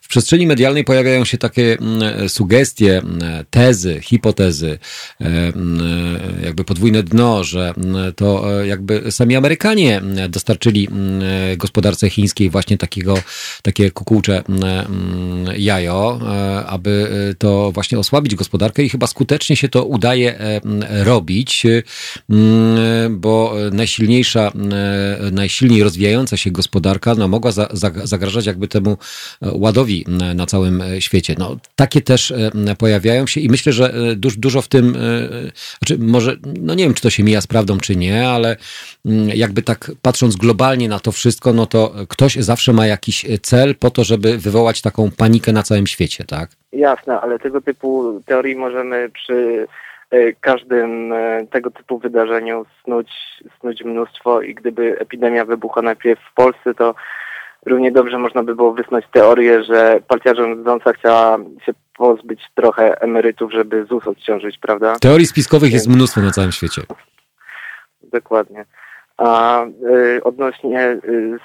w 0.00 0.08
przestrzeni 0.08 0.46
medialnej 0.46 0.84
pojawiają 0.84 1.24
się 1.24 1.38
takie 1.38 1.78
mm, 1.80 2.28
sugestie, 2.28 2.98
mm, 2.98 3.20
tezy, 3.50 4.00
hipotezy, 4.00 4.78
e, 5.20 5.24
mm, 5.24 5.82
jakby 6.44 6.64
podwójne 6.64 7.02
dno, 7.02 7.44
że 7.44 7.74
to 8.16 8.60
e, 8.62 8.66
jakby 8.66 9.12
sami 9.12 9.36
Amerykanie 9.36 10.00
dostarczyli 10.28 10.88
gospodarce 11.56 12.10
chińskiej 12.10 12.50
właśnie 12.50 12.78
takiego, 12.78 13.14
takie 13.62 13.90
kukułcze 13.90 14.42
jajo, 15.56 16.20
e, 16.22 16.66
aby 16.66 17.08
e, 17.30 17.34
to 17.34 17.72
właśnie 17.72 17.98
osłabić 17.98 18.34
gospodarkę 18.34 18.82
i 18.82 18.88
chyba 18.88 19.06
skutecznie 19.06 19.56
się 19.56 19.68
to 19.68 19.84
udaje 19.84 20.38
e, 20.40 20.60
robić, 21.04 21.66
e, 21.66 21.82
bo 23.10 23.54
najsilniejsza, 23.72 24.52
e, 25.26 25.31
najsilniej 25.32 25.82
rozwijająca 25.82 26.36
się 26.36 26.50
gospodarka 26.50 27.14
no, 27.14 27.28
mogła 27.28 27.50
za, 27.52 27.68
za, 27.72 27.90
zagrażać 28.04 28.46
jakby 28.46 28.68
temu 28.68 28.90
e, 28.90 28.96
ładowi 29.52 30.04
na 30.34 30.46
całym 30.46 30.82
e, 30.82 31.00
świecie. 31.00 31.34
No, 31.38 31.56
takie 31.76 32.00
też 32.00 32.30
e, 32.30 32.50
pojawiają 32.78 33.26
się 33.26 33.40
i 33.40 33.48
myślę, 33.48 33.72
że 33.72 33.92
duż, 34.16 34.36
dużo 34.36 34.62
w 34.62 34.68
tym, 34.68 34.96
znaczy 35.78 35.98
może, 35.98 36.36
no 36.60 36.74
nie 36.74 36.84
wiem, 36.84 36.94
czy 36.94 37.02
to 37.02 37.10
się 37.10 37.22
mija 37.22 37.40
z 37.40 37.46
prawdą, 37.46 37.78
czy 37.78 37.96
nie, 37.96 38.28
ale 38.28 38.56
jakby 39.34 39.62
tak 39.62 39.90
patrząc 40.02 40.36
globalnie 40.36 40.88
na 40.88 40.98
to 40.98 41.12
wszystko, 41.12 41.52
no 41.52 41.66
to 41.66 41.94
ktoś 42.08 42.34
zawsze 42.34 42.72
ma 42.72 42.86
jakiś 42.86 43.26
cel 43.42 43.74
po 43.74 43.90
to, 43.90 44.04
żeby 44.04 44.38
wywołać 44.38 44.82
taką 44.82 45.10
panikę 45.10 45.52
na 45.52 45.62
całym 45.62 45.86
świecie, 45.86 46.24
tak? 46.24 46.50
Jasne, 46.72 47.20
ale 47.20 47.38
tego 47.38 47.60
typu 47.60 48.22
teorii 48.26 48.56
możemy 48.56 49.10
przy 49.10 49.66
każdym 50.40 51.12
e, 51.12 51.46
tego 51.50 51.70
typu 51.70 51.98
wydarzeniu 51.98 52.66
snuć, 52.84 53.10
snuć 53.60 53.84
mnóstwo 53.84 54.42
i 54.42 54.54
gdyby 54.54 54.98
epidemia 54.98 55.44
wybuchła 55.44 55.82
najpierw 55.82 56.20
w 56.20 56.34
Polsce, 56.34 56.74
to 56.74 56.94
równie 57.66 57.92
dobrze 57.92 58.18
można 58.18 58.42
by 58.42 58.54
było 58.54 58.72
wysnuć 58.72 59.04
teorię, 59.12 59.64
że 59.64 60.00
partia 60.08 60.34
rządząca 60.34 60.92
chciała 60.92 61.38
się 61.66 61.72
pozbyć 61.96 62.40
trochę 62.54 63.00
emerytów, 63.00 63.52
żeby 63.52 63.84
ZUS 63.84 64.06
odciążyć, 64.06 64.58
prawda? 64.58 64.96
Teorii 65.00 65.26
spiskowych 65.26 65.72
jest 65.72 65.88
mnóstwo 65.88 66.20
na 66.20 66.30
całym 66.30 66.52
świecie. 66.52 66.82
Dokładnie. 68.02 68.64
A 69.16 69.64
y, 69.64 70.20
odnośnie 70.24 70.80
y, 70.88 71.38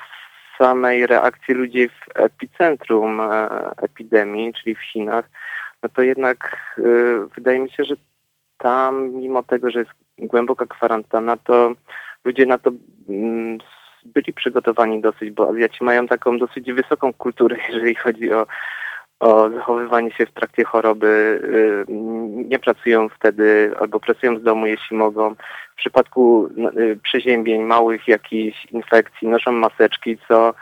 samej 0.57 1.07
reakcji 1.07 1.53
ludzi 1.53 1.89
w 1.89 2.19
epicentrum 2.19 3.22
e, 3.22 3.49
epidemii, 3.81 4.53
czyli 4.53 4.76
w 4.76 4.81
Chinach, 4.81 5.30
no 5.84 5.89
to 5.89 6.02
jednak 6.02 6.57
y, 6.77 7.18
wydaje 7.35 7.60
mi 7.60 7.72
się, 7.72 7.84
że 7.84 7.95
tam, 8.57 9.09
mimo 9.09 9.43
tego, 9.43 9.71
że 9.71 9.79
jest 9.79 9.91
głęboka 10.19 10.65
kwarantanna, 10.65 11.38
to 11.38 11.73
ludzie 12.23 12.45
na 12.45 12.57
to 12.57 12.71
mm, 13.09 13.57
byli 14.05 14.34
przygotowani 14.34 15.01
dosyć, 15.01 15.31
bo 15.31 15.49
Azjaci 15.49 15.84
mają 15.84 16.07
taką 16.07 16.38
dosyć 16.38 16.71
wysoką 16.71 17.13
kulturę, 17.13 17.57
jeżeli 17.69 17.95
chodzi 17.95 18.34
o, 18.34 18.47
o 19.19 19.49
zachowywanie 19.49 20.11
się 20.11 20.25
w 20.25 20.31
trakcie 20.31 20.63
choroby. 20.63 21.41
Y, 21.89 21.91
Nie 22.47 22.59
pracują 22.59 23.09
wtedy 23.09 23.71
albo 23.79 23.99
pracują 23.99 24.39
z 24.39 24.43
domu, 24.43 24.67
jeśli 24.67 24.97
mogą. 24.97 25.35
W 25.73 25.77
przypadku 25.77 26.49
y, 26.77 26.99
przeziębień, 27.03 27.61
małych 27.61 28.07
jakichś 28.07 28.65
infekcji 28.65 29.27
noszą 29.27 29.51
maseczki, 29.51 30.17
co, 30.27 30.53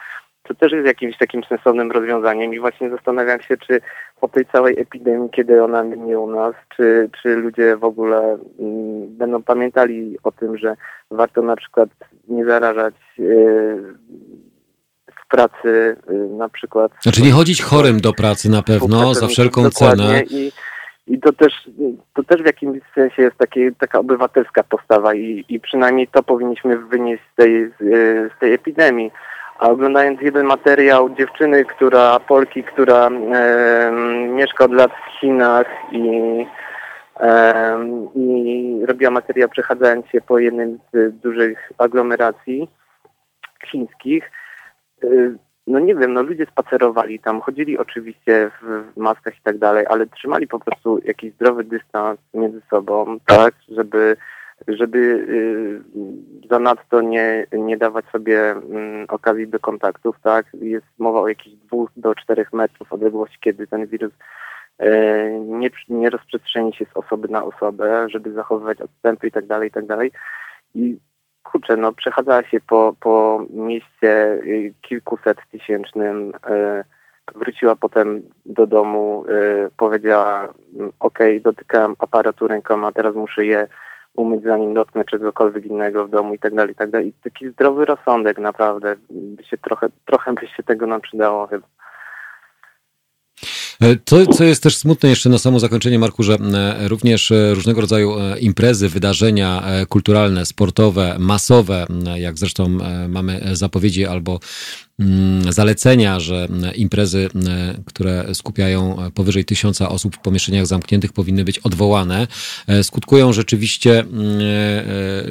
co 0.47 0.55
też 0.55 0.72
jest 0.72 0.88
jakimś 0.88 1.17
takim 1.17 1.43
sensownym 1.43 1.91
rozwiązaniem 1.91 2.53
i 2.53 2.59
właśnie 2.59 2.89
zastanawiam 2.89 3.41
się, 3.41 3.57
czy 3.57 3.81
po 4.22 4.27
tej 4.27 4.45
całej 4.45 4.80
epidemii, 4.80 5.30
kiedy 5.30 5.63
ona 5.63 5.84
minie 5.84 6.19
u 6.19 6.31
nas, 6.31 6.55
czy, 6.77 7.09
czy 7.22 7.35
ludzie 7.35 7.77
w 7.77 7.84
ogóle 7.84 8.38
mm, 8.59 9.17
będą 9.17 9.43
pamiętali 9.43 10.17
o 10.23 10.31
tym, 10.31 10.57
że 10.57 10.76
warto 11.11 11.41
na 11.41 11.55
przykład 11.55 11.89
nie 12.27 12.45
zarażać 12.45 12.95
y, 13.19 13.77
w 15.26 15.27
pracy 15.27 15.97
y, 16.09 16.13
na 16.38 16.49
przykład. 16.49 16.91
Znaczy 17.01 17.22
nie 17.22 17.31
chodzić 17.31 17.61
chorym 17.61 18.01
do 18.01 18.13
pracy 18.13 18.49
na 18.49 18.61
pewno, 18.61 19.13
za 19.13 19.27
wszelką 19.27 19.69
cenę. 19.69 20.23
I, 20.30 20.51
i 21.07 21.19
to 21.19 21.34
też, 21.34 21.53
to 22.13 22.23
też 22.23 22.41
w 22.41 22.45
jakimś 22.45 22.80
sensie 22.95 23.22
jest 23.22 23.38
takie, 23.38 23.72
taka 23.72 23.99
obywatelska 23.99 24.63
postawa 24.63 25.13
i, 25.13 25.45
i 25.49 25.59
przynajmniej 25.59 26.07
to 26.07 26.23
powinniśmy 26.23 26.77
wynieść 26.77 27.23
z 27.34 27.35
tej, 27.35 27.72
z, 27.80 27.81
y, 27.81 28.30
z 28.38 28.39
tej 28.39 28.53
epidemii. 28.53 29.11
A 29.60 29.69
oglądając 29.69 30.22
jeden 30.22 30.45
materiał 30.45 31.10
dziewczyny, 31.10 31.65
która, 31.65 32.19
Polki, 32.19 32.64
która 32.64 33.07
e, 33.07 33.91
mieszka 34.30 34.65
od 34.65 34.73
lat 34.73 34.91
w 34.91 35.19
Chinach 35.19 35.68
i, 35.91 36.45
e, 37.19 37.77
i 38.15 38.80
robiła 38.86 39.11
materiał 39.11 39.49
przechadzając 39.49 40.07
się 40.07 40.22
po 40.22 40.40
jednym 40.40 40.80
z 40.94 41.15
dużych 41.15 41.72
aglomeracji 41.77 42.69
chińskich, 43.72 44.32
y, 45.03 45.36
no 45.68 45.80
nie 45.80 45.95
wiem, 45.95 46.14
no 46.14 46.22
ludzie 46.22 46.45
spacerowali 46.45 47.19
tam, 47.19 47.41
chodzili 47.41 47.77
oczywiście 47.77 48.52
w, 48.61 48.94
w 48.94 48.98
maskach 48.98 49.38
i 49.38 49.41
tak 49.44 49.57
dalej, 49.57 49.86
ale 49.90 50.07
trzymali 50.07 50.48
po 50.48 50.60
prostu 50.60 50.99
jakiś 51.06 51.34
zdrowy 51.34 51.64
dystans 51.64 52.19
między 52.34 52.61
sobą, 52.69 53.18
tak, 53.26 53.53
żeby, 53.69 54.18
żeby 54.67 54.97
y, 54.97 55.81
zanadto 56.49 57.01
nie, 57.01 57.47
nie 57.51 57.77
dawać 57.77 58.05
sobie 58.05 58.51
mm, 58.51 59.05
okazji 59.09 59.47
do 59.47 59.59
kontaktów, 59.59 60.15
tak. 60.23 60.45
Jest 60.53 60.87
mowa 60.97 61.19
o 61.21 61.27
jakichś 61.27 61.55
dwóch 61.55 61.89
do 61.97 62.15
czterech 62.15 62.53
metrów 62.53 62.93
odległości, 62.93 63.37
kiedy 63.41 63.67
ten 63.67 63.87
wirus 63.87 64.13
e, 64.77 65.29
nie, 65.39 65.69
nie 65.89 66.09
rozprzestrzeni 66.09 66.73
się 66.73 66.85
z 66.85 66.97
osoby 66.97 67.27
na 67.27 67.43
osobę, 67.43 68.07
żeby 68.09 68.31
zachowywać 68.31 68.81
odstępy 68.81 69.27
i 69.27 69.31
tak 69.31 69.45
dalej, 69.45 69.69
i 69.69 69.71
tak 69.71 69.85
dalej. 69.85 70.11
I 70.75 70.97
kurczę, 71.43 71.77
no 71.77 71.93
przechadzała 71.93 72.43
się 72.43 72.59
po, 72.59 72.95
po 72.99 73.45
mieście 73.49 74.33
y, 74.33 74.73
kilkuset 74.81 75.37
tysięcznym, 75.51 76.29
y, 76.29 76.83
wróciła 77.35 77.75
potem 77.75 78.21
do 78.45 78.67
domu, 78.67 79.25
y, 79.29 79.69
powiedziała, 79.77 80.53
mm, 80.75 80.91
okej, 80.99 81.41
dotykałem 81.41 81.95
aparatu 81.99 82.47
rękoma, 82.47 82.91
teraz 82.91 83.15
muszę 83.15 83.45
je 83.45 83.67
umyć 84.15 84.43
zanim 84.43 84.73
dotknę 84.73 85.05
czegokolwiek 85.05 85.65
innego 85.65 86.07
w 86.07 86.09
domu 86.09 86.33
i 86.33 86.39
tak 86.39 86.55
dalej, 86.55 86.71
i 86.71 86.75
tak 86.75 86.89
dalej. 86.89 87.13
Taki 87.23 87.49
zdrowy 87.49 87.85
rozsądek 87.85 88.37
naprawdę, 88.37 88.95
by 89.09 89.43
się 89.43 89.57
trochę, 89.57 89.87
trochę 90.05 90.33
by 90.33 90.47
się 90.47 90.63
tego 90.63 90.87
nam 90.87 91.01
przydało 91.01 91.47
chyba. 91.47 91.67
E, 93.81 93.95
To, 93.95 94.25
co 94.25 94.43
jest 94.43 94.63
też 94.63 94.77
smutne 94.77 95.09
jeszcze 95.09 95.29
na 95.29 95.37
samo 95.37 95.59
zakończenie, 95.59 95.99
Marku, 95.99 96.23
że 96.23 96.33
e, 96.33 96.87
również 96.87 97.31
e, 97.31 97.53
różnego 97.53 97.81
rodzaju 97.81 98.15
imprezy, 98.39 98.89
wydarzenia 98.89 99.63
kulturalne, 99.89 100.45
sportowe, 100.45 101.15
masowe, 101.19 101.85
jak 102.15 102.37
zresztą 102.37 102.77
mamy 103.07 103.41
zapowiedzi 103.51 104.05
albo 104.05 104.39
zalecenia, 105.49 106.19
że 106.19 106.47
m, 106.49 106.65
imprezy, 106.76 107.30
m, 107.35 107.43
które 107.85 108.35
skupiają 108.35 109.05
e, 109.05 109.11
powyżej 109.11 109.45
tysiąca 109.45 109.89
osób 109.89 110.15
w 110.15 110.19
pomieszczeniach 110.19 110.67
zamkniętych 110.67 111.13
powinny 111.13 111.43
być 111.43 111.59
odwołane, 111.59 112.27
e, 112.67 112.84
skutkują 112.84 113.34
rzeczywiście 113.34 113.99
mm, 113.99 114.39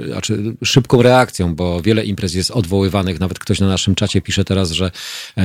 e, 0.03 0.07
znaczy 0.07 0.55
szybką 0.65 1.03
reakcją, 1.03 1.55
bo 1.55 1.83
wiele 1.83 2.05
imprez 2.05 2.35
jest 2.35 2.51
odwoływanych. 2.51 3.21
Nawet 3.21 3.39
ktoś 3.39 3.61
na 3.61 3.69
naszym 3.69 3.95
czacie 3.95 4.21
pisze 4.21 4.45
teraz, 4.45 4.71
że 4.71 4.91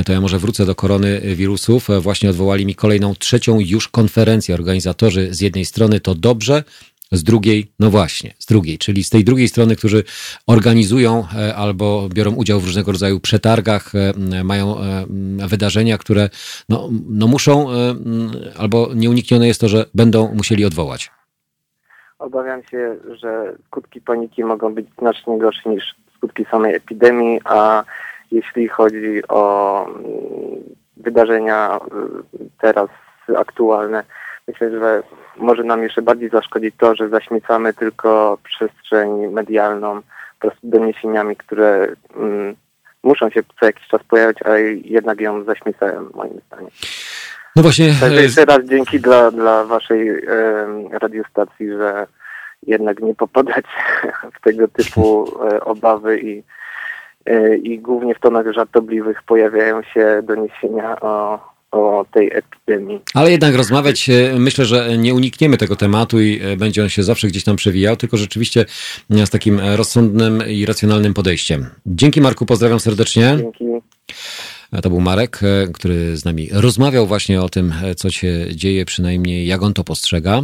to 0.04 0.12
ja 0.12 0.20
może 0.20 0.38
wrócę 0.38 0.66
do 0.66 0.74
koronawirusów. 0.74 1.90
E, 1.90 2.00
Właśnie 2.00 2.30
odwołali 2.30 2.66
mi 2.66 2.74
kolejną, 2.74 3.14
trzecią 3.14 3.60
już 3.60 3.88
konferencję. 3.88 4.54
Organizatorzy 4.54 5.34
z 5.34 5.40
jednej 5.40 5.64
strony 5.64 6.00
to 6.00 6.14
dobrze, 6.14 6.64
z 7.12 7.24
drugiej, 7.24 7.72
no 7.78 7.90
właśnie, 7.90 8.30
z 8.38 8.46
drugiej, 8.46 8.78
czyli 8.78 9.04
z 9.04 9.10
tej 9.10 9.24
drugiej 9.24 9.48
strony, 9.48 9.76
którzy 9.76 10.04
organizują 10.46 11.24
e, 11.36 11.56
albo 11.56 12.08
biorą 12.14 12.34
udział 12.34 12.60
w 12.60 12.64
różnego 12.64 12.92
rodzaju 12.92 13.20
przetargach, 13.20 13.92
e, 13.94 14.44
mają 14.44 14.76
e, 14.78 15.04
wydarzenia, 15.48 15.98
które 15.98 16.28
no, 16.68 16.88
no 17.10 17.26
muszą, 17.26 17.66
albo 18.58 18.88
nieuniknione 18.94 19.46
jest 19.46 19.60
to, 19.60 19.68
że 19.68 19.84
będą 19.94 20.34
musieli 20.34 20.64
odwołać. 20.64 21.10
Obawiam 22.18 22.62
się, 22.62 22.96
że 23.20 23.52
skutki 23.66 24.00
paniki 24.00 24.44
mogą 24.44 24.74
być 24.74 24.86
znacznie 24.98 25.38
gorsze 25.38 25.70
niż 25.70 25.94
skutki 26.16 26.44
samej 26.50 26.74
epidemii, 26.74 27.40
a 27.44 27.84
jeśli 28.30 28.68
chodzi 28.68 29.22
o 29.28 29.84
mm, 29.86 30.04
wydarzenia 30.96 31.80
y, 32.40 32.50
teraz 32.60 32.88
aktualne, 33.36 34.04
myślę, 34.48 34.70
że 34.70 35.02
może 35.40 35.64
nam 35.64 35.82
jeszcze 35.82 36.02
bardziej 36.02 36.30
zaszkodzić 36.30 36.74
to, 36.78 36.94
że 36.94 37.08
zaśmiecamy 37.08 37.74
tylko 37.74 38.38
przestrzeń 38.44 39.26
medialną 39.26 40.02
po 40.40 40.48
prostu 40.48 40.60
doniesieniami, 40.62 41.36
które 41.36 41.88
mm, 42.16 42.56
muszą 43.02 43.30
się 43.30 43.42
co 43.60 43.66
jakiś 43.66 43.88
czas 43.88 44.02
pojawiać, 44.02 44.36
a 44.44 44.56
jednak 44.84 45.20
ją 45.20 45.44
zaśmiecają 45.44 46.08
moim 46.14 46.40
zdaniem. 46.46 46.70
No 47.56 47.62
właśnie, 47.62 47.94
Także 48.00 48.20
e, 48.20 48.22
jeszcze 48.22 48.44
raz 48.44 48.64
dzięki 48.64 49.00
dla, 49.00 49.30
dla 49.30 49.64
waszej 49.64 50.08
em, 50.08 50.88
radiostacji, 50.92 51.68
że 51.68 52.06
jednak 52.66 53.00
nie 53.00 53.14
popadać 53.14 53.64
w 54.36 54.40
tego 54.40 54.68
typu 54.68 55.28
e, 55.44 55.60
obawy 55.60 56.20
i, 56.20 56.42
e, 57.26 57.56
i 57.56 57.78
głównie 57.78 58.14
w 58.14 58.20
tonach 58.20 58.52
żartobliwych 58.52 59.22
pojawiają 59.22 59.82
się 59.82 60.22
doniesienia 60.22 61.00
o 61.00 61.40
o 61.72 62.04
tej 62.12 62.30
epidemii. 62.32 63.00
Ale 63.14 63.30
jednak 63.30 63.54
rozmawiać, 63.54 64.10
e, 64.10 64.38
myślę, 64.38 64.64
że 64.64 64.98
nie 64.98 65.14
unikniemy 65.14 65.56
tego 65.56 65.76
tematu 65.76 66.20
i 66.20 66.40
e, 66.42 66.56
będzie 66.56 66.82
on 66.82 66.88
się 66.88 67.02
zawsze 67.02 67.28
gdzieś 67.28 67.44
tam 67.44 67.56
przewijał, 67.56 67.96
tylko 67.96 68.16
rzeczywiście 68.16 68.64
e, 69.10 69.26
z 69.26 69.30
takim 69.30 69.60
rozsądnym 69.60 70.42
i 70.48 70.66
racjonalnym 70.66 71.14
podejściem. 71.14 71.66
Dzięki 71.86 72.20
Marku, 72.20 72.46
pozdrawiam 72.46 72.80
serdecznie. 72.80 73.36
Dzięki. 73.40 73.64
To 74.82 74.90
był 74.90 75.00
Marek, 75.00 75.40
który 75.74 76.16
z 76.16 76.24
nami 76.24 76.48
rozmawiał 76.52 77.06
właśnie 77.06 77.42
o 77.42 77.48
tym, 77.48 77.74
co 77.96 78.10
się 78.10 78.46
dzieje, 78.54 78.84
przynajmniej 78.84 79.46
jak 79.46 79.62
on 79.62 79.74
to 79.74 79.84
postrzega. 79.84 80.42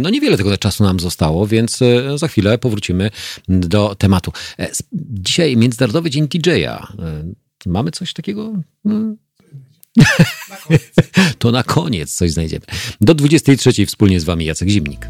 No 0.00 0.10
niewiele 0.10 0.36
tego 0.36 0.58
czasu 0.58 0.84
nam 0.84 1.00
zostało, 1.00 1.46
więc 1.46 1.80
za 2.16 2.28
chwilę 2.28 2.58
powrócimy 2.58 3.10
do 3.48 3.94
tematu. 3.94 4.32
Dzisiaj 5.10 5.56
Międzynarodowy 5.56 6.10
Dzień 6.10 6.28
DJ-a. 6.28 6.92
Mamy 7.66 7.90
coś 7.90 8.12
takiego? 8.12 8.52
to 11.38 11.50
na 11.50 11.62
koniec 11.62 12.14
coś 12.14 12.30
znajdziemy. 12.30 12.64
Do 13.00 13.14
23 13.14 13.86
wspólnie 13.86 14.20
z 14.20 14.24
Wami 14.24 14.44
Jacek 14.44 14.68
Zimnik. 14.68 15.08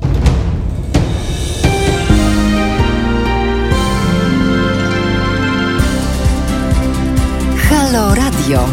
Halo 7.69 8.15
Radio. 8.15 8.69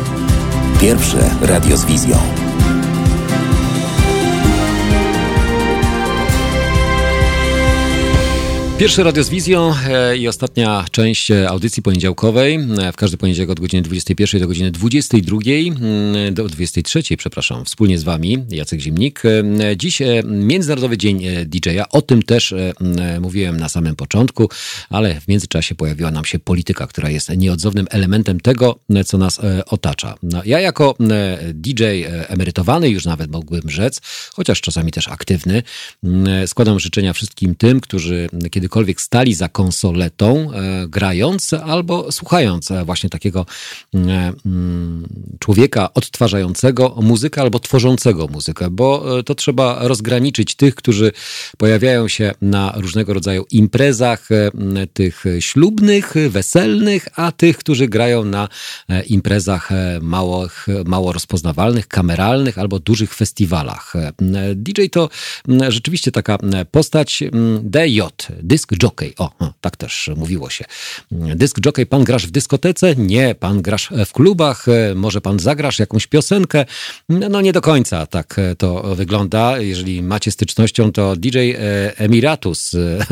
Pierwsze 0.81 1.29
radio 1.41 1.77
z 1.77 1.85
wizją. 1.85 2.38
Pierwszy 8.79 9.03
Radio 9.03 9.23
z 9.23 9.29
Wizją 9.29 9.73
e, 9.89 10.17
i 10.17 10.27
ostatnia 10.27 10.85
część 10.91 11.31
e, 11.31 11.49
audycji 11.49 11.83
poniedziałkowej. 11.83 12.55
E, 12.55 12.91
w 12.91 12.95
każdy 12.95 13.17
poniedziałek 13.17 13.49
od 13.49 13.59
godziny 13.59 13.81
21 13.81 14.41
do 14.41 14.47
godziny 14.47 14.71
22, 14.71 15.37
mm, 15.45 16.33
do 16.33 16.47
23, 16.47 17.17
przepraszam, 17.17 17.65
wspólnie 17.65 17.97
z 17.97 18.03
Wami, 18.03 18.37
Jacek 18.49 18.79
Zimnik. 18.79 19.23
Dziś 19.75 20.01
Międzynarodowy 20.25 20.97
Dzień 20.97 21.23
DJ-a. 21.45 21.89
O 21.89 22.01
tym 22.01 22.23
też 22.23 22.53
mówiłem 23.21 23.57
na 23.57 23.69
samym 23.69 23.95
początku, 23.95 24.49
ale 24.89 25.21
w 25.21 25.27
międzyczasie 25.27 25.75
pojawiła 25.75 26.11
nam 26.11 26.25
się 26.25 26.39
polityka, 26.39 26.87
która 26.87 27.09
jest 27.09 27.29
nieodzownym 27.37 27.87
elementem 27.89 28.39
tego, 28.39 28.79
co 29.05 29.17
nas 29.17 29.39
otacza. 29.65 30.15
No, 30.23 30.41
ja 30.45 30.59
jako 30.59 30.95
DJ 31.53 31.83
emerytowany, 32.27 32.89
już 32.89 33.05
nawet 33.05 33.31
mógłbym 33.31 33.69
rzec, 33.69 34.01
chociaż 34.33 34.61
czasami 34.61 34.91
też 34.91 35.07
aktywny, 35.07 35.63
składam 36.45 36.79
życzenia 36.79 37.13
wszystkim 37.13 37.55
tym, 37.55 37.79
którzy 37.79 38.29
kiedy 38.51 38.68
kiedykolwiek 38.69 39.01
stali 39.01 39.33
za 39.33 39.49
konsoletą, 39.49 40.51
e, 40.51 40.87
grając 40.87 41.53
albo 41.53 42.11
słuchając 42.11 42.71
e, 42.71 42.85
właśnie 42.85 43.09
takiego 43.09 43.45
e, 43.95 43.97
mm, 44.45 45.07
człowieka 45.39 45.93
odtwarzającego 45.93 46.95
muzykę 47.01 47.41
albo 47.41 47.59
tworzącego 47.59 48.27
muzykę, 48.27 48.69
bo 48.69 49.05
to 49.23 49.35
trzeba 49.35 49.87
rozgraniczyć 49.87 50.55
tych, 50.55 50.75
którzy 50.75 51.11
pojawiają 51.57 52.07
się 52.07 52.31
na 52.41 52.73
różnego 52.77 53.13
rodzaju 53.13 53.45
imprezach, 53.51 54.29
tych 54.93 55.23
ślubnych, 55.39 56.13
weselnych, 56.29 57.07
a 57.15 57.31
tych, 57.31 57.57
którzy 57.57 57.87
grają 57.87 58.25
na 58.25 58.47
imprezach 59.07 59.69
małych, 60.01 60.67
mało 60.85 61.13
rozpoznawalnych, 61.13 61.87
kameralnych 61.87 62.57
albo 62.57 62.79
dużych 62.79 63.13
festiwalach. 63.13 63.93
DJ 64.55 64.81
to 64.91 65.09
rzeczywiście 65.69 66.11
taka 66.11 66.37
postać 66.71 67.23
DJ, 67.61 68.01
Dysk 68.59 68.83
jockey. 68.83 69.13
O, 69.17 69.31
tak 69.61 69.77
też 69.77 70.09
mówiło 70.15 70.49
się. 70.49 70.65
Dysk 71.11 71.65
jockey, 71.65 71.85
pan 71.85 72.03
grasz 72.03 72.27
w 72.27 72.31
dyskotece? 72.31 72.95
Nie, 72.95 73.35
pan 73.35 73.61
grasz 73.61 73.89
w 74.05 74.11
klubach, 74.11 74.65
może 74.95 75.21
pan 75.21 75.39
zagrasz 75.39 75.79
jakąś 75.79 76.07
piosenkę? 76.07 76.65
No 77.09 77.41
nie 77.41 77.53
do 77.53 77.61
końca 77.61 78.05
tak 78.05 78.35
to 78.57 78.95
wygląda. 78.95 79.59
Jeżeli 79.59 80.03
macie 80.03 80.31
stycznością, 80.31 80.91
to 80.91 81.15
DJ 81.15 81.37
e, 81.37 81.53
Emiratus, 81.97 82.71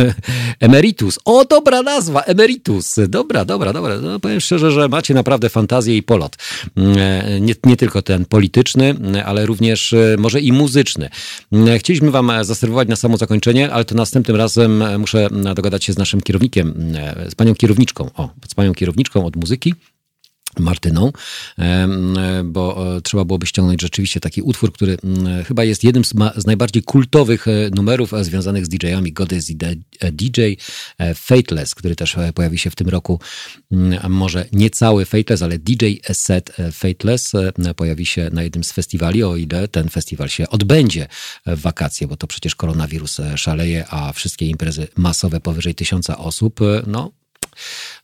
Emeritus. 0.60 1.20
O, 1.26 1.46
dobra 1.46 1.82
nazwa, 1.82 2.22
Emeritus. 2.22 2.96
Dobra, 3.08 3.46
dobra, 3.46 3.74
dobra. 3.74 3.98
No, 4.02 4.20
powiem 4.20 4.42
szczerze, 4.42 4.72
że 4.72 4.88
macie 4.88 5.14
naprawdę 5.14 5.50
fantazję 5.50 5.98
i 5.98 6.04
polot. 6.04 6.36
E, 6.78 7.40
nie, 7.42 7.56
nie 7.64 7.78
tylko 7.78 8.02
ten 8.02 8.26
polityczny, 8.26 8.96
ale 9.26 9.46
również 9.46 9.94
e, 9.94 10.16
może 10.20 10.42
i 10.42 10.52
muzyczny. 10.52 11.10
Chcieliśmy 11.78 12.12
wam 12.12 12.32
zaserwować 12.42 12.88
na 12.88 12.96
samo 12.96 13.18
zakończenie, 13.18 13.72
ale 13.72 13.86
to 13.86 13.96
następnym 13.96 14.38
razem 14.38 14.84
muszę 15.00 15.28
dogadać 15.44 15.84
się 15.84 15.94
z 15.94 15.98
naszym 15.98 16.22
kierownikiem, 16.22 16.96
e, 16.96 17.32
z 17.32 17.36
panią 17.36 17.56
kierowniczką, 17.56 18.10
o, 18.16 18.30
z 18.48 18.56
panią 18.56 18.74
kierowniczką 18.74 19.26
od 19.26 19.36
muzyki. 19.36 19.74
Martyną, 20.60 21.12
bo 22.46 22.96
e, 22.98 23.02
trzeba 23.02 23.26
byłoby 23.26 23.48
ściągnąć 23.48 23.82
rzeczywiście 23.82 24.20
taki 24.20 24.42
utwór, 24.42 24.74
który 24.74 24.98
chyba 25.48 25.64
jest 25.64 25.84
jednym 25.84 26.06
z, 26.06 26.14
z 26.36 26.46
najbardziej 26.46 26.84
kultowych 26.84 27.48
e, 27.48 27.52
numerów 27.76 28.12
związanych 28.22 28.66
z 28.66 28.70
DJ-ami. 28.70 29.14
DJ 30.12 30.42
Fateless, 31.16 31.76
który 31.76 31.96
też 31.96 32.16
pojawi 32.36 32.58
się 32.58 32.70
w 32.70 32.76
tym 32.76 32.90
roku, 32.90 33.20
może 34.10 34.46
nie 34.52 34.70
cały 34.70 35.06
Fateless, 35.06 35.42
ale 35.42 35.60
DJ 35.60 35.86
set 36.12 36.56
Fateless 36.72 37.32
pojawi 37.76 38.06
się 38.06 38.30
na 38.32 38.44
jednym 38.44 38.64
z 38.64 38.72
festiwali, 38.72 39.24
o 39.24 39.36
ile 39.36 39.68
ten 39.68 39.90
festiwal 39.90 40.30
się 40.30 40.50
odbędzie 40.50 41.08
w 41.46 41.62
wakacje, 41.62 42.08
bo 42.08 42.18
to 42.18 42.28
przecież 42.28 42.56
koronawirus 42.56 43.18
szaleje, 43.36 43.86
a 43.90 44.14
wszystkie 44.14 44.46
imprezy 44.48 44.88
masowe 44.96 45.40
powyżej 45.40 45.76
tysiąca 45.76 46.18
osób, 46.18 46.60
no 46.88 47.12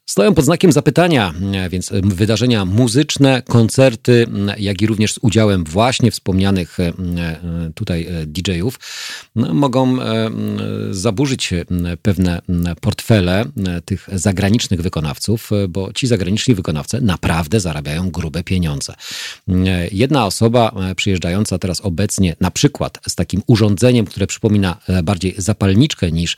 stoją 0.06 0.34
pod 0.34 0.46
znakiem 0.46 0.72
zapytania, 0.72 1.34
e, 1.54 1.70
więc 1.70 1.92
e, 1.92 2.02
wydarzenia 2.04 2.66
muzyczne, 2.66 3.42
koncerty, 3.42 4.28
jak 4.58 4.82
i 4.82 4.88
również 4.88 5.14
z 5.14 5.20
udziałem 5.22 5.64
właśnie 5.64 6.12
wspomnianych 6.12 6.80
e, 6.80 6.94
tutaj 7.76 8.08
DJ-ów 8.26 8.80
no, 9.36 9.54
mogą 9.54 9.98
zaburzyć 10.92 11.54
pewne 12.02 12.42
portfele 12.82 13.46
tych 13.86 14.10
zagranicznych 14.14 14.82
wykonawców, 14.82 15.50
bo 15.70 15.94
ci 15.94 16.08
zagraniczni 16.08 16.56
wykonawcy 16.56 17.02
naprawdę 17.02 17.60
zarabiają 17.60 18.12
grube 18.12 18.44
pieniądze. 18.44 18.94
Jedna 19.92 20.26
osoba 20.26 20.72
przyjeżdżająca 20.96 21.58
teraz 21.60 21.82
obecnie 21.82 22.36
na 22.40 22.52
przykład 22.52 23.00
z 23.08 23.16
takim 23.16 23.42
urządzeniem, 23.48 24.06
które 24.06 24.28
przypomina 24.28 24.78
bardziej 25.04 25.36
zapalniczkę 25.38 26.12
niż 26.12 26.38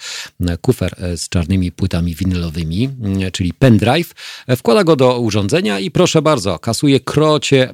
kufer 0.62 0.96
z 1.16 1.30
czarnymi 1.30 1.72
płytami 1.72 2.16
winylowymi, 2.16 2.90
czyli 3.34 3.54
pendrive, 3.60 4.14
wkłada 4.58 4.84
go 4.84 4.96
do 4.96 5.20
urządzenia 5.20 5.80
i 5.80 5.92
proszę 5.92 6.22
bardzo, 6.22 6.60
kasuje 6.60 7.00
krocie, 7.00 7.74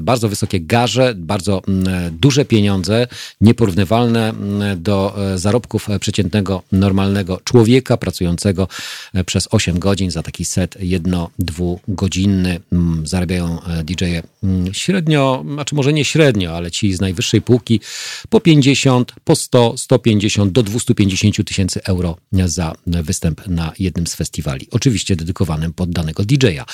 bardzo 0.00 0.28
wysokie 0.28 0.60
garze, 0.60 1.14
bardzo 1.16 1.62
duże 2.12 2.44
pieniądze, 2.44 3.06
nieporównywalne 3.40 4.34
do 4.76 5.14
e, 5.32 5.38
zarobków 5.38 5.88
przeciętnego, 6.00 6.62
normalnego 6.72 7.40
człowieka 7.44 7.96
pracującego 7.96 8.68
e, 9.14 9.24
przez 9.24 9.48
8 9.50 9.78
godzin 9.78 10.10
za 10.10 10.22
taki 10.22 10.44
set 10.44 10.76
jedno-dwugodzinny. 10.80 12.60
Zarabiają 13.04 13.62
e, 13.62 13.84
DJ-e 13.84 14.22
średnio, 14.72 15.44
znaczy 15.52 15.74
może 15.74 15.92
nie 15.92 16.04
średnio, 16.04 16.56
ale 16.56 16.70
ci 16.70 16.94
z 16.94 17.00
najwyższej 17.00 17.42
półki 17.42 17.80
po 18.28 18.40
50, 18.40 19.12
po 19.24 19.36
100, 19.36 19.78
150 19.78 20.52
do 20.52 20.62
250 20.62 21.48
tysięcy 21.48 21.80
euro 21.84 22.16
za 22.46 22.72
występ 22.86 23.46
na 23.46 23.72
jednym 23.78 24.06
z 24.06 24.14
festiwali 24.14 24.66
oczywiście 24.70 25.16
dedykowanym 25.16 25.72
pod 25.72 25.90
danego 25.90 26.24
DJ-a. 26.24 26.64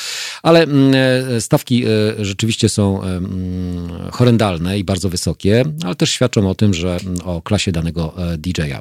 Ale 0.43 0.62
mm, 0.62 0.94
e, 1.36 1.40
stawki 1.40 1.85
e, 1.85 1.89
rzeczywiście 2.24 2.68
są 2.68 3.02
e, 3.02 3.06
mm, 3.06 3.89
horrendalne 4.12 4.78
i 4.78 4.85
bardzo 4.85 5.09
wysokie, 5.09 5.64
ale 5.85 5.94
też 5.94 6.10
świadczą 6.10 6.51
o 6.51 6.55
tym, 6.55 6.74
że 6.74 6.97
mm, 6.97 7.20
o 7.24 7.43
klasie 7.43 7.73
danego 7.73 8.14
DJ-a. 8.39 8.81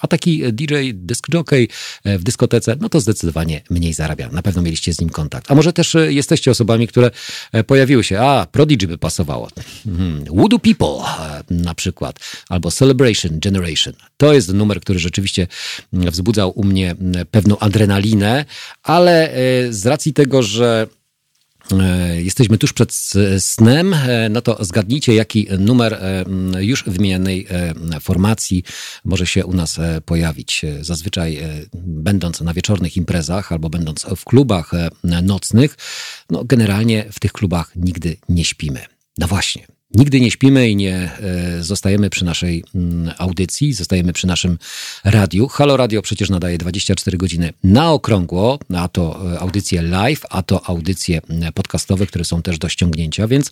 A 0.00 0.06
taki 0.06 0.52
DJ, 0.52 0.74
disc 0.94 1.24
jockey 1.34 1.68
w 2.04 2.22
dyskotece, 2.22 2.76
no 2.80 2.88
to 2.88 3.00
zdecydowanie 3.00 3.60
mniej 3.70 3.94
zarabia. 3.94 4.28
Na 4.32 4.42
pewno 4.42 4.62
mieliście 4.62 4.92
z 4.94 5.00
nim 5.00 5.10
kontakt. 5.10 5.50
A 5.50 5.54
może 5.54 5.72
też 5.72 5.96
jesteście 6.08 6.50
osobami, 6.50 6.88
które 6.88 7.10
pojawiły 7.66 8.04
się, 8.04 8.20
a 8.20 8.46
Prodigy 8.52 8.86
by 8.86 8.98
pasowało. 8.98 9.48
Hmm, 9.84 10.24
Voodoo 10.24 10.58
People 10.58 11.04
na 11.50 11.74
przykład, 11.74 12.20
albo 12.48 12.70
Celebration 12.70 13.40
Generation. 13.40 13.94
To 14.16 14.34
jest 14.34 14.54
numer, 14.54 14.80
który 14.80 14.98
rzeczywiście 14.98 15.46
wzbudzał 15.92 16.50
u 16.50 16.64
mnie 16.64 16.96
pewną 17.30 17.58
adrenalinę, 17.58 18.44
ale 18.82 19.32
e, 19.32 19.72
z 19.72 19.86
racji 19.86 20.12
tego, 20.12 20.42
że 20.42 20.86
e, 21.72 22.22
Jesteśmy 22.22 22.58
tuż 22.58 22.72
przed 22.72 22.92
snem, 23.38 23.94
e, 23.94 24.28
no 24.28 24.42
to 24.42 24.64
zgadnijcie, 24.64 25.14
jaki 25.14 25.46
numer 25.58 26.00
już 26.58 26.84
wymienionej 26.86 27.46
formacji 28.00 28.64
może 29.04 29.26
się 29.26 29.46
u 29.46 29.54
nas 29.54 29.80
pojawić. 30.04 30.62
Zazwyczaj 30.80 31.38
będąc 31.84 32.40
na 32.40 32.54
wieczornych 32.54 32.96
imprezach 32.96 33.52
albo 33.52 33.70
będąc 33.70 34.06
w 34.16 34.24
klubach 34.24 34.70
nocnych, 35.22 35.76
no 36.30 36.44
generalnie 36.44 37.06
w 37.12 37.20
tych 37.20 37.32
klubach 37.32 37.72
nigdy 37.76 38.16
nie 38.28 38.44
śpimy. 38.44 38.80
No 39.18 39.26
właśnie, 39.26 39.66
Nigdy 39.94 40.20
nie 40.20 40.30
śpimy 40.30 40.70
i 40.70 40.76
nie 40.76 40.94
e, 40.96 41.62
zostajemy 41.62 42.10
przy 42.10 42.24
naszej 42.24 42.64
mm, 42.74 43.14
audycji, 43.18 43.72
zostajemy 43.72 44.12
przy 44.12 44.26
naszym 44.26 44.58
radiu. 45.04 45.48
Halo 45.48 45.76
Radio 45.76 46.02
przecież 46.02 46.30
nadaje 46.30 46.58
24 46.58 47.18
godziny 47.18 47.52
na 47.64 47.92
okrągło, 47.92 48.58
a 48.76 48.88
to 48.88 49.32
e, 49.34 49.40
audycje 49.40 49.82
live, 49.82 50.22
a 50.30 50.42
to 50.42 50.66
audycje 50.66 51.20
mm, 51.28 51.52
podcastowe, 51.52 52.06
które 52.06 52.24
są 52.24 52.42
też 52.42 52.58
do 52.58 52.68
ściągnięcia, 52.68 53.28
więc 53.28 53.50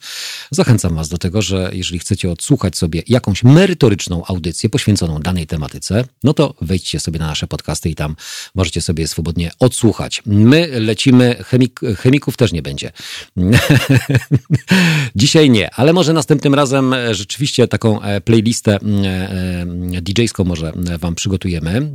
zachęcam 0.50 0.94
Was 0.94 1.08
do 1.08 1.18
tego, 1.18 1.42
że 1.42 1.70
jeżeli 1.72 1.98
chcecie 1.98 2.30
odsłuchać 2.30 2.76
sobie 2.76 3.02
jakąś 3.08 3.44
merytoryczną 3.44 4.24
audycję 4.26 4.70
poświęconą 4.70 5.18
danej 5.18 5.46
tematyce, 5.46 6.04
no 6.24 6.34
to 6.34 6.54
wejdźcie 6.60 7.00
sobie 7.00 7.18
na 7.18 7.26
nasze 7.26 7.46
podcasty 7.46 7.90
i 7.90 7.94
tam 7.94 8.16
możecie 8.54 8.80
sobie 8.80 9.08
swobodnie 9.08 9.50
odsłuchać. 9.58 10.22
My 10.26 10.80
lecimy, 10.80 11.36
chemik, 11.44 11.80
chemików 11.98 12.36
też 12.36 12.52
nie 12.52 12.62
będzie. 12.62 12.92
Dzisiaj 15.16 15.50
nie, 15.50 15.74
ale 15.74 15.92
może 15.92 16.12
następnym 16.26 16.54
razem 16.54 16.92
e, 16.92 17.14
rzeczywiście 17.14 17.68
taką 17.68 18.02
e, 18.02 18.20
playlistę 18.20 18.74
e, 18.74 20.00
DJ-ską 20.02 20.44
może 20.44 20.72
wam 20.98 21.14
przygotujemy. 21.14 21.92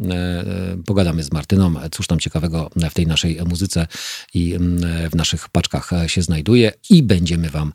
Pogadamy 0.85 1.23
z 1.23 1.31
Martyną, 1.31 1.73
cóż 1.91 2.07
tam 2.07 2.19
ciekawego 2.19 2.69
w 2.75 2.93
tej 2.93 3.07
naszej 3.07 3.39
muzyce 3.45 3.87
i 4.33 4.57
w 5.11 5.15
naszych 5.15 5.49
paczkach 5.49 5.91
się 6.07 6.21
znajduje 6.21 6.71
i 6.89 7.03
będziemy 7.03 7.49
wam 7.49 7.73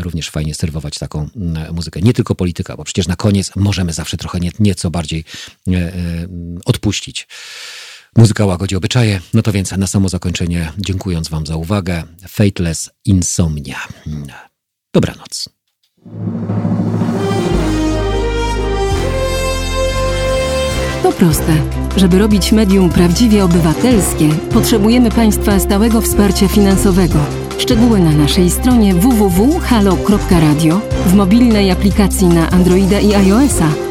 również 0.00 0.30
fajnie 0.30 0.54
serwować 0.54 0.98
taką 0.98 1.28
muzykę. 1.72 2.00
Nie 2.00 2.12
tylko 2.12 2.34
polityka, 2.34 2.76
bo 2.76 2.84
przecież 2.84 3.08
na 3.08 3.16
koniec 3.16 3.56
możemy 3.56 3.92
zawsze 3.92 4.16
trochę 4.16 4.38
nieco 4.58 4.90
bardziej 4.90 5.24
odpuścić. 6.64 7.28
Muzyka 8.16 8.46
łagodzi 8.46 8.76
obyczaje. 8.76 9.20
No 9.34 9.42
to 9.42 9.52
więc 9.52 9.72
na 9.72 9.86
samo 9.86 10.08
zakończenie, 10.08 10.72
dziękując 10.78 11.28
Wam 11.28 11.46
za 11.46 11.56
uwagę, 11.56 12.02
Fateless 12.28 12.90
Insomnia. 13.04 13.78
Dobranoc. 14.94 15.59
To 21.02 21.12
proste. 21.12 21.52
Żeby 21.96 22.18
robić 22.18 22.52
medium 22.52 22.90
prawdziwie 22.90 23.44
obywatelskie, 23.44 24.28
potrzebujemy 24.52 25.10
Państwa 25.10 25.58
stałego 25.58 26.00
wsparcia 26.00 26.48
finansowego. 26.48 27.18
Szczegóły 27.58 28.00
na 28.00 28.10
naszej 28.10 28.50
stronie 28.50 28.94
www.halo.radio, 28.94 30.80
w 31.06 31.14
mobilnej 31.14 31.70
aplikacji 31.70 32.26
na 32.26 32.50
Androida 32.50 33.00
i 33.00 33.14
iOS-a 33.14 33.89